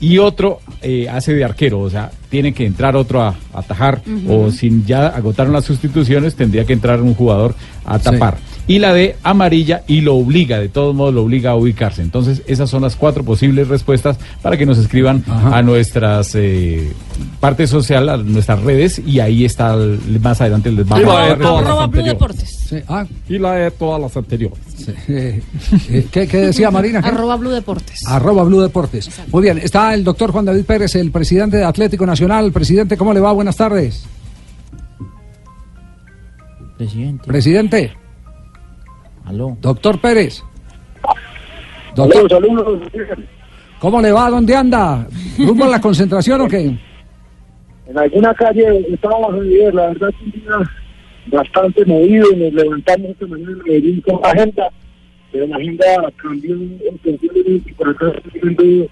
Y 0.01 0.17
otro 0.17 0.59
eh, 0.81 1.07
hace 1.09 1.33
de 1.33 1.43
arquero, 1.43 1.79
o 1.79 1.89
sea, 1.89 2.11
tiene 2.29 2.53
que 2.53 2.65
entrar 2.65 2.95
otro 2.95 3.21
a, 3.21 3.35
atajar 3.53 4.01
o 4.27 4.49
si 4.49 4.83
ya 4.85 5.07
agotaron 5.07 5.53
las 5.53 5.65
sustituciones 5.65 6.35
tendría 6.35 6.65
que 6.65 6.73
entrar 6.73 7.01
un 7.01 7.13
jugador 7.13 7.55
a 7.85 7.99
tapar. 7.99 8.37
Y 8.67 8.79
la 8.79 8.93
de 8.95 9.15
amarilla 9.21 9.83
y 9.87 10.01
lo 10.01 10.15
obliga, 10.15 10.59
de 10.59 10.69
todos 10.69 10.95
modos 10.95 11.13
lo 11.13 11.21
obliga 11.23 11.51
a 11.51 11.55
ubicarse. 11.55 12.01
Entonces 12.01 12.41
esas 12.47 12.67
son 12.69 12.81
las 12.81 12.95
cuatro 12.95 13.23
posibles 13.23 13.67
respuestas 13.67 14.17
para 14.41 14.57
que 14.57 14.65
nos 14.65 14.79
escriban 14.79 15.23
a 15.27 15.61
nuestras 15.61 16.33
eh, 16.33 16.91
partes 17.39 17.69
social, 17.69 18.09
a 18.09 18.17
nuestras 18.17 18.61
redes 18.63 18.99
y 19.05 19.19
ahí 19.19 19.45
está 19.45 19.75
el- 19.75 20.19
más 20.19 20.41
adelante 20.41 20.71
les 20.71 20.87
vamos 20.87 21.07
a 21.07 21.19
dar 21.27 21.37
todas 21.37 21.61
las 21.63 21.69
Arroba 21.71 21.85
Blue 21.87 21.99
anteriores. 21.99 22.13
Deportes. 22.13 22.83
ah. 22.87 23.05
Y 23.29 23.37
la 23.37 23.53
de 23.53 23.69
todas 23.71 24.01
las 24.01 24.17
anteriores. 24.17 24.57
Eh, 25.09 25.41
eh, 25.89 26.07
¿qué, 26.11 26.27
qué 26.27 26.37
decía 26.37 26.71
Marina? 26.71 27.01
¿Qué? 27.03 27.09
Arroba 27.09 27.35
Blue 27.35 27.51
Deportes. 27.51 27.99
Arroba 28.07 28.43
Blue 28.45 28.61
Deportes. 28.61 29.09
Muy 29.31 29.43
bien, 29.43 29.59
está 29.59 29.93
el 29.93 30.03
doctor 30.03 30.31
Juan 30.31 30.45
David 30.45 30.65
Pérez, 30.65 30.95
el 30.95 31.11
presidente 31.11 31.57
de 31.57 31.65
Atlético 31.65 32.05
Nacional. 32.07 32.51
Presidente, 32.51 32.97
¿cómo 32.97 33.13
le 33.13 33.19
va? 33.19 33.31
Buenas 33.31 33.57
tardes. 33.57 34.05
Presidente. 36.77 37.23
Presidente. 37.27 37.93
Aló. 39.25 39.57
Doctor 39.61 39.99
Pérez. 39.99 40.43
Doctor, 41.95 42.29
¿cómo 43.79 44.01
le 44.01 44.11
va? 44.11 44.29
¿Dónde 44.29 44.55
anda? 44.55 45.07
¿Rumbo 45.37 45.65
a 45.65 45.69
la 45.69 45.81
concentración 45.81 46.41
o 46.41 46.47
qué? 46.47 46.77
En 47.87 47.97
alguna 47.97 48.33
calle 48.33 48.85
estábamos 48.91 49.33
a 49.33 49.37
vivir, 49.37 49.73
la 49.73 49.87
verdad 49.87 50.09
es 50.09 50.21
un 50.25 50.31
día 50.31 50.51
bastante 51.27 51.85
movido, 51.85 52.25
nos 52.35 52.53
levantamos 52.53 53.09
esta 53.11 53.27
mañana 53.27 53.51
en 53.51 53.57
Medellín 53.63 54.01
con 54.01 54.21
la 54.21 54.29
agenda, 54.31 54.69
pero 55.31 55.47
la 55.47 55.55
agenda 55.55 55.85
cambió 56.17 56.55
y 56.55 57.59
por 57.77 57.89
acá 57.89 58.07
estoy 58.25 58.41
viendo 58.55 58.87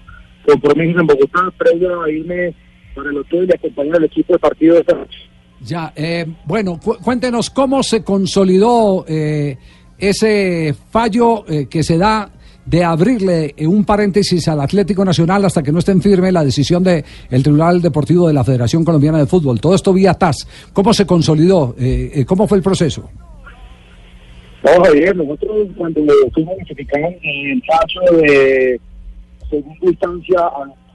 compromisos 0.46 1.00
en 1.00 1.06
Bogotá, 1.06 1.52
previo 1.58 2.02
a 2.02 2.10
irme 2.10 2.54
para 2.94 3.10
el 3.10 3.18
hotel 3.18 3.48
y 3.50 3.54
acompañar 3.54 3.96
al 3.96 4.04
equipo 4.04 4.32
de 4.32 4.38
partido 4.38 4.74
de 4.74 4.80
esta 4.80 4.94
noche. 4.94 5.18
Ya, 5.60 5.92
eh, 5.96 6.26
bueno, 6.44 6.78
cu- 6.82 6.98
cuéntenos 7.02 7.50
cómo 7.50 7.82
se 7.82 8.02
consolidó 8.04 9.04
eh, 9.08 9.56
ese 9.98 10.74
fallo 10.90 11.44
eh, 11.48 11.66
que 11.66 11.82
se 11.82 11.98
da 11.98 12.30
de 12.64 12.82
abrirle 12.82 13.54
eh, 13.56 13.66
un 13.66 13.84
paréntesis 13.84 14.48
al 14.48 14.60
Atlético 14.60 15.04
Nacional 15.04 15.44
hasta 15.44 15.62
que 15.62 15.72
no 15.72 15.78
esté 15.78 15.92
en 15.92 16.02
firme 16.02 16.32
la 16.32 16.44
decisión 16.44 16.82
del 16.82 17.04
Tribunal 17.42 17.82
Deportivo 17.82 18.28
de 18.28 18.34
la 18.34 18.44
Federación 18.44 18.84
Colombiana 18.84 19.18
de 19.18 19.26
Fútbol. 19.26 19.60
Todo 19.60 19.74
esto 19.74 19.92
vía 19.92 20.14
TAS. 20.14 20.46
¿Cómo 20.72 20.94
se 20.94 21.06
consolidó? 21.06 21.74
Eh, 21.78 22.10
eh, 22.14 22.24
¿Cómo 22.24 22.46
fue 22.46 22.58
el 22.58 22.64
proceso? 22.64 23.10
No, 24.64 24.82
Javier, 24.82 25.14
nosotros 25.14 25.68
cuando 25.76 26.00
fuimos 26.32 26.56
notificados 26.58 27.14
el 27.22 27.62
paso 27.66 28.16
de 28.16 28.80
segunda 29.50 29.76
instancia 29.82 30.40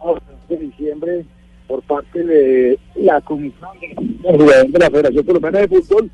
12 0.03 0.21
de 0.49 0.57
diciembre 0.57 1.25
por 1.67 1.83
parte 1.83 2.23
de 2.23 2.79
la 2.95 3.21
Comisión 3.21 3.69
de 3.79 4.67
de 4.69 4.79
la 4.79 4.89
Federación 4.89 5.23
Colombiana 5.23 5.59
de 5.59 5.67
Fútbol, 5.67 6.09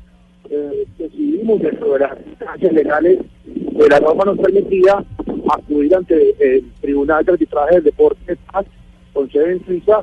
eh, 0.50 0.86
decidimos 0.98 1.60
dentro 1.60 1.92
de 1.94 1.98
las 2.00 2.18
instancias 2.26 2.72
legales 2.72 3.18
de 3.44 3.88
la 3.88 4.00
norma 4.00 4.24
nos 4.24 4.38
permitía 4.38 5.04
acudir 5.52 5.94
ante 5.94 6.34
el 6.40 6.64
Tribunal 6.80 7.24
de 7.24 7.32
Arbitraje 7.32 7.74
del 7.76 7.84
Deporte 7.84 8.36
con 9.12 9.30
sede 9.30 9.52
en 9.52 9.64
Suiza, 9.64 10.00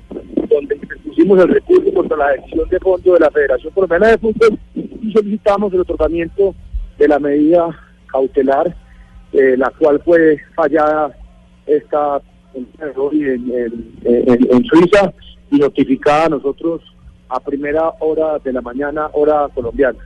donde 0.49 0.75
pusimos 1.03 1.39
el 1.39 1.47
recurso 1.49 1.93
contra 1.93 2.17
la 2.17 2.29
decisión 2.31 2.67
de 2.69 2.79
fondo 2.79 3.13
de 3.13 3.19
la 3.19 3.29
Federación 3.31 3.73
Colombiana 3.73 4.07
de 4.07 4.17
Fútbol 4.17 4.57
y 4.75 5.11
solicitamos 5.11 5.73
el 5.73 5.81
otorgamiento 5.81 6.55
de 6.97 7.07
la 7.07 7.19
medida 7.19 7.67
cautelar, 8.07 8.75
eh, 9.33 9.55
la 9.57 9.71
cual 9.77 10.01
fue 10.03 10.37
fallada 10.55 11.15
esta 11.65 12.21
en- 12.53 12.67
en 14.05 14.63
Suiza 14.65 15.13
y 15.51 15.57
notificada 15.57 16.25
a 16.25 16.29
nosotros 16.29 16.81
a 17.29 17.39
primera 17.39 17.91
hora 17.99 18.37
de 18.39 18.53
la 18.53 18.61
mañana, 18.61 19.09
hora 19.13 19.49
colombiana. 19.53 19.97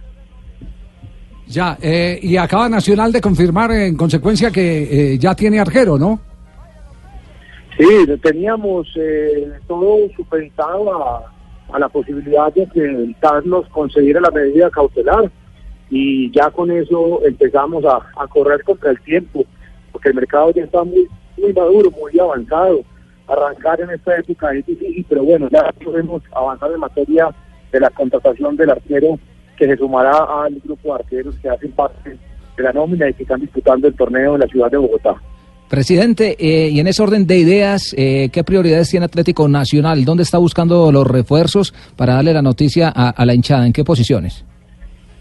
Ya, 1.48 1.78
eh, 1.82 2.20
y 2.22 2.36
acaba 2.36 2.68
Nacional 2.68 3.12
de 3.12 3.22
confirmar 3.22 3.72
en 3.72 3.96
consecuencia 3.96 4.52
que 4.52 5.14
eh, 5.14 5.18
ya 5.18 5.34
tiene 5.34 5.60
arquero, 5.60 5.98
¿no? 5.98 6.20
Sí, 7.78 7.86
teníamos 8.22 8.88
eh, 8.98 9.50
todo 9.68 10.10
supeditado 10.16 10.92
a, 10.94 11.32
a 11.72 11.80
la 11.80 11.88
posibilidad 11.88 12.52
de 12.54 12.68
que 12.68 13.16
nos 13.46 13.68
concediera 13.70 14.20
la 14.20 14.32
medida 14.32 14.70
cautelar 14.70 15.32
y 15.90 16.32
ya 16.32 16.50
con 16.50 16.70
eso 16.72 17.22
empezamos 17.26 17.86
a, 17.86 18.00
a 18.22 18.28
correr 18.28 18.64
contra 18.64 18.92
el 18.92 19.00
tiempo, 19.02 19.46
porque 19.92 20.10
el 20.10 20.16
mercado 20.16 20.52
ya 20.52 20.64
está 20.64 20.84
muy, 20.84 21.08
muy 21.38 21.54
maduro, 21.54 21.92
muy 21.92 22.20
avanzado. 22.20 22.82
Arrancar 23.28 23.80
en 23.82 23.92
esta 23.92 24.18
época 24.18 24.54
es 24.54 24.66
difícil, 24.66 25.06
pero 25.08 25.24
bueno, 25.24 25.48
ya 25.52 25.72
podemos 25.84 26.24
avanzar 26.34 26.72
en 26.72 26.80
materia 26.80 27.30
de 27.72 27.80
la 27.80 27.90
contratación 27.90 28.56
del 28.58 28.72
arquero 28.72 29.20
que 29.58 29.66
se 29.66 29.76
sumará 29.78 30.12
al 30.44 30.56
grupo 30.64 30.90
de 30.90 31.02
arqueros 31.04 31.36
que 31.42 31.50
hacen 31.50 31.72
parte 31.72 32.18
de 32.58 32.64
la 32.64 32.72
nómina 32.74 33.10
y 33.10 33.14
que 33.14 33.24
están 33.24 33.42
disputando 33.42 33.88
el 33.88 33.96
torneo 33.96 34.36
en 34.36 34.42
la 34.42 34.48
ciudad 34.48 34.70
de 34.72 34.78
Bogotá. 34.78 35.16
Presidente, 35.70 36.38
eh, 36.40 36.70
y 36.70 36.80
en 36.80 36.88
ese 36.88 37.04
orden 37.04 37.28
de 37.28 37.38
ideas, 37.38 37.94
eh, 37.98 38.30
¿qué 38.32 38.44
prioridades 38.46 38.90
tiene 38.90 39.06
Atlético 39.06 39.50
Nacional? 39.50 40.06
¿Dónde 40.06 40.24
está 40.24 40.38
buscando 40.38 40.92
los 40.94 41.06
refuerzos 41.06 41.74
para 41.98 42.14
darle 42.14 42.34
la 42.34 42.42
noticia 42.42 42.92
a, 42.96 43.10
a 43.10 43.26
la 43.26 43.34
hinchada? 43.34 43.68
¿En 43.68 43.74
qué 43.74 43.84
posiciones? 43.84 44.46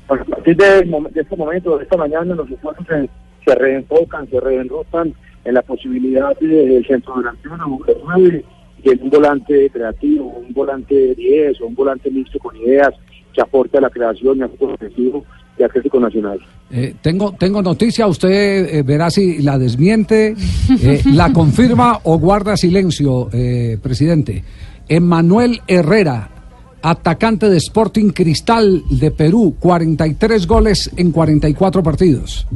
Bueno, 0.07 0.23
a 0.23 0.31
partir 0.37 0.57
de, 0.57 0.83
de 1.11 1.21
este 1.21 1.35
momento, 1.37 1.77
de 1.79 1.83
esta 1.83 1.97
mañana, 1.97 2.33
los 2.37 2.49
esfuerzos 2.49 2.87
se, 2.87 3.09
se 3.45 3.55
reenfocan, 3.57 4.29
se 4.31 4.39
reenrotan 4.39 5.13
en 5.45 5.55
la 5.55 5.63
posibilidad 5.63 6.37
de- 6.39 6.47
del 6.47 6.87
centro 6.87 7.17
delantero, 7.17 7.57
número 7.57 7.95
9, 8.05 8.45
y 8.85 8.91
en 8.91 9.03
un 9.03 9.11
volante 9.11 9.69
creativo, 9.71 10.27
un 10.47 10.55
volante 10.55 11.15
10 11.17 11.61
o 11.61 11.67
un 11.67 11.75
volante 11.75 12.09
mixto 12.09 12.39
con 12.39 12.55
ideas 12.57 12.91
que 13.37 13.43
aporte 13.43 13.77
a 13.79 13.83
la 13.83 13.91
creación 13.91 14.39
y 14.39 14.43
al 14.43 14.51
ofensivo 14.59 15.25
de 15.59 15.65
Atlético 15.65 16.01
Nacional. 16.01 16.39
Eh, 16.71 16.95
tengo, 17.01 17.33
tengo 17.39 17.63
noticia, 17.63 18.07
usted 18.07 18.75
eh, 18.75 18.83
verá 18.83 19.11
si 19.11 19.43
la 19.43 19.59
desmiente, 19.59 20.35
eh, 20.83 21.03
la 21.13 21.33
confirma 21.35 22.01
o 22.05 22.19
guarda 22.19 22.57
silencio, 22.57 23.29
eh, 23.33 23.79
presidente. 23.81 24.43
Emmanuel 24.89 25.61
Herrera, 25.69 26.31
atacante 26.83 27.49
de 27.49 27.59
Sporting 27.59 28.11
Cristal 28.11 28.83
de 28.91 29.11
Perú, 29.11 29.57
43 29.61 30.47
goles 30.47 30.91
en 30.97 31.13
44 31.13 31.83
partidos. 31.83 32.47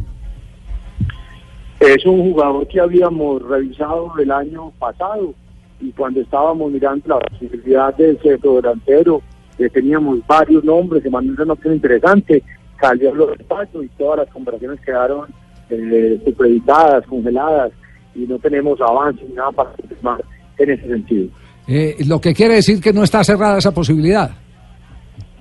Es 1.78 2.04
un 2.04 2.32
jugador 2.32 2.66
que 2.68 2.80
habíamos 2.80 3.42
revisado 3.42 4.12
el 4.18 4.30
año 4.30 4.70
pasado 4.78 5.34
y 5.80 5.92
cuando 5.92 6.20
estábamos 6.20 6.70
mirando 6.70 7.08
la 7.08 7.18
posibilidad 7.18 7.94
del 7.96 8.18
centro 8.20 8.56
delantero, 8.56 9.22
teníamos 9.68 10.26
varios 10.26 10.64
nombres, 10.64 11.02
se 11.02 11.10
mandó 11.10 11.42
una 11.42 11.52
opción 11.52 11.74
interesante, 11.74 12.42
salió 12.80 13.14
los 13.14 13.36
despachos 13.36 13.84
y 13.84 13.88
todas 13.88 14.20
las 14.20 14.28
conversaciones 14.30 14.80
quedaron 14.80 15.28
eh, 15.68 16.20
supeditadas, 16.24 17.06
congeladas 17.06 17.72
y 18.14 18.20
no 18.20 18.38
tenemos 18.38 18.80
avance 18.80 19.22
ni 19.28 19.34
nada 19.34 19.52
para 19.52 19.70
confirmar 19.72 20.24
en 20.58 20.70
ese 20.70 20.88
sentido. 20.88 21.28
Eh, 21.68 21.96
lo 22.06 22.20
que 22.20 22.34
quiere 22.34 22.54
decir 22.54 22.80
que 22.80 22.92
no 22.92 23.04
está 23.04 23.22
cerrada 23.22 23.58
esa 23.58 23.72
posibilidad. 23.72 24.30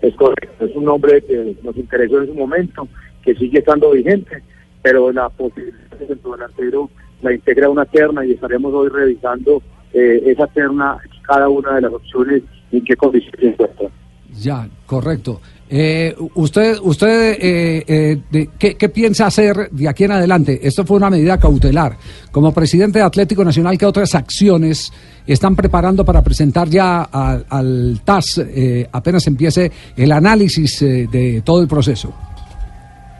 Es 0.01 0.15
correcto, 0.15 0.65
es 0.65 0.75
un 0.75 0.85
nombre 0.85 1.21
que 1.21 1.55
nos 1.63 1.75
interesó 1.75 2.19
en 2.21 2.27
su 2.27 2.33
momento, 2.33 2.87
que 3.23 3.33
sigue 3.35 3.59
estando 3.59 3.91
vigente, 3.91 4.43
pero 4.81 5.11
la 5.11 5.29
posibilidad 5.29 5.97
del 5.97 6.07
centro 6.07 6.31
delantero 6.31 6.89
la 7.21 7.33
integra 7.33 7.69
una 7.69 7.85
terna 7.85 8.25
y 8.25 8.31
estaremos 8.31 8.73
hoy 8.73 8.89
revisando 8.89 9.61
eh, 9.93 10.21
esa 10.25 10.47
terna, 10.47 10.97
cada 11.23 11.49
una 11.49 11.75
de 11.75 11.81
las 11.81 11.93
opciones 11.93 12.43
y 12.71 12.77
en 12.77 12.83
qué 12.85 12.95
condiciones 12.95 13.39
se 13.39 13.47
encuentra. 13.47 13.89
Ya, 14.37 14.67
correcto. 14.85 15.41
Eh, 15.71 16.15
usted, 16.35 16.77
usted 16.81 17.37
eh, 17.39 17.83
eh, 17.87 18.17
de- 18.31 18.49
¿qué, 18.57 18.89
piensa 18.89 19.27
hacer 19.27 19.69
de 19.69 19.87
aquí 19.87 20.05
en 20.05 20.11
adelante? 20.13 20.59
Esto 20.63 20.83
fue 20.83 20.97
una 20.97 21.09
medida 21.11 21.37
cautelar. 21.37 21.95
Como 22.31 22.51
presidente 22.53 22.99
de 22.99 23.05
Atlético 23.05 23.43
Nacional, 23.43 23.77
¿qué 23.77 23.85
otras 23.85 24.15
acciones 24.15 24.91
están 25.27 25.55
preparando 25.55 26.03
para 26.03 26.23
presentar 26.23 26.67
ya 26.69 27.03
al, 27.03 27.45
al 27.49 28.01
TAS 28.03 28.39
eh, 28.39 28.87
apenas 28.91 29.27
empiece 29.27 29.71
el 29.95 30.11
análisis 30.11 30.81
eh, 30.81 31.07
de 31.11 31.41
todo 31.45 31.61
el 31.61 31.67
proceso? 31.67 32.13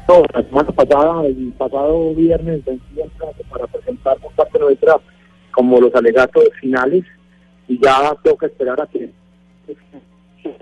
No, 0.08 0.24
la 0.34 0.42
semana 0.44 0.72
pasada, 0.72 1.26
el 1.28 1.54
pasado 1.56 2.16
viernes, 2.16 2.62
para 3.48 3.68
presentar 3.68 4.18
por 4.18 4.32
parte 4.34 4.58
nuestra 4.58 4.96
como 5.52 5.80
los 5.80 5.94
alegatos 5.94 6.46
finales 6.60 7.04
y 7.68 7.80
ya 7.80 8.16
toca 8.24 8.48
esperar 8.48 8.82
a 8.82 8.88
que 8.88 9.12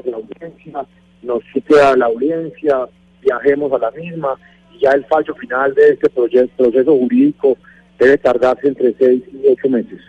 la 0.05 0.17
audiencia 0.17 0.86
nos 1.23 1.43
cite 1.53 1.80
a 1.82 1.95
la 1.95 2.05
audiencia, 2.05 2.88
viajemos 3.21 3.71
a 3.73 3.78
la 3.80 3.91
misma 3.91 4.36
y 4.75 4.80
ya 4.84 4.91
el 4.91 5.03
fallo 5.05 5.34
final 5.36 5.73
de 5.73 5.89
este 5.89 6.09
proye- 6.09 6.49
proceso 6.57 6.95
jurídico 6.97 7.57
debe 7.99 8.17
tardarse 8.17 8.67
entre 8.67 8.93
seis 8.99 9.23
y 9.34 9.47
ocho 9.47 9.69
meses. 9.69 9.99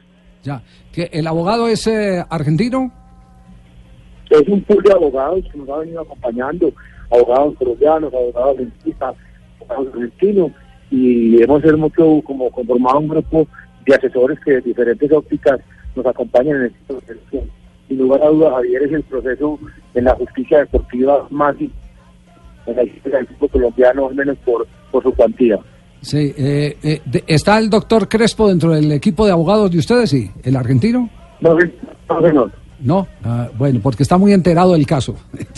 Ya. 0.42 0.62
¿Que 0.92 1.08
¿El 1.12 1.26
abogado 1.26 1.68
es 1.68 1.86
eh, 1.86 2.22
argentino? 2.28 2.92
es 4.30 4.46
un 4.46 4.60
pool 4.62 4.82
de 4.82 4.92
abogados 4.92 5.42
que 5.50 5.56
nos 5.58 5.68
ha 5.70 5.78
venido 5.78 6.02
acompañando, 6.02 6.70
abogados 7.10 7.54
colombianos, 7.56 8.12
abogados 8.12 8.58
dentistas, 8.58 9.16
abogados 9.60 9.88
argentinos, 9.94 10.52
y 10.90 11.42
hemos 11.42 11.62
mucho 11.78 12.20
como 12.24 12.50
conformado 12.50 12.98
un 12.98 13.08
grupo 13.08 13.48
de 13.86 13.94
asesores 13.94 14.38
que 14.44 14.52
de 14.52 14.60
diferentes 14.60 15.10
ópticas 15.12 15.60
nos 15.96 16.04
acompañan 16.04 16.56
en 16.56 16.64
este 16.66 16.78
proceso. 16.86 17.46
Sin 17.88 17.98
lugar 17.98 18.22
a 18.22 18.28
dudas, 18.28 18.52
Javier 18.54 18.82
es 18.82 18.92
el 18.92 19.02
proceso 19.04 19.58
en 19.94 20.04
la 20.04 20.14
justicia 20.14 20.58
deportiva 20.58 21.26
más 21.30 21.56
en 21.58 22.76
la 22.76 22.84
historia 22.84 23.18
del 23.18 23.26
fútbol 23.28 23.50
colombiano, 23.50 24.08
al 24.08 24.14
menos 24.14 24.36
por, 24.44 24.66
por 24.90 25.02
su 25.02 25.12
cuantía. 25.12 25.58
Sí. 26.00 26.34
eh, 26.36 26.76
eh, 26.82 27.00
¿Está 27.26 27.58
el 27.58 27.70
doctor 27.70 28.08
Crespo 28.08 28.48
dentro 28.48 28.72
del 28.72 28.92
equipo 28.92 29.26
de 29.26 29.32
abogados 29.32 29.70
de 29.70 29.78
ustedes? 29.78 30.10
Sí. 30.10 30.30
¿El 30.42 30.56
argentino? 30.56 31.08
No, 31.40 31.54
no, 31.54 32.26
señor. 32.26 32.52
No, 32.80 33.08
ah, 33.24 33.48
bueno, 33.58 33.80
porque 33.82 34.04
está 34.04 34.18
muy 34.18 34.32
enterado 34.32 34.74
del 34.74 34.86
caso. 34.86 35.16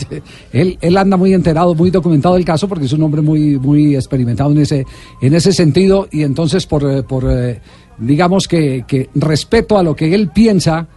él, 0.53 0.77
él 0.81 0.97
anda 0.97 1.17
muy 1.17 1.33
enterado, 1.33 1.75
muy 1.75 1.91
documentado 1.91 2.35
del 2.35 2.45
caso, 2.45 2.67
porque 2.67 2.85
es 2.85 2.93
un 2.93 3.03
hombre 3.03 3.21
muy, 3.21 3.57
muy 3.57 3.95
experimentado 3.95 4.51
en 4.51 4.59
ese, 4.59 4.85
en 5.21 5.33
ese 5.35 5.53
sentido, 5.53 6.07
y 6.11 6.23
entonces 6.23 6.65
por, 6.65 6.83
eh, 6.89 7.03
por 7.03 7.25
eh, 7.29 7.61
digamos 7.99 8.47
que, 8.47 8.85
que 8.87 9.09
respeto 9.13 9.77
a 9.77 9.83
lo 9.83 9.95
que 9.95 10.15
él 10.15 10.31
piensa, 10.33 10.87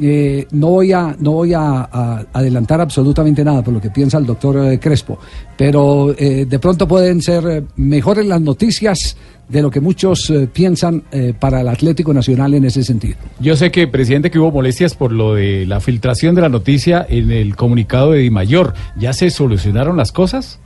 eh, 0.00 0.46
no 0.52 0.68
voy 0.68 0.92
a 0.92 1.14
no 1.18 1.32
voy 1.32 1.52
a, 1.54 1.88
a 1.90 2.24
adelantar 2.32 2.80
absolutamente 2.80 3.44
nada 3.44 3.62
por 3.62 3.74
lo 3.74 3.80
que 3.80 3.90
piensa 3.90 4.18
el 4.18 4.26
doctor 4.26 4.56
eh, 4.64 4.78
Crespo, 4.78 5.18
pero 5.56 6.14
eh, 6.18 6.46
de 6.46 6.58
pronto 6.58 6.86
pueden 6.88 7.20
ser 7.20 7.44
eh, 7.48 7.62
mejores 7.76 8.26
las 8.26 8.40
noticias 8.40 9.16
de 9.48 9.60
lo 9.60 9.70
que 9.70 9.80
muchos 9.80 10.30
eh, 10.30 10.48
piensan 10.50 11.02
eh, 11.12 11.34
para 11.38 11.60
el 11.60 11.68
Atlético 11.68 12.14
Nacional 12.14 12.54
en 12.54 12.64
ese 12.64 12.82
sentido. 12.82 13.16
Yo 13.40 13.56
sé 13.56 13.70
que, 13.70 13.86
presidente, 13.86 14.30
que 14.30 14.38
hubo 14.38 14.50
molestias 14.50 14.94
por 14.94 15.12
lo 15.12 15.34
de 15.34 15.66
la 15.66 15.80
filtración 15.80 16.34
de 16.34 16.40
la 16.40 16.48
noticia 16.48 17.04
en 17.06 17.30
el 17.30 17.54
comunicado 17.54 18.12
de 18.12 18.20
Di 18.20 18.30
Mayor. 18.30 18.72
¿Ya 18.96 19.12
se 19.12 19.28
solucionaron 19.28 19.98
las 19.98 20.12
cosas? 20.12 20.60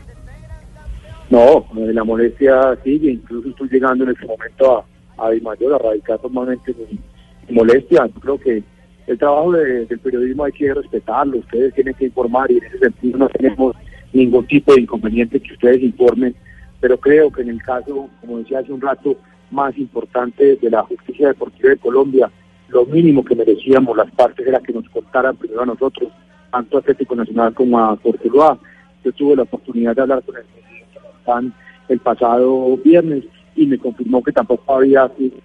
No, 1.28 1.66
la 1.74 2.04
molestia 2.04 2.78
sigue, 2.84 3.10
incluso 3.10 3.48
estoy 3.48 3.68
llegando 3.68 4.04
en 4.04 4.10
este 4.10 4.26
momento 4.26 4.78
a, 4.78 5.26
a 5.26 5.30
Di 5.30 5.40
Mayor 5.40 5.74
a 5.74 5.78
radicar 5.78 6.20
formalmente 6.20 6.72
mi, 6.72 7.00
mi 7.48 7.54
molestia. 7.56 8.06
Yo 8.14 8.20
creo 8.20 8.38
que 8.38 8.62
el 9.08 9.18
trabajo 9.18 9.52
de- 9.52 9.86
del 9.86 9.98
periodismo 9.98 10.44
hay 10.44 10.52
que 10.52 10.72
respetarlo, 10.72 11.38
ustedes 11.38 11.74
tienen 11.74 11.94
que 11.94 12.06
informar 12.06 12.50
y 12.50 12.58
en 12.58 12.64
ese 12.64 12.78
sentido 12.78 13.18
no 13.18 13.28
tenemos 13.28 13.74
ningún 14.12 14.46
tipo 14.46 14.74
de 14.74 14.82
inconveniente 14.82 15.40
que 15.40 15.52
ustedes 15.54 15.82
informen, 15.82 16.34
pero 16.80 16.98
creo 16.98 17.30
que 17.32 17.42
en 17.42 17.48
el 17.50 17.62
caso, 17.62 18.08
como 18.20 18.38
decía 18.38 18.60
hace 18.60 18.72
un 18.72 18.80
rato, 18.80 19.16
más 19.50 19.76
importante 19.78 20.56
de 20.56 20.70
la 20.70 20.82
justicia 20.82 21.28
deportiva 21.28 21.70
de 21.70 21.78
Colombia, 21.78 22.30
lo 22.68 22.84
mínimo 22.84 23.24
que 23.24 23.34
merecíamos 23.34 23.96
las 23.96 24.10
partes 24.12 24.46
era 24.46 24.60
que 24.60 24.74
nos 24.74 24.88
contaran 24.90 25.36
primero 25.36 25.62
a 25.62 25.66
nosotros, 25.66 26.10
tanto 26.52 26.76
a 26.76 26.80
Atlético 26.80 27.16
Nacional 27.16 27.54
como 27.54 27.78
a 27.78 27.96
Cortuluá. 27.96 28.58
Yo 29.04 29.12
tuve 29.12 29.36
la 29.36 29.42
oportunidad 29.44 29.96
de 29.96 30.02
hablar 30.02 30.22
con 30.22 30.36
el 30.36 30.44
presidente 30.44 31.56
el 31.88 31.98
pasado 32.00 32.76
viernes 32.78 33.24
y 33.56 33.66
me 33.66 33.78
confirmó 33.78 34.22
que 34.22 34.32
tampoco 34.32 34.76
había 34.76 35.08
sido 35.16 35.36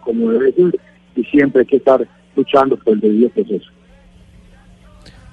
como 0.00 0.30
debe 0.30 0.52
ser 0.52 0.78
y 1.14 1.24
siempre 1.24 1.60
hay 1.60 1.66
que 1.66 1.76
estar 1.76 2.06
luchando 2.38 2.76
por 2.76 2.94
el 2.94 3.00
debido 3.00 3.28
proceso. 3.30 3.66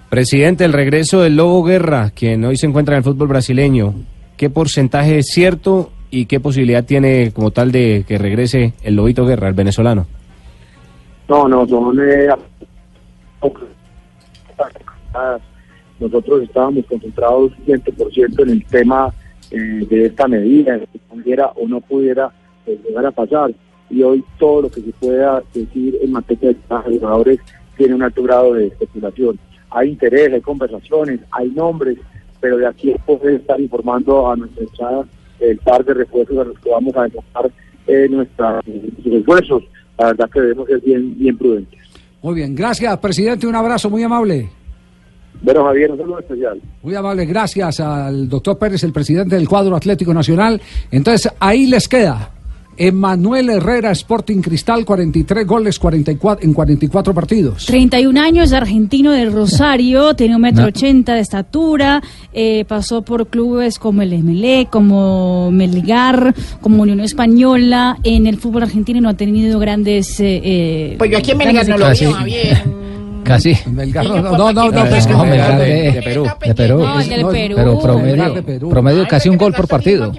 Presidente, 0.10 0.66
el 0.66 0.74
regreso 0.74 1.22
del 1.22 1.36
Lobo 1.36 1.64
Guerra, 1.64 2.12
quien 2.12 2.44
hoy 2.46 2.58
se 2.58 2.68
encuentra 2.68 2.96
en 2.96 3.00
el 3.00 3.04
fútbol 3.04 3.28
brasileño, 3.28 3.94
¿qué 4.38 4.50
porcentaje 4.50 5.20
es 5.20 5.28
cierto 5.28 5.92
y 6.10 6.26
qué 6.26 6.40
posibilidad 6.40 6.86
tiene 6.86 7.32
como 7.32 7.52
tal 7.52 7.72
de 7.72 8.06
que 8.08 8.18
regrese 8.18 8.74
el 8.84 8.96
Lobito 8.96 9.26
Guerra, 9.26 9.48
el 9.48 9.54
venezolano? 9.54 10.06
No, 11.28 11.48
no, 11.48 11.68
son... 11.68 12.00
eh, 12.00 12.30
nosotros 16.00 16.44
estábamos 16.44 16.86
concentrados 16.86 17.52
100% 17.66 18.44
en 18.44 18.50
el 18.50 18.66
tema 18.66 19.14
eh, 19.52 19.86
de 19.90 20.06
esta 20.06 20.28
medida, 20.28 20.80
que 20.80 21.00
pudiera 21.10 21.48
o 21.48 21.68
no 21.68 21.82
pudiera 21.82 22.32
eh, 22.66 22.80
llegar 22.88 23.06
a 23.06 23.12
pasar. 23.12 23.52
Y 23.90 24.04
hoy 24.04 24.24
todo 24.40 24.64
lo 24.64 24.70
que 24.70 24.82
se 24.82 24.92
pueda 24.94 25.44
decir 25.54 25.98
en 26.02 26.12
materia 26.12 26.50
de 26.50 27.00
jugadores 27.00 27.40
tiene 27.78 27.96
un 27.96 28.04
alto 28.04 28.24
grado 28.24 28.54
de 28.54 28.68
especulación. 28.68 29.40
Hay 29.70 29.90
interés, 29.90 30.34
hay 30.34 30.42
conversaciones, 30.42 31.20
hay 31.32 31.50
nombres, 31.52 31.98
pero 32.40 32.58
de 32.58 32.68
aquí 32.68 32.94
a 32.94 32.98
poder 32.98 33.36
estar 33.36 33.60
informando 33.60 34.30
a 34.30 34.36
nuestra 34.36 34.64
echada 34.64 35.06
el 35.40 35.58
par 35.60 35.84
de 35.84 35.94
refuerzos 35.94 36.38
a 36.38 36.44
los 36.46 36.60
que 36.60 36.70
vamos 36.70 36.96
a 36.96 37.06
enfocar 37.06 37.52
eh, 37.88 38.08
nuestros 38.10 38.66
esfuerzos. 39.04 39.64
La 39.98 40.08
verdad 40.08 40.30
que 40.32 40.42
debemos 40.42 40.68
ser 40.68 40.82
bien, 40.82 41.18
bien 41.18 41.38
prudentes. 41.38 41.80
Muy 42.22 42.36
bien, 42.36 42.56
gracias, 42.56 42.98
presidente, 42.98 43.46
un 43.48 43.56
abrazo 43.56 43.90
muy 43.90 44.04
amable. 44.04 44.50
Bueno, 45.42 45.64
Javier, 45.66 45.92
un 45.92 45.98
saludo 45.98 46.20
especial. 46.20 46.62
Muy 46.82 46.96
amable, 46.96 47.26
gracias 47.26 47.80
al 47.80 48.28
doctor 48.28 48.58
Pérez, 48.58 48.84
el 48.84 48.94
presidente 48.94 49.36
del 49.36 49.48
cuadro 49.48 49.76
Atlético 49.76 50.14
Nacional. 50.14 50.60
Entonces, 50.92 51.32
ahí 51.40 51.68
les 51.68 51.88
queda. 51.88 52.35
Emanuel 52.78 53.50
Herrera, 53.50 53.92
Sporting 53.92 54.42
Cristal, 54.42 54.86
43 54.86 55.46
goles 55.48 55.80
44, 55.80 56.46
en 56.46 56.54
44 56.54 57.14
partidos. 57.14 57.66
31 57.66 58.20
años, 58.20 58.54
argentino 58.54 59.12
de 59.12 59.26
Rosario, 59.30 60.14
tiene 60.16 60.36
un 60.36 60.42
metro 60.42 60.66
ochenta 60.66 61.14
de 61.16 61.22
estatura, 61.22 62.02
eh, 62.34 62.66
pasó 62.68 63.02
por 63.02 63.28
clubes 63.28 63.80
como 63.80 64.02
el 64.02 64.22
MLE, 64.24 64.68
como 64.70 65.52
Melgar, 65.52 66.34
como 66.62 66.84
Unión 66.84 67.00
Española, 67.00 67.98
en 68.04 68.28
el 68.28 68.38
fútbol 68.38 68.64
argentino 68.64 69.02
no 69.02 69.10
ha 69.10 69.14
tenido 69.16 69.60
grandes... 69.60 70.20
eh, 70.20 70.42
eh, 70.44 70.96
Pues 70.98 71.12
yo 71.12 71.18
aquí 71.18 71.32
en 71.32 71.38
Melgar 71.38 71.68
no 71.68 71.78
lo 71.78 71.88
veo, 71.90 72.12
Javier. 72.14 72.85
Casi. 73.26 73.54
Melgar, 73.72 74.06
no, 74.08 74.22
no, 74.22 74.38
no, 74.38 74.54
no, 74.54 74.72
no, 74.72 74.86
Eh, 74.86 74.98
es 74.98 75.08
que 75.08 75.14
no, 75.14 75.26
Melgar 75.26 75.58
Melgar 75.58 75.60
de- 75.60 75.66
de, 75.66 75.92
de 75.92 76.02
Perú. 76.02 76.24
De 76.46 76.56
Perú. 76.56 76.78
No, 76.80 77.00
el 77.02 77.10
del 77.10 77.22
No, 77.22 77.30
Perú. 77.32 77.56
Pero 77.58 77.80
promedio, 77.80 78.70
promedio 78.70 79.08
casi 79.08 79.30
un 79.30 79.38
gol 79.38 79.54
por 79.54 79.68
partido. 79.68 80.12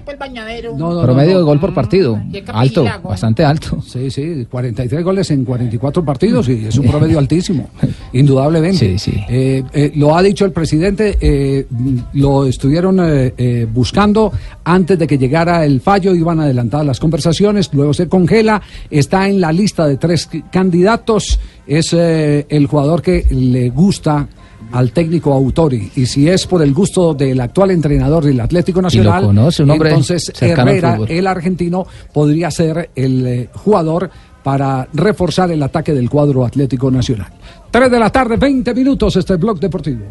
No, 0.77 0.93
no, 0.95 1.03
Promedio 1.03 1.33
no, 1.35 1.39
de 1.39 1.45
gol 1.45 1.61
por 1.61 1.73
partido. 1.73 2.21
Alto, 2.53 2.85
bastante 3.05 3.45
alto. 3.45 3.81
Sí, 3.87 4.11
sí, 4.11 4.47
43 4.51 5.03
goles 5.05 5.31
en 5.31 5.45
44 5.45 6.05
partidos 6.05 6.49
y 6.49 6.67
es 6.67 6.77
un 6.79 6.87
promedio 6.89 7.19
altísimo, 7.19 7.71
indudablemente. 8.13 8.97
Eh, 9.29 9.63
eh, 9.73 9.93
lo 9.97 10.17
ha 10.17 10.23
dicho 10.23 10.45
el 10.45 10.53
presidente, 10.53 11.17
eh, 11.21 11.67
mm, 11.71 11.99
lo 12.15 12.47
estuvieron 12.47 12.99
eh, 13.01 13.35
eh, 13.37 13.67
buscando 13.73 14.33
antes 14.65 14.99
de 14.99 15.07
que 15.07 15.17
llegara 15.19 15.65
el 15.65 15.81
fallo, 15.81 16.15
iban 16.15 16.41
adelantadas 16.41 16.87
las 16.87 17.01
conversaciones, 17.01 17.71
luego 17.73 17.95
se 17.95 18.09
congela, 18.09 18.61
está 18.91 19.29
en 19.29 19.41
la 19.41 19.53
lista 19.53 19.87
de 19.87 19.97
tres 19.97 20.29
candidatos, 20.51 21.39
es 21.67 21.93
eh, 21.93 22.47
el 22.49 22.67
jugador 22.67 23.03
que 23.03 23.27
le 23.31 23.71
gusta 23.71 24.29
al 24.73 24.93
técnico 24.93 25.33
Autori 25.33 25.93
y 25.95 26.07
si 26.07 26.29
es 26.29 26.47
por 26.47 26.63
el 26.63 26.75
gusto 26.75 27.15
del 27.15 27.41
actual 27.41 27.71
entrenador 27.71 28.25
del 28.25 28.41
Atlético 28.41 28.83
Nacional, 28.83 29.25
conoce, 29.27 29.63
un 29.63 29.71
hombre 29.71 29.91
entonces 29.91 30.33
Herrera, 30.41 30.99
el 31.09 31.27
argentino, 31.27 31.87
podría 32.13 32.51
ser 32.51 32.91
el 32.95 33.27
eh, 33.27 33.49
jugador 33.55 34.11
para 34.43 34.89
reforzar 34.93 35.51
el 35.51 35.63
ataque 35.63 35.93
del 35.93 36.09
cuadro 36.09 36.45
Atlético 36.45 36.89
Nacional. 36.91 37.27
3 37.71 37.91
de 37.91 37.99
la 37.99 38.11
tarde, 38.11 38.37
20 38.37 38.75
minutos, 38.75 39.17
este 39.17 39.35
blog 39.37 39.59
deportivo. 39.59 40.05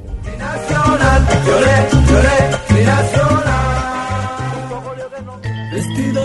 Vestido 5.72 6.25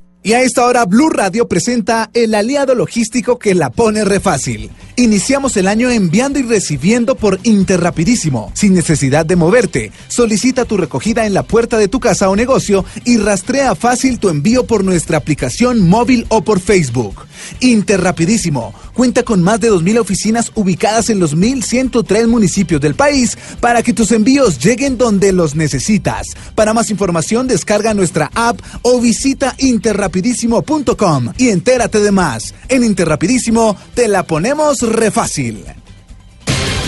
Y 0.23 0.33
a 0.33 0.41
esta 0.41 0.65
hora 0.65 0.85
Blue 0.85 1.09
Radio 1.09 1.47
presenta 1.47 2.11
el 2.13 2.35
aliado 2.35 2.75
logístico 2.75 3.39
que 3.39 3.55
la 3.55 3.71
pone 3.71 4.05
re 4.05 4.19
fácil. 4.19 4.69
Iniciamos 4.95 5.55
el 5.57 5.67
año 5.67 5.89
enviando 5.89 6.39
y 6.39 6.43
recibiendo 6.43 7.15
por 7.15 7.39
Interrapidísimo, 7.43 8.51
sin 8.53 8.73
necesidad 8.73 9.25
de 9.25 9.35
moverte. 9.35 9.91
Solicita 10.07 10.65
tu 10.65 10.77
recogida 10.77 11.25
en 11.25 11.33
la 11.33 11.43
puerta 11.43 11.77
de 11.77 11.87
tu 11.87 11.99
casa 11.99 12.29
o 12.29 12.35
negocio 12.35 12.85
y 13.05 13.17
rastrea 13.17 13.75
fácil 13.75 14.19
tu 14.19 14.29
envío 14.29 14.65
por 14.65 14.83
nuestra 14.83 15.17
aplicación 15.17 15.87
móvil 15.87 16.25
o 16.29 16.43
por 16.43 16.59
Facebook. 16.59 17.25
Interrapidísimo 17.59 18.73
cuenta 18.93 19.23
con 19.23 19.41
más 19.41 19.59
de 19.59 19.71
2.000 19.71 19.99
oficinas 19.99 20.51
ubicadas 20.55 21.09
en 21.09 21.19
los 21.19 21.35
1.103 21.35 22.27
municipios 22.27 22.81
del 22.81 22.95
país 22.95 23.37
para 23.59 23.81
que 23.81 23.93
tus 23.93 24.11
envíos 24.11 24.59
lleguen 24.59 24.97
donde 24.97 25.31
los 25.31 25.55
necesitas. 25.55 26.27
Para 26.55 26.73
más 26.73 26.89
información 26.89 27.47
descarga 27.47 27.93
nuestra 27.93 28.29
app 28.35 28.59
o 28.81 28.99
visita 28.99 29.55
interrapidísimo.com 29.57 31.33
y 31.37 31.49
entérate 31.49 31.99
de 31.99 32.11
más. 32.11 32.53
En 32.67 32.83
Interrapidísimo 32.83 33.75
te 33.95 34.07
la 34.07 34.23
ponemos 34.23 34.80
re 34.81 35.11
fácil. 35.11 35.65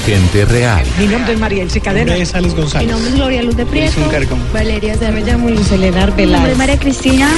Gente 0.05 0.43
real. 0.43 0.83
Mi 0.99 1.07
nombre 1.07 1.33
es 1.33 1.39
María 1.39 1.63
Elsie 1.63 1.79
Cadena. 1.79 2.03
Mi 2.03 2.09
nombre 2.09 2.23
es 2.23 2.35
Alex 2.35 2.55
González. 2.55 2.87
Mi 2.87 2.91
nombre 2.91 3.09
es 3.09 3.15
Gloria 3.15 3.43
Luz 3.43 3.55
de 3.55 3.65
Prieto. 3.65 3.93
Soy. 3.93 4.27
Valeria 4.53 4.97
se 4.97 5.09
me 5.11 5.21
llamo 5.21 5.49
Luz 5.49 5.71
Eledar 5.71 6.13
Velar. 6.13 6.17
Mi 6.17 6.33
nombre 6.33 6.51
es 6.51 6.57
María 6.57 6.77
Cristina. 6.77 7.29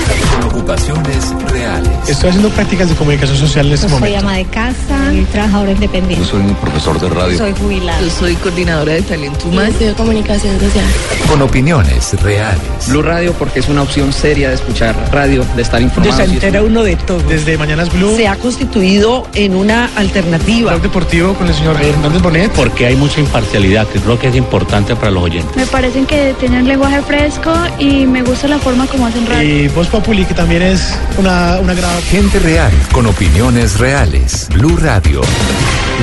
Ocupaciones 0.47 1.31
reales. 1.51 1.91
Estoy 2.07 2.29
haciendo 2.29 2.49
prácticas 2.49 2.89
de 2.89 2.95
comunicación 2.95 3.37
social 3.37 3.67
en 3.67 3.73
este 3.73 3.87
momento. 3.87 4.07
Soy 4.07 4.15
ama 4.15 4.37
de 4.37 4.45
casa 4.45 5.13
y 5.13 5.21
trabajadora 5.25 5.73
independiente. 5.73 6.25
soy 6.25 6.41
un 6.41 6.55
profesor 6.55 6.99
de 6.99 7.09
radio. 7.09 7.37
Soy 7.37 7.53
jubilada. 7.53 8.01
Yo 8.01 8.09
soy 8.09 8.35
coordinadora 8.35 8.93
de 8.93 9.01
talento 9.03 9.47
humano. 9.47 9.69
Estudio 9.69 9.95
comunicación 9.95 10.59
social. 10.59 10.85
Con 11.29 11.43
opiniones 11.43 12.19
reales. 12.23 12.61
Blue 12.87 13.03
Radio 13.03 13.33
porque 13.33 13.59
es 13.59 13.69
una 13.69 13.83
opción 13.83 14.11
seria 14.11 14.49
de 14.49 14.55
escuchar 14.55 14.95
radio, 15.11 15.45
de 15.55 15.61
estar 15.61 15.83
informado. 15.83 16.17
Se 16.17 16.23
entera 16.23 16.63
uno 16.63 16.81
de 16.81 16.95
todo. 16.95 17.19
Desde 17.19 17.59
Mañanas 17.59 17.93
Blue. 17.93 18.15
Se 18.15 18.27
ha 18.27 18.35
constituido 18.37 19.27
en 19.35 19.55
una 19.55 19.91
alternativa. 19.95 20.71
Blog 20.71 20.81
deportivo 20.81 21.33
con 21.35 21.47
el 21.47 21.53
señor 21.53 21.79
Hernández 21.79 22.23
Bonet. 22.23 22.54
Porque 22.55 22.85
hay 22.85 22.95
mucha 22.95 23.19
imparcialidad 23.19 23.87
que 23.87 23.99
creo 23.99 24.17
que 24.17 24.27
es 24.27 24.35
importante 24.35 24.95
para 24.95 25.11
los 25.11 25.23
oyentes. 25.23 25.55
Me 25.55 25.65
parecen 25.65 26.05
que 26.05 26.33
tienen 26.39 26.67
lenguaje 26.67 27.01
fresco 27.01 27.53
y 27.79 28.05
me 28.05 28.23
gusta 28.23 28.47
la 28.47 28.59
forma 28.59 28.87
como 28.87 29.07
hacen 29.07 29.25
radio. 29.25 29.63
Y 29.63 29.67
Voz 29.69 29.87
Populi, 29.87 30.25
que 30.25 30.33
también 30.33 30.61
es 30.61 30.97
una, 31.17 31.59
una 31.59 31.73
gran... 31.73 32.01
Gente 32.03 32.39
real, 32.39 32.71
con 32.91 33.05
opiniones 33.05 33.79
reales. 33.79 34.47
Blue 34.53 34.77
Radio, 34.77 35.21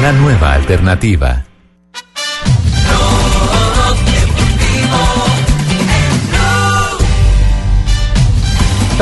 la 0.03 0.13
nueva 0.13 0.55
alternativa. 0.55 1.45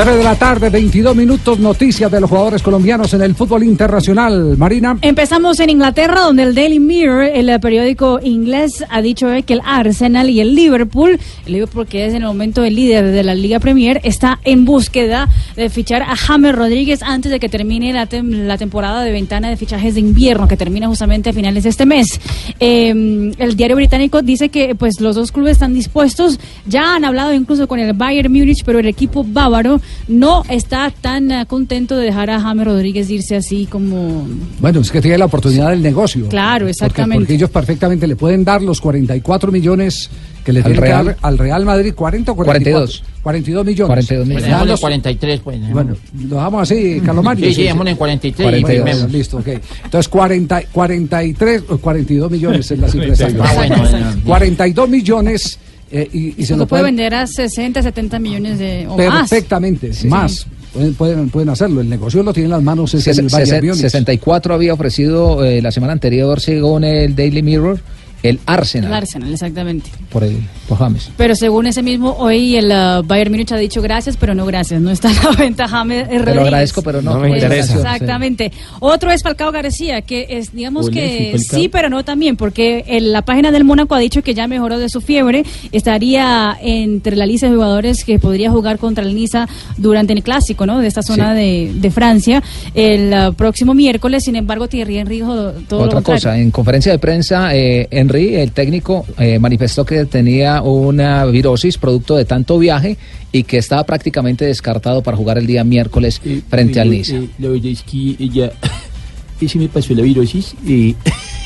3 0.03 0.17
de 0.17 0.23
la 0.23 0.33
tarde, 0.35 0.71
22 0.71 1.15
minutos, 1.15 1.59
noticias 1.59 2.09
de 2.11 2.19
los 2.19 2.27
jugadores 2.27 2.63
colombianos 2.63 3.13
en 3.13 3.21
el 3.21 3.35
fútbol 3.35 3.63
internacional. 3.63 4.57
Marina. 4.57 4.97
Empezamos 5.03 5.59
en 5.59 5.69
Inglaterra, 5.69 6.21
donde 6.21 6.41
el 6.41 6.55
Daily 6.55 6.79
Mirror, 6.79 7.25
el 7.25 7.59
periódico 7.59 8.19
inglés, 8.23 8.83
ha 8.89 8.99
dicho 9.03 9.27
que 9.45 9.53
el 9.53 9.61
Arsenal 9.63 10.31
y 10.31 10.39
el 10.39 10.55
Liverpool, 10.55 11.19
el 11.45 11.53
Liverpool 11.53 11.85
que 11.85 12.07
es 12.07 12.15
en 12.15 12.23
el 12.23 12.27
momento 12.29 12.63
el 12.63 12.75
líder 12.75 13.11
de 13.11 13.23
la 13.23 13.35
Liga 13.35 13.59
Premier, 13.59 14.01
está 14.03 14.39
en 14.43 14.65
búsqueda 14.65 15.29
de 15.55 15.69
fichar 15.69 16.01
a 16.01 16.15
James 16.15 16.55
Rodríguez 16.55 17.03
antes 17.03 17.31
de 17.31 17.39
que 17.39 17.47
termine 17.47 17.93
la, 17.93 18.09
tem- 18.09 18.47
la 18.47 18.57
temporada 18.57 19.03
de 19.03 19.11
ventana 19.11 19.49
de 19.49 19.55
fichajes 19.57 19.93
de 19.93 19.99
invierno, 19.99 20.47
que 20.47 20.57
termina 20.57 20.87
justamente 20.87 21.29
a 21.29 21.33
finales 21.33 21.61
de 21.63 21.69
este 21.69 21.85
mes. 21.85 22.19
Eh, 22.59 22.89
el 23.37 23.55
diario 23.55 23.75
británico 23.75 24.23
dice 24.23 24.49
que 24.49 24.73
pues 24.73 24.99
los 24.99 25.15
dos 25.15 25.31
clubes 25.31 25.51
están 25.53 25.75
dispuestos, 25.75 26.39
ya 26.65 26.95
han 26.95 27.05
hablado 27.05 27.35
incluso 27.35 27.67
con 27.67 27.77
el 27.79 27.93
Bayern 27.93 28.33
Múnich, 28.33 28.63
pero 28.65 28.79
el 28.79 28.87
equipo 28.87 29.23
bávaro 29.23 29.79
no 30.07 30.43
está 30.49 30.91
tan 30.91 31.31
eh, 31.31 31.45
contento 31.47 31.95
de 31.97 32.05
dejar 32.05 32.29
a 32.29 32.39
James 32.41 32.65
Rodríguez 32.65 33.09
irse 33.09 33.35
así 33.35 33.65
como 33.65 34.27
Bueno, 34.59 34.79
es 34.81 34.91
que 34.91 35.01
tiene 35.01 35.17
la 35.17 35.25
oportunidad 35.25 35.69
del 35.69 35.81
negocio. 35.81 36.27
Claro, 36.27 36.65
Porque- 36.65 36.71
exactamente. 36.71 37.21
Porque, 37.23 37.33
ellos 37.35 37.49
perfectamente 37.49 38.07
le 38.07 38.15
pueden 38.15 38.43
dar 38.43 38.61
los 38.61 38.81
44 38.81 39.51
millones 39.51 40.09
que 40.43 40.51
le 40.53 40.59
Al 40.59 40.63
tienen 40.65 40.81
que 40.81 40.87
Real. 40.89 41.05
dar 41.05 41.17
al 41.21 41.37
Real 41.37 41.65
Madrid, 41.65 41.93
40 41.93 42.31
o 42.31 42.35
44. 42.35 43.05
42 43.21 43.63
millones. 43.65 43.87
42 43.87 44.25
millones. 44.27 44.49
Pues 44.57 44.67
los- 44.69 44.79
43, 44.79 45.39
pues. 45.41 45.71
Bueno, 45.71 45.95
lo 46.27 46.35
dejamos 46.35 46.61
así, 46.63 46.99
Carlos 47.05 47.23
Mario. 47.23 47.45
Sí, 47.47 47.53
sí, 47.53 47.61
dejémosle 47.61 47.91
en 47.91 47.97
43 47.97 48.39
y 48.39 48.61
42, 48.61 48.83
firmemos. 48.89 49.11
listo, 49.11 49.37
ok. 49.37 49.47
Entonces, 49.85 50.07
40, 50.07 50.61
43, 50.71 51.63
o 51.69 51.77
42 51.77 52.31
millones 52.31 52.71
es 52.71 52.79
la 52.79 52.87
cifra 52.89 53.07
exacta. 53.09 53.43
Ah, 53.47 53.53
bueno, 53.53 53.77
bueno. 53.77 54.07
42 54.25 54.89
millones 54.89 55.59
eh, 55.91 56.09
y, 56.13 56.41
y 56.41 56.45
se 56.45 56.55
lo 56.55 56.65
puede 56.67 56.83
vender 56.83 57.13
a 57.13 57.27
60, 57.27 57.81
70 57.81 58.19
millones 58.19 58.59
de 58.59 58.85
o 58.87 58.97
más. 58.97 59.29
perfectamente, 59.29 59.93
Sí. 59.93 60.07
más. 60.07 60.47
Pueden, 60.73 60.93
pueden, 60.93 61.29
pueden 61.29 61.49
hacerlo. 61.49 61.81
El 61.81 61.89
negocio 61.89 62.23
lo 62.23 62.31
tiene 62.31 62.45
en 62.45 62.51
las 62.51 62.63
manos 62.63 62.93
es 62.93 63.05
el 63.07 63.25
Ses- 63.25 63.31
Bayern 63.31 63.49
sesen- 63.61 63.61
Múnich. 63.67 63.81
64 63.81 64.53
había 64.53 64.73
ofrecido 64.73 65.43
eh, 65.43 65.61
la 65.61 65.69
semana 65.71 65.91
anterior, 65.93 66.39
según 66.39 66.85
el 66.85 67.13
Daily 67.13 67.43
Mirror, 67.43 67.79
el 68.23 68.39
Arsenal 68.45 68.91
El 68.91 68.97
Arsenal, 68.97 69.31
exactamente. 69.33 69.89
por, 70.11 70.23
el, 70.23 70.37
por 70.67 70.77
James. 70.77 71.11
Pero 71.17 71.35
según 71.35 71.67
ese 71.67 71.81
mismo, 71.81 72.15
hoy 72.19 72.55
el 72.55 72.71
uh, 72.71 73.03
Bayern 73.03 73.31
Múnich 73.31 73.51
ha 73.51 73.57
dicho 73.57 73.81
gracias, 73.81 74.17
pero 74.17 74.35
no 74.35 74.45
gracias. 74.45 74.81
No 74.81 74.91
está 74.91 75.09
a 75.09 75.13
la 75.23 75.31
venta 75.31 75.67
James 75.67 76.07
Te 76.07 76.17
Rodríguez. 76.17 76.35
lo 76.35 76.41
agradezco, 76.41 76.81
pero 76.81 77.01
no. 77.01 77.15
No 77.15 77.19
me 77.21 77.31
interesa. 77.31 77.75
Exactamente. 77.75 78.51
Otro 78.79 79.11
es 79.11 79.23
Falcao 79.23 79.51
García, 79.51 80.01
que 80.01 80.27
es, 80.29 80.53
digamos 80.53 80.89
que 80.89 81.37
sí, 81.39 81.67
pero 81.67 81.89
no 81.89 82.03
también, 82.03 82.37
porque 82.37 82.83
en 82.87 83.11
la 83.11 83.23
página 83.23 83.51
del 83.51 83.63
Mónaco 83.63 83.95
ha 83.95 83.99
dicho 83.99 84.21
que 84.21 84.33
ya 84.33 84.47
mejoró 84.47 84.77
de 84.79 84.89
su 84.89 85.01
fiebre, 85.01 85.43
estaría 85.71 86.57
entre 86.61 87.15
la 87.15 87.25
lista 87.25 87.47
de 87.47 87.55
jugadores 87.55 88.03
que 88.03 88.19
podría 88.19 88.51
jugar 88.51 88.77
contra 88.77 89.03
el 89.03 89.15
Niza 89.15 89.47
durante 89.77 90.13
el 90.13 90.23
clásico, 90.23 90.65
¿no? 90.65 90.79
De 90.79 90.87
esta 90.87 91.01
zona 91.01 91.33
de, 91.33 91.71
de 91.73 91.91
Francia 91.91 92.41
el 92.73 93.13
uh, 93.13 93.33
próximo 93.33 93.73
miércoles. 93.73 94.23
Sin 94.23 94.35
embargo, 94.35 94.67
Thierry 94.67 94.97
Henry 94.97 95.15
dijo 95.15 95.51
todo 95.67 95.81
Otra 95.81 96.01
cosa, 96.01 96.37
en 96.37 96.51
conferencia 96.51 96.91
de 96.91 96.99
prensa, 96.99 97.55
eh, 97.55 97.87
Henry, 98.11 98.35
el 98.35 98.51
técnico, 98.51 99.05
eh, 99.17 99.39
manifestó 99.39 99.85
que 99.85 100.05
tenía 100.05 100.61
una 100.61 101.25
virosis 101.25 101.77
producto 101.77 102.15
de 102.17 102.25
tanto 102.25 102.59
viaje 102.59 102.97
y 103.31 103.43
que 103.43 103.57
estaba 103.57 103.85
prácticamente 103.85 104.45
descartado 104.45 105.01
para 105.01 105.15
jugar 105.17 105.37
el 105.37 105.47
día 105.47 105.63
miércoles 105.63 106.21
frente 106.49 106.79
al 106.81 106.87
Eh, 106.87 106.97
Niza. 106.97 107.15
eh, 107.15 107.29
la 107.39 107.49
verdad 107.49 107.65
es 107.67 107.83
que 107.83 108.15
ella, 108.19 108.51
ese 109.41 109.57
me 109.57 109.67
pasó 109.69 109.93
la 109.93 110.01
virosis 110.01 110.53
eh, 110.67 110.93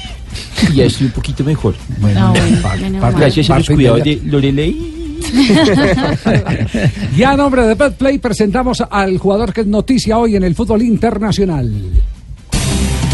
y 0.71 0.75
ya 0.75 0.85
estoy 0.85 1.07
un 1.07 1.13
poquito 1.13 1.43
mejor. 1.43 1.75
Ah, 1.77 1.95
bueno, 1.99 2.33
menos 2.81 3.01
mal. 3.01 3.13
Gracias 3.15 3.49
a 3.49 3.57
los 3.59 3.69
cuidados 3.69 4.03
de 4.03 4.19
Lorelei. 4.25 5.05
Y 7.17 7.23
a 7.23 7.35
nombre 7.35 7.63
de 7.65 7.73
BetPlay 7.75 8.19
presentamos 8.19 8.83
al 8.89 9.17
jugador 9.17 9.53
que 9.53 9.61
es 9.61 9.67
noticia 9.67 10.17
hoy 10.17 10.35
en 10.35 10.43
el 10.43 10.53
fútbol 10.55 10.81
internacional. 10.81 11.71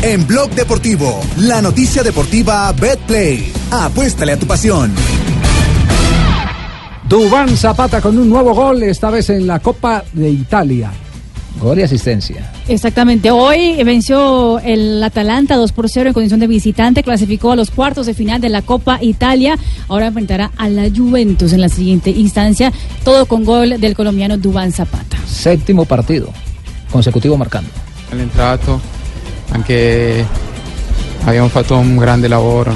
En 0.03 0.25
Blog 0.25 0.49
Deportivo, 0.55 1.21
la 1.37 1.61
noticia 1.61 2.01
deportiva 2.01 2.71
BetPlay. 2.71 3.53
Apuéstale 3.69 4.31
a 4.31 4.37
tu 4.37 4.47
pasión. 4.47 4.91
Dubán 7.07 7.55
Zapata 7.55 8.01
con 8.01 8.17
un 8.17 8.27
nuevo 8.27 8.55
gol, 8.55 8.81
esta 8.81 9.11
vez 9.11 9.29
en 9.29 9.45
la 9.45 9.59
Copa 9.59 10.03
de 10.11 10.27
Italia. 10.31 10.91
Gol 11.59 11.77
y 11.77 11.83
asistencia. 11.83 12.51
Exactamente. 12.67 13.29
Hoy 13.29 13.83
venció 13.83 14.57
el 14.61 15.03
Atalanta 15.03 15.55
2 15.55 15.71
por 15.71 15.87
0 15.87 16.07
en 16.07 16.13
condición 16.13 16.39
de 16.39 16.47
visitante, 16.47 17.03
clasificó 17.03 17.51
a 17.51 17.55
los 17.55 17.69
cuartos 17.69 18.07
de 18.07 18.15
final 18.15 18.41
de 18.41 18.49
la 18.49 18.63
Copa 18.63 18.97
Italia. 19.03 19.55
Ahora 19.87 20.07
enfrentará 20.07 20.49
a 20.57 20.67
la 20.67 20.89
Juventus 20.89 21.53
en 21.53 21.61
la 21.61 21.69
siguiente 21.69 22.09
instancia, 22.09 22.73
todo 23.03 23.27
con 23.27 23.45
gol 23.45 23.79
del 23.79 23.95
colombiano 23.95 24.39
Dubán 24.39 24.71
Zapata. 24.71 25.17
Séptimo 25.27 25.85
partido 25.85 26.33
consecutivo 26.91 27.37
marcando. 27.37 27.69
All'entrato, 28.11 28.81
anche 29.51 30.25
abbiamo 31.23 31.47
fatto 31.49 31.75
un 31.77 31.97
grande 31.97 32.27
lavoro. 32.27 32.71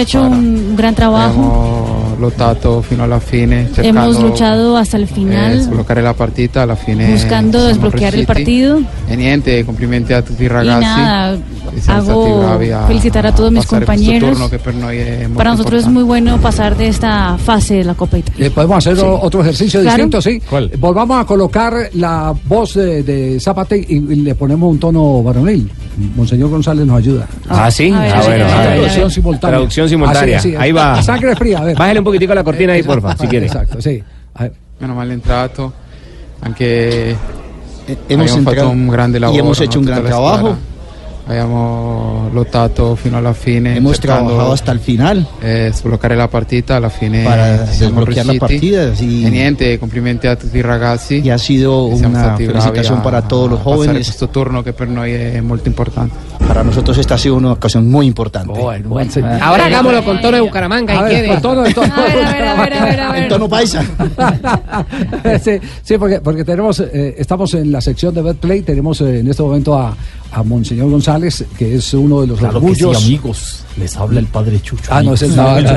hecho 0.00 0.18
squadra. 0.18 0.36
un 0.36 0.74
gran 0.74 0.94
trabajo, 0.94 1.28
Abbiamo 1.28 1.87
lottato 2.18 2.82
fino 2.82 3.04
alla 3.04 3.20
fine, 3.20 3.68
cercando 3.72 4.00
hemos 4.02 4.20
luchado 4.20 4.76
hasta 4.76 4.96
el 4.96 5.04
eh, 5.04 5.06
final, 5.06 5.60
sbloccare 5.62 6.02
la 6.02 6.14
partita, 6.14 6.62
alla 6.62 6.76
fine 6.76 7.10
buscando 7.12 7.64
desbloquear 7.64 8.14
el 8.14 8.26
partido. 8.26 8.80
E 9.08 9.16
niente, 9.16 9.64
complimenti 9.64 10.12
a 10.12 10.22
tutti 10.22 10.42
i 10.42 10.46
Y 10.46 10.48
ragazzi. 10.48 10.80
nada, 10.84 11.38
hago 11.86 12.38
bravi 12.40 12.70
a 12.70 12.86
felicitar 12.86 13.26
a 13.26 13.34
todos 13.34 13.50
mis 13.52 13.64
passare 13.64 13.84
questo 13.84 14.02
compañeros. 14.04 14.38
turno 14.38 14.48
per 14.62 14.74
noi 14.74 14.98
è 14.98 15.18
molto 15.22 15.34
Para 15.36 15.50
nosotros 15.50 15.80
es 15.80 15.86
importante. 15.86 15.90
muy 15.92 16.02
bueno 16.04 16.38
pasar 16.40 16.76
de 16.76 16.88
esta 16.88 17.36
fase 17.38 17.74
de 17.76 17.84
la 17.84 17.94
Copa 17.94 18.18
Italia. 18.18 18.46
Eh, 18.46 18.50
Podemos 18.50 18.78
hacer 18.78 18.96
Sí. 18.96 19.02
otro 19.04 19.40
ejercicio 19.42 19.80
Claro. 19.80 19.96
distinto, 20.04 20.20
¿sí? 20.22 20.40
Volvamos 20.78 21.20
a 21.20 21.24
colocar 21.24 21.74
la 21.94 22.34
voz 22.46 22.74
de, 22.74 23.02
de 23.02 23.38
Zapata 23.40 23.76
y, 23.76 23.84
y 23.88 24.16
le 24.16 24.34
ponemos 24.34 24.70
un 24.70 24.78
tono 24.78 25.22
varonil. 25.22 25.70
Monseñor 26.16 26.48
González 26.50 26.86
nos 26.86 26.98
ayuda. 26.98 27.26
Ah, 27.48 27.70
sí. 27.70 27.90
A 27.90 28.00
ah, 28.02 28.20
a 28.20 28.22
bueno. 28.22 28.44
a 28.44 28.60
a 28.60 28.62
traducción 28.62 29.10
simultánea. 29.10 29.56
Traducción 29.56 29.88
simultánea. 29.88 30.38
Así, 30.38 30.48
así. 30.50 30.56
Ahí 30.56 30.70
va. 30.72 31.02
Sangre 31.02 31.34
fría, 31.34 31.58
a 31.58 31.64
ver. 31.64 31.76
Bájale 31.76 31.98
un 31.98 32.04
poquitico 32.08 32.34
la 32.34 32.44
cortina 32.44 32.72
ahí, 32.72 32.82
porfa, 32.82 33.16
si 33.16 33.26
quiere. 33.26 33.46
Exacto, 33.46 33.80
sí. 33.80 34.02
A 34.34 34.44
ver. 34.44 34.52
Meno 34.80 34.94
male 34.94 35.14
entrato, 35.14 35.72
anche 36.40 37.10
hemos 38.08 38.30
abbiamo 38.30 38.44
fatto 38.44 38.50
entrado 38.50 38.70
un 38.70 38.88
grande 38.88 39.18
y 39.18 39.20
lavoro. 39.20 39.40
hemos 39.40 39.58
no? 39.58 39.64
hecho 39.64 39.78
un 39.78 39.84
gran 39.86 40.04
trabajo. 40.04 40.56
Abbiamo 41.28 42.28
lottato 42.32 42.94
fino 42.94 43.18
alla 43.18 43.34
fine. 43.34 43.76
Hemos 43.76 43.98
trabajado 44.00 44.52
hasta 44.52 44.72
il 44.72 44.80
final. 44.80 45.26
eh, 45.42 45.70
sbloccare 45.72 46.14
la 46.16 46.28
partita, 46.28 46.76
alla 46.76 46.88
fine 46.88 47.22
Para 47.22 47.64
desbloquear 47.64 48.24
la 48.26 48.34
partida, 48.38 48.94
sì. 48.94 49.24
E 49.24 49.28
niente, 49.28 49.78
complimenti 49.78 50.26
a 50.26 50.36
tutti 50.36 50.56
i 50.56 50.62
ragazzi. 50.62 51.20
Y 51.22 51.30
ha 51.30 51.38
sido 51.38 51.84
una 51.84 52.34
felicitación 52.36 52.98
a- 52.98 53.02
para 53.02 53.22
todos 53.22 53.50
los 53.50 53.60
jóvenes. 53.60 54.06
questo 54.06 54.28
turno 54.28 54.62
che 54.62 54.72
per 54.72 54.88
noi 54.88 55.12
è 55.12 55.40
molto 55.40 55.68
importante. 55.68 56.14
Para 56.46 56.62
nosotros 56.62 56.96
esta 56.96 57.14
ha 57.14 57.18
sido 57.18 57.34
una 57.36 57.52
ocasión 57.52 57.86
muy 57.90 58.06
importante. 58.06 58.58
Ahora 59.40 59.66
hagámoslo 59.66 60.02
con 60.04 60.20
tono 60.20 60.36
de 60.36 60.42
Bucaramanga, 60.42 60.98
A 61.04 61.08
si 61.08 61.14
ver, 61.14 61.40
tono 61.42 61.62
tono. 61.74 61.92
En 63.14 63.28
tono 63.28 63.48
paisa. 63.48 63.82
sí, 65.42 65.58
sí, 65.82 65.98
porque, 65.98 66.20
porque 66.20 66.44
tenemos, 66.44 66.80
eh, 66.80 67.14
estamos 67.18 67.52
en 67.54 67.70
la 67.72 67.80
sección 67.80 68.14
de 68.14 68.22
Betplay, 68.22 68.62
tenemos 68.62 69.00
eh, 69.00 69.18
en 69.20 69.28
este 69.28 69.42
momento 69.42 69.76
a, 69.76 69.94
a 70.32 70.42
Monseñor 70.42 70.90
González, 70.90 71.44
que 71.56 71.76
es 71.76 71.94
uno 71.94 72.20
de 72.20 72.26
los 72.28 72.38
Claro 72.38 72.60
que 72.60 72.74
sí, 72.74 72.82
orgullos. 72.84 73.04
amigos. 73.04 73.64
Les 73.78 73.96
habla 73.96 74.20
el 74.20 74.26
padre 74.26 74.60
Chucho. 74.60 74.90
Ah, 74.90 75.02
no, 75.02 75.14
es 75.14 75.22
el 75.22 75.32
padre. 75.32 75.68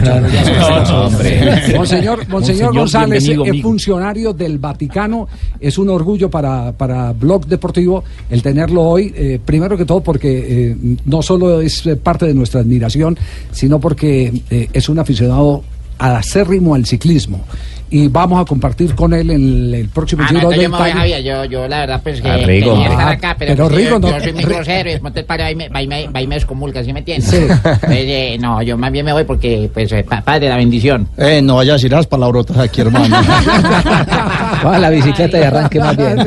Monseñor, 1.77 2.27
Monseñor 2.27 2.73
González 2.75 3.27
es 3.27 3.61
funcionario 3.61 4.33
del 4.33 4.57
Vaticano. 4.57 5.27
Es 5.59 5.77
un 5.77 5.89
orgullo 5.89 6.29
para, 6.29 6.71
para 6.71 7.13
Blog 7.13 7.45
Deportivo 7.45 8.03
el 8.29 8.41
tenerlo 8.41 8.81
hoy. 8.83 9.13
eh, 9.15 9.39
primero 9.43 9.77
que 9.77 9.85
todo 9.85 10.01
porque 10.01 10.71
eh, 10.71 10.77
no 11.05 11.21
solo 11.21 11.61
es 11.61 11.83
parte 12.03 12.25
de 12.25 12.33
nuestra 12.33 12.61
admiración, 12.61 13.17
sino 13.51 13.79
porque 13.79 14.41
eh, 14.49 14.67
es 14.73 14.89
un 14.89 14.99
aficionado 14.99 15.63
acérrimo 16.01 16.75
al 16.75 16.85
ciclismo. 16.85 17.43
Y 17.93 18.07
vamos 18.07 18.41
a 18.41 18.45
compartir 18.45 18.95
con 18.95 19.13
él 19.13 19.31
en 19.31 19.73
el 19.73 19.89
próximo 19.89 20.23
Ah, 20.23 20.27
Giro 20.29 20.41
no, 20.43 20.49
del 20.51 20.61
yo 20.61 20.69
me 20.69 20.77
voy, 20.77 20.87
Italia. 20.87 20.95
Javier, 21.01 21.23
yo, 21.23 21.43
yo 21.43 21.67
la 21.67 21.79
verdad 21.81 21.99
pues 22.01 22.21
que 22.21 22.29
Ah, 22.29 22.37
Rigo. 22.37 22.71
quería 22.71 22.87
estar 22.87 23.07
Ah, 23.07 23.11
acá, 23.11 23.35
pero, 23.37 23.51
pero 23.51 23.67
pues, 23.67 23.77
Rigo 23.77 23.89
yo, 23.91 23.99
no- 23.99 24.09
yo 24.17 24.23
soy 24.23 24.31
muy 24.33 24.43
grosero 24.43 24.89
y 24.89 24.93
después 24.93 25.13
el 25.17 25.25
padre 25.25 25.43
va 25.43 25.51
y 25.51 25.55
me, 25.57 25.67
va 25.67 25.81
y 25.81 25.87
me, 25.89 26.07
va 26.07 26.21
y 26.21 26.27
me 26.27 26.35
excomulga, 26.37 26.85
¿sí 26.85 26.93
me 26.93 26.99
entiendes? 26.99 27.29
Sí. 27.29 27.35
Entonces, 27.35 27.81
eh, 27.91 28.37
no, 28.39 28.61
yo 28.61 28.77
más 28.77 28.93
bien 28.93 29.03
me 29.05 29.11
voy 29.11 29.25
porque, 29.25 29.69
pues, 29.73 29.91
eh, 29.91 30.05
pa- 30.07 30.21
padre, 30.21 30.47
la 30.47 30.55
bendición. 30.55 31.05
Eh, 31.17 31.41
no 31.43 31.57
vayas 31.57 31.71
a 31.71 31.75
decir 31.75 31.91
las 31.91 32.07
palabrotas 32.07 32.57
aquí, 32.59 32.79
hermano. 32.79 33.13
Va 34.65 34.75
a 34.75 34.79
la 34.79 34.89
bicicleta 34.89 35.37
y 35.39 35.43
arranque 35.43 35.79
más 35.79 35.97
bien. 35.97 36.17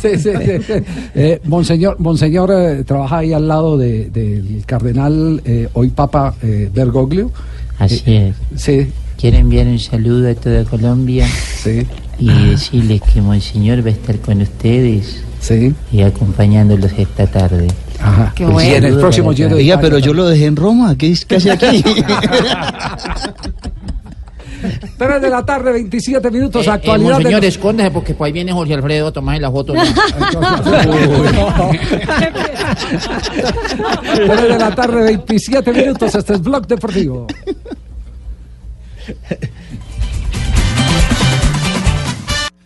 Sí, 0.00 0.10
sí, 0.16 0.30
sí, 0.44 0.62
sí. 0.64 0.72
Eh, 1.14 1.40
Monseñor, 1.44 1.98
Monseñor 1.98 2.50
eh, 2.52 2.84
trabaja 2.84 3.18
ahí 3.18 3.32
al 3.32 3.48
lado 3.48 3.76
de- 3.76 4.10
del 4.10 4.62
cardenal, 4.64 5.42
eh, 5.44 5.68
hoy 5.72 5.88
Papa 5.88 6.34
eh, 6.42 6.70
Bergoglio. 6.72 7.32
Así 7.78 8.02
Eh, 8.06 8.32
es. 8.54 8.60
Sí. 8.62 8.88
Quiero 9.18 9.36
enviar 9.38 9.66
un 9.66 9.78
saludo 9.80 10.30
a 10.30 10.34
toda 10.34 10.64
Colombia 10.64 11.26
y 12.20 12.28
decirles 12.50 13.00
que 13.02 13.20
Monseñor 13.20 13.84
va 13.84 13.88
a 13.88 13.92
estar 13.92 14.16
con 14.20 14.40
ustedes 14.42 15.22
y 15.92 16.02
acompañándolos 16.02 16.92
esta 16.96 17.26
tarde. 17.26 17.66
Ajá. 18.00 18.32
Qué 18.36 18.44
bueno. 18.46 18.70
Y 18.70 18.74
en 18.74 18.84
el 18.84 18.96
próximo. 18.98 19.30
Oiga, 19.30 19.80
pero 19.80 19.98
yo 19.98 20.14
lo 20.14 20.26
dejé 20.28 20.46
en 20.46 20.56
Roma. 20.56 20.96
¿Qué, 20.96 21.10
es- 21.10 21.24
qué 21.24 21.36
hace 21.36 21.50
aquí? 21.50 21.82
3 24.98 25.20
de 25.22 25.30
la 25.30 25.44
tarde, 25.44 25.72
27 25.72 26.30
minutos, 26.30 26.66
Eh, 26.66 26.68
eh, 26.68 26.72
actualidad. 26.72 27.08
de 27.08 27.14
monseñor, 27.14 27.42
los- 27.42 27.48
escóndase 27.54 27.90
porque 27.90 28.14
pues 28.14 28.26
ahí 28.28 28.32
viene 28.32 28.52
Jorge 28.52 28.74
Alfredo, 28.74 29.12
tomás 29.12 29.40
la 29.40 29.50
foto. 29.50 29.72
3 34.14 34.42
de 34.48 34.58
la 34.58 34.74
tarde, 34.74 35.02
27 35.04 35.72
minutos. 35.72 36.14
Este 36.14 36.34
es 36.34 36.42
Blog 36.42 36.66
Deportivo. 36.66 37.26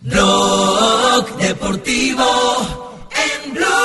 Blog 0.02 1.36
Deportivo 1.39 2.24
en 3.44 3.52
Blue. 3.55 3.82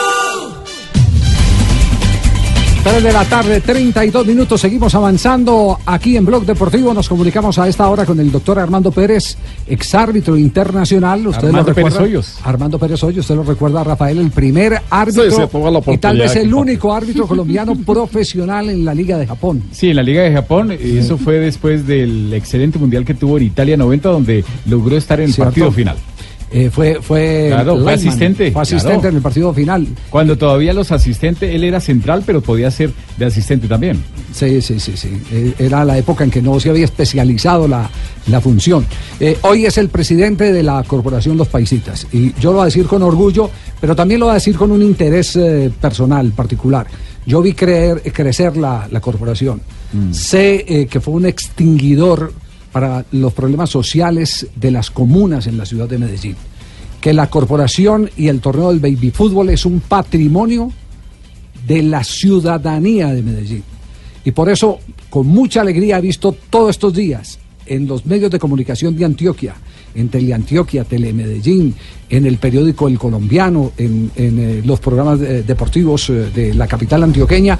3 2.89 3.03
de 3.03 3.11
la 3.11 3.25
tarde, 3.25 3.59
32 3.59 4.25
minutos. 4.25 4.61
Seguimos 4.61 4.95
avanzando 4.95 5.77
aquí 5.85 6.15
en 6.15 6.25
Blog 6.25 6.45
Deportivo. 6.45 6.93
Nos 6.93 7.09
comunicamos 7.09 7.59
a 7.59 7.67
esta 7.67 7.89
hora 7.89 8.05
con 8.05 8.17
el 8.17 8.31
doctor 8.31 8.59
Armando 8.59 8.91
Pérez, 8.93 9.35
exárbitro 9.67 10.37
internacional. 10.37 11.27
Usted 11.27 11.47
Armando 11.47 11.69
lo 11.69 11.73
recuerda. 11.73 11.97
Pérez 11.97 12.09
Hoyos. 12.09 12.37
Armando 12.45 12.79
Pérez 12.79 13.03
Hoyos, 13.03 13.25
usted 13.25 13.35
lo 13.35 13.43
recuerda, 13.43 13.83
Rafael, 13.83 14.19
el 14.19 14.31
primer 14.31 14.81
árbitro 14.89 15.23
Sí, 15.23 15.31
sí, 15.31 15.91
y 15.91 15.97
tal 15.97 16.17
vez 16.17 16.37
el 16.37 16.53
único 16.53 16.93
árbitro 16.93 17.27
colombiano 17.27 17.75
profesional 17.85 18.69
en 18.69 18.85
la 18.85 18.93
Liga 18.93 19.17
de 19.17 19.27
Japón. 19.27 19.63
Sí, 19.71 19.89
en 19.89 19.97
la 19.97 20.03
Liga 20.03 20.23
de 20.23 20.31
Japón, 20.31 20.71
y 20.71 20.97
eso 20.97 21.17
fue 21.17 21.39
después 21.39 21.85
del 21.85 22.33
excelente 22.33 22.79
mundial 22.79 23.03
que 23.03 23.15
tuvo 23.15 23.37
en 23.37 23.43
Italia 23.43 23.75
90, 23.75 24.07
donde 24.07 24.45
logró 24.65 24.95
estar 24.95 25.19
en 25.19 25.25
el 25.25 25.33
Cierto. 25.33 25.49
partido 25.49 25.71
final. 25.73 25.97
Eh, 26.49 26.69
fue 26.71 26.99
fue, 27.01 27.47
Claro, 27.49 27.73
fue 27.73 27.79
lineman, 27.79 27.93
asistente. 27.95 28.51
Fue 28.51 28.61
asistente 28.61 28.93
claro. 28.95 29.09
en 29.09 29.15
el 29.17 29.21
partido 29.21 29.53
final. 29.53 29.87
Cuando 30.09 30.37
todavía 30.37 30.71
los 30.73 30.91
asistentes, 30.91 31.53
él 31.53 31.63
era 31.63 31.79
central, 31.81 32.23
pero 32.25 32.39
podía 32.41 32.71
ser 32.71 32.91
de 33.17 33.25
asistente 33.25 33.67
también. 33.67 34.01
Sí, 34.33 34.61
sí, 34.61 34.79
sí, 34.79 34.93
sí. 34.95 35.09
Eh, 35.31 35.53
Era 35.59 35.83
la 35.83 35.97
época 35.97 36.23
en 36.23 36.31
que 36.31 36.41
no 36.41 36.57
se 36.59 36.69
había 36.69 36.85
especializado 36.85 37.67
la, 37.67 37.89
la 38.27 38.39
función. 38.39 38.85
Eh, 39.19 39.37
hoy 39.41 39.65
es 39.65 39.77
el 39.77 39.89
presidente 39.89 40.53
de 40.53 40.63
la 40.63 40.81
Corporación 40.83 41.35
Los 41.37 41.49
Paisitas. 41.49 42.07
Y 42.13 42.33
yo 42.39 42.51
lo 42.51 42.57
voy 42.57 42.61
a 42.61 42.65
decir 42.65 42.85
con 42.85 43.03
orgullo, 43.03 43.49
pero 43.81 43.95
también 43.95 44.19
lo 44.21 44.27
voy 44.27 44.31
a 44.31 44.35
decir 44.35 44.55
con 44.55 44.71
un 44.71 44.81
interés 44.81 45.35
eh, 45.35 45.69
personal, 45.81 46.31
particular. 46.31 46.87
Yo 47.25 47.41
vi 47.41 47.51
creer, 47.51 48.01
crecer 48.13 48.55
la, 48.55 48.87
la 48.89 49.01
corporación. 49.01 49.59
Sé 50.11 50.63
eh, 50.67 50.87
que 50.87 51.01
fue 51.01 51.13
un 51.13 51.25
extinguidor 51.25 52.31
para 52.71 53.05
los 53.11 53.33
problemas 53.33 53.69
sociales 53.69 54.47
de 54.55 54.71
las 54.71 54.91
comunas 54.91 55.47
en 55.47 55.57
la 55.57 55.65
ciudad 55.65 55.87
de 55.87 55.97
Medellín. 55.97 56.35
Que 57.01 57.13
la 57.13 57.29
corporación 57.29 58.09
y 58.17 58.27
el 58.27 58.41
torneo 58.41 58.69
del 58.69 58.79
baby 58.79 59.11
fútbol 59.11 59.49
es 59.49 59.65
un 59.65 59.79
patrimonio 59.79 60.71
de 61.65 61.83
la 61.83 62.03
ciudadanía 62.03 63.13
de 63.13 63.23
Medellín. 63.23 63.63
Y 64.25 64.31
por 64.31 64.49
eso, 64.49 64.79
con 65.09 65.27
mucha 65.27 65.61
alegría, 65.61 65.99
he 65.99 66.01
visto 66.01 66.35
todos 66.49 66.71
estos 66.71 66.93
días 66.93 67.39
en 67.65 67.87
los 67.87 68.05
medios 68.05 68.31
de 68.31 68.39
comunicación 68.39 68.95
de 68.95 69.05
Antioquia, 69.05 69.55
en 69.97 70.09
Teleantioquia, 70.09 70.83
Telemedellín, 70.83 71.75
en 72.09 72.25
el 72.25 72.37
periódico 72.37 72.87
El 72.87 72.97
Colombiano, 72.97 73.73
en, 73.77 74.11
en, 74.15 74.39
eh, 74.39 74.61
los 74.63 74.79
programas 74.79 75.19
eh, 75.19 75.43
deportivos 75.45 76.09
eh, 76.09 76.29
de 76.33 76.53
la 76.53 76.67
capital 76.67 77.03
antioqueña, 77.03 77.59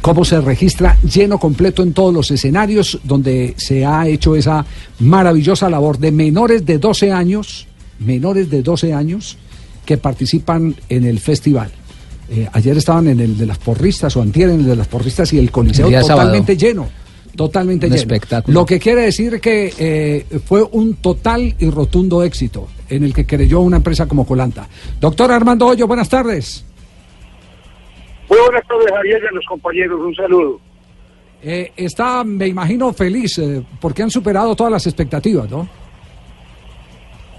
cómo 0.00 0.24
se 0.24 0.40
registra 0.40 0.96
lleno 1.02 1.38
completo 1.38 1.82
en 1.82 1.92
todos 1.92 2.14
los 2.14 2.30
escenarios 2.30 2.98
donde 3.02 3.54
se 3.58 3.84
ha 3.84 4.06
hecho 4.06 4.36
esa 4.36 4.64
maravillosa 5.00 5.68
labor 5.68 5.98
de 5.98 6.12
menores 6.12 6.64
de 6.64 6.78
12 6.78 7.12
años, 7.12 7.66
menores 7.98 8.48
de 8.48 8.62
12 8.62 8.94
años, 8.94 9.36
que 9.84 9.98
participan 9.98 10.76
en 10.88 11.04
el 11.04 11.18
festival. 11.18 11.72
Ayer 12.52 12.78
estaban 12.78 13.08
en 13.08 13.20
el 13.20 13.36
de 13.36 13.44
las 13.44 13.58
porristas 13.58 14.16
o 14.16 14.22
antier 14.22 14.48
en 14.48 14.60
el 14.60 14.66
de 14.66 14.76
las 14.76 14.88
porristas 14.88 15.30
y 15.34 15.38
el 15.38 15.50
coliseo 15.50 15.88
El 15.88 15.92
sábado. 15.96 16.20
totalmente 16.20 16.56
lleno. 16.56 16.88
Totalmente 17.36 17.86
Un 17.86 17.92
lleno. 17.92 18.00
espectáculo. 18.02 18.60
Lo 18.60 18.66
que 18.66 18.78
quiere 18.78 19.02
decir 19.02 19.40
que 19.40 19.72
eh, 19.78 20.26
fue 20.44 20.62
un 20.62 20.96
total 20.96 21.54
y 21.58 21.70
rotundo 21.70 22.22
éxito 22.22 22.68
en 22.90 23.04
el 23.04 23.14
que 23.14 23.24
creyó 23.24 23.60
una 23.60 23.78
empresa 23.78 24.06
como 24.06 24.26
Colanta. 24.26 24.68
Doctor 25.00 25.32
Armando 25.32 25.66
Hoyo, 25.66 25.86
buenas 25.86 26.08
tardes. 26.08 26.64
Muy 28.28 28.38
buenas 28.38 28.66
tardes, 28.66 28.86
Javier, 28.90 29.20
y 29.22 29.26
a 29.26 29.30
los 29.32 29.44
compañeros. 29.46 30.00
Un 30.00 30.14
saludo. 30.14 30.60
Eh, 31.42 31.72
está, 31.76 32.22
me 32.22 32.46
imagino, 32.46 32.92
feliz 32.92 33.38
eh, 33.38 33.62
porque 33.80 34.02
han 34.02 34.10
superado 34.10 34.54
todas 34.54 34.72
las 34.72 34.86
expectativas, 34.86 35.50
¿no? 35.50 35.68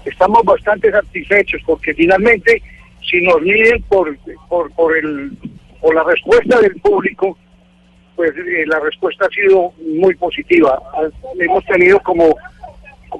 Estamos 0.04 0.42
bastante 0.44 0.90
satisfechos 0.90 1.62
porque 1.64 1.94
finalmente, 1.94 2.62
si 3.08 3.22
nos 3.22 3.40
miden 3.40 3.82
por, 3.88 4.14
por, 4.48 4.70
por, 4.72 4.96
el, 4.96 5.32
por 5.80 5.94
la 5.94 6.04
respuesta 6.04 6.60
del 6.60 6.74
público, 6.80 7.38
pues 8.16 8.32
eh, 8.36 8.64
la 8.66 8.80
respuesta 8.80 9.26
ha 9.26 9.28
sido 9.28 9.72
muy 9.96 10.14
positiva. 10.14 10.80
Hemos 11.38 11.64
tenido 11.66 12.00
como, 12.00 12.34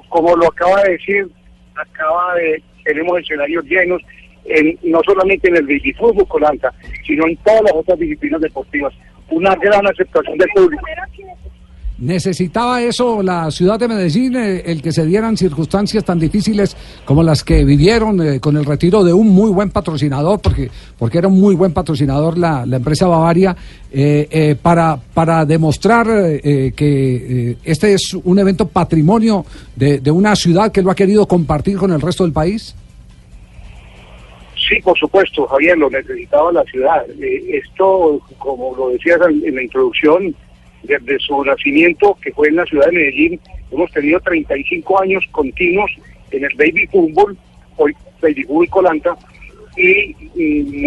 como 0.09 0.35
lo 0.35 0.47
acaba 0.47 0.83
de 0.83 0.93
decir, 0.93 1.27
acaba 1.75 2.35
de, 2.35 2.61
tenemos 2.83 3.19
escenarios 3.19 3.65
llenos, 3.65 4.01
en, 4.45 4.77
no 4.83 5.01
solamente 5.05 5.49
en 5.49 5.57
el 5.57 5.95
fútbol 5.97 6.27
Colanta, 6.27 6.73
sino 7.05 7.27
en 7.27 7.35
todas 7.37 7.63
las 7.63 7.73
otras 7.73 7.99
disciplinas 7.99 8.41
deportivas. 8.41 8.93
Una 9.29 9.55
gran 9.55 9.85
aceptación 9.87 10.37
del 10.37 10.49
público. 10.49 10.85
¿Necesitaba 11.97 12.81
eso 12.81 13.23
la 13.23 13.49
ciudad 13.51 13.79
de 13.79 13.87
Medellín, 13.87 14.35
eh, 14.35 14.63
el 14.65 14.81
que 14.81 14.91
se 14.91 15.05
dieran 15.05 15.37
circunstancias 15.37 16.03
tan 16.03 16.19
difíciles 16.19 16.75
como 17.05 17.23
las 17.23 17.41
que 17.41 17.63
vivieron 17.63 18.21
eh, 18.21 18.41
con 18.41 18.57
el 18.57 18.65
retiro 18.65 19.01
de 19.01 19.13
un 19.13 19.29
muy 19.29 19.49
buen 19.49 19.69
patrocinador, 19.69 20.41
porque, 20.41 20.69
porque 20.99 21.19
era 21.19 21.29
un 21.29 21.39
muy 21.39 21.55
buen 21.55 21.71
patrocinador 21.71 22.37
la, 22.37 22.65
la 22.65 22.77
empresa 22.77 23.07
Bavaria, 23.07 23.55
eh, 23.93 24.57
para, 24.61 24.97
para 24.97 25.45
demostrar 25.45 26.05
que 26.05 27.57
este 27.63 27.93
es 27.93 28.13
un 28.13 28.39
evento 28.39 28.67
patrimonio 28.67 29.45
de, 29.73 29.99
de 29.99 30.11
una 30.11 30.35
ciudad 30.35 30.73
que 30.73 30.81
lo 30.81 30.91
ha 30.91 30.95
querido 30.95 31.25
compartir 31.25 31.77
con 31.77 31.93
el 31.93 32.01
resto 32.01 32.25
del 32.25 32.33
país? 32.33 32.75
Sí, 34.67 34.81
por 34.83 34.97
supuesto, 34.97 35.45
Javier, 35.47 35.77
lo 35.77 35.89
necesitaba 35.89 36.51
la 36.51 36.63
ciudad. 36.63 37.05
Esto, 37.19 38.19
como 38.37 38.75
lo 38.75 38.89
decías 38.89 39.19
en 39.29 39.55
la 39.55 39.63
introducción, 39.63 40.35
desde 40.85 41.19
su 41.19 41.43
nacimiento, 41.43 42.17
que 42.21 42.31
fue 42.31 42.47
en 42.49 42.55
la 42.57 42.65
ciudad 42.65 42.85
de 42.87 42.93
Medellín, 42.93 43.39
hemos 43.71 43.91
tenido 43.91 44.19
35 44.19 45.01
años 45.01 45.23
continuos 45.31 45.91
en 46.31 46.43
el 46.45 46.53
baby 46.55 46.87
fútbol, 46.87 47.37
hoy 47.77 47.93
baby 48.21 48.43
fútbol 48.43 48.69
Colanta, 48.69 49.15
y, 49.77 50.15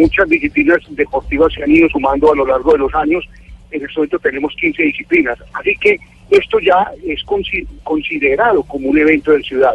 muchas 0.01 0.29
disciplinas 0.29 0.79
deportivas 0.91 1.53
se 1.53 1.63
han 1.63 1.71
ido 1.71 1.89
sumando 1.91 2.33
a 2.33 2.37
lo 2.37 2.47
largo 2.47 2.73
de 2.73 2.79
los 2.79 2.95
años. 2.95 3.29
En 3.71 3.83
este 3.83 3.93
momento 3.97 4.19
tenemos 4.19 4.55
15 4.59 4.83
disciplinas. 4.83 5.39
Así 5.53 5.75
que 5.81 5.99
esto 6.31 6.59
ya 6.61 6.91
es 7.07 7.21
consi- 7.27 7.67
considerado 7.85 8.63
como 8.63 8.89
un 8.89 8.99
evento 8.99 9.33
de 9.33 9.43
ciudad 9.43 9.75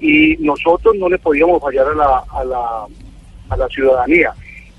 y 0.00 0.36
nosotros 0.38 0.96
no 0.96 1.08
le 1.08 1.18
podíamos 1.18 1.60
fallar 1.62 1.86
a 1.88 1.94
la, 1.94 2.22
a 2.32 2.44
la, 2.44 2.86
a 3.50 3.56
la 3.56 3.68
ciudadanía. 3.68 4.32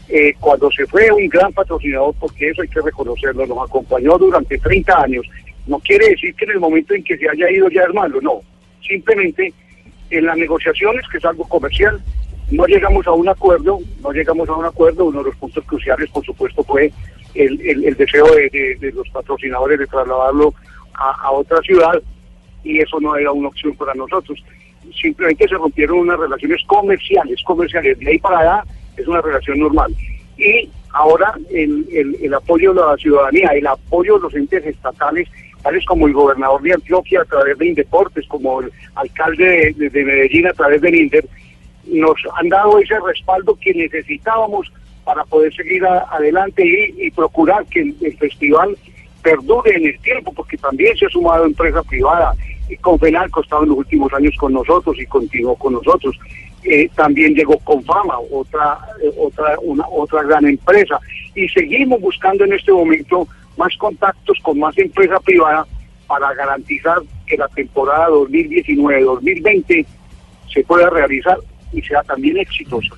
Eh, 0.10 0.34
cuando 0.40 0.70
se 0.72 0.86
fue 0.86 1.12
un 1.12 1.28
gran 1.28 1.52
patrocinador, 1.54 2.14
porque 2.20 2.50
eso 2.50 2.62
hay 2.62 2.68
que 2.68 2.82
reconocerlo, 2.82 3.46
nos 3.48 3.68
acompañó 3.68 4.18
durante 4.18 4.58
30 4.60 5.02
años, 5.04 5.26
no 5.66 5.80
quiere 5.80 6.10
decir 6.10 6.36
que 6.36 6.46
en 6.46 6.52
el 6.52 6.60
momento 6.60 6.94
en 6.94 7.04
que 7.04 7.18
se 7.18 7.28
haya 7.28 7.50
ido 7.50 7.68
ya 7.70 7.82
es 7.84 7.94
malo, 7.94 8.22
no. 8.22 8.42
Simplemente 8.88 9.52
en 10.12 10.26
las 10.26 10.38
negociaciones, 10.38 11.04
que 11.12 11.18
es 11.18 11.26
algo 11.26 11.44
comercial, 11.48 12.00
no 12.52 12.66
llegamos 12.68 13.08
a 13.08 13.12
un 13.14 13.28
acuerdo, 13.28 13.80
no 14.04 14.12
llegamos 14.12 14.48
a 14.48 14.54
un 14.54 14.66
acuerdo, 14.66 15.06
uno 15.06 15.20
de 15.24 15.26
los 15.32 15.36
puntos 15.38 15.64
cruciales, 15.66 16.08
por 16.12 16.24
supuesto, 16.24 16.64
fue 16.64 16.92
el, 17.34 17.60
el- 17.62 17.96
deseo 17.96 18.28
de, 18.28 18.50
de- 18.50 18.76
de 18.80 18.92
los 18.92 19.10
patrocinadores 19.10 19.80
de 19.80 19.88
trasladarlo 19.88 20.54
a, 20.94 21.12
a 21.28 21.32
otra 21.32 21.58
ciudad 21.62 22.00
y 22.64 22.80
eso 22.80 23.00
no 23.00 23.16
era 23.16 23.32
una 23.32 23.48
opción 23.48 23.76
para 23.76 23.96
nosotros. 23.96 24.38
Simplemente 25.02 25.48
se 25.48 25.56
rompieron 25.56 25.98
unas 25.98 26.20
relaciones 26.20 26.62
comerciales, 26.68 27.42
comerciales. 27.44 27.98
De 28.00 28.12
ahí 28.12 28.20
para 28.20 28.40
allá 28.40 28.64
es 28.98 29.08
una 29.08 29.22
relación 29.22 29.60
normal. 29.60 29.94
Y 30.38 30.70
ahora 30.94 31.34
el, 31.52 31.86
el- 32.22 32.34
apoyo 32.34 32.74
de 32.74 32.82
la 32.82 32.96
ciudadanía, 32.98 33.50
el 33.50 33.68
apoyo 33.68 34.16
de 34.18 34.22
los 34.24 34.36
entes 34.36 34.66
estatales, 34.66 35.28
tales 35.64 35.86
como 35.86 36.08
el 36.08 36.14
gobernador 36.14 36.62
de 36.62 36.74
Antioquia 36.74 37.22
a 37.22 37.26
través 37.26 37.58
de 37.58 37.68
Indeportes, 37.68 38.26
como 38.28 38.62
el 38.62 38.72
alcalde 38.96 39.46
de, 39.46 39.74
de- 39.74 39.90
de 39.90 40.04
Medellín 40.06 40.48
a 40.48 40.54
través 40.54 40.82
del 40.82 40.96
Inder, 40.96 41.26
nos 41.88 42.16
han 42.36 42.50
dado 42.50 42.80
ese 42.80 42.96
respaldo 43.00 43.58
que 43.62 43.74
necesitábamos 43.74 44.72
para 45.04 45.24
poder 45.26 45.54
seguir 45.54 45.86
adelante 45.86 46.64
y, 46.98 47.12
procurar 47.12 47.64
que 47.68 47.82
el, 47.82 47.96
el 48.02 48.18
festival 48.18 48.76
perdure 49.22 49.76
en 49.76 49.86
el 49.88 50.00
tiempo, 50.00 50.34
porque 50.34 50.58
también 50.58 50.96
se 50.98 51.06
ha 51.06 51.10
sumado 51.10 51.46
empresa 51.46 51.82
privada. 51.84 52.34
Y 52.70 52.76
Confenalco 52.78 53.40
ha 53.40 53.44
estado 53.44 53.64
en 53.64 53.70
los 53.70 53.78
últimos 53.80 54.12
años 54.14 54.34
con 54.40 54.54
nosotros 54.54 54.96
y 55.00 55.06
continuó 55.06 55.56
con 55.56 55.74
nosotros. 55.74 56.16
Eh, 56.66 56.90
también 56.96 57.34
llegó 57.36 57.58
Confama, 57.60 58.16
otra, 58.32 58.80
eh, 59.04 59.12
otra, 59.18 59.56
una, 59.62 59.86
otra 59.88 60.24
gran 60.24 60.46
empresa. 60.46 61.00
Y 61.36 61.48
seguimos 61.50 62.02
buscando 62.02 62.44
en 62.44 62.54
este 62.54 62.72
momento 62.72 63.28
más 63.58 63.76
contactos 63.78 64.38
con 64.42 64.60
más 64.60 64.76
empresa 64.78 65.20
privada 65.20 65.66
para 66.08 66.34
garantizar 66.34 66.98
que 67.28 67.38
la 67.38 67.48
temporada 67.50 68.10
2019-2020 68.10 69.86
se 70.54 70.64
pueda 70.64 70.90
realizar 70.90 71.38
y 71.74 71.82
sea 71.82 72.02
también 72.04 72.38
exitosa. 72.38 72.96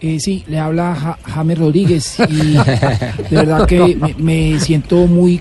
Eh, 0.00 0.18
sí, 0.20 0.44
le 0.46 0.58
habla 0.58 0.94
Ja- 0.94 1.18
James 1.24 1.58
Rodríguez 1.58 2.18
y 2.28 2.52
de 3.30 3.36
verdad 3.36 3.66
que 3.66 3.96
me, 3.96 4.14
me 4.18 4.60
siento 4.60 5.06
muy 5.06 5.40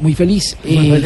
muy 0.00 0.14
feliz 0.14 0.56
eh, 0.64 1.02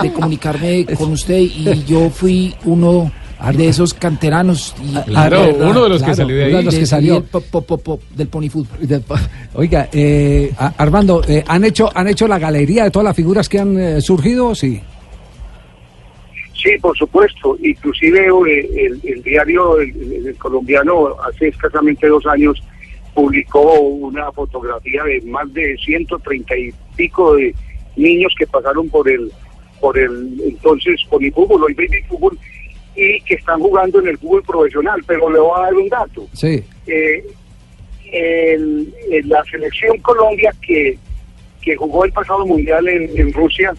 de 0.00 0.12
comunicarme 0.12 0.86
con 0.96 1.12
usted 1.12 1.38
y 1.38 1.84
yo 1.84 2.08
fui 2.08 2.54
uno 2.64 3.10
de 3.54 3.68
esos 3.68 3.94
canteranos 3.94 4.74
y, 4.82 4.98
y 4.98 5.02
Claro, 5.04 5.40
verdad, 5.40 5.70
uno 5.70 5.82
de 5.84 5.88
los 5.90 6.02
que 6.02 6.14
salió 6.14 6.36
de 6.36 6.44
ahí. 6.44 6.48
uno 6.50 6.58
de 6.58 6.64
los 6.64 6.74
que 6.74 6.86
salió. 6.86 7.14
del, 7.14 7.22
po- 7.24 7.40
po- 7.40 7.62
po- 7.62 7.78
po- 7.78 8.00
del 8.14 8.28
pony 8.28 8.48
fútbol. 8.48 8.78
Oiga, 9.54 9.88
eh, 9.92 10.52
a- 10.58 10.74
Armando, 10.78 11.22
eh, 11.28 11.44
¿han 11.46 11.64
hecho 11.64 11.88
han 11.94 12.08
hecho 12.08 12.26
la 12.26 12.38
galería 12.38 12.84
de 12.84 12.90
todas 12.90 13.04
las 13.04 13.16
figuras 13.16 13.48
que 13.48 13.58
han 13.60 13.78
eh, 13.78 14.00
surgido? 14.00 14.54
Sí. 14.54 14.80
Sí, 16.60 16.70
por 16.80 16.96
supuesto. 16.98 17.56
Inclusive 17.62 18.26
eh, 18.26 18.68
el, 18.86 19.00
el 19.04 19.22
diario 19.22 19.78
el, 19.80 19.90
el- 19.90 20.26
el 20.28 20.36
colombiano 20.36 21.08
hace 21.28 21.48
escasamente 21.48 22.08
dos 22.08 22.26
años 22.26 22.60
publicó 23.14 23.72
una 23.80 24.30
fotografía 24.32 25.02
de 25.04 25.20
más 25.22 25.52
de 25.54 25.76
130 25.84 26.56
y 26.56 26.72
pico 26.96 27.34
de 27.36 27.54
niños 27.96 28.32
que 28.38 28.46
pasaron 28.46 28.88
por 28.88 29.08
el 29.08 29.30
por 29.80 29.96
el 29.96 30.40
entonces 30.44 31.00
polifútbol, 31.08 31.62
hoy 31.64 31.74
baby 31.74 32.02
fútbol, 32.08 32.36
y 32.98 33.20
que 33.20 33.34
están 33.34 33.60
jugando 33.60 34.00
en 34.00 34.08
el 34.08 34.18
fútbol 34.18 34.42
profesional. 34.42 35.00
Pero 35.06 35.30
le 35.30 35.38
voy 35.38 35.52
a 35.56 35.62
dar 35.62 35.74
un 35.74 35.88
dato. 35.88 36.26
Sí. 36.32 36.64
Eh, 36.86 37.24
el- 38.12 38.92
en 39.10 39.28
la 39.28 39.42
selección 39.44 39.96
Colombia 39.98 40.52
que, 40.60 40.98
que 41.62 41.76
jugó 41.76 42.04
el 42.04 42.12
pasado 42.12 42.44
mundial 42.46 42.88
en, 42.88 43.10
en 43.18 43.32
Rusia, 43.32 43.72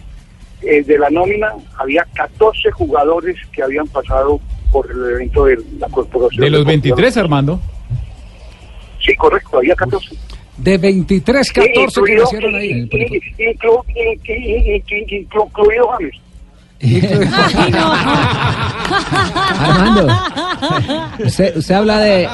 eh, 0.62 0.82
de 0.82 0.98
la 0.98 1.10
nómina 1.10 1.52
había 1.78 2.06
14 2.14 2.70
jugadores 2.70 3.36
que 3.52 3.62
habían 3.62 3.86
pasado 3.88 4.40
por 4.72 4.90
el 4.90 5.14
evento 5.14 5.44
de 5.46 5.58
la 5.78 5.88
corporación. 5.88 6.44
De 6.44 6.50
los 6.50 6.60
deportiva. 6.64 6.96
23, 6.96 7.16
Armando. 7.16 7.60
Sí, 9.04 9.14
correcto, 9.16 9.58
había 9.58 9.74
14. 9.74 10.14
De 10.58 10.76
23, 10.78 11.52
14 11.52 11.72
que 11.74 11.80
Incluido- 11.82 12.22
nacieron 12.24 12.54
ahí. 12.54 12.70
in- 12.70 12.78
in- 12.92 13.22
inclu- 13.56 13.84
in- 13.96 14.20
in- 15.08 15.28
James. 16.80 17.32
Armando, 19.60 20.08
usted, 21.24 21.56
usted 21.56 21.74
habla 21.74 22.00
de 22.00 22.28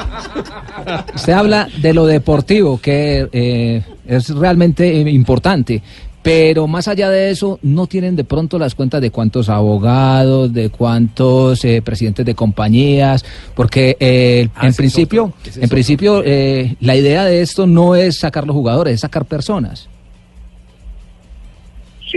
usted 1.15 1.33
habla 1.33 1.67
de 1.81 1.93
lo 1.93 2.05
deportivo 2.05 2.79
que 2.79 3.27
eh, 3.31 3.81
es 4.07 4.29
realmente 4.29 4.89
eh, 4.89 5.09
importante, 5.09 5.81
pero 6.27 6.67
más 6.67 6.89
allá 6.89 7.09
de 7.09 7.29
eso 7.29 7.57
no 7.61 7.87
tienen 7.87 8.17
de 8.17 8.25
pronto 8.25 8.59
las 8.59 8.75
cuentas 8.75 8.99
de 8.99 9.11
cuántos 9.11 9.47
abogados, 9.47 10.51
de 10.51 10.69
cuántos 10.69 11.63
eh, 11.63 11.81
presidentes 11.81 12.25
de 12.25 12.35
compañías, 12.35 13.23
porque 13.55 13.95
eh, 13.97 14.49
Ah, 14.53 14.67
en 14.67 14.73
principio, 14.73 15.31
en 15.55 15.69
principio 15.69 16.21
eh, 16.25 16.75
la 16.81 16.97
idea 16.97 17.23
de 17.23 17.41
esto 17.41 17.65
no 17.65 17.95
es 17.95 18.19
sacar 18.19 18.45
los 18.45 18.53
jugadores, 18.53 18.95
es 18.95 18.99
sacar 18.99 19.23
personas. 19.23 19.87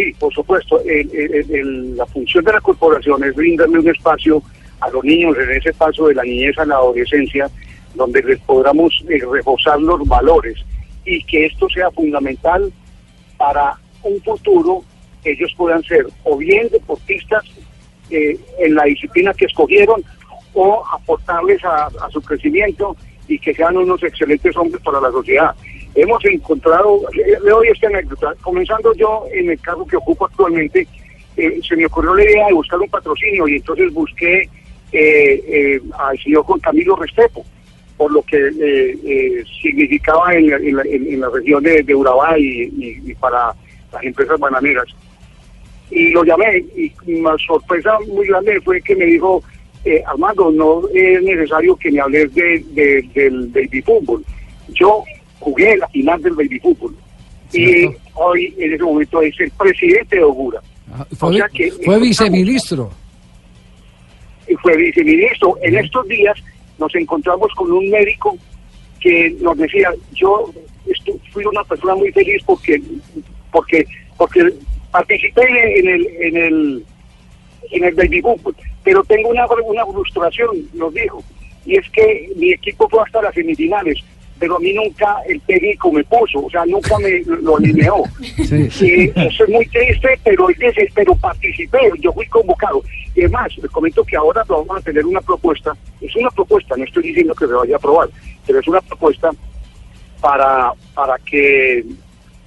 Sí, 0.01 0.15
por 0.19 0.33
supuesto. 0.33 0.81
La 1.95 2.07
función 2.07 2.43
de 2.43 2.53
la 2.53 2.61
corporación 2.63 3.23
es 3.23 3.35
brindarle 3.35 3.81
un 3.81 3.89
espacio 3.89 4.43
a 4.81 4.89
los 4.89 5.05
niños 5.05 5.37
en 5.37 5.51
ese 5.51 5.75
paso 5.75 6.07
de 6.09 6.15
la 6.15 6.23
niñez 6.23 6.57
a 6.59 6.65
la 6.65 6.77
adolescencia, 6.77 7.51
donde 7.95 8.23
les 8.23 8.39
podamos 8.41 9.05
eh, 9.11 9.21
reforzar 9.31 9.79
los 9.79 10.09
valores 10.09 10.57
y 11.05 11.23
que 11.25 11.47
esto 11.47 11.69
sea 11.69 11.91
fundamental 11.91 12.73
para 13.37 13.77
un 14.03 14.19
futuro 14.23 14.83
que 15.23 15.33
ellos 15.33 15.53
puedan 15.55 15.83
ser 15.83 16.07
o 16.25 16.39
bien 16.39 16.69
deportistas 16.71 17.45
eh, 18.09 18.39
en 18.59 18.75
la 18.75 18.85
disciplina 18.85 19.35
que 19.35 19.45
escogieron 19.45 20.03
o 20.55 20.83
aportarles 20.95 21.63
a 21.63 21.91
su 22.11 22.23
crecimiento 22.23 22.97
y 23.29 23.39
que 23.39 23.55
sean 23.55 23.77
unos 23.77 24.03
excelentes 24.03 24.57
hombres 24.57 24.83
para 24.83 25.01
la 25.01 25.11
sociedad. 25.11 25.55
Hemos 25.95 26.25
encontrado, 26.25 27.01
le, 27.13 27.25
le 27.41 27.51
doy 27.51 27.69
esta 27.69 27.89
anécdota, 27.89 28.35
comenzando 28.43 28.95
yo 28.95 29.25
en 29.33 29.51
el 29.51 29.61
cargo 29.61 29.87
que 29.87 29.97
ocupo 29.97 30.27
actualmente, 30.27 30.87
eh, 31.37 31.61
se 31.67 31.77
me 31.77 31.87
ocurrió 31.87 32.15
la 32.15 32.25
idea 32.25 32.47
de 32.47 32.53
buscar 32.55 32.79
un 32.81 32.89
patrocinio 32.89 33.49
y 33.49 33.57
entonces 33.57 33.93
busqué 33.93 34.43
eh, 34.93 35.43
eh, 35.47 35.81
al 35.99 36.19
señor 36.21 36.45
Juan 36.45 36.61
Camilo 36.61 36.97
Restrepo, 36.97 37.45
por 37.97 38.13
lo 38.13 38.23
que 38.23 38.37
eh, 38.61 39.45
significaba 39.63 40.35
en, 40.35 40.51
la- 40.51 40.57
en 40.57 40.77
la- 40.77 40.83
en- 40.83 41.21
la 41.21 41.29
región 41.31 41.63
de, 41.63 41.95
Urabá 41.95 42.39
y, 42.39 43.15
para 43.21 43.53
las 43.93 44.03
empresas 44.05 44.39
bananeras. 44.39 44.87
Y 45.91 46.11
lo 46.11 46.25
llamé 46.25 46.65
y 46.77 46.93
una 47.09 47.37
sorpresa 47.39 47.99
muy 48.09 48.27
grande 48.29 48.61
fue 48.61 48.81
que 48.81 48.95
me 48.95 49.07
dijo, 49.07 49.43
eh, 49.85 50.03
Armando, 50.07 50.51
no 50.53 50.83
es 50.95 51.23
necesario 51.23 51.75
que 51.77 51.91
me 51.91 52.01
hables 52.01 52.33
de, 52.35 52.65
de- 52.71 53.03
del 53.15 53.49
baby 53.49 53.83
fútbol. 53.83 54.25
Yo 54.69 55.03
jugué 55.41 55.77
la 55.77 55.89
final 55.89 56.23
del 56.23 56.35
baby 56.35 56.59
fútbol 56.61 56.95
y 57.53 57.87
hoy 58.15 58.55
en 58.59 58.75
ese 58.75 58.83
momento 58.85 59.21
es 59.23 59.39
el 59.41 59.51
presidente 59.51 60.17
de 60.17 60.23
Ogura. 60.25 60.61
Fue, 61.17 61.31
O 61.31 61.33
sea 61.33 61.49
que 61.49 61.71
fue 61.85 61.99
viceministro. 61.99 62.91
y 64.49 64.55
fue 64.57 64.77
viceministro. 64.77 65.57
En 65.63 65.77
estos 65.79 66.07
días 66.07 66.39
nos 66.79 66.95
encontramos 66.95 67.53
con 67.57 67.71
un 67.73 67.91
médico 67.91 68.37
que 69.01 69.35
nos 69.41 69.57
decía, 69.59 69.91
yo 70.15 70.53
fui 71.33 71.45
una 71.45 71.65
persona 71.65 71.95
muy 71.95 72.13
feliz 72.13 72.43
porque 72.47 72.81
porque 73.51 73.85
porque 74.17 74.53
participé 74.93 75.43
en 75.79 75.89
el 75.89 76.07
en 76.21 76.37
el 76.37 76.85
en 77.73 77.85
el 77.85 77.95
baby 77.95 78.21
fútbol, 78.21 78.55
pero 78.85 79.03
tengo 79.05 79.29
una, 79.29 79.47
una 79.47 79.87
frustración, 79.87 80.51
nos 80.75 80.93
dijo, 80.93 81.23
y 81.65 81.77
es 81.77 81.89
que 81.91 82.29
mi 82.37 82.53
equipo 82.53 82.89
fue 82.89 83.03
hasta 83.03 83.23
las 83.23 83.35
semifinales, 83.35 83.99
pero 84.41 84.57
a 84.57 84.59
mí 84.59 84.73
nunca 84.73 85.19
el 85.29 85.39
técnico 85.43 85.93
me 85.93 86.03
puso, 86.03 86.47
o 86.47 86.51
sea, 86.51 86.65
nunca 86.65 86.99
me 86.99 87.21
lo 87.43 87.59
alineó. 87.59 88.03
Y 88.39 89.11
eso 89.15 89.45
es 89.45 89.49
muy 89.51 89.67
triste, 89.67 90.19
pero 90.25 90.49
él 90.49 90.57
dice, 90.59 90.91
pero 90.95 91.15
participé, 91.15 91.79
yo 92.01 92.11
fui 92.13 92.27
convocado. 92.27 92.83
Y 93.15 93.21
además, 93.21 93.53
les 93.59 93.71
comento 93.71 94.03
que 94.03 94.17
ahora 94.17 94.43
vamos 94.49 94.79
a 94.79 94.81
tener 94.81 95.05
una 95.05 95.21
propuesta, 95.21 95.77
es 96.01 96.17
una 96.17 96.31
propuesta, 96.31 96.75
no 96.75 96.85
estoy 96.85 97.03
diciendo 97.03 97.35
que 97.35 97.47
se 97.47 97.53
vaya 97.53 97.75
a 97.75 97.77
aprobar, 97.77 98.09
pero 98.47 98.61
es 98.61 98.67
una 98.67 98.81
propuesta 98.81 99.31
para, 100.23 100.73
para 100.95 101.19
que 101.19 101.85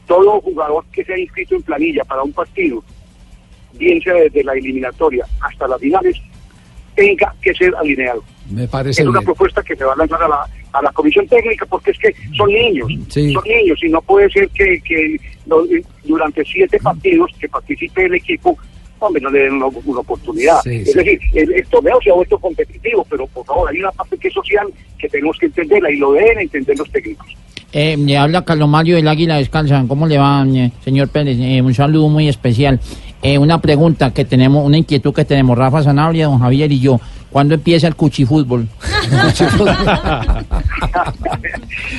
todo 0.07 0.41
jugador 0.41 0.83
que 0.91 1.05
sea 1.05 1.17
inscrito 1.17 1.55
en 1.55 1.61
planilla 1.61 2.03
para 2.05 2.23
un 2.23 2.33
partido, 2.33 2.83
bien 3.73 4.01
sea 4.01 4.15
desde 4.15 4.43
la 4.43 4.53
eliminatoria 4.53 5.27
hasta 5.41 5.67
las 5.67 5.79
finales, 5.79 6.17
tenga 6.95 7.33
que 7.41 7.53
ser 7.53 7.73
alineado. 7.75 8.23
Me 8.49 8.67
parece 8.67 9.01
es 9.01 9.07
una 9.07 9.19
bien. 9.19 9.25
propuesta 9.25 9.63
que 9.63 9.75
se 9.75 9.83
va 9.83 9.93
a 9.93 9.95
lanzar 9.95 10.21
a 10.23 10.27
la, 10.27 10.47
a 10.73 10.81
la 10.81 10.91
comisión 10.91 11.27
técnica 11.27 11.65
porque 11.65 11.91
es 11.91 11.97
que 11.97 12.13
son 12.35 12.49
niños, 12.49 12.87
Sí. 13.09 13.31
son 13.33 13.43
niños 13.45 13.79
y 13.83 13.89
no 13.89 14.01
puede 14.01 14.29
ser 14.29 14.49
que, 14.49 14.79
que 14.81 15.17
durante 16.03 16.43
siete 16.45 16.77
partidos 16.79 17.31
que 17.39 17.47
participe 17.49 18.05
el 18.05 18.15
equipo, 18.15 18.57
hombre, 18.99 19.21
no 19.21 19.29
le 19.29 19.39
den 19.43 19.53
una, 19.53 19.67
una 19.67 19.99
oportunidad. 19.99 20.59
Sí, 20.63 20.75
es 20.77 20.91
sí. 20.91 20.97
decir, 20.97 21.19
el, 21.33 21.53
el 21.53 21.65
torneo 21.67 21.99
se 22.03 22.09
ha 22.11 22.13
vuelto 22.13 22.37
competitivo, 22.37 23.05
pero 23.09 23.27
por 23.27 23.45
favor, 23.45 23.69
hay 23.69 23.79
una 23.79 23.91
parte 23.91 24.17
que 24.17 24.27
es 24.27 24.33
social 24.33 24.67
que 24.97 25.09
tenemos 25.09 25.37
que 25.37 25.45
entenderla 25.47 25.91
y 25.91 25.97
lo 25.97 26.11
deben 26.13 26.39
entender 26.39 26.77
los 26.77 26.89
técnicos. 26.91 27.27
Eh, 27.75 27.97
le 27.97 28.15
habla 28.17 28.45
Carlos 28.45 28.69
Mario 28.69 28.97
del 28.97 29.07
Águila 29.07 29.37
Descalza. 29.37 29.83
¿Cómo 29.87 30.05
le 30.05 30.19
va, 30.19 30.45
eh, 30.47 30.71
señor 30.83 31.07
Pérez? 31.09 31.37
Eh, 31.39 31.59
un 31.59 31.73
saludo 31.73 32.07
muy 32.07 32.29
especial. 32.29 32.79
Eh, 33.23 33.37
una 33.37 33.59
pregunta 33.61 34.11
que 34.13 34.25
tenemos, 34.25 34.65
una 34.65 34.77
inquietud 34.77 35.13
que 35.13 35.23
tenemos 35.25 35.57
Rafa 35.57 35.81
Sanabria, 35.81 36.25
don 36.25 36.39
Javier 36.39 36.71
y 36.71 36.79
yo. 36.79 36.99
¿Cuándo 37.31 37.55
empieza 37.55 37.87
el 37.87 37.95
cuchifútbol? 37.95 38.67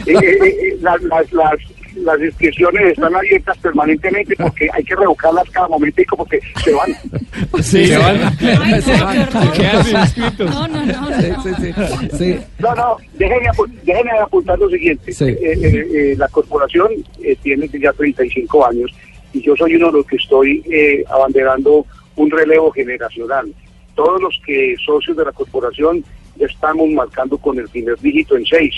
Eh, 0.06 0.12
eh, 0.12 0.38
eh, 0.42 0.76
las, 0.80 1.00
las, 1.02 1.32
las, 1.32 1.54
las 1.96 2.20
inscripciones 2.20 2.92
están 2.92 3.14
abiertas 3.14 3.56
permanentemente 3.58 4.34
porque 4.36 4.68
hay 4.72 4.84
que 4.84 4.94
revocarlas 4.94 5.48
cada 5.50 5.68
momentico 5.68 6.16
porque 6.16 6.40
se 6.62 6.72
van. 6.72 6.92
Sí, 7.62 7.86
se 7.86 7.96
van. 7.98 8.16
Ay, 8.62 8.82
Se 8.82 9.00
van. 9.02 9.26
qué 9.28 9.36
horror. 9.36 9.52
Quedan 9.52 10.02
inscritos. 10.02 10.50
No, 10.50 10.68
no, 10.68 10.86
no. 10.86 11.10
no. 11.10 11.20
Sí, 11.20 11.32
sí, 11.58 11.72
sí. 12.18 12.36
No, 12.58 12.74
no, 12.74 12.96
déjenme, 13.18 13.48
apu- 13.48 13.70
déjenme 13.84 14.10
apuntar 14.22 14.58
lo 14.58 14.68
siguiente. 14.68 15.12
Sí. 15.12 15.24
Eh, 15.24 15.38
eh, 15.42 15.86
eh, 15.94 16.14
la 16.18 16.28
corporación 16.28 16.88
eh, 17.22 17.36
tiene 17.42 17.68
ya 17.80 17.92
35 17.92 18.66
años 18.66 18.90
y 19.34 19.42
yo 19.42 19.54
soy 19.56 19.74
uno 19.76 19.86
de 19.88 19.92
los 19.98 20.06
que 20.06 20.16
estoy 20.16 20.62
eh, 20.70 21.04
abanderando 21.10 21.84
un 22.16 22.30
relevo 22.30 22.70
generacional. 22.70 23.52
Todos 23.94 24.20
los 24.22 24.40
que 24.46 24.74
socios 24.84 25.16
de 25.16 25.24
la 25.24 25.32
corporación 25.32 26.02
estamos 26.38 26.88
marcando 26.90 27.36
con 27.38 27.58
el 27.58 27.68
primer 27.68 27.98
dígito 28.00 28.36
en 28.36 28.46
6 28.46 28.74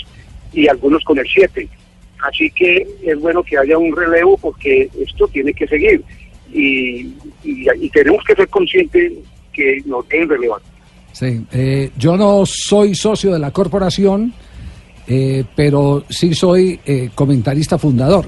y 0.53 0.67
algunos 0.67 1.03
con 1.03 1.17
el 1.19 1.27
7. 1.27 1.67
Así 2.27 2.49
que 2.51 2.85
es 3.03 3.19
bueno 3.19 3.43
que 3.43 3.57
haya 3.57 3.77
un 3.77 3.95
relevo 3.95 4.37
porque 4.37 4.89
esto 4.99 5.27
tiene 5.27 5.53
que 5.53 5.67
seguir 5.67 6.03
y, 6.51 7.01
y- 7.43 7.67
y 7.79 7.89
tenemos 7.89 8.23
que 8.23 8.33
ser 8.35 8.47
conscientes 8.49 9.13
que 9.53 9.81
nos 9.85 10.07
deben 10.09 10.29
relevar. 10.29 10.61
Sí, 11.13 11.41
eh, 11.51 11.89
yo 11.97 12.15
no 12.17 12.43
soy 12.45 12.93
socio 12.95 13.33
de 13.33 13.39
la 13.39 13.51
corporación, 13.51 14.33
eh, 15.07 15.43
pero 15.55 16.03
sí 16.09 16.33
soy 16.35 16.79
eh, 16.85 17.09
comentarista 17.15 17.77
fundador. 17.77 18.25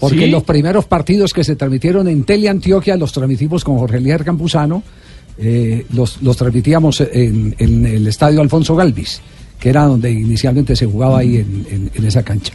Porque 0.00 0.24
¿Sí? 0.24 0.30
los 0.30 0.42
primeros 0.44 0.86
partidos 0.86 1.32
que 1.34 1.44
se 1.44 1.56
transmitieron 1.56 2.08
en 2.08 2.24
Teleantioquia 2.24 2.96
los 2.96 3.12
transmitimos 3.12 3.62
con 3.64 3.78
Jorge 3.78 3.98
Elías 3.98 4.22
Campuzano, 4.22 4.82
eh, 5.38 5.84
los, 5.92 6.20
los 6.22 6.36
transmitíamos 6.36 7.00
en, 7.02 7.54
en 7.58 7.86
el 7.86 8.06
estadio 8.06 8.40
Alfonso 8.40 8.74
Galvis, 8.74 9.20
que 9.58 9.68
era 9.68 9.84
donde 9.84 10.10
inicialmente 10.10 10.74
se 10.74 10.86
jugaba 10.86 11.18
ahí 11.18 11.36
en, 11.36 11.66
en- 11.70 11.90
en 11.94 12.04
esa 12.04 12.22
cancha. 12.22 12.52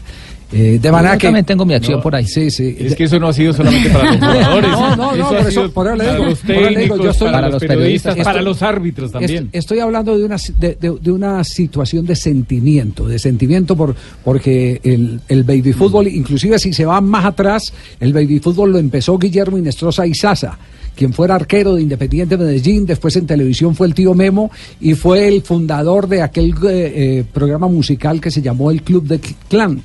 Eh, 0.54 0.80
de 0.82 0.92
manera 0.92 1.16
Yo 1.16 1.20
que 1.20 1.28
también 1.28 1.46
tengo 1.46 1.66
mi 1.66 1.74
acción 1.74 2.02
por 2.02 2.16
ahí. 2.16 2.26
Sí, 2.28 2.52
sí. 2.52 2.76
Es 2.80 2.96
que 2.96 3.06
eso 3.06 3.20
no 3.20 3.28
ha 3.30 3.34
sido 3.34 3.52
solamente 3.52 3.90
para 3.90 4.12
los 4.14 4.18
jugadores. 4.20 4.70
No, 4.72 4.96
no, 4.96 4.96
no, 4.96 5.16
Eso 5.16 5.28
por 5.28 5.48
eso- 5.48 5.72
por 5.74 5.86
le 5.98 6.04
para 6.04 6.14
digo, 6.14 6.26
los 6.26 6.44
digo, 6.78 6.98
yo 7.04 7.10
estoy- 7.10 7.32
para, 7.32 7.58
periodistas, 7.58 8.16
para 8.18 8.42
los 8.42 8.62
árbitros 8.62 9.12
también. 9.12 9.46
Est- 9.46 9.56
Estoy 9.56 9.80
hablando 9.80 10.18
de 10.18 10.24
una, 10.24 10.38
de, 10.60 10.76
de- 10.76 10.98
de 11.02 11.12
una 11.12 11.44
situación 11.44 12.06
de 12.06 12.16
sentimiento, 12.16 13.08
de 13.08 13.18
sentimiento 13.20 13.76
por, 13.76 13.96
porque 14.24 14.80
el, 14.84 15.20
el 15.28 15.44
baby 15.44 15.74
fútbol, 15.74 16.08
inclusive 16.08 16.60
si 16.60 16.74
se 16.74 16.86
va 16.86 17.02
más 17.02 17.26
atrás, 17.26 17.64
el 18.00 18.14
baby 18.14 18.40
fútbol 18.40 18.72
lo 18.72 18.78
empezó 18.78 19.18
Guillermo 19.18 19.58
Inestrosa 19.58 20.06
Izaza, 20.06 20.58
quien 20.96 21.12
fuera 21.12 21.36
arquero 21.36 21.74
de 21.76 21.82
Independiente 21.82 22.38
Medellín, 22.38 22.86
después 22.86 23.16
en 23.16 23.26
televisión 23.26 23.76
fue 23.76 23.88
el 23.88 23.94
tío 23.96 24.14
Memo 24.14 24.52
y 24.80 24.94
fue 24.94 25.28
el 25.28 25.42
fundador 25.42 26.08
de 26.08 26.22
aquel 26.22 26.52
eh, 26.52 26.94
eh, 26.96 27.24
programa 27.34 27.68
musical 27.68 28.22
que 28.22 28.30
se 28.32 28.42
llamó 28.42 28.70
el 28.72 28.84
Club 28.84 29.06
de 29.08 29.20
Clan. 29.50 29.82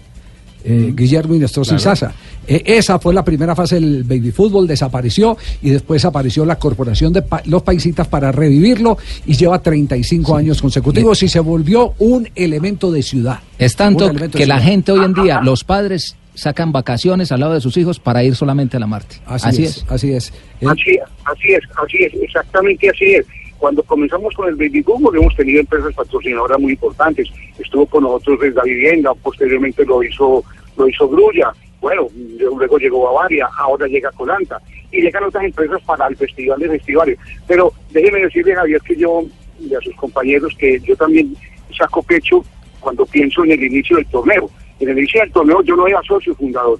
Eh, 0.64 0.92
Guillermo 0.94 1.34
Inestrosa 1.34 1.76
Claro. 1.76 1.80
Izaza. 1.94 2.12
Eh, 2.46 2.62
esa 2.66 2.98
fue 2.98 3.14
la 3.14 3.24
primera 3.24 3.54
fase 3.54 3.76
del 3.76 4.02
baby 4.04 4.30
fútbol, 4.32 4.66
desapareció 4.66 5.36
y 5.62 5.70
después 5.70 6.04
apareció 6.04 6.44
la 6.44 6.58
corporación 6.58 7.12
de 7.12 7.22
Pa- 7.22 7.42
los 7.46 7.62
paisitas 7.62 8.08
para 8.08 8.32
revivirlo 8.32 8.98
y 9.26 9.34
lleva 9.36 9.60
35 9.62 10.36
años 10.36 10.60
consecutivos 10.60 11.22
y 11.22 11.28
se 11.28 11.40
volvió 11.40 11.94
un 11.98 12.28
elemento 12.34 12.90
de 12.90 13.02
ciudad. 13.02 13.40
Es 13.58 13.76
tanto 13.76 14.10
que 14.32 14.46
la 14.46 14.58
gente 14.60 14.92
hoy 14.92 15.04
en 15.04 15.14
día, 15.14 15.40
los 15.42 15.64
padres 15.64 16.16
sacan 16.34 16.72
vacaciones 16.72 17.32
al 17.32 17.40
lado 17.40 17.54
de 17.54 17.60
sus 17.60 17.76
hijos 17.76 17.98
para 18.00 18.24
ir 18.24 18.34
solamente 18.34 18.76
a 18.76 18.80
la 18.80 18.86
Marte. 18.86 19.16
Así, 19.26 19.64
es, 19.64 19.84
así 19.88 20.12
es. 20.12 20.32
Así, 20.66 20.98
así 21.24 21.48
es, 21.52 21.60
así 21.84 21.98
es, 22.04 22.12
exactamente 22.22 22.88
así 22.88 23.04
es. 23.14 23.26
Cuando 23.60 23.82
comenzamos 23.82 24.34
con 24.34 24.48
el 24.48 24.56
baby 24.56 24.82
fútbol 24.82 25.18
hemos 25.18 25.36
tenido 25.36 25.60
empresas 25.60 25.94
patrocinadoras 25.94 26.58
muy 26.58 26.72
importantes. 26.72 27.28
Estuvo 27.58 27.84
con 27.84 28.04
nosotros 28.04 28.40
desde 28.40 28.54
la 28.54 28.62
vivienda, 28.62 29.14
posteriormente 29.14 29.84
lo 29.84 30.02
hizo 30.02 30.42
lo 30.78 30.88
hizo 30.88 31.06
Grulla, 31.06 31.52
bueno, 31.78 32.08
luego 32.38 32.78
llegó 32.78 33.04
Bavaria, 33.04 33.46
ahora 33.58 33.86
llega 33.86 34.10
Colanta 34.12 34.60
y 34.90 35.02
llegan 35.02 35.24
otras 35.24 35.44
empresas 35.44 35.80
para 35.82 36.06
el 36.06 36.16
festival 36.16 36.58
de 36.58 36.70
festivales. 36.70 37.18
Pero 37.46 37.70
déjeme 37.90 38.20
decirle 38.20 38.54
Javier 38.54 38.80
que 38.80 38.96
yo 38.96 39.24
y 39.60 39.74
a 39.74 39.80
sus 39.80 39.94
compañeros 39.96 40.56
que 40.58 40.80
yo 40.80 40.96
también 40.96 41.36
saco 41.76 42.02
pecho 42.02 42.42
cuando 42.80 43.04
pienso 43.04 43.44
en 43.44 43.52
el 43.52 43.62
inicio 43.62 43.96
del 43.96 44.06
torneo. 44.06 44.48
En 44.78 44.88
el 44.88 44.98
inicio 44.98 45.20
del 45.20 45.32
torneo 45.32 45.62
yo 45.62 45.76
no 45.76 45.86
era 45.86 46.00
socio 46.02 46.34
fundador. 46.34 46.78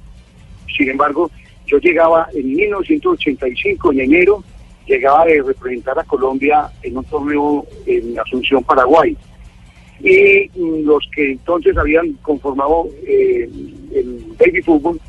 Sin 0.74 0.88
embargo, 0.88 1.30
yo 1.66 1.76
llegaba 1.78 2.26
en 2.34 2.54
1985, 2.54 3.92
en 3.92 4.00
enero, 4.00 4.42
llegaba 4.90 5.24
de 5.24 5.42
representar 5.42 5.98
a 5.98 6.04
Colombia 6.04 6.68
en 6.82 6.98
un 6.98 7.04
torneo 7.04 7.64
en 7.86 8.18
Asunción, 8.18 8.64
Paraguay. 8.64 9.16
Y 10.00 10.48
los 10.82 11.08
que 11.14 11.32
entonces 11.32 11.76
habían 11.76 12.14
conformado 12.22 12.88
eh, 13.06 13.48
el 13.94 14.24
baby 14.38 14.62
fútbol 14.62 15.00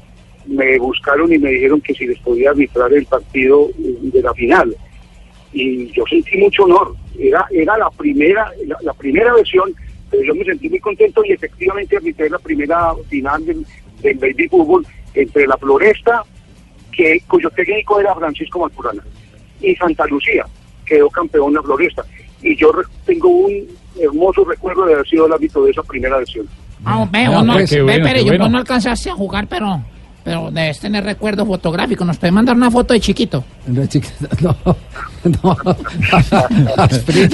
me 0.45 0.77
buscaron 0.79 1.31
y 1.31 1.37
me 1.37 1.51
dijeron 1.51 1.81
que 1.81 1.93
si 1.93 2.05
les 2.05 2.19
podía 2.19 2.49
arbitrar 2.49 2.93
el 2.93 3.05
partido 3.05 3.69
eh, 3.79 3.97
de 4.01 4.21
la 4.21 4.33
final. 4.33 4.75
Y 5.53 5.87
yo 5.91 6.03
sentí 6.09 6.37
mucho 6.37 6.63
honor. 6.63 6.95
Era, 7.17 7.45
era 7.51 7.77
la 7.77 7.89
primera, 7.89 8.51
la, 8.81 8.93
primera 8.93 9.33
versión, 9.33 9.73
pero 10.09 10.23
yo 10.23 10.35
me 10.35 10.45
sentí 10.45 10.69
muy 10.69 10.79
contento 10.79 11.23
y 11.25 11.33
efectivamente 11.33 11.97
arbitré 11.97 12.29
la 12.29 12.39
primera 12.39 12.93
final 13.09 13.45
del, 13.45 13.65
baby 14.01 14.47
fútbol 14.47 14.85
entre 15.13 15.45
la 15.45 15.57
Floresta, 15.57 16.23
que, 16.91 17.21
cuyo 17.27 17.49
técnico 17.51 17.99
era 17.99 18.15
Francisco 18.15 18.59
Maturana, 18.59 19.03
y 19.61 19.75
Santa 19.75 20.05
Lucía, 20.07 20.45
quedó 20.85 21.09
campeón 21.09 21.53
la 21.53 21.61
Floresta. 21.61 22.03
Y 22.41 22.55
yo 22.57 22.71
tengo 23.05 23.29
un 23.29 23.67
hermoso 23.99 24.43
recuerdo 24.45 24.85
de 24.85 24.93
haber 24.93 25.07
sido 25.07 25.27
el 25.27 25.33
árbitro 25.33 25.63
de 25.63 25.71
esa 25.71 25.83
primera 25.83 26.17
versión. 26.17 26.47
Ah, 26.83 27.07
Ah, 27.13 27.43
no, 27.43 27.53
pues, 27.53 27.69
qué 27.69 27.77
ve, 27.77 27.83
bueno, 27.83 28.03
pero 28.05 28.15
qué 28.19 28.25
yo 28.25 28.29
bueno. 28.31 28.49
no 28.49 28.57
alcanzaste 28.57 29.09
a 29.11 29.13
jugar, 29.13 29.45
pero, 29.47 29.83
pero 30.23 30.49
debes 30.49 30.79
tener 30.79 31.03
recuerdo 31.03 31.45
fotográfico. 31.45 32.03
¿Nos 32.03 32.17
puede 32.17 32.31
mandar 32.31 32.55
una 32.55 32.71
foto 32.71 32.93
de 32.93 32.99
chiquito? 32.99 33.43
No, 34.41 34.55
no, 35.43 35.57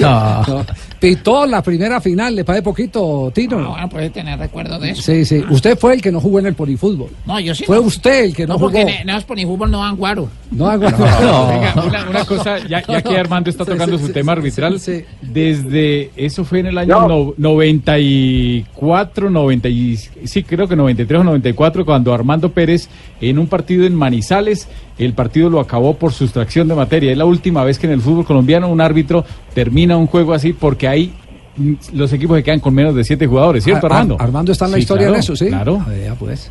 no. 0.00 0.66
Pitó 1.00 1.46
la 1.46 1.62
primera 1.62 2.00
final, 2.00 2.34
le 2.34 2.44
parece 2.44 2.62
poquito, 2.62 3.30
Tino. 3.34 3.58
Ah, 3.58 3.68
bueno, 3.70 3.88
puede 3.88 4.10
tener 4.10 4.38
recuerdo 4.38 4.78
de 4.80 4.90
eso. 4.90 5.02
Sí, 5.02 5.24
sí. 5.24 5.44
Usted 5.48 5.78
fue 5.78 5.94
el 5.94 6.02
que 6.02 6.10
no 6.10 6.20
jugó 6.20 6.40
en 6.40 6.46
el 6.46 6.54
polifútbol. 6.54 7.08
No, 7.24 7.38
yo 7.38 7.54
sí. 7.54 7.64
Fue 7.64 7.76
no. 7.76 7.82
usted 7.82 8.24
el 8.24 8.34
que 8.34 8.46
no, 8.46 8.54
No, 8.54 8.58
porque 8.58 8.78
jugó. 8.82 8.88
en 8.90 9.08
en 9.08 9.14
los 9.14 9.24
fútbol 9.24 9.70
no 9.70 9.78
van 9.78 9.96
guaro. 9.96 10.28
No 10.50 10.66
hago 10.68 10.84
Venga, 10.86 11.74
una, 11.86 12.08
una 12.10 12.24
cosa, 12.24 12.58
ya, 12.66 12.82
ya 12.84 13.02
que 13.02 13.16
Armando 13.18 13.50
está 13.50 13.64
tocando 13.64 13.96
sí, 13.96 14.02
su 14.02 14.06
sí, 14.08 14.12
tema 14.12 14.32
sí, 14.32 14.38
arbitral, 14.38 14.80
sí. 14.80 15.04
desde, 15.22 16.10
eso 16.16 16.44
fue 16.44 16.60
en 16.60 16.66
el 16.66 16.78
año 16.78 17.06
no- 17.06 17.34
94, 17.36 19.30
90, 19.30 19.68
y- 19.68 19.96
sí, 19.96 20.42
creo 20.42 20.66
que 20.66 20.74
93 20.76 21.20
o 21.20 21.24
94, 21.24 21.84
cuando 21.84 22.12
Armando 22.14 22.50
Pérez, 22.52 22.88
en 23.20 23.38
un 23.38 23.46
partido 23.46 23.86
en 23.86 23.94
Manizales, 23.94 24.68
el 24.98 25.12
partido 25.12 25.48
lo 25.50 25.60
acabó 25.60 25.94
por 25.94 26.12
sustracción 26.12 26.66
de 26.66 26.74
materia. 26.74 27.12
Es 27.12 27.18
la 27.18 27.24
última 27.24 27.62
vez 27.62 27.78
que 27.78 27.86
en 27.86 27.92
el 27.92 28.00
fútbol 28.00 28.24
colombiano 28.24 28.68
un 28.68 28.80
árbitro 28.80 29.24
termina 29.54 29.96
un 29.96 30.06
juego 30.06 30.32
así 30.34 30.52
porque 30.52 30.87
hay 30.88 31.12
mm, 31.56 31.72
los 31.94 32.12
equipos 32.12 32.36
que 32.38 32.42
quedan 32.42 32.60
con 32.60 32.74
menos 32.74 32.94
de 32.94 33.04
siete 33.04 33.26
jugadores, 33.26 33.62
¿cierto, 33.64 33.86
Ar- 33.86 33.92
Ar- 33.92 33.98
Armando? 33.98 34.16
Armando 34.20 34.52
está 34.52 34.64
en 34.66 34.70
la 34.72 34.76
Sí, 34.76 34.80
historia 34.82 35.02
claro, 35.06 35.14
en 35.16 35.20
eso, 35.20 35.36
¿sí? 35.36 35.46
Claro. 35.48 35.82
A 35.86 35.88
ver, 35.90 36.04
ya, 36.06 36.14
pues. 36.14 36.50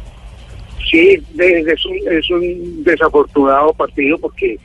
Sí, 0.90 1.22
es 1.38 1.86
un, 1.86 1.96
es 2.18 2.30
un 2.30 2.84
desafortunado 2.84 3.74
partido 3.74 4.18
porque 4.18 4.58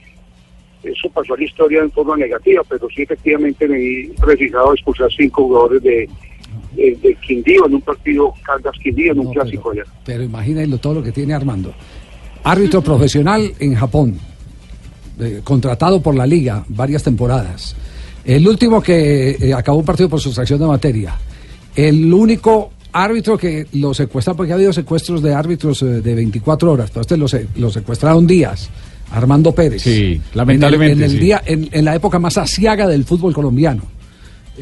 eso 0.84 1.08
pasó 1.12 1.34
a 1.34 1.36
la 1.36 1.44
historia 1.44 1.80
en 1.80 1.90
forma 1.90 2.16
negativa, 2.16 2.62
pero 2.68 2.86
sí 2.94 3.02
efectivamente 3.02 3.66
me 3.66 3.76
vi 3.78 4.08
precisado 4.20 4.72
expulsar 4.72 5.08
cinco 5.16 5.44
jugadores 5.48 5.82
de, 5.82 6.08
de, 6.76 6.96
de 7.02 7.14
Quindío 7.26 7.66
en 7.66 7.74
un 7.74 7.80
partido 7.80 8.32
Caldas 8.44 8.74
Quindío 8.82 9.12
en 9.12 9.18
un 9.20 9.32
clásico 9.32 9.70
allá. 9.72 9.82
Pero 10.04 10.22
imagínenlo 10.22 10.78
todo 10.78 10.94
lo 10.94 11.02
que 11.02 11.10
tiene 11.12 11.34
Armando. 11.34 11.72
Árbitro 12.44 12.82
profesional 12.82 13.52
en 13.60 13.74
Japón, 13.74 14.18
eh, 15.20 15.40
contratado 15.44 16.00
por 16.00 16.14
la 16.16 16.26
liga 16.26 16.64
varias 16.68 17.02
temporadas. 17.02 17.76
El 18.24 18.46
último 18.46 18.80
que 18.80 19.30
eh, 19.40 19.54
acabó 19.54 19.78
un 19.78 19.84
partido 19.84 20.08
por 20.08 20.20
sustracción 20.20 20.60
de 20.60 20.66
materia. 20.66 21.14
El 21.74 22.12
único 22.12 22.70
árbitro 22.92 23.36
que 23.38 23.66
lo 23.72 23.94
secuestra, 23.94 24.34
porque 24.34 24.52
ha 24.52 24.56
habido 24.56 24.72
secuestros 24.72 25.22
de 25.22 25.34
árbitros 25.34 25.82
eh, 25.82 25.86
de 26.02 26.14
24 26.14 26.72
horas, 26.72 26.90
pero 26.90 27.00
este 27.00 27.16
lo, 27.16 27.26
se- 27.26 27.46
lo 27.56 27.70
secuestraron 27.70 28.26
días. 28.26 28.68
Armando 29.10 29.52
Pérez. 29.54 29.82
Sí, 29.82 30.20
lamentablemente, 30.34 30.92
En 30.94 30.98
el, 30.98 31.04
en 31.04 31.10
el 31.10 31.16
sí. 31.18 31.24
día, 31.24 31.42
en, 31.44 31.68
en 31.72 31.84
la 31.84 31.94
época 31.94 32.18
más 32.18 32.38
asiaga 32.38 32.86
del 32.88 33.04
fútbol 33.04 33.34
colombiano. 33.34 33.82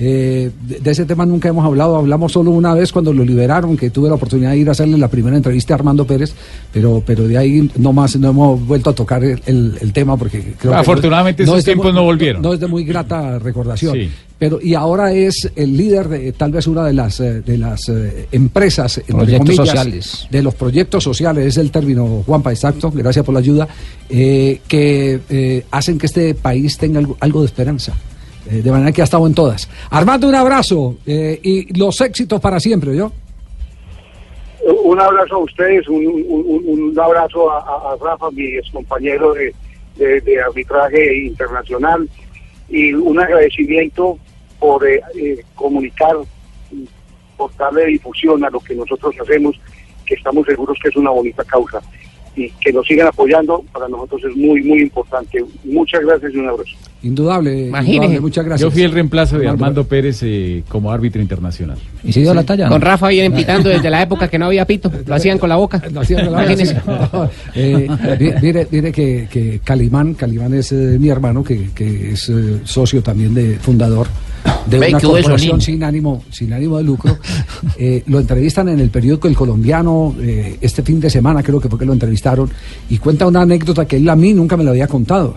Eh, 0.02 0.50
de, 0.66 0.90
ese 0.90 1.04
tema 1.04 1.26
nunca 1.26 1.50
hemos 1.50 1.62
hablado, 1.62 1.94
hablamos 1.96 2.32
solo 2.32 2.52
una 2.52 2.72
vez 2.72 2.90
cuando 2.90 3.12
lo 3.12 3.22
liberaron, 3.22 3.76
que 3.76 3.90
tuve 3.90 4.08
la 4.08 4.14
oportunidad 4.14 4.52
de 4.52 4.56
ir 4.58 4.68
a 4.68 4.72
hacerle 4.72 4.96
la 4.96 5.08
primera 5.08 5.36
entrevista 5.36 5.74
a 5.74 5.76
Armando 5.76 6.06
Pérez, 6.06 6.32
pero, 6.72 7.02
pero 7.04 7.28
de 7.28 7.36
ahí 7.36 7.70
no 7.76 7.92
más, 7.92 8.16
no 8.16 8.30
hemos 8.30 8.66
vuelto 8.66 8.88
a 8.88 8.94
tocar 8.94 9.22
el, 9.22 9.42
el- 9.44 9.76
el 9.78 9.92
tema 9.92 10.16
porque 10.16 10.54
creo 10.58 10.72
que 10.72 10.78
Afortunadamente 10.78 11.42
no 11.44 11.50
esos 11.52 11.58
es 11.58 11.64
de 11.66 11.72
tiempos 11.72 11.92
muy- 11.92 12.00
no 12.00 12.04
volvieron. 12.04 12.40
No 12.40 12.54
es 12.54 12.60
de 12.60 12.66
muy 12.66 12.84
grata 12.84 13.38
recordación. 13.38 13.92
Sí. 13.94 14.08
Pero, 14.38 14.58
y 14.62 14.72
ahora 14.72 15.12
es 15.12 15.52
el 15.54 15.76
líder 15.76 16.08
de 16.08 16.32
tal 16.32 16.50
vez 16.50 16.66
una 16.66 16.82
de 16.82 16.94
las, 16.94 17.20
eh, 17.20 17.42
de 17.42 17.58
las 17.58 17.86
eh, 17.90 18.26
empresas, 18.32 18.96
entre 18.96 19.12
Proyectos 19.14 19.56
comillas, 19.56 19.68
sociales. 19.68 20.26
de 20.30 20.42
los 20.42 20.54
proyectos 20.54 21.04
sociales, 21.04 21.44
es 21.46 21.58
el 21.58 21.70
término, 21.70 22.22
Juanpa, 22.24 22.50
exacto, 22.50 22.90
gracias 22.90 23.22
por 23.22 23.34
la 23.34 23.40
ayuda, 23.40 23.68
eh, 24.08 24.62
que 24.66 25.20
eh, 25.28 25.64
hacen 25.70 25.98
que 25.98 26.06
este 26.06 26.34
país 26.34 26.78
tenga 26.78 27.00
algo, 27.00 27.18
algo 27.20 27.40
de 27.40 27.46
esperanza. 27.46 27.92
Eh, 28.48 28.62
de 28.62 28.70
manera 28.70 28.92
que 28.92 29.00
ha 29.00 29.04
estado 29.04 29.26
en 29.26 29.34
todas. 29.34 29.68
Armando, 29.90 30.28
un 30.28 30.34
abrazo 30.34 30.96
eh, 31.06 31.38
y 31.42 31.76
los 31.78 32.00
éxitos 32.00 32.40
para 32.40 32.60
siempre, 32.60 32.96
¿yo? 32.96 33.12
Un 34.84 35.00
abrazo 35.00 35.36
a 35.36 35.38
ustedes, 35.38 35.88
un, 35.88 36.94
abrazo 37.02 37.50
a 37.50 37.96
Rafa, 38.02 38.30
mi 38.30 38.44
ex 38.56 38.70
compañero 38.70 39.32
de, 39.32 39.54
de- 39.96 40.20
de 40.20 40.40
arbitraje 40.42 41.24
internacional, 41.26 42.08
y 42.68 42.92
un 42.92 43.18
agradecimiento 43.18 44.18
por 44.58 44.86
eh, 44.86 45.00
eh, 45.16 45.42
comunicar, 45.54 46.14
por 47.36 47.56
darle 47.56 47.86
difusión 47.86 48.44
a 48.44 48.50
lo 48.50 48.60
que 48.60 48.74
nosotros 48.74 49.14
hacemos, 49.20 49.58
que 50.04 50.14
estamos 50.14 50.46
seguros 50.46 50.76
que 50.82 50.88
es 50.90 50.96
una 50.96 51.10
bonita 51.10 51.42
causa. 51.44 51.80
Y 52.36 52.48
que 52.60 52.72
nos 52.72 52.86
sigan 52.86 53.08
apoyando, 53.08 53.64
para 53.72 53.88
nosotros 53.88 54.22
es 54.30 54.36
muy, 54.36 54.62
muy 54.62 54.82
importante. 54.82 55.44
Muchas 55.64 56.00
gracias 56.02 56.32
y 56.32 56.36
un 56.38 56.48
abrazo. 56.48 56.70
Indudable, 57.02 57.68
Imagínese. 57.68 58.20
muchas 58.20 58.44
gracias. 58.44 58.60
Yo 58.68 58.70
fui 58.70 58.82
el 58.82 58.92
reemplazo 58.92 59.38
de 59.38 59.48
Armando. 59.48 59.84
Pérez 59.84 60.20
eh, 60.22 60.62
como 60.68 60.92
árbitro 60.92 61.20
internacional. 61.22 61.78
¿Y 62.04 62.12
se 62.12 62.20
dio 62.20 62.32
la 62.34 62.44
talla? 62.44 62.68
Con 62.68 62.80
Rafa 62.82 63.08
vienen 63.08 63.32
pitando 63.32 63.68
desde 63.70 63.88
la 63.90 64.02
época 64.02 64.28
que 64.28 64.38
no 64.38 64.46
había 64.46 64.64
pito. 64.66 64.92
Lo 65.06 65.14
hacían 65.14 65.38
con 65.38 65.48
la 65.48 65.56
boca. 65.56 65.82
Lo 65.92 66.00
hacían 66.00 66.26
con 66.26 66.34
la 66.34 66.42
boca. 67.10 67.30
Eh, 67.54 67.88
mi- 68.20 68.32
mire, 68.42 68.66
mire 68.70 68.92
que, 68.92 69.26
que 69.30 69.60
Calimán, 69.64 70.14
Calimán 70.14 70.52
es 70.54 70.72
eh, 70.72 70.98
mi 71.00 71.08
hermano, 71.08 71.42
que, 71.42 71.70
que 71.74 72.12
es 72.12 72.28
eh, 72.28 72.60
socio 72.64 73.02
también 73.02 73.34
de 73.34 73.56
fundador 73.56 74.06
de 74.66 74.78
una 74.78 74.98
¿qué 74.98 75.06
hubo 75.06 75.14
de 75.16 75.22
corporación 75.22 75.60
sin 75.60 75.82
ánimo, 75.84 76.24
sin 76.30 76.52
ánimo 76.52 76.78
de 76.78 76.84
lucro. 76.84 77.18
Eh, 77.78 78.02
lo 78.06 78.20
entrevistan 78.20 78.68
en 78.68 78.80
el 78.80 78.90
periódico 78.90 79.28
El 79.28 79.34
Colombiano 79.36 80.14
eh, 80.20 80.58
este 80.60 80.82
fin 80.82 81.00
de 81.00 81.10
semana, 81.10 81.42
creo 81.42 81.60
que 81.60 81.68
fue 81.68 81.78
que 81.78 81.84
lo 81.86 81.92
entrevistaron, 81.92 82.50
y 82.88 82.98
cuenta 82.98 83.26
una 83.26 83.42
anécdota 83.42 83.86
que 83.86 83.96
él 83.96 84.08
a 84.08 84.16
mí 84.16 84.32
nunca 84.32 84.56
me 84.56 84.64
lo 84.64 84.70
había 84.70 84.86
contado, 84.86 85.34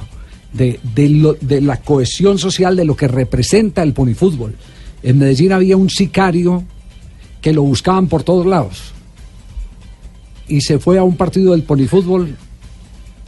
de, 0.53 0.79
de, 0.95 1.09
lo- 1.09 1.37
de 1.39 1.61
la 1.61 1.77
cohesión 1.81 2.37
social, 2.37 2.75
de 2.75 2.85
lo 2.85 2.95
que 2.95 3.07
representa 3.07 3.81
el 3.83 3.93
ponifútbol. 3.93 4.55
En 5.01 5.17
Medellín 5.17 5.51
había 5.51 5.75
un 5.77 5.89
sicario 5.89 6.63
que 7.41 7.51
lo 7.53 7.63
buscaban 7.63 8.07
por 8.07 8.23
todos 8.23 8.45
lados 8.45 8.93
y 10.47 10.61
se 10.61 10.79
fue 10.79 10.97
a 10.97 11.03
un 11.03 11.15
partido 11.17 11.51
del 11.53 11.63
polifútbol, 11.63 12.35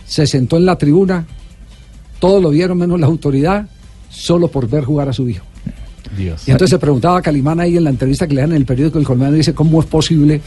se 0.05 0.27
sentó 0.27 0.57
en 0.57 0.65
la 0.65 0.77
tribuna, 0.77 1.25
todos 2.19 2.41
lo 2.41 2.49
vieron 2.49 2.77
menos 2.77 2.99
la 2.99 3.07
autoridad, 3.07 3.67
solo 4.09 4.47
por 4.49 4.69
ver 4.69 4.83
jugar 4.85 5.09
a 5.09 5.13
su 5.13 5.27
hijo. 5.27 5.45
Dios. 6.15 6.47
Y 6.47 6.51
entonces 6.51 6.71
se 6.71 6.79
preguntaba 6.79 7.17
a 7.17 7.21
Calimán 7.21 7.59
ahí 7.59 7.77
en 7.77 7.83
la 7.83 7.89
entrevista 7.89 8.27
que 8.27 8.33
le 8.35 8.41
dan 8.41 8.51
en 8.51 8.57
el 8.57 8.65
periódico 8.65 8.97
El 8.99 9.05
Colombiano, 9.05 9.35
dice, 9.35 9.53
¿cómo 9.53 9.79
es 9.79 9.85
posible 9.85 10.41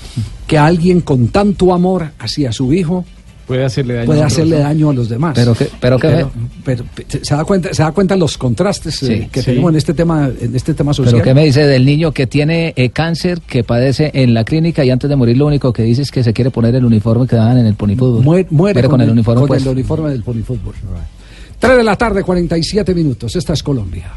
que 0.46 0.58
alguien 0.58 1.00
con 1.00 1.28
tanto 1.28 1.72
amor 1.72 2.10
hacia 2.18 2.52
su 2.52 2.72
hijo 2.72 3.04
Puede 3.46 3.64
hacerle 3.64 3.94
daño. 3.94 4.06
puede 4.06 4.22
a 4.22 4.26
hacerle 4.26 4.56
¿no? 4.58 4.62
daño 4.64 4.90
a 4.90 4.92
los 4.92 5.08
demás? 5.08 5.32
Pero 5.34 5.54
que- 5.54 5.70
pero 5.80 5.98
que- 5.98 6.08
pero- 6.08 6.30
pero 6.64 6.84
se 7.22 7.34
da 7.34 7.44
cuenta, 7.44 7.72
se 7.72 7.82
da 7.82 7.92
cuenta 7.92 8.14
los 8.14 8.36
contrastes 8.36 9.02
eh, 9.04 9.28
que 9.32 9.40
sí. 9.40 9.46
tenemos 9.46 9.70
en 9.70 9.76
este 9.76 9.94
tema, 9.94 10.30
en 10.38 10.54
este 10.54 10.74
tema 10.74 10.92
social. 10.92 11.14
Pero 11.14 11.24
¿qué 11.24 11.32
me 11.32 11.46
dice 11.46 11.66
del 11.66 11.86
niño 11.86 12.12
que 12.12 12.26
tiene 12.26 12.74
eh, 12.76 12.90
cáncer, 12.90 13.40
que 13.40 13.64
padece 13.64 14.10
en 14.12 14.34
la 14.34 14.44
clínica 14.44 14.84
y 14.84 14.90
antes 14.90 15.08
de 15.08 15.16
morir 15.16 15.38
lo 15.38 15.46
único 15.46 15.72
que 15.72 15.82
dice 15.82 16.02
es 16.02 16.10
que 16.10 16.22
se 16.22 16.34
quiere 16.34 16.50
poner 16.50 16.74
el 16.74 16.84
uniforme 16.84 17.26
que 17.26 17.36
daban 17.36 17.56
en 17.56 17.64
el 17.64 17.74
ponifútbol? 17.74 18.22
Muere, 18.22 18.46
muere 18.50 18.82
con, 18.86 19.00
el 19.00 19.08
uniforme 19.10 19.46
con 19.46 19.56
el 19.58 19.66
uniforme 19.68 20.10
del 20.10 20.22
ponifútbol. 20.22 20.74
3 21.58 21.76
de 21.76 21.82
la 21.84 21.96
tarde, 21.96 22.22
47 22.22 22.94
minutos. 22.94 23.34
Esta 23.34 23.54
es 23.54 23.62
Colombia. 23.62 24.12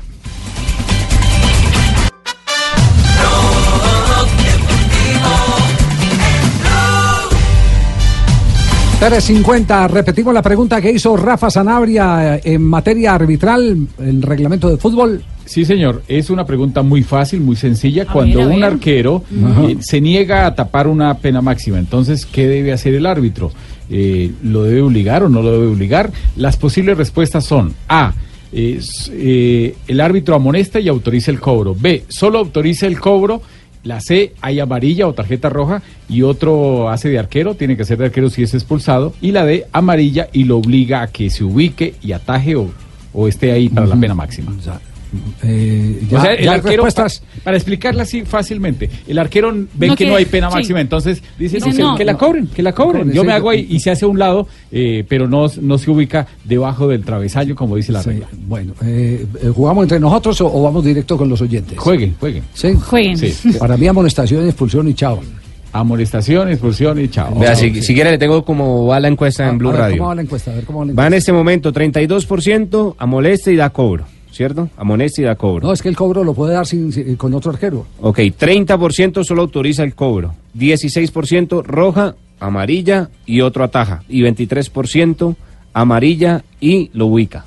Tres 9.02 9.24
cincuenta. 9.24 9.88
repetimos 9.88 10.32
la 10.32 10.44
pregunta 10.44 10.80
que 10.80 10.92
hizo 10.92 11.18
Rafa 11.18 11.50
Sanabria 11.50 12.36
eh, 12.36 12.42
en 12.44 12.62
materia 12.62 13.16
arbitral, 13.16 13.88
el 13.98 14.22
reglamento 14.22 14.70
de 14.70 14.78
fútbol. 14.78 15.24
Sí, 15.44 15.66
señor. 15.66 16.04
Es 16.08 16.30
una 16.30 16.46
pregunta 16.46 16.84
muy 16.84 17.02
fácil, 17.02 17.42
muy 17.42 17.56
sencilla. 17.56 18.04
A 18.04 18.14
Cuando 18.14 18.38
ver, 18.38 18.48
un 18.48 18.62
ver. 18.62 18.64
arquero 18.66 19.24
eh, 19.68 19.78
se 19.80 20.00
niega 20.00 20.46
a 20.46 20.54
tapar 20.54 20.88
una 20.88 21.16
pena 21.18 21.42
máxima, 21.42 21.80
entonces, 21.80 22.28
¿qué 22.28 22.48
debe 22.48 22.74
hacer 22.74 22.94
el 22.94 23.08
árbitro? 23.08 23.52
Eh, 23.90 24.32
¿Lo 24.44 24.64
debe 24.64 24.84
obligar 24.84 25.24
o 25.24 25.30
no 25.30 25.42
lo 25.42 25.52
debe 25.52 25.66
obligar? 25.66 26.12
Las 26.36 26.58
posibles 26.58 26.96
respuestas 26.96 27.44
son 27.44 27.74
A. 27.90 28.14
es, 28.54 29.12
eh, 29.16 29.76
el 29.88 30.00
árbitro 30.00 30.36
amonesta 30.36 30.80
y 30.80 30.88
autoriza 30.88 31.32
el 31.32 31.40
cobro. 31.40 31.76
B. 31.78 32.04
Solo 32.08 32.38
autoriza 32.38 32.86
el 32.86 33.00
cobro. 33.00 33.42
La 33.84 34.00
C, 34.00 34.34
hay 34.42 34.60
amarilla 34.60 35.08
o 35.08 35.14
tarjeta 35.14 35.50
roja 35.50 35.82
y 36.08 36.22
otro 36.22 36.90
hace 36.90 37.10
de 37.10 37.18
arquero, 37.18 37.56
tiene 37.56 37.76
que 37.76 37.86
ser 37.86 37.98
de 37.98 38.06
arquero 38.06 38.30
si 38.30 38.44
es 38.44 38.54
expulsado. 38.54 39.14
Y 39.22 39.32
la 39.32 39.46
D, 39.46 39.66
amarilla 39.72 40.30
y 40.32 40.44
lo 40.44 40.58
obliga 40.58 41.02
a 41.02 41.08
que 41.08 41.30
se 41.30 41.44
ubique 41.44 41.96
y 42.02 42.12
ataje 42.12 42.56
o, 42.56 42.70
o 43.14 43.28
esté 43.28 43.52
ahí 43.52 43.70
para 43.70 43.88
la 43.88 43.96
pena 43.96 44.14
máxima. 44.14 44.54
Eh, 45.44 46.04
o 46.12 46.22
sea, 46.22 46.34
el 46.34 46.46
ya 46.46 46.52
hay 46.54 46.58
arquero, 46.60 46.84
respuestas. 46.86 47.20
pa- 47.20 47.44
para 47.44 47.58
explicarla 47.58 48.04
así 48.04 48.22
fácilmente, 48.24 48.90
el 49.08 49.18
arquero 49.20 49.52
ve 49.74 49.88
No 49.88 49.96
que, 49.96 50.06
que- 50.06 50.10
no 50.10 50.16
hay 50.16 50.26
pena 50.26 50.50
sí. 50.50 50.56
máxima, 50.56 50.80
entonces 50.82 51.22
dice, 51.38 51.58
Dice 51.58 51.70
no, 51.70 51.76
que- 51.76 51.82
no. 51.84 51.98
que 51.98 52.06
la 52.06 52.18
cobren, 52.18 52.48
que 52.48 52.62
la 52.64 52.72
cobren. 52.74 53.12
Yo 53.12 53.22
sí, 53.22 53.28
me 53.28 53.34
hago 53.34 53.50
ahí 53.50 53.68
y 53.70 53.80
se 53.82 53.92
hace 53.92 54.06
a 54.06 54.08
un 54.08 54.18
lado, 54.20 54.48
eh, 54.72 55.04
pero 55.10 55.28
no, 55.28 55.48
no 55.62 55.78
se 55.78 55.92
ubica 55.92 56.28
debajo 56.46 56.88
del 56.88 57.04
travesaño, 57.04 57.56
como 57.56 57.76
dice 57.76 57.92
la 57.92 58.02
regla. 58.02 58.28
Bueno, 58.48 58.74
eh, 58.86 59.26
eh, 59.44 59.52
¿jugamos 59.54 59.84
entre 59.84 60.00
nosotros 60.00 60.40
o, 60.42 60.48
o 60.54 60.64
vamos 60.64 60.86
directo 60.86 61.18
con 61.18 61.28
los 61.28 61.42
oyentes? 61.42 61.78
Jueguen, 61.78 62.16
jueguen. 62.20 62.44
¿Sí? 62.54 62.74
Jueguen. 62.74 63.18
Sí. 63.18 63.52
Para 63.60 63.76
mí 63.78 63.88
amonestación, 63.88 64.46
expulsión 64.46 64.88
y 64.88 64.94
chao. 64.94 65.20
Amonestación, 65.74 66.50
expulsión 66.50 67.00
y 67.00 67.08
chao. 67.08 67.34
Vea, 67.40 67.54
Chao. 67.54 67.62
si, 67.62 67.82
si 67.82 67.94
quiere 67.94 68.12
le 68.12 68.18
tengo 68.18 68.44
como 68.44 68.88
va 68.88 69.00
la 69.00 69.08
encuesta 69.08 69.48
en 69.48 69.58
Blue 69.58 69.70
a 69.70 69.72
ver, 69.72 69.82
Radio. 69.82 69.98
¿Cómo 69.98 70.10
va 70.10 70.16
la 70.16 70.22
encuesta? 70.22 70.52
A 70.52 70.56
ver, 70.56 70.66
¿cómo 70.66 70.80
va 70.80 70.86
la 70.86 70.94
Va 70.94 71.04
en 71.04 71.14
encuesta? 71.14 71.18
este 71.18 71.32
momento 71.34 71.72
32% 71.72 72.96
amonesta 72.98 73.52
y 73.52 73.56
da 73.56 73.70
cobro, 73.70 74.04
¿cierto? 74.32 74.70
Amonesta 74.78 75.22
y 75.22 75.26
da 75.26 75.36
cobro. 75.36 75.68
No, 75.68 75.74
es 75.74 75.82
que 75.82 75.90
el 75.90 75.96
cobro 75.96 76.24
lo 76.24 76.34
puede 76.34 76.54
dar 76.54 76.66
sin, 76.66 76.92
sin- 76.92 77.16
con 77.16 77.34
otro 77.34 77.52
arquero. 77.52 77.86
Ok, 78.00 78.20
30% 78.20 79.24
solo 79.24 79.42
autoriza 79.44 79.84
el 79.84 79.94
cobro, 79.96 80.34
16% 80.58 81.64
roja, 81.64 82.16
amarilla 82.40 83.10
y 83.26 83.42
otro 83.42 83.64
ataja, 83.64 84.04
y 84.10 84.22
23% 84.22 85.36
amarilla 85.74 86.44
y 86.60 86.90
lo 86.94 87.06
ubica. 87.08 87.46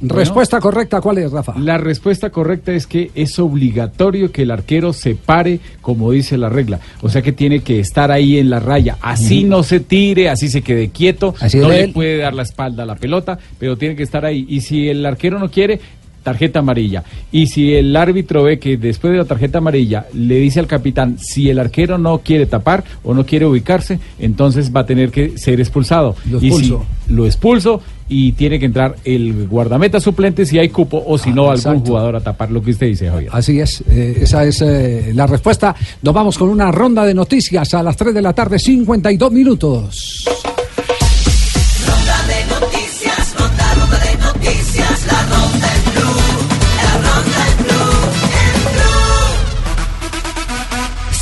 Respuesta 0.00 0.60
correcta, 0.60 1.00
¿cuál 1.00 1.18
es, 1.18 1.30
Rafa? 1.30 1.54
La 1.58 1.78
respuesta 1.78 2.30
correcta 2.30 2.72
es 2.72 2.86
que 2.86 3.10
es 3.14 3.38
obligatorio 3.38 4.30
que 4.32 4.42
el 4.42 4.50
arquero 4.50 4.92
se 4.92 5.14
pare 5.14 5.60
como 5.80 6.10
dice 6.10 6.36
la 6.36 6.48
regla. 6.48 6.80
O 7.00 7.08
sea 7.08 7.22
que 7.22 7.32
tiene 7.32 7.60
que 7.60 7.80
estar 7.80 8.10
ahí 8.10 8.38
en 8.38 8.50
la 8.50 8.60
raya. 8.60 8.98
Así 9.00 9.44
no 9.44 9.62
se 9.62 9.80
tire, 9.80 10.28
así 10.28 10.48
se 10.48 10.62
quede 10.62 10.88
quieto. 10.90 11.34
Así 11.40 11.58
no 11.58 11.68
le 11.68 11.84
él. 11.84 11.92
puede 11.92 12.18
dar 12.18 12.34
la 12.34 12.42
espalda 12.42 12.82
a 12.82 12.86
la 12.86 12.96
pelota, 12.96 13.38
pero 13.58 13.76
tiene 13.76 13.96
que 13.96 14.02
estar 14.02 14.24
ahí. 14.24 14.44
Y 14.48 14.60
si 14.60 14.88
el 14.88 15.04
arquero 15.06 15.38
no 15.38 15.50
quiere, 15.50 15.80
tarjeta 16.22 16.58
amarilla. 16.58 17.04
Y 17.30 17.46
si 17.46 17.74
el 17.74 17.94
árbitro 17.94 18.42
ve 18.42 18.58
que 18.58 18.76
después 18.76 19.12
de 19.12 19.18
la 19.18 19.24
tarjeta 19.26 19.58
amarilla 19.58 20.06
le 20.14 20.36
dice 20.36 20.58
al 20.58 20.66
capitán, 20.66 21.18
si 21.18 21.50
el 21.50 21.58
arquero 21.58 21.98
no 21.98 22.18
quiere 22.18 22.46
tapar 22.46 22.82
o 23.04 23.14
no 23.14 23.24
quiere 23.24 23.46
ubicarse, 23.46 24.00
entonces 24.18 24.74
va 24.74 24.80
a 24.80 24.86
tener 24.86 25.10
que 25.10 25.38
ser 25.38 25.60
expulsado. 25.60 26.16
Lo 26.28 26.38
Y 26.38 26.40
si 26.40 26.46
expulso. 26.48 26.86
lo 27.08 27.26
expulso 27.26 27.82
y 28.08 28.32
tiene 28.32 28.58
que 28.58 28.66
entrar 28.66 28.96
el 29.04 29.48
guardameta 29.48 30.00
suplente 30.00 30.44
si 30.46 30.58
hay 30.58 30.68
cupo 30.68 31.02
o 31.06 31.18
si 31.18 31.30
Ah, 31.30 31.34
no 31.34 31.50
algún 31.50 31.80
jugador 31.80 32.16
a 32.16 32.20
tapar 32.20 32.50
lo 32.50 32.62
que 32.62 32.72
usted 32.72 32.86
dice, 32.86 33.08
Javier. 33.08 33.30
Así 33.32 33.60
es, 33.60 33.82
eh, 33.88 34.18
esa 34.22 34.44
es 34.44 34.60
eh, 34.62 35.12
la 35.14 35.26
respuesta. 35.26 35.74
Nos 36.02 36.14
vamos 36.14 36.38
con 36.38 36.48
una 36.48 36.70
ronda 36.70 37.04
de 37.04 37.14
noticias 37.14 37.74
a 37.74 37.82
las 37.82 37.96
3 37.96 38.14
de 38.14 38.22
la 38.22 38.32
tarde, 38.32 38.58
52 38.58 39.32
minutos. 39.32 40.24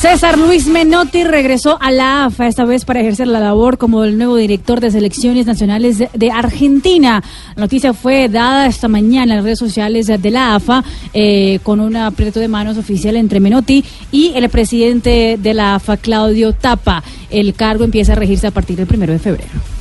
César 0.03 0.37
Luis 0.37 0.67
Menotti 0.67 1.23
regresó 1.23 1.79
a 1.81 1.93
la 1.93 2.25
AFA, 2.25 2.49
esta 2.49 2.65
vez 2.65 2.85
para 2.85 2.99
ejercer 2.99 3.29
la 3.29 3.39
labor 3.39 3.79
como 3.79 4.03
el 4.03 4.19
nuevo 4.19 4.35
director 4.35 4.81
de 4.81 4.91
selecciones 4.91 5.47
nacionales 5.47 5.99
de, 6.13 6.31
Argentina. 6.33 7.23
La 7.55 7.61
noticia 7.61 7.95
fue 7.95 8.29
dada 8.29 8.67
esta 8.67 8.89
mañana 8.89 9.35
en 9.35 9.37
las 9.37 9.45
redes 9.45 9.61
sociales 9.61 10.09
de 10.09 10.31
la 10.33 10.57
AFA 10.57 10.83
eh, 11.15 11.61
con 11.63 11.79
un 11.79 11.95
aprieto 11.95 12.41
de 12.41 12.49
manos 12.49 12.79
oficial 12.79 13.15
entre 13.15 13.39
Menotti 13.39 13.85
y 14.11 14.33
el 14.35 14.49
presidente 14.49 15.39
de 15.41 15.55
la 15.55 15.77
AFA, 15.77 15.97
Claudio 15.97 16.53
Tapa. 16.53 17.05
El 17.31 17.55
cargo 17.55 17.85
empieza 17.85 18.15
a 18.15 18.17
regirse 18.17 18.49
a 18.49 18.51
partir 18.51 18.75
del 18.77 18.89
primero 18.89 19.13
de 19.13 19.21
febrero. 19.21 19.72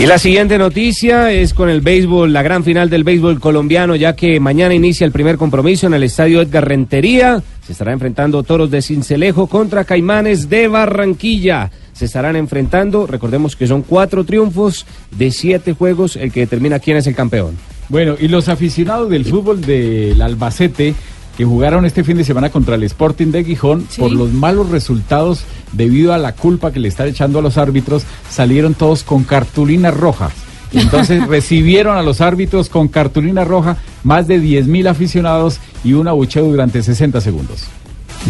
Y 0.00 0.06
la 0.06 0.18
siguiente 0.18 0.56
noticia 0.56 1.30
es 1.30 1.52
con 1.52 1.68
el 1.68 1.82
béisbol, 1.82 2.32
la 2.32 2.42
gran 2.42 2.64
final 2.64 2.88
del 2.88 3.04
béisbol 3.04 3.38
colombiano, 3.38 3.94
ya 3.96 4.16
que 4.16 4.40
mañana 4.40 4.72
inicia 4.72 5.04
el 5.04 5.12
primer 5.12 5.36
compromiso 5.36 5.86
en 5.88 5.92
el 5.92 6.04
estadio 6.04 6.40
Edgar 6.40 6.66
Rentería. 6.66 7.42
Se 7.62 7.72
estará 7.72 7.92
enfrentando 7.92 8.42
Toros 8.42 8.70
de 8.70 8.80
Cincelejo 8.80 9.46
contra 9.46 9.84
Caimanes 9.84 10.48
de 10.48 10.68
Barranquilla. 10.68 11.70
Se 11.92 12.06
estarán 12.06 12.36
enfrentando, 12.36 13.06
recordemos 13.06 13.56
que 13.56 13.66
son 13.66 13.82
cuatro 13.82 14.24
triunfos 14.24 14.86
de 15.10 15.30
siete 15.30 15.74
juegos, 15.74 16.16
el 16.16 16.32
que 16.32 16.40
determina 16.40 16.78
quién 16.78 16.96
es 16.96 17.06
el 17.06 17.14
campeón. 17.14 17.58
Bueno, 17.90 18.16
y 18.18 18.28
los 18.28 18.48
aficionados 18.48 19.10
del 19.10 19.26
fútbol 19.26 19.60
del 19.60 20.22
Albacete 20.22 20.94
que 21.40 21.46
jugaron 21.46 21.86
este 21.86 22.04
fin 22.04 22.18
de 22.18 22.24
semana 22.24 22.50
contra 22.50 22.74
el 22.74 22.82
Sporting 22.82 23.28
de 23.28 23.42
Gijón 23.42 23.88
por 23.96 24.12
los 24.12 24.30
malos 24.30 24.68
resultados 24.68 25.44
debido 25.72 26.12
a 26.12 26.18
la 26.18 26.34
culpa 26.34 26.70
que 26.70 26.80
le 26.80 26.88
están 26.88 27.08
echando 27.08 27.38
a 27.38 27.42
los 27.42 27.56
árbitros, 27.56 28.02
salieron 28.28 28.74
todos 28.74 29.04
con 29.04 29.24
cartulina 29.24 29.90
roja. 29.90 30.28
Y 30.70 30.80
Entonces 30.80 31.26
recibieron 31.26 31.96
a 31.96 32.02
los 32.02 32.20
árbitros 32.20 32.68
con 32.68 32.88
cartulina 32.88 33.42
roja 33.42 33.78
más 34.04 34.28
de 34.28 34.38
10 34.38 34.66
mil 34.66 34.86
aficionados 34.86 35.60
y 35.82 35.94
un 35.94 36.08
abucheo 36.08 36.44
durante 36.44 36.82
60 36.82 37.22
segundos. 37.22 37.62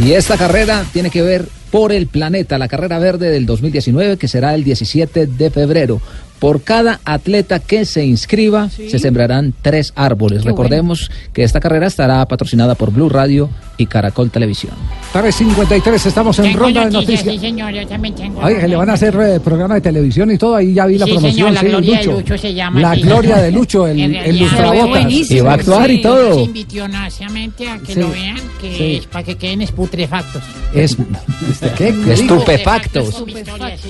Y 0.01 0.13
esta 0.13 0.37
carrera 0.37 0.85
tiene 0.93 1.11
que 1.11 1.23
ver 1.23 1.49
por 1.73 1.91
el 1.91 2.07
planeta, 2.07 2.59
la 2.59 2.69
carrera 2.69 3.01
verde 3.01 3.29
del 3.31 3.45
2019, 3.45 4.19
que 4.19 4.29
será 4.29 4.55
el 4.55 4.63
17 4.63 5.27
de 5.27 5.51
febrero. 5.51 6.01
Por 6.41 6.63
cada 6.63 7.01
atleta 7.05 7.59
que 7.61 7.85
se 7.85 8.05
inscriba, 8.05 8.71
se 8.71 8.99
sembrarán 8.99 9.53
tres 9.61 9.93
árboles. 9.95 10.43
Qué 10.43 10.49
Recordemos 10.49 11.11
que 11.35 11.45
esta 11.45 11.61
carrera 11.61 11.87
estará 11.87 12.27
patrocinada 12.27 12.75
por 12.75 12.91
Blue 12.93 13.11
Radio 13.11 13.51
y 13.77 13.85
Caracol 13.87 14.31
Televisión. 14.31 14.73
3.53, 15.13 16.07
estamos 16.07 16.39
en 16.39 16.47
Tengo 16.47 16.59
ronda 16.61 16.87
de 16.87 16.91
noticias, 16.93 17.35
sí, 17.35 17.39
señor, 17.39 17.73
yo 17.75 17.87
también 17.87 18.15
tengo. 18.15 18.41
Oye, 18.41 18.59
que 18.59 18.69
le 18.69 18.77
van 18.77 18.89
a 18.89 18.95
hacer 18.95 19.15
eh, 19.21 19.41
programa 19.41 19.75
de 19.75 19.81
televisión 19.83 20.31
y 20.31 20.39
todo, 20.39 20.57
ahí 20.57 20.73
ya 20.73 20.87
vi 20.87 20.97
la 20.99 21.05
Sí, 21.07 21.13
promoción. 21.13 21.33
señor, 21.35 21.53
la 21.53 21.61
sí, 21.61 21.67
gloria 21.67 21.99
de 21.99 22.05
Lucho. 22.05 22.13
Lucho 22.21 22.39
se 22.39 22.55
llama 22.55 22.81
La 22.81 22.95
gloria 22.97 23.37
de 23.37 23.53
Lucho, 23.53 23.87
el, 23.87 24.01
En 24.01 24.15
el 24.15 24.39
lustrabotas. 24.39 25.13
Y 25.31 25.41
va 25.41 25.51
a 25.51 25.55
actuar 25.55 25.91
y 25.91 26.01
todo. 26.01 26.47
Los 26.47 26.91
naciamente 26.91 27.69
a 27.69 27.79
que 27.79 27.95
Sí, 27.95 28.01
lo 28.01 28.11
vean, 28.11 28.37
que 28.61 28.77
sí. 28.77 28.95
es 28.97 29.07
para 29.07 29.25
que 29.25 29.37
queden 29.37 29.61
esputrefactos. 29.63 30.43
Es, 30.75 30.97
¿este 31.51 31.71
qué? 31.77 32.13
Estupefactos. 32.13 33.25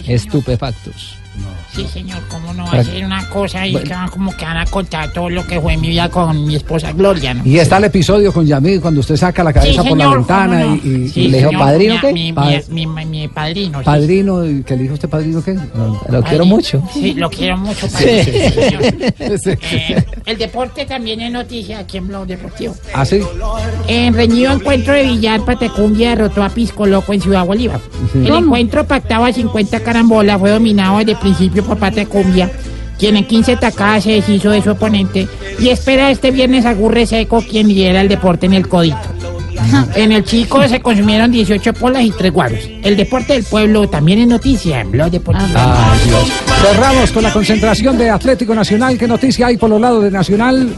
Estupefactos. 0.08 1.19
Sí, 1.74 1.86
señor, 1.86 2.20
cómo 2.28 2.52
no 2.52 2.64
va 2.66 2.72
a 2.80 2.84
ser 2.84 3.04
una 3.04 3.26
cosa 3.28 3.60
Bueno. 3.60 3.80
que 3.82 3.90
van 3.94 4.08
como 4.08 4.36
que 4.36 4.44
van 4.44 4.56
a 4.56 4.66
contar 4.66 5.12
todo 5.12 5.30
lo 5.30 5.46
que 5.46 5.60
fue 5.60 5.76
mi 5.76 5.88
vida 5.90 6.08
con 6.10 6.44
mi 6.44 6.56
esposa 6.56 6.90
Gloria, 6.92 7.32
¿no? 7.32 7.46
Y 7.46 7.58
está 7.58 7.76
el 7.78 7.84
episodio 7.84 8.32
con 8.32 8.44
Yamil 8.44 8.80
cuando 8.80 9.00
usted 9.00 9.16
saca 9.16 9.44
la 9.44 9.52
cabeza 9.52 9.82
Sí, 9.82 9.88
por 9.88 9.96
la 9.96 10.04
señor, 10.04 10.18
ventana 10.18 10.62
cómo 10.62 10.74
no. 10.76 10.80
y, 10.84 10.88
y- 11.04 11.08
Sí, 11.08 11.20
y 11.22 11.28
le 11.28 11.38
dijo, 11.38 11.50
señor, 11.50 11.64
¿padrino 11.64 11.94
mi- 11.94 12.00
qué? 12.00 12.12
Mi, 12.12 12.32
Pa- 12.32 12.50
mi, 12.68 12.86
mi- 12.86 13.04
mi 13.06 13.28
padrino. 13.28 13.78
sí. 13.78 13.84
padrino, 13.84 14.44
¿y 14.46 14.62
¿qué 14.64 14.76
le 14.76 14.82
dijo 14.82 14.94
usted 14.94 15.08
padrino 15.08 15.42
qué? 15.44 15.56
Lo 16.10 16.22
quiero 16.24 16.44
mucho. 16.44 16.82
Sí, 16.92 17.14
lo 17.14 17.30
quiero 17.30 17.56
mucho. 17.56 17.88
Sí. 17.88 17.92
padrino, 18.04 18.24
sí, 18.24 18.50
señor. 18.50 19.38
Sí. 19.38 19.50
Eh, 19.70 20.04
el 20.26 20.36
deporte 20.38 20.84
también 20.86 21.20
es 21.20 21.30
noticia 21.32 21.78
aquí 21.78 21.98
en 21.98 22.08
Blog 22.08 22.26
Deportivo. 22.26 22.74
¿Ah, 22.92 23.04
sí? 23.04 23.20
En 23.86 24.14
reñido 24.14 24.52
encuentro 24.52 24.92
de 24.94 25.04
Villar, 25.04 25.44
Patecumbia 25.44 26.10
derrotó 26.10 26.42
a 26.42 26.48
Pisco 26.50 26.86
Loco 26.86 27.12
en 27.12 27.20
Ciudad 27.20 27.46
Bolívar. 27.46 27.80
El 28.14 28.34
encuentro 28.34 28.84
pactado 28.84 29.24
a 29.24 29.32
50 29.32 29.80
carambolas 29.80 30.38
fue 30.40 30.50
dominado 30.50 30.98
desde 30.98 31.19
principio 31.20 31.64
por 31.64 31.78
Patecumbia, 31.78 32.50
quien 32.98 33.16
en 33.16 33.26
15 33.26 33.56
tacadas 33.56 34.04
se 34.04 34.12
deshizo 34.12 34.50
de 34.50 34.62
su 34.62 34.70
oponente 34.70 35.28
y 35.58 35.68
espera 35.68 36.10
este 36.10 36.30
viernes 36.30 36.66
a 36.66 36.74
Gurre 36.74 37.06
Seco, 37.06 37.42
quien 37.42 37.68
lidera 37.68 38.00
el 38.00 38.08
deporte 38.08 38.46
en 38.46 38.54
el 38.54 38.68
codito. 38.68 38.98
En 39.94 40.12
el 40.12 40.24
Chico 40.24 40.66
se 40.68 40.80
consumieron 40.80 41.30
18 41.30 41.74
polas 41.74 42.02
y 42.02 42.10
3 42.10 42.32
guaros. 42.32 42.58
El 42.82 42.96
deporte 42.96 43.34
del 43.34 43.44
pueblo 43.44 43.88
también 43.88 44.20
es 44.20 44.28
noticia 44.28 44.80
en 44.80 44.90
Blog 44.90 45.10
Deportivo. 45.10 45.48
Ay, 45.54 45.98
Dios. 46.06 46.32
Cerramos 46.62 47.10
con 47.10 47.22
la 47.22 47.32
concentración 47.32 47.98
de 47.98 48.10
Atlético 48.10 48.54
Nacional. 48.54 48.98
¿Qué 48.98 49.06
noticia 49.06 49.48
hay 49.48 49.56
por 49.56 49.70
los 49.70 49.80
lados 49.80 50.02
de 50.02 50.10
Nacional? 50.10 50.72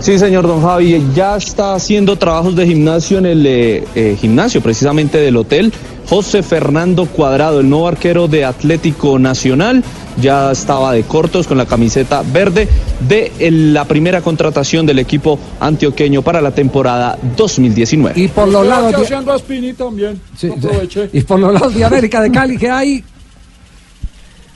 Sí, 0.00 0.18
señor 0.18 0.46
Don 0.48 0.62
Javi, 0.62 1.00
ya 1.14 1.36
está 1.36 1.74
haciendo 1.74 2.16
trabajos 2.16 2.56
de 2.56 2.66
gimnasio 2.66 3.18
en 3.18 3.26
el 3.26 3.46
eh, 3.46 3.84
eh, 3.94 4.16
gimnasio 4.20 4.60
precisamente 4.60 5.18
del 5.18 5.36
hotel. 5.36 5.72
José 6.12 6.42
Fernando 6.42 7.06
Cuadrado, 7.06 7.60
el 7.60 7.70
nuevo 7.70 7.88
arquero 7.88 8.28
de 8.28 8.44
Atlético 8.44 9.18
Nacional, 9.18 9.82
ya 10.20 10.52
estaba 10.52 10.92
de 10.92 11.04
cortos 11.04 11.46
con 11.46 11.56
la 11.56 11.64
camiseta 11.64 12.22
verde 12.22 12.68
de 13.00 13.32
la 13.50 13.86
primera 13.86 14.20
contratación 14.20 14.84
del 14.84 14.98
equipo 14.98 15.38
antioqueño 15.58 16.20
para 16.20 16.42
la 16.42 16.50
temporada 16.50 17.18
2019. 17.34 18.20
Y 18.20 18.28
por 18.28 18.46
los 18.46 18.66
lados 18.66 18.92
de, 18.92 19.02
haciendo 19.02 19.32
a 19.32 19.38
Spini 19.38 19.72
también. 19.72 20.20
sí, 20.36 20.50
y 21.14 21.22
por 21.22 21.40
los 21.40 21.54
lados 21.54 21.74
de 21.74 21.82
América 21.82 22.20
de 22.20 22.30
Cali, 22.30 22.58
¿qué 22.58 22.68
hay? 22.68 23.02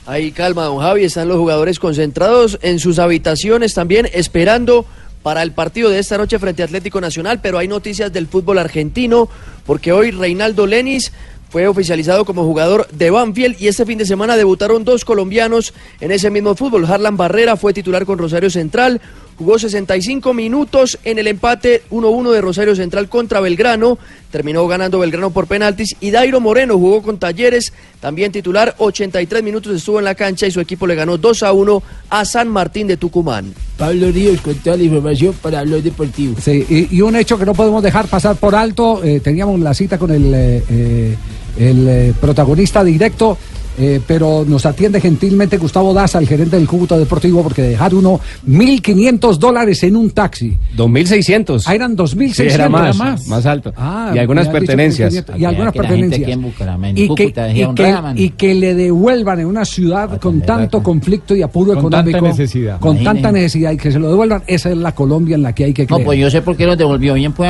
Ahí 0.05 0.31
calma, 0.31 0.65
don 0.65 0.77
Javi, 0.77 1.05
están 1.05 1.27
los 1.27 1.37
jugadores 1.39 1.79
concentrados 1.79 2.59
en 2.61 2.77
sus 2.77 2.99
habitaciones 2.99 3.73
también 3.73 4.07
esperando 4.13 4.85
para 5.23 5.41
el 5.41 5.53
partido 5.53 5.89
de 5.89 5.97
esta 5.97 6.19
noche 6.19 6.37
frente 6.37 6.61
a 6.61 6.65
Atlético 6.65 7.01
Nacional, 7.01 7.39
pero 7.41 7.57
hay 7.57 7.67
noticias 7.67 8.13
del 8.13 8.27
fútbol 8.27 8.59
argentino 8.59 9.27
porque 9.65 9.91
hoy 9.91 10.11
Reinaldo 10.11 10.65
Lenis 10.65 11.11
fue 11.49 11.67
oficializado 11.67 12.25
como 12.25 12.43
jugador 12.43 12.87
de 12.89 13.09
Banfield 13.09 13.55
y 13.59 13.67
este 13.67 13.85
fin 13.85 13.97
de 13.97 14.05
semana 14.05 14.35
debutaron 14.35 14.83
dos 14.83 15.05
colombianos 15.05 15.73
en 15.99 16.11
ese 16.11 16.29
mismo 16.29 16.55
fútbol. 16.55 16.85
Harlan 16.85 17.17
Barrera 17.17 17.55
fue 17.55 17.73
titular 17.73 18.05
con 18.05 18.17
Rosario 18.17 18.49
Central, 18.49 19.01
jugó 19.37 19.59
65 19.59 20.33
minutos 20.33 20.97
en 21.03 21.19
el 21.19 21.27
empate 21.27 21.83
1-1 21.91 22.31
de 22.31 22.41
Rosario 22.41 22.75
Central 22.75 23.07
contra 23.09 23.39
Belgrano, 23.39 23.97
terminó 24.31 24.67
ganando 24.67 24.99
Belgrano 24.99 25.31
por 25.31 25.47
penaltis 25.47 25.95
y 25.99 26.11
Dairo 26.11 26.39
Moreno 26.39 26.77
jugó 26.77 27.01
con 27.01 27.17
Talleres, 27.17 27.73
también 27.99 28.31
titular, 28.31 28.75
83 28.77 29.43
minutos 29.43 29.75
estuvo 29.75 29.99
en 29.99 30.05
la 30.05 30.15
cancha 30.15 30.47
y 30.47 30.51
su 30.51 30.59
equipo 30.59 30.87
le 30.87 30.95
ganó 30.95 31.17
2-1 31.17 31.81
a 32.09 32.25
San 32.25 32.47
Martín 32.47 32.87
de 32.87 32.97
Tucumán. 32.97 33.53
Pablo 33.77 34.11
Ríos 34.11 34.41
con 34.41 34.55
toda 34.55 34.77
la 34.77 34.83
información 34.83 35.35
para 35.41 35.63
Blog 35.63 35.83
Deportivo. 35.83 36.35
Sí, 36.41 36.65
y, 36.67 36.97
y 36.97 37.01
un 37.01 37.15
hecho 37.15 37.37
que 37.37 37.45
no 37.45 37.53
podemos 37.53 37.83
dejar 37.83 38.07
pasar 38.07 38.35
por 38.35 38.55
alto, 38.55 39.03
eh, 39.03 39.19
teníamos 39.19 39.59
la 39.59 39.73
cita 39.73 39.97
con 39.97 40.11
el, 40.11 40.33
eh, 40.33 40.63
eh, 40.69 41.15
el 41.59 41.87
eh, 41.87 42.13
protagonista 42.19 42.83
directo, 42.83 43.37
eh, 43.77 44.01
pero 44.05 44.43
nos 44.47 44.65
atiende 44.65 44.99
gentilmente 44.99 45.57
Gustavo 45.57 45.93
Daza, 45.93 46.19
el 46.19 46.27
gerente 46.27 46.57
del 46.57 46.67
Cúcuta 46.67 46.97
Deportivo, 46.97 47.43
porque 47.43 47.61
dejar 47.61 47.93
uno 47.93 48.19
1.500 48.47 49.37
dólares 49.37 49.83
en 49.83 49.95
un 49.95 50.11
taxi. 50.11 50.57
2.600. 50.75 51.63
Ah, 51.65 51.75
eran 51.75 51.95
2.600. 51.95 52.33
Sí, 52.33 52.43
era 52.43 52.69
más, 52.69 52.95
era 52.95 53.17
más, 53.27 53.45
alto. 53.45 53.73
Ah, 53.77 54.11
y 54.15 54.17
algunas 54.19 54.47
pertenencias. 54.47 55.13
1.500, 55.13 55.39
Y 55.39 55.45
algunas 55.45 55.73
que 55.73 55.79
la 55.79 55.87
gente 55.89 56.17
pertenencias. 56.19 56.95
Y 56.95 57.15
que, 57.15 57.23
y 57.25 57.73
que- 57.75 57.97
y 58.15 58.29
que 58.31 58.53
le 58.55 58.73
devuelvan 58.75 59.39
en 59.39 59.45
una 59.47 59.65
ciudad 59.65 60.19
con 60.19 60.41
tanto 60.41 60.81
conflicto 60.81 61.35
y 61.35 61.41
apuro 61.41 61.79
Con 61.79 61.91
tanta 61.91 62.19
necesidad. 62.21 62.79
Con 62.79 63.03
tanta 63.03 63.31
necesidad 63.31 63.71
y 63.71 63.77
que 63.77 63.91
se 63.91 63.99
lo 63.99 64.09
devuelvan. 64.09 64.43
Esa 64.47 64.71
es 64.71 64.77
la 64.77 64.93
Colombia 64.93 65.35
en 65.35 65.43
la 65.43 65.53
que 65.53 65.65
hay 65.65 65.73
que 65.73 65.83
No, 65.83 65.87
creer. 65.97 66.05
pues 66.05 66.19
yo 66.19 66.29
sé 66.31 66.41
por 66.41 66.55
qué 66.57 66.65
los 66.65 66.77
devolvió. 66.77 67.13
Bien, 67.13 67.31
pues. 67.33 67.49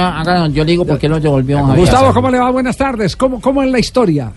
Yo 0.53 0.63
le 0.63 0.71
digo 0.71 0.85
por 0.85 0.99
qué 0.99 1.07
los 1.07 1.21
devolvió. 1.21 1.65
Gustavo, 1.75 2.13
¿cómo 2.13 2.29
le 2.29 2.39
va? 2.39 2.51
Buenas 2.51 2.75
tardes. 2.77 3.15
¿Cómo, 3.15 3.39
cómo 3.41 3.63
es 3.63 3.71
la 3.71 3.79
historia? 3.79 4.31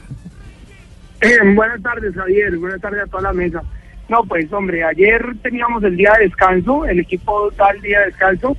Eh, 1.20 1.38
buenas 1.54 1.82
tardes, 1.82 2.14
Javier. 2.14 2.56
Buenas 2.56 2.80
tardes 2.80 3.02
a 3.02 3.06
toda 3.06 3.24
la 3.24 3.32
mesa. 3.32 3.62
No, 4.08 4.24
pues, 4.24 4.52
hombre, 4.52 4.82
ayer 4.82 5.24
teníamos 5.42 5.84
el 5.84 5.96
día 5.96 6.14
de 6.18 6.24
descanso, 6.24 6.84
el 6.84 7.00
equipo 7.00 7.50
da 7.52 7.70
el 7.70 7.80
día 7.80 8.00
de 8.00 8.06
descanso. 8.06 8.56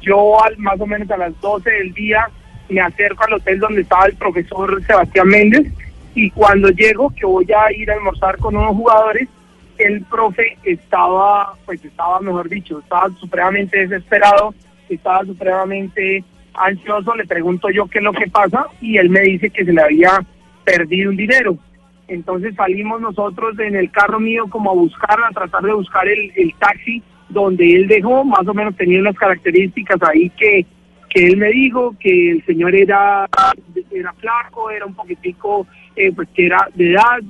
Yo, 0.00 0.42
al, 0.42 0.56
más 0.58 0.80
o 0.80 0.86
menos 0.86 1.10
a 1.10 1.16
las 1.16 1.38
12 1.40 1.70
del 1.70 1.92
día, 1.92 2.28
me 2.68 2.80
acerco 2.80 3.24
al 3.24 3.34
hotel 3.34 3.58
donde 3.58 3.82
estaba 3.82 4.06
el 4.06 4.14
profesor 4.14 4.82
Sebastián 4.84 5.28
Méndez 5.28 5.72
y 6.14 6.30
cuando 6.30 6.68
llego, 6.68 7.10
que 7.10 7.26
voy 7.26 7.46
a 7.52 7.72
ir 7.72 7.90
a 7.90 7.94
almorzar 7.94 8.38
con 8.38 8.56
unos 8.56 8.76
jugadores, 8.76 9.28
el 9.78 10.02
profe 10.04 10.56
estaba, 10.62 11.54
pues 11.66 11.84
estaba, 11.84 12.20
mejor 12.20 12.48
dicho, 12.48 12.78
estaba 12.78 13.08
supremamente 13.18 13.86
desesperado, 13.86 14.54
estaba 14.88 15.24
supremamente 15.24 16.22
ansioso, 16.54 17.14
le 17.16 17.26
pregunto 17.26 17.68
yo 17.70 17.86
qué 17.88 17.98
es 17.98 18.04
lo 18.04 18.12
que 18.12 18.30
pasa 18.30 18.66
y 18.80 18.96
él 18.96 19.10
me 19.10 19.20
dice 19.20 19.50
que 19.50 19.64
se 19.64 19.72
le 19.72 19.82
había 19.82 20.24
perdido 20.64 21.10
un 21.10 21.16
dinero. 21.16 21.58
Entonces 22.08 22.54
salimos 22.54 23.00
nosotros 23.00 23.58
en 23.58 23.76
el 23.76 23.90
carro 23.90 24.20
mío 24.20 24.46
como 24.48 24.70
a 24.70 24.74
buscar, 24.74 25.18
a 25.22 25.30
tratar 25.30 25.62
de 25.62 25.72
buscar 25.72 26.06
el, 26.06 26.32
el 26.36 26.54
taxi 26.58 27.02
donde 27.28 27.74
él 27.76 27.88
dejó, 27.88 28.24
más 28.24 28.46
o 28.46 28.54
menos 28.54 28.76
tenía 28.76 29.00
unas 29.00 29.16
características 29.16 29.98
ahí 30.02 30.30
que, 30.30 30.66
que 31.10 31.26
él 31.26 31.36
me 31.36 31.50
dijo, 31.50 31.94
que 31.98 32.30
el 32.30 32.44
señor 32.44 32.74
era, 32.74 33.26
era 33.90 34.12
flaco, 34.14 34.70
era 34.70 34.86
un 34.86 34.94
poquitico, 34.94 35.66
eh, 35.96 36.12
pues 36.12 36.28
que 36.34 36.46
era 36.46 36.68
de 36.74 36.92
edad, 36.92 37.20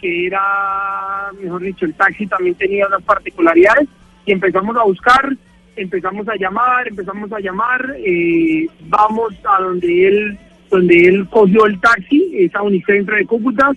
que 0.00 0.26
era, 0.26 1.30
mejor 1.40 1.62
dicho, 1.62 1.84
el 1.84 1.94
taxi 1.94 2.26
también 2.26 2.54
tenía 2.54 2.86
unas 2.86 3.02
particularidades. 3.02 3.88
Y 4.24 4.32
empezamos 4.32 4.76
a 4.76 4.84
buscar, 4.84 5.36
empezamos 5.76 6.28
a 6.28 6.36
llamar, 6.36 6.88
empezamos 6.88 7.32
a 7.32 7.40
llamar, 7.40 7.96
eh, 7.98 8.66
vamos 8.88 9.34
a 9.44 9.62
donde 9.62 10.08
él, 10.08 10.38
donde 10.70 11.08
él 11.08 11.28
cogió 11.28 11.66
el 11.66 11.80
taxi, 11.80 12.30
esa 12.34 12.62
Unicentro 12.62 13.16
de 13.16 13.26
Cúcuta, 13.26 13.72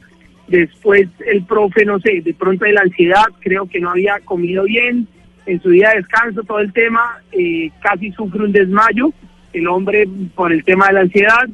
después 0.47 1.07
el 1.25 1.43
profe, 1.45 1.85
no 1.85 1.99
sé, 1.99 2.21
de 2.21 2.33
pronto 2.33 2.65
de 2.65 2.73
la 2.73 2.81
ansiedad, 2.81 3.25
creo 3.39 3.67
que 3.67 3.79
no 3.79 3.91
había 3.91 4.19
comido 4.19 4.63
bien, 4.63 5.07
en 5.45 5.61
su 5.61 5.69
día 5.69 5.89
de 5.89 5.97
descanso, 5.97 6.43
todo 6.43 6.59
el 6.59 6.71
tema, 6.71 7.21
eh, 7.31 7.69
casi 7.81 8.11
sufre 8.11 8.43
un 8.43 8.51
desmayo, 8.51 9.11
el 9.51 9.67
hombre 9.67 10.07
por 10.35 10.51
el 10.51 10.63
tema 10.63 10.87
de 10.87 10.93
la 10.93 11.01
ansiedad, 11.01 11.47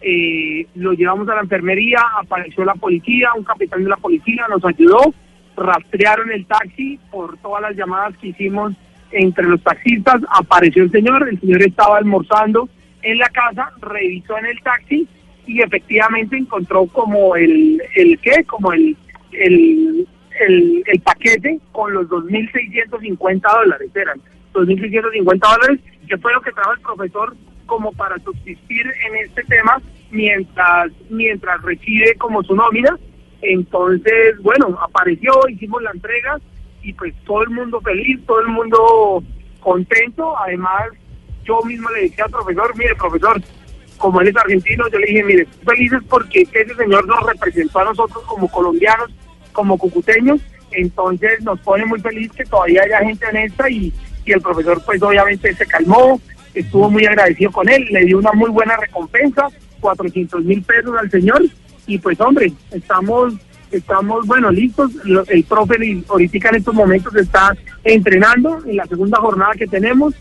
eh, 0.00 0.66
lo 0.74 0.92
llevamos 0.92 1.28
a 1.28 1.34
la 1.36 1.42
enfermería, 1.42 2.00
apareció 2.20 2.64
la 2.64 2.74
policía, 2.74 3.30
un 3.36 3.44
capitán 3.44 3.84
de 3.84 3.90
la 3.90 3.96
policía 3.96 4.46
nos 4.48 4.64
ayudó, 4.64 5.14
rastrearon 5.56 6.30
el 6.30 6.46
taxi 6.46 6.98
por 7.10 7.36
todas 7.38 7.62
las 7.62 7.76
llamadas 7.76 8.16
que 8.18 8.28
hicimos 8.28 8.72
entre 9.12 9.44
los 9.44 9.62
taxistas, 9.62 10.22
apareció 10.30 10.84
el 10.84 10.90
señor, 10.90 11.28
el 11.28 11.38
señor 11.40 11.62
estaba 11.62 11.98
almorzando 11.98 12.68
en 13.02 13.18
la 13.18 13.28
casa, 13.28 13.70
revisó 13.80 14.38
en 14.38 14.46
el 14.46 14.60
taxi 14.62 15.06
y 15.46 15.60
efectivamente 15.60 16.36
encontró 16.36 16.86
como 16.86 17.36
el, 17.36 17.82
el 17.96 18.18
qué, 18.20 18.44
como 18.44 18.72
el, 18.72 18.96
el, 19.32 20.06
el, 20.40 20.84
el 20.86 21.00
paquete 21.00 21.58
con 21.72 21.92
los 21.94 22.08
2.650 22.08 23.40
dólares, 23.40 23.90
eran 23.94 24.20
2.650 24.54 25.38
dólares, 25.40 25.80
que 26.08 26.18
fue 26.18 26.32
lo 26.32 26.40
que 26.40 26.52
trajo 26.52 26.72
el 26.72 26.80
profesor 26.80 27.36
como 27.66 27.92
para 27.92 28.18
subsistir 28.18 28.86
en 29.06 29.16
este 29.16 29.42
tema 29.44 29.80
mientras, 30.10 30.92
mientras 31.10 31.62
recibe 31.62 32.14
como 32.16 32.42
su 32.42 32.54
nómina. 32.54 32.98
Entonces, 33.40 34.38
bueno, 34.42 34.78
apareció, 34.80 35.32
hicimos 35.48 35.82
la 35.82 35.90
entrega 35.90 36.38
y 36.82 36.92
pues 36.92 37.14
todo 37.24 37.42
el 37.42 37.50
mundo 37.50 37.80
feliz, 37.80 38.20
todo 38.26 38.40
el 38.40 38.48
mundo 38.48 39.22
contento. 39.60 40.38
Además, 40.38 40.90
yo 41.44 41.60
mismo 41.62 41.88
le 41.90 42.02
dije 42.02 42.22
al 42.22 42.30
profesor, 42.30 42.76
mire, 42.76 42.94
profesor, 42.94 43.40
como 44.02 44.20
él 44.20 44.26
es 44.26 44.36
argentino, 44.36 44.84
yo 44.88 44.98
le 44.98 45.06
dije, 45.06 45.22
mire, 45.22 45.46
felices 45.64 46.00
porque 46.08 46.42
ese 46.42 46.74
señor 46.74 47.06
nos 47.06 47.24
representó 47.24 47.78
a 47.78 47.84
nosotros 47.84 48.24
como 48.24 48.48
colombianos, 48.48 49.12
como 49.52 49.78
cucuteños, 49.78 50.40
entonces 50.72 51.40
nos 51.42 51.60
pone 51.60 51.86
muy 51.86 52.00
feliz 52.00 52.32
que 52.32 52.44
todavía 52.44 52.82
haya 52.82 52.98
gente 52.98 53.24
honesta 53.26 53.70
y, 53.70 53.92
y 54.24 54.32
el 54.32 54.40
profesor 54.40 54.82
pues 54.84 55.00
obviamente 55.04 55.54
se 55.54 55.64
calmó, 55.66 56.20
estuvo 56.52 56.90
muy 56.90 57.06
agradecido 57.06 57.52
con 57.52 57.68
él, 57.68 57.86
le 57.92 58.04
dio 58.04 58.18
una 58.18 58.32
muy 58.32 58.50
buena 58.50 58.76
recompensa, 58.76 59.46
400 59.78 60.44
mil 60.44 60.64
pesos 60.64 60.96
al 60.98 61.08
señor 61.08 61.40
y 61.86 61.96
pues 61.98 62.20
hombre, 62.20 62.52
estamos 62.72 63.34
estamos 63.70 64.26
bueno 64.26 64.50
listos, 64.50 64.90
el 65.28 65.44
profe 65.44 65.76
ahorita 66.08 66.48
en 66.48 66.54
estos 66.56 66.74
momentos 66.74 67.14
está 67.14 67.56
entrenando 67.84 68.58
en 68.66 68.78
la 68.78 68.86
segunda 68.86 69.18
jornada 69.18 69.52
que 69.56 69.68
tenemos, 69.68 70.12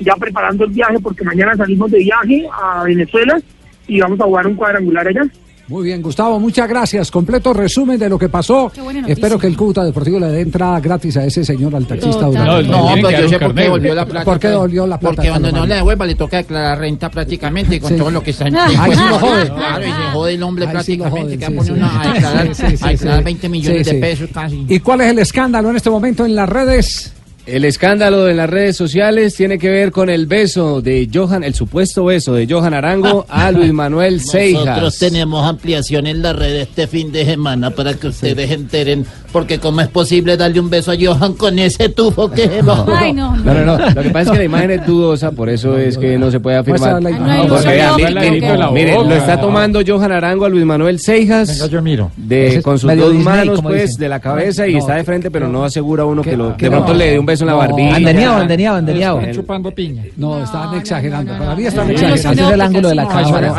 ya 0.00 0.14
preparando 0.14 0.64
el 0.64 0.70
viaje 0.72 0.96
porque 1.02 1.24
mañana 1.24 1.56
salimos 1.56 1.90
de 1.90 1.98
viaje 1.98 2.46
a 2.52 2.84
Venezuela 2.84 3.40
y 3.86 4.00
vamos 4.00 4.20
a 4.20 4.24
jugar 4.24 4.46
un 4.46 4.54
cuadrangular 4.54 5.06
allá. 5.08 5.22
Muy 5.68 5.84
bien, 5.84 6.00
Gustavo, 6.00 6.40
muchas 6.40 6.66
gracias. 6.66 7.10
Completo 7.10 7.52
resumen 7.52 7.98
de 7.98 8.08
lo 8.08 8.18
que 8.18 8.30
pasó. 8.30 8.72
Espero 9.06 9.38
que 9.38 9.48
el 9.48 9.54
Cúcuta 9.54 9.84
Deportivo 9.84 10.18
le 10.18 10.28
dé 10.28 10.40
entrada 10.40 10.80
gratis 10.80 11.18
a 11.18 11.26
ese 11.26 11.44
señor, 11.44 11.76
al 11.76 11.86
taxista. 11.86 12.24
Durán. 12.24 12.66
No, 12.66 12.88
pero 12.94 13.10
yo 13.20 13.28
sé 13.28 13.38
por 13.38 13.54
qué 13.54 13.68
volvió 13.68 13.94
la 13.94 14.06
plata. 14.06 14.24
¿Por 14.24 14.38
qué 14.38 14.54
volvió 14.54 14.86
la 14.86 14.98
plata? 14.98 15.16
Porque 15.16 15.28
cuando 15.28 15.52
no 15.52 15.66
le 15.66 15.74
devuelva 15.74 16.06
le 16.06 16.14
toca 16.14 16.38
declarar 16.38 16.78
renta 16.78 17.10
prácticamente 17.10 17.78
con 17.80 17.90
Sí. 17.90 17.96
todo 17.98 18.10
lo 18.10 18.22
que 18.22 18.30
está 18.30 18.48
en 18.48 18.56
Ahí 18.56 18.94
sí 18.94 19.02
lo 19.10 19.18
jode. 19.18 19.46
Claro, 19.50 19.82
y 19.84 19.88
se 19.88 20.10
jode 20.14 20.32
el 20.34 20.42
hombre 20.42 20.66
Ahí 20.68 20.70
sí 20.82 20.96
lo 20.96 21.04
prácticamente, 21.04 21.38
que 21.38 21.46
sí, 21.46 21.52
pone 21.52 21.66
sí. 21.66 21.72
uno 21.72 21.86
a 21.90 22.12
declarar, 22.14 22.54
Sí, 22.54 22.64
sí, 22.70 22.76
sí, 22.78 22.84
a 22.84 22.88
declarar 22.88 23.18
sí. 23.18 23.24
20 23.24 23.48
millones 23.50 23.86
Sí, 23.88 23.94
de 23.94 24.00
pesos 24.00 24.30
casi. 24.32 24.64
¿Y 24.70 24.80
cuál 24.80 25.00
es 25.02 25.10
el 25.10 25.18
escándalo 25.18 25.68
en 25.68 25.76
este 25.76 25.90
momento 25.90 26.24
en 26.24 26.34
las 26.34 26.48
redes? 26.48 27.12
El 27.48 27.64
escándalo 27.64 28.26
de 28.26 28.34
las 28.34 28.50
redes 28.50 28.76
sociales 28.76 29.34
tiene 29.34 29.58
que 29.58 29.70
ver 29.70 29.90
con 29.90 30.10
el 30.10 30.26
beso 30.26 30.82
de 30.82 31.08
Johan, 31.10 31.42
el 31.42 31.54
supuesto 31.54 32.04
beso 32.04 32.34
de 32.34 32.46
Johan 32.46 32.74
Arango 32.74 33.24
a 33.26 33.50
Luis 33.52 33.72
Manuel 33.72 34.16
Nosotros 34.16 34.32
Seijas. 34.32 34.98
tenemos 34.98 35.48
ampliación 35.48 36.06
en 36.06 36.20
la 36.20 36.34
red 36.34 36.56
este 36.56 36.86
fin 36.86 37.10
de 37.10 37.24
semana 37.24 37.70
para 37.70 37.94
que 37.94 38.08
ustedes 38.08 38.50
enteren, 38.50 39.06
porque 39.32 39.58
cómo 39.58 39.80
es 39.80 39.88
posible 39.88 40.36
darle 40.36 40.60
un 40.60 40.70
beso 40.70 40.92
a 40.92 40.94
Johan 40.98 41.34
con 41.34 41.58
ese 41.58 41.88
tufo 41.90 42.30
que 42.30 42.46
lleva. 42.48 42.84
Ay, 42.96 43.12
no, 43.12 43.36
No, 43.36 43.54
no, 43.54 43.64
no. 43.64 43.78
Lo 43.90 44.02
que 44.02 44.10
pasa 44.10 44.30
es 44.30 44.30
que 44.32 44.38
la 44.38 44.44
imagen 44.44 44.70
es 44.72 44.86
dudosa, 44.86 45.30
por 45.32 45.48
eso 45.48 45.76
es 45.76 45.98
que 45.98 46.18
no 46.18 46.30
se 46.30 46.40
puede 46.40 46.56
afirmar. 46.56 46.96
Ay, 47.04 47.12
no, 47.14 47.48
Porque 47.48 47.64
no, 47.66 47.70
vea, 47.70 47.88
no, 47.90 47.96
mire, 47.96 48.10
no, 48.14 48.20
mire, 48.30 48.48
no, 48.48 48.56
no, 48.56 48.72
mire, 48.72 48.92
no, 48.94 49.02
lo 49.02 49.08
no, 49.10 49.14
está 49.14 49.36
no. 49.36 49.42
tomando 49.42 49.80
Johan 49.86 50.12
Arango 50.12 50.44
a 50.44 50.48
Luis 50.48 50.64
Manuel 50.64 50.98
Seijas. 50.98 51.48
Venga, 51.48 51.66
yo 51.66 51.82
miro. 51.82 52.10
De, 52.16 52.60
con 52.62 52.78
sus 52.78 52.88
dos 52.96 53.10
Disney, 53.12 53.24
manos, 53.24 53.60
pues, 53.62 53.82
dicen. 53.82 54.00
de 54.00 54.08
la 54.08 54.20
cabeza 54.20 54.66
y 54.66 54.72
No, 54.74 54.78
está 54.78 54.94
de 54.94 55.04
frente, 55.04 55.30
pero 55.30 55.48
no 55.48 55.64
asegura 55.64 56.04
uno 56.04 56.22
que 56.22 56.36
lo. 56.36 56.56
que 56.56 56.66
De 56.66 56.70
pronto 56.70 56.92
no. 56.92 56.98
le 56.98 57.10
dé 57.12 57.18
un 57.18 57.26
beso 57.26 57.44
en 57.44 57.46
la 57.48 57.52
No. 57.52 57.58
barbilla. 57.58 57.96
Andeneado, 57.96 58.36
andeneado, 58.36 58.76
andeneado. 58.78 59.18
Están 59.20 59.34
chupando 59.34 59.70
piña. 59.70 60.04
No, 60.16 60.42
estaban 60.42 60.78
exagerando. 60.78 61.36
Para 61.36 61.54
mí 61.54 61.64
están 61.66 61.86
no, 61.86 61.92
no, 61.92 61.98
exagerando. 61.98 62.32
Ese 62.32 62.42
es 62.48 62.50
el 62.54 62.60
ángulo 62.60 62.88
de 62.88 62.94
la 62.94 63.02
No, 63.04 63.08
cámara. 63.08 63.54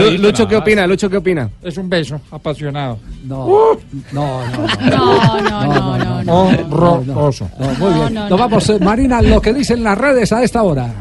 No, 0.00 0.10
Lucho, 0.18 0.46
¿qué 0.48 0.56
opina? 0.56 0.86
Lucho, 0.86 1.10
¿qué 1.10 1.16
opina? 1.16 1.48
Es 1.62 1.76
un 1.76 1.88
beso 1.88 2.20
apasionado. 2.30 2.98
No, 3.26 3.48
no, 4.12 4.40
no. 4.90 5.40
No, 5.40 5.66
no, 5.66 5.98
no, 5.98 6.24
no. 6.24 6.42
Horroroso. 6.44 7.48
Muy 7.58 7.92
bien. 7.94 8.14
no, 8.14 8.20
Nos 8.22 8.30
no. 8.30 8.36
vamos, 8.38 8.68
eh, 8.70 8.78
Marina, 8.80 9.20
lo 9.22 9.40
que 9.40 9.52
dicen 9.52 9.82
las 9.82 9.96
redes 9.98 10.32
a 10.32 10.42
esta 10.42 10.62
hora. 10.62 10.92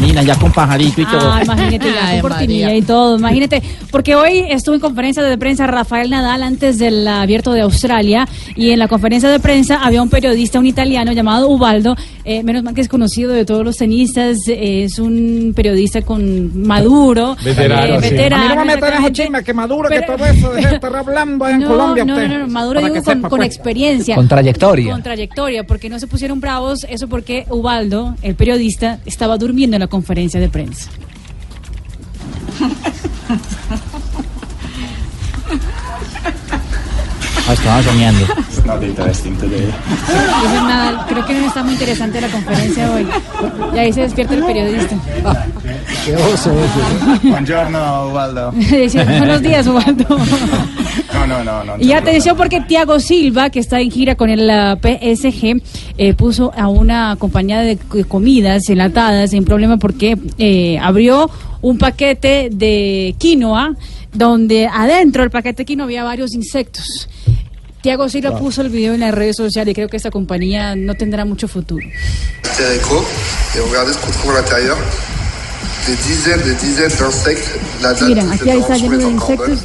Marina, 0.00 0.22
ya 0.22 0.36
con 0.36 0.52
pajarito 0.52 1.00
y 1.00 1.06
todo. 1.06 1.32
Ah, 1.32 1.42
imagínate, 1.42 1.86
ya, 1.92 2.12
con 2.20 2.30
cortinilla 2.30 2.74
y 2.74 2.82
todo. 2.82 3.18
Imagínate, 3.18 3.62
porque 3.90 4.14
hoy 4.14 4.44
estuvo 4.48 4.74
en 4.76 4.80
conferencia 4.80 5.22
de 5.24 5.36
prensa 5.36 5.66
Rafael 5.66 6.08
Nadal 6.10 6.42
antes 6.44 6.78
del 6.78 7.06
abierto 7.08 7.52
de 7.52 7.62
Australia 7.62 8.28
y 8.54 8.70
en 8.70 8.78
la 8.78 8.86
conferencia 8.86 9.28
de 9.28 9.40
prensa 9.40 9.80
había 9.82 10.00
un 10.00 10.08
periodista, 10.08 10.58
un 10.60 10.66
italiano 10.66 11.12
llamado 11.12 11.48
Ubaldo, 11.48 11.96
eh, 12.24 12.44
menos 12.44 12.62
mal 12.62 12.74
que 12.74 12.80
es 12.80 12.88
conocido 12.88 13.32
de 13.32 13.44
todos 13.44 13.64
los 13.64 13.76
tenistas, 13.76 14.38
eh, 14.46 14.84
es 14.84 14.98
un 15.00 15.52
periodista 15.56 16.02
con 16.02 16.62
maduro, 16.66 17.36
Veterano, 17.42 17.94
eh, 17.96 18.02
sí. 18.02 18.10
veterano, 18.10 18.42
A 18.44 18.48
mí 18.48 18.54
no 18.54 18.64
me 18.64 18.64
metan 18.66 18.78
esos 18.78 18.84
exactamente. 19.10 19.22
chismes 19.22 19.44
que 19.44 19.54
maduro, 19.54 19.88
que 19.88 20.02
todo 20.02 20.24
eso, 20.26 20.50
deje 20.52 20.68
de 20.68 20.74
estar 20.76 20.94
hablando 20.94 21.48
en 21.48 21.58
No, 21.60 21.68
Colombia 21.68 22.04
no, 22.04 22.14
usted. 22.14 22.28
no, 22.28 22.38
no, 22.38 22.46
Maduro 22.48 22.80
digo 22.80 23.02
con, 23.02 23.20
con 23.22 23.30
pues. 23.30 23.46
experiencia. 23.46 24.14
Con 24.14 24.28
trayectoria. 24.28 24.92
Con 24.92 25.02
trayectoria, 25.02 25.66
porque 25.66 25.88
no 25.90 25.98
se 25.98 26.06
pusieron 26.06 26.40
bravos, 26.40 26.86
eso 26.88 27.08
porque 27.08 27.46
Ubaldo, 27.50 28.14
el 28.22 28.34
periodista, 28.36 29.00
estaba 29.06 29.36
durmiendo 29.38 29.76
en 29.76 29.80
la 29.80 29.87
conferencia 29.88 30.40
de 30.40 30.48
prensa. 30.48 30.90
Ah, 37.48 37.54
estaba 37.54 37.82
soñando. 37.82 38.20
Dice 38.20 38.62
nada, 40.66 41.06
creo 41.08 41.24
que 41.24 41.32
no 41.32 41.46
está 41.46 41.62
muy 41.62 41.72
interesante 41.72 42.20
la 42.20 42.28
conferencia 42.28 42.92
hoy. 42.92 43.06
Y 43.74 43.78
ahí 43.78 43.90
se 43.90 44.02
despierta 44.02 44.34
el 44.34 44.44
periodista. 44.44 44.96
Qué 46.04 46.14
oso 46.14 46.52
ese. 46.52 47.26
Buongiorno, 47.26 48.08
Ubaldo. 48.08 48.52
Buenos 49.18 49.40
días, 49.40 49.66
Ubaldo. 49.66 50.04
No, 51.14 51.26
no, 51.26 51.42
no, 51.42 51.64
no. 51.64 51.82
Y 51.82 51.92
atención 51.92 52.36
porque 52.36 52.60
Thiago 52.60 53.00
Silva, 53.00 53.48
que 53.48 53.60
está 53.60 53.80
en 53.80 53.90
gira 53.90 54.14
con 54.14 54.28
el 54.28 54.50
PSG, 54.82 55.62
eh, 55.96 56.12
puso 56.12 56.52
a 56.54 56.68
una 56.68 57.16
compañía 57.18 57.60
de 57.60 57.78
comidas 58.06 58.68
enlatadas 58.68 59.32
en 59.32 59.46
problema 59.46 59.78
porque 59.78 60.18
eh, 60.36 60.78
abrió 60.82 61.30
un 61.62 61.78
paquete 61.78 62.50
de 62.52 63.14
quinoa 63.16 63.74
donde 64.12 64.66
adentro 64.66 65.22
del 65.22 65.30
paquete 65.30 65.62
de 65.62 65.64
quinoa 65.64 65.84
había 65.84 66.04
varios 66.04 66.34
insectos. 66.34 67.08
Thiago 67.82 68.08
Silva 68.08 68.36
puso 68.36 68.62
el 68.62 68.70
video 68.70 68.94
en 68.94 69.00
las 69.00 69.14
redes 69.14 69.36
sociales 69.36 69.72
y 69.72 69.74
creo 69.74 69.88
que 69.88 69.96
esta 69.96 70.10
compañía 70.10 70.74
no 70.74 70.94
tendrá 70.94 71.24
mucho 71.24 71.46
futuro. 71.46 71.86
Terrico, 72.56 73.04
et 73.54 73.60
regardez 73.60 73.92
ce 73.92 73.98
qu'on 73.98 74.10
trouve 74.10 74.32
à 74.32 74.40
l'intérieur. 74.40 74.76
Des 75.86 75.94
dizaines, 75.94 76.42
des 76.42 76.54
dizaines 76.54 76.90
d'insectes. 76.98 77.48
La 77.82 77.92
date 77.94 78.02
Miren, 78.02 78.28
de 78.28 78.34
aquí 78.34 78.44
détention 78.44 78.76
lleno 78.76 78.98
de 78.98 79.04
insectos. 79.04 79.64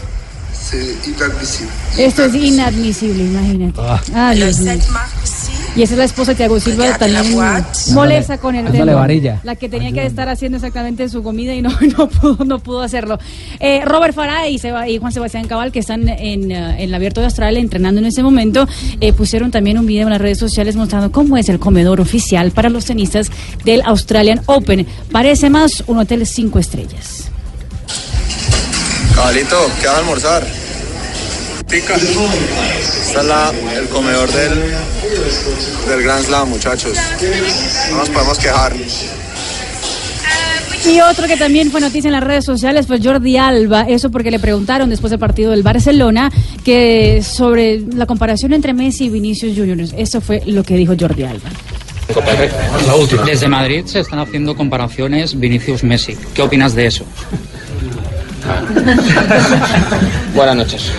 C'est 0.74 1.08
inadmissible. 1.08 1.70
Esto 1.98 2.26
es 2.26 2.34
inadmisible, 2.36 3.24
imagínate. 3.26 3.80
Ah, 4.16 4.34
Dios 4.34 4.60
mío. 4.60 4.74
Y 5.76 5.82
esa 5.82 5.94
es 5.94 5.98
la 5.98 6.06
esposa 6.06 6.32
de 6.32 6.36
Thiago 6.38 6.60
Silva 6.60 6.98
también 7.00 7.36
molesta 7.94 8.38
con 8.38 8.56
el 8.56 8.72
tema. 8.72 8.94
varilla. 8.94 9.40
La 9.44 9.56
que 9.56 9.70
tenía 9.70 9.92
que 9.92 10.06
estar 10.06 10.30
haciendo 10.30 10.58
exactamente 10.58 11.10
su 11.10 11.24
comida 11.24 11.54
y 11.54 11.62
no, 11.64 11.70
no, 11.98 12.08
pudo, 12.10 12.46
no 12.46 12.60
pudo 12.60 12.82
hacerlo. 12.82 13.18
Eh, 13.60 13.82
Robert 13.86 14.14
Farah 14.16 14.48
y, 14.50 14.58
Seba- 14.60 14.88
y 14.88 14.98
Juan 15.00 15.12
Sebastián 15.12 15.48
Cabal, 15.48 15.72
que 15.72 15.80
están 15.80 16.08
en, 16.10 16.52
eh, 16.52 16.76
en 16.78 16.82
el 16.82 16.94
Abierto 16.94 17.22
de 17.22 17.26
Australia 17.28 17.60
entrenando 17.60 18.00
en 18.02 18.06
ese 18.06 18.22
momento, 18.24 18.68
eh, 19.02 19.14
pusieron 19.14 19.50
también 19.52 19.78
un 19.80 19.86
video 19.88 20.04
en 20.08 20.12
las 20.12 20.22
redes 20.22 20.38
sociales 20.40 20.76
mostrando 20.76 21.12
cómo 21.12 21.38
es 21.38 21.50
el 21.50 21.58
comedor 21.60 22.02
oficial 22.02 22.52
para 22.52 22.70
los 22.70 22.86
tenistas 22.86 23.32
del 23.66 23.82
Australian 23.86 24.42
Open. 24.46 24.86
Parece 25.12 25.50
más 25.50 25.84
un 25.88 25.98
hotel 26.00 26.26
cinco 26.28 26.60
estrellas. 26.60 27.32
Cabalito, 29.16 29.58
¿qué 29.80 29.88
vas 29.88 29.96
a 29.96 30.00
almorzar? 30.00 30.48
Pica. 31.70 31.96
Está 31.96 33.22
es 33.22 33.26
la- 33.26 33.54
el 33.78 33.88
comedor 33.90 34.32
del, 34.32 34.52
del 35.88 36.04
Grand 36.04 36.26
Slam, 36.26 36.50
muchachos. 36.50 36.98
No 37.92 37.98
nos 37.98 38.10
podemos 38.10 38.38
quejar. 38.40 38.74
Y 40.86 41.00
otro 41.00 41.28
que 41.28 41.38
también 41.38 41.72
fue 41.72 41.80
noticia 41.80 42.10
en 42.10 42.14
las 42.14 42.24
redes 42.24 42.44
sociales 42.44 42.88
fue 42.88 43.00
Jordi 43.02 43.38
Alba, 43.38 43.84
eso 43.84 44.12
porque 44.12 44.32
le 44.32 44.40
preguntaron 44.40 44.90
después 44.90 45.12
del 45.12 45.20
partido 45.20 45.52
del 45.52 45.64
Barcelona 45.64 46.30
que 46.66 47.24
sobre 47.24 47.80
la 47.80 48.06
comparación 48.06 48.52
entre 48.52 48.74
Messi 48.74 49.06
y 49.06 49.10
Vinicius 49.10 49.56
Junior. 49.58 49.80
Eso 49.98 50.20
fue 50.20 50.42
lo 50.46 50.64
que 50.64 50.76
dijo 50.76 50.94
Jordi 51.00 51.24
Alba. 51.24 51.50
Desde 53.26 53.48
Madrid 53.48 53.86
se 53.86 54.02
están 54.02 54.20
haciendo 54.20 54.56
comparaciones 54.58 55.40
Vinicius-Messi. 55.40 56.18
¿Qué 56.34 56.42
opinas 56.42 56.76
de 56.76 56.88
eso? 56.88 57.06
Buenas 60.36 60.56
noches. 60.56 60.92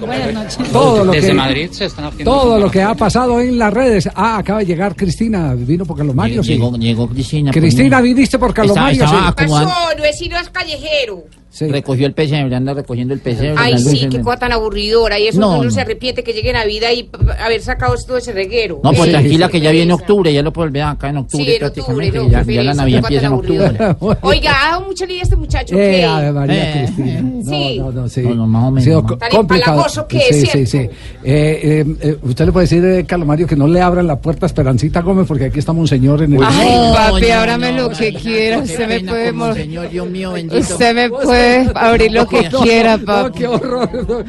Buenas 0.00 0.32
noches. 0.34 0.58
Todo 0.72 1.04
lo 1.04 1.12
Desde 1.12 1.28
que, 1.28 1.34
Madrid 1.34 1.70
se 1.72 1.84
están 1.86 2.04
haciendo 2.06 2.30
todo 2.30 2.58
lo 2.58 2.70
que 2.70 2.82
ha 2.82 2.94
pasado 2.94 3.40
en 3.40 3.58
las 3.58 3.72
redes. 3.72 4.08
Ah, 4.14 4.38
acaba 4.38 4.60
de 4.60 4.66
llegar 4.66 4.94
Cristina. 4.94 5.54
Vino 5.54 5.84
por 5.84 5.96
Carlos 5.96 6.14
Mario. 6.14 6.42
sí. 6.42 6.54
Llegó, 6.54 6.76
llegó 6.76 7.08
Cristina. 7.08 7.50
Cristina, 7.50 8.00
viniste 8.00 8.38
por 8.38 8.52
Carlos 8.54 8.76
Estaba- 8.76 8.86
Mario. 8.88 9.04
estaba 9.04 9.32
sí. 9.60 9.96
no 9.98 10.04
es 10.04 10.18
sino 10.18 10.38
es 10.38 10.50
callejero. 10.50 11.24
Recogió 11.60 12.06
el 12.06 12.14
pesebre, 12.14 12.54
anda 12.56 12.72
recogiendo 12.72 13.12
el 13.12 13.20
pesebre. 13.20 13.54
Ay, 13.58 13.78
sí, 13.78 14.08
qué 14.10 14.20
cosa 14.22 14.38
tan 14.38 14.52
aburridora. 14.52 15.18
Y 15.18 15.28
eso 15.28 15.38
No, 15.40 15.54
uno 15.56 15.64
no. 15.64 15.70
se 15.70 15.80
arrepiente 15.82 16.24
que 16.24 16.32
llegue 16.32 16.52
Navidad 16.52 16.90
y 16.94 17.10
haber 17.40 17.60
sacado 17.62 17.94
todo 18.06 18.16
ese 18.16 18.32
reguero. 18.32 18.80
No, 18.82 18.92
pues 18.92 19.08
Eh, 19.08 19.12
tranquila 19.12 19.48
que 19.48 19.60
ya 19.60 19.70
qué 19.70 19.76
viene 19.76 19.92
octubre, 19.92 20.32
ya 20.32 20.42
lo 20.42 20.52
puedo 20.52 20.70
ver 20.70 20.82
acá 20.82 21.10
en 21.10 21.18
octubre 21.18 21.44
Sí, 21.44 21.52
en 21.52 21.58
prácticamente. 21.58 22.08
octubre, 22.18 22.24
no, 22.24 22.30
ya, 22.32 22.44
qué 22.44 22.54
ya 22.54 22.62
la 22.62 22.74
Navidad 22.74 23.00
qué 23.00 23.04
empieza 23.14 23.26
en 23.26 23.32
octubre. 23.34 24.16
Oiga, 24.22 24.52
ha 24.66 24.70
dado 24.72 24.86
mucha 24.86 25.04
lidia 25.06 25.22
este 25.22 25.36
muchacho. 25.36 25.74
Eh, 25.76 25.90
que 25.98 26.04
Ave 26.04 26.32
María 26.32 26.54
Eh, 26.54 26.84
Cristina. 26.86 27.20
No, 27.22 27.42
sí. 27.50 27.78
no, 27.78 27.92
no, 27.92 28.08
sí. 28.08 28.20
No, 28.22 28.46
más 28.46 28.64
o 28.64 28.70
menos, 28.70 29.18
Tan 29.18 29.30
complicado. 29.30 29.84
que 30.08 30.20
sí, 30.20 30.42
es, 30.44 30.50
sí, 30.50 30.66
sí. 30.66 30.78
Eh, 30.78 30.88
eh, 31.24 31.84
eh, 32.00 32.16
usted 32.22 32.46
le 32.46 32.52
puede 32.52 32.64
decir, 32.64 32.84
eh, 32.84 33.04
Carlos 33.06 33.28
Mario, 33.28 33.46
que 33.46 33.56
no 33.56 33.66
le 33.68 33.80
abran 33.80 34.06
la 34.06 34.16
puerta 34.18 34.46
a 34.46 34.48
Esperancita 34.48 35.00
Gómez 35.02 35.26
porque 35.28 35.46
aquí 35.46 35.58
estamos 35.58 35.82
un 35.82 35.88
señor 35.88 36.22
en 36.22 36.32
el... 36.34 36.40
Ay, 36.42 36.92
papi, 36.94 37.30
ábrame 37.30 37.72
lo 37.72 37.90
que 37.90 38.14
quiera. 38.14 38.56
qué 38.62 38.72
Usted 38.72 38.88
me 38.88 39.00
puede 39.00 39.54
Señor, 39.54 39.90
Dios 39.90 40.08
mío, 40.08 40.32
bendito. 40.32 40.58
Usted 40.58 40.94
me 40.94 41.10
puede 41.10 41.41
abrir 41.74 42.12
lo 42.12 42.26
que 42.28 42.48
No, 42.50 42.60
quiera, 42.60 42.96
no, 42.96 43.04
papi. 43.04 43.38
qué 43.38 43.46
horror. 43.46 44.24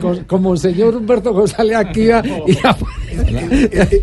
no, 0.00 0.26
como 0.26 0.52
el 0.54 0.58
señor 0.58 0.96
Humberto 0.96 1.32
González 1.32 1.76
aquí 1.76 2.08
va 2.08 2.22
y 2.46 2.52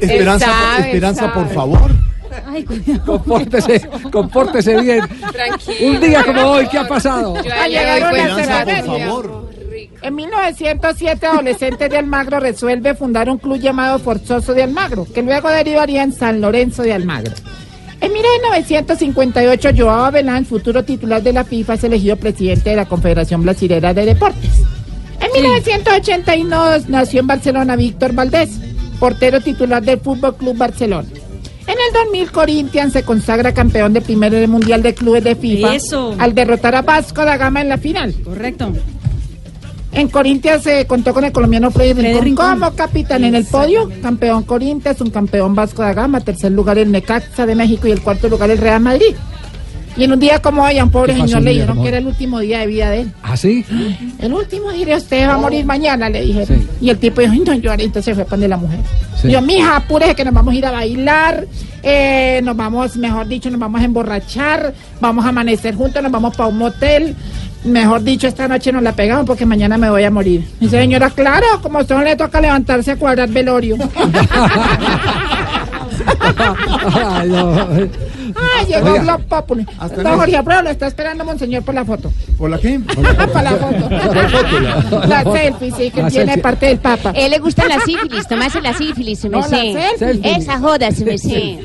Esperanza, 0.01 0.45
sabe, 0.47 0.85
Esperanza, 0.87 1.21
sabe. 1.21 1.33
por 1.33 1.49
favor. 1.53 1.91
Ay, 2.47 2.63
cuidado. 2.63 3.05
compórtese, 3.05 3.81
compórtese 4.11 4.79
bien. 4.81 5.01
Tranquilo. 5.31 5.87
Un 5.89 5.99
día 5.99 6.23
como 6.23 6.41
hoy, 6.43 6.67
¿qué 6.67 6.77
ha 6.77 6.87
pasado? 6.87 7.35
Yo 7.43 7.51
Ah, 7.53 7.67
ya 7.67 7.79
llegaron 7.81 8.17
las 8.17 8.33
cuenta. 8.35 8.41
Esperanza, 8.61 8.85
por 8.85 8.99
favor. 8.99 9.51
En 10.03 10.15
1907, 10.15 11.25
adolescentes 11.27 11.89
de 11.89 11.97
Almagro 11.97 12.39
resuelve 12.39 12.95
fundar 12.95 13.29
un 13.29 13.37
club 13.37 13.59
llamado 13.59 13.99
Forzoso 13.99 14.53
de 14.53 14.63
Almagro, 14.63 15.05
que 15.13 15.21
luego 15.21 15.49
derivaría 15.49 16.03
en 16.03 16.11
San 16.13 16.41
Lorenzo 16.41 16.81
de 16.83 16.93
Almagro. 16.93 17.33
En 18.01 18.11
1958, 18.11 19.69
Joao 19.77 20.05
Abelán, 20.05 20.45
futuro 20.45 20.83
titular 20.83 21.21
de 21.21 21.33
la 21.33 21.43
FIFA, 21.43 21.75
es 21.75 21.83
elegido 21.83 22.17
presidente 22.17 22.71
de 22.71 22.75
la 22.75 22.87
Confederación 22.87 23.43
Brasilera 23.43 23.93
de 23.93 24.05
Deportes. 24.05 24.49
En 25.19 25.31
1982 25.31 26.89
nació 26.89 27.19
en 27.19 27.27
Barcelona 27.27 27.75
Víctor 27.75 28.13
Valdés, 28.13 28.49
portero 28.99 29.39
titular 29.39 29.83
del 29.83 29.99
Fútbol 29.99 30.35
Club 30.35 30.57
Barcelona. 30.57 31.07
En 31.67 31.75
el 31.75 32.05
2000, 32.05 32.31
Corinthians 32.31 32.93
se 32.93 33.03
consagra 33.03 33.53
campeón 33.53 33.93
de 33.93 34.01
primero 34.01 34.35
del 34.35 34.49
Mundial 34.49 34.81
de 34.81 34.95
Clubes 34.95 35.23
de 35.23 35.35
FIFA 35.35 35.75
Eso. 35.75 36.15
al 36.17 36.33
derrotar 36.33 36.75
a 36.75 36.81
Vasco 36.81 37.23
da 37.23 37.37
Gama 37.37 37.61
en 37.61 37.69
la 37.69 37.77
final. 37.77 38.15
Correcto. 38.23 38.73
En 39.93 40.07
Corinthians 40.07 40.63
se 40.63 40.85
contó 40.87 41.13
con 41.13 41.25
el 41.25 41.31
colombiano 41.33 41.69
Freddy 41.69 41.93
Rincón 42.01 42.23
Rincón. 42.23 42.59
como 42.59 42.75
capitán 42.75 43.23
en 43.25 43.35
el 43.35 43.45
podio. 43.45 43.89
Campeón 44.01 44.43
Corinthians, 44.43 45.01
un 45.01 45.09
campeón 45.09 45.53
Vasco 45.53 45.81
da 45.81 45.93
Gama, 45.93 46.21
tercer 46.21 46.51
lugar 46.53 46.77
el 46.77 46.91
Necaxa 46.91 47.45
de 47.45 47.55
México 47.55 47.87
y 47.87 47.91
el 47.91 48.01
cuarto 48.01 48.29
lugar 48.29 48.49
el 48.51 48.57
Real 48.57 48.79
Madrid. 48.81 49.15
Y 49.97 50.05
en 50.05 50.13
un 50.13 50.19
día 50.19 50.41
como 50.41 50.63
hoy 50.63 50.77
a 50.77 50.85
un 50.85 50.89
pobre 50.89 51.13
¿Qué 51.13 51.19
pasó, 51.19 51.27
señor 51.27 51.43
le 51.43 51.51
dijeron 51.51 51.81
que 51.81 51.87
era 51.89 51.97
el 51.97 52.07
último 52.07 52.39
día 52.39 52.59
de 52.59 52.67
vida 52.67 52.89
de 52.91 53.01
él. 53.01 53.11
¿Ah, 53.21 53.35
sí? 53.35 53.65
El 54.19 54.33
último 54.33 54.71
día, 54.71 54.95
usted 54.95 55.27
va 55.27 55.33
a 55.33 55.37
morir 55.37 55.65
mañana, 55.65 56.09
le 56.09 56.21
dijeron. 56.21 56.59
Sí. 56.61 56.67
Y 56.79 56.89
el 56.91 56.97
tipo 56.97 57.19
dijo, 57.19 57.33
"Ay, 57.33 57.39
no 57.45 57.53
llore, 57.55 57.83
entonces 57.83 58.05
se 58.05 58.15
fue 58.15 58.23
para 58.23 58.37
donde 58.37 58.47
la 58.47 58.55
mujer. 58.57 58.79
Sí. 59.21 59.27
Y 59.27 59.31
yo, 59.31 59.41
mija, 59.41 59.75
apúrese 59.75 60.15
que 60.15 60.23
nos 60.23 60.33
vamos 60.33 60.53
a 60.53 60.57
ir 60.57 60.65
a 60.65 60.71
bailar, 60.71 61.45
eh, 61.83 62.39
nos 62.41 62.55
vamos, 62.55 62.95
mejor 62.95 63.27
dicho, 63.27 63.49
nos 63.49 63.59
vamos 63.59 63.81
a 63.81 63.83
emborrachar, 63.83 64.73
vamos 65.01 65.25
a 65.25 65.29
amanecer 65.29 65.75
juntos, 65.75 66.01
nos 66.01 66.11
vamos 66.11 66.37
para 66.37 66.47
un 66.47 66.57
motel. 66.57 67.13
Mejor 67.63 68.01
dicho, 68.03 68.27
esta 68.27 68.47
noche 68.47 68.71
nos 68.71 68.81
la 68.81 68.93
pegamos 68.93 69.25
porque 69.25 69.45
mañana 69.45 69.77
me 69.77 69.89
voy 69.89 70.03
a 70.03 70.11
morir. 70.11 70.47
Señora, 70.67 71.09
claro, 71.11 71.45
como 71.61 71.77
a 71.77 71.81
usted 71.81 71.95
no 71.95 72.03
le 72.03 72.15
toca 72.15 72.41
levantarse 72.41 72.91
a 72.91 72.95
cuadrar 72.95 73.29
velorio. 73.29 73.77
Ay, 76.93 77.29
no. 77.29 77.67
Ay, 77.73 78.65
llegó 78.67 78.91
Oiga. 78.91 79.01
Blog 79.03 79.21
Populi. 79.25 79.65
Hasta 79.79 80.03
Don. 80.03 80.17
Jorge 80.17 80.37
Abreu, 80.37 80.61
lo 80.63 80.69
está 80.69 80.87
esperando 80.87 81.25
Monseñor 81.25 81.63
por 81.63 81.75
la 81.75 81.85
foto. 81.85 82.11
¿Por 82.37 82.49
la 82.49 82.57
qué? 82.59 82.79
Para 83.33 83.51
la 83.51 83.57
foto. 83.57 83.89
La 85.07 85.23
selfie, 85.23 85.71
sí, 85.71 85.91
que 85.91 86.01
La 86.01 86.09
tiene 86.09 86.25
selfie. 86.25 86.41
parte 86.41 86.65
del 86.67 86.79
Papa. 86.79 87.11
él 87.15 87.31
le 87.31 87.39
gusta 87.39 87.67
la 87.67 87.79
sífilis, 87.81 88.27
tomarse 88.27 88.61
la 88.61 88.73
sífilis, 88.73 89.19
se 89.19 89.29
me 89.29 89.37
No, 89.37 89.43
sé. 89.43 89.73
selfie. 89.97 90.35
Esa 90.37 90.59
joda, 90.59 90.91
se 90.91 91.05
me 91.05 91.17
sé. 91.17 91.59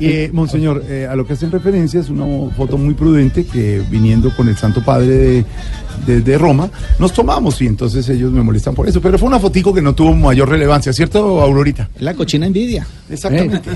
Eh, 0.00 0.30
monseñor, 0.32 0.82
eh, 0.88 1.06
a 1.10 1.14
lo 1.16 1.26
que 1.26 1.32
hacen 1.34 1.50
referencia 1.50 2.00
es 2.00 2.08
una 2.08 2.26
foto 2.54 2.76
muy 2.78 2.94
prudente 2.94 3.46
que 3.46 3.82
viniendo 3.90 4.30
con 4.36 4.48
el 4.48 4.56
Santo 4.56 4.82
Padre 4.82 5.06
de, 5.08 5.44
de- 6.06 6.20
de 6.20 6.38
Roma, 6.38 6.68
nos 6.98 7.12
tomamos 7.12 7.60
y 7.62 7.66
entonces 7.66 8.08
ellos 8.08 8.30
me 8.32 8.42
molestan 8.42 8.74
por 8.74 8.88
eso. 8.88 9.00
Pero 9.00 9.18
fue 9.18 9.28
una 9.28 9.38
fotico 9.38 9.72
que 9.74 9.82
no 9.82 9.94
tuvo 9.94 10.14
mayor 10.14 10.48
relevancia, 10.48 10.92
¿cierto, 10.92 11.40
Aurorita? 11.40 11.88
La 12.00 12.14
cochina 12.14 12.46
envidia. 12.46 12.86
Exactamente. 13.10 13.70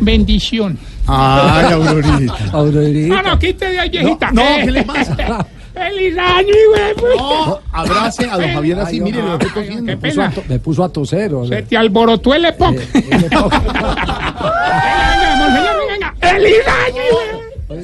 Bendición. 0.00 0.78
Ay, 1.06 1.72
Aurorita. 1.72 2.34
Aurorita. 2.52 3.14
No, 3.14 3.22
no, 3.30 3.38
quite 3.38 3.68
de 3.70 3.78
ahí, 3.80 3.88
viejita. 3.90 4.30
No, 4.32 4.42
Eh, 4.42 4.62
¿qué 4.64 4.70
le 4.70 4.82
pasa? 4.84 5.46
¡Feliz 5.74 6.16
año, 6.18 6.48
güey! 6.70 7.16
No, 7.16 7.58
abrace 7.72 8.24
a 8.28 8.36
don 8.36 8.52
Javier 8.52 8.80
así, 8.80 9.00
mire, 9.00 9.22
no. 9.22 9.28
lo 9.28 9.32
estoy 9.34 9.50
cogiendo. 9.50 9.82
Me 9.84 9.96
puso, 9.96 10.22
a 10.22 10.32
me 10.48 10.58
puso 10.58 10.82
a 10.84 10.88
toser. 10.88 11.32
o 11.34 11.46
sea. 11.46 11.58
Se 11.58 11.62
te 11.62 11.76
alborotó 11.76 12.34
el 12.34 12.46
epoc. 12.46 12.74
Eh, 12.74 12.88
el 13.12 13.24
epoc. 13.24 13.52
Venga, 13.62 15.36
monseñor, 15.38 15.76
venga. 15.88 16.14
¡Feliz 16.20 16.56
año, 16.66 17.02
güey! 17.12 17.48
No, 17.68 17.76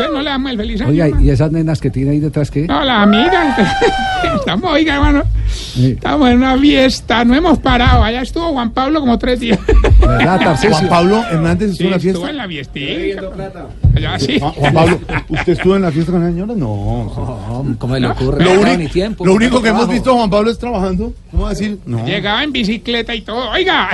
entonces 0.00 0.16
no 0.16 0.22
le 0.22 0.30
damos 0.30 0.50
el 0.50 0.56
feliz 0.56 0.80
año. 0.80 0.90
Oiga, 0.90 1.06
hermano. 1.06 1.24
¿y 1.24 1.30
esas 1.30 1.52
nenas 1.52 1.80
que 1.80 1.90
tiene 1.90 2.10
ahí 2.12 2.20
detrás 2.20 2.50
qué? 2.50 2.66
No, 2.66 2.84
la 2.84 3.02
amiga. 3.02 3.56
Estamos, 4.36 4.70
oiga, 4.70 4.94
hermano. 4.94 5.24
Sí. 5.48 5.92
Estamos 5.92 6.30
en 6.30 6.38
una 6.38 6.56
fiesta, 6.58 7.24
no 7.24 7.34
hemos 7.34 7.58
parado. 7.58 8.02
Allá 8.02 8.22
estuvo 8.22 8.52
Juan 8.52 8.70
Pablo 8.70 9.00
como 9.00 9.18
tres 9.18 9.40
días. 9.40 9.58
Juan 10.00 10.88
Pablo 10.88 11.22
Hernández 11.30 11.76
Sí, 11.76 11.86
estuvo 11.86 12.28
en 12.28 12.36
la 12.36 12.44
estuvo 12.44 12.74
fiesta. 12.86 13.10
en 13.32 13.38
la. 13.38 13.66
Allá 14.10 14.18
sí. 14.18 14.38
Juan 14.38 14.52
Juan 14.52 14.74
Pablo, 14.74 15.00
¿usted 15.28 15.52
estuvo 15.52 15.76
en 15.76 15.82
la 15.82 15.90
fiesta 15.92 16.12
con 16.12 16.22
la 16.22 16.28
señora? 16.30 16.54
No. 16.56 17.12
No, 17.60 17.74
¿Cómo 17.78 17.96
le 17.96 18.06
ocurre? 18.06 18.44
Lo, 18.44 18.52
único- 18.60 18.76
ni 18.78 18.88
tiempo. 18.88 19.26
lo 19.26 19.34
único 19.34 19.60
que 19.62 19.68
hemos 19.68 19.88
visto 19.88 20.10
a 20.10 20.14
Juan 20.14 20.30
Pablo 20.30 20.50
es 20.50 20.58
trabajando. 20.58 21.12
¿Cómo 21.30 21.42
va 21.44 21.50
a 21.50 21.52
decir? 21.52 21.78
No. 21.86 22.04
Llegaba 22.06 22.42
en 22.42 22.52
bicicleta 22.52 23.14
y 23.14 23.20
todo. 23.22 23.50
Oiga, 23.50 23.88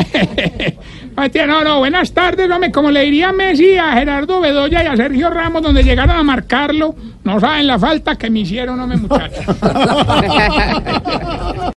Matías, 1.16 1.49
no, 1.49 1.65
no, 1.65 1.78
buenas 1.78 2.12
tardes, 2.12 2.51
hombre. 2.51 2.70
Como 2.70 2.91
le 2.91 3.03
diría 3.03 3.33
Messi 3.33 3.77
a 3.78 3.93
Gerardo 3.95 4.41
Bedoya 4.41 4.85
y 4.85 4.87
a 4.87 4.97
Sergio 4.97 5.31
Ramos, 5.31 5.62
donde 5.62 5.83
llegaron 5.83 6.16
a 6.16 6.23
marcarlo, 6.23 6.95
no 7.24 7.41
saben 7.41 7.66
la 7.66 7.78
falta 7.78 8.16
que 8.16 8.31
me 8.31 8.41
hicieron, 8.41 8.78
hombre, 8.81 8.99
muchachos. 8.99 9.45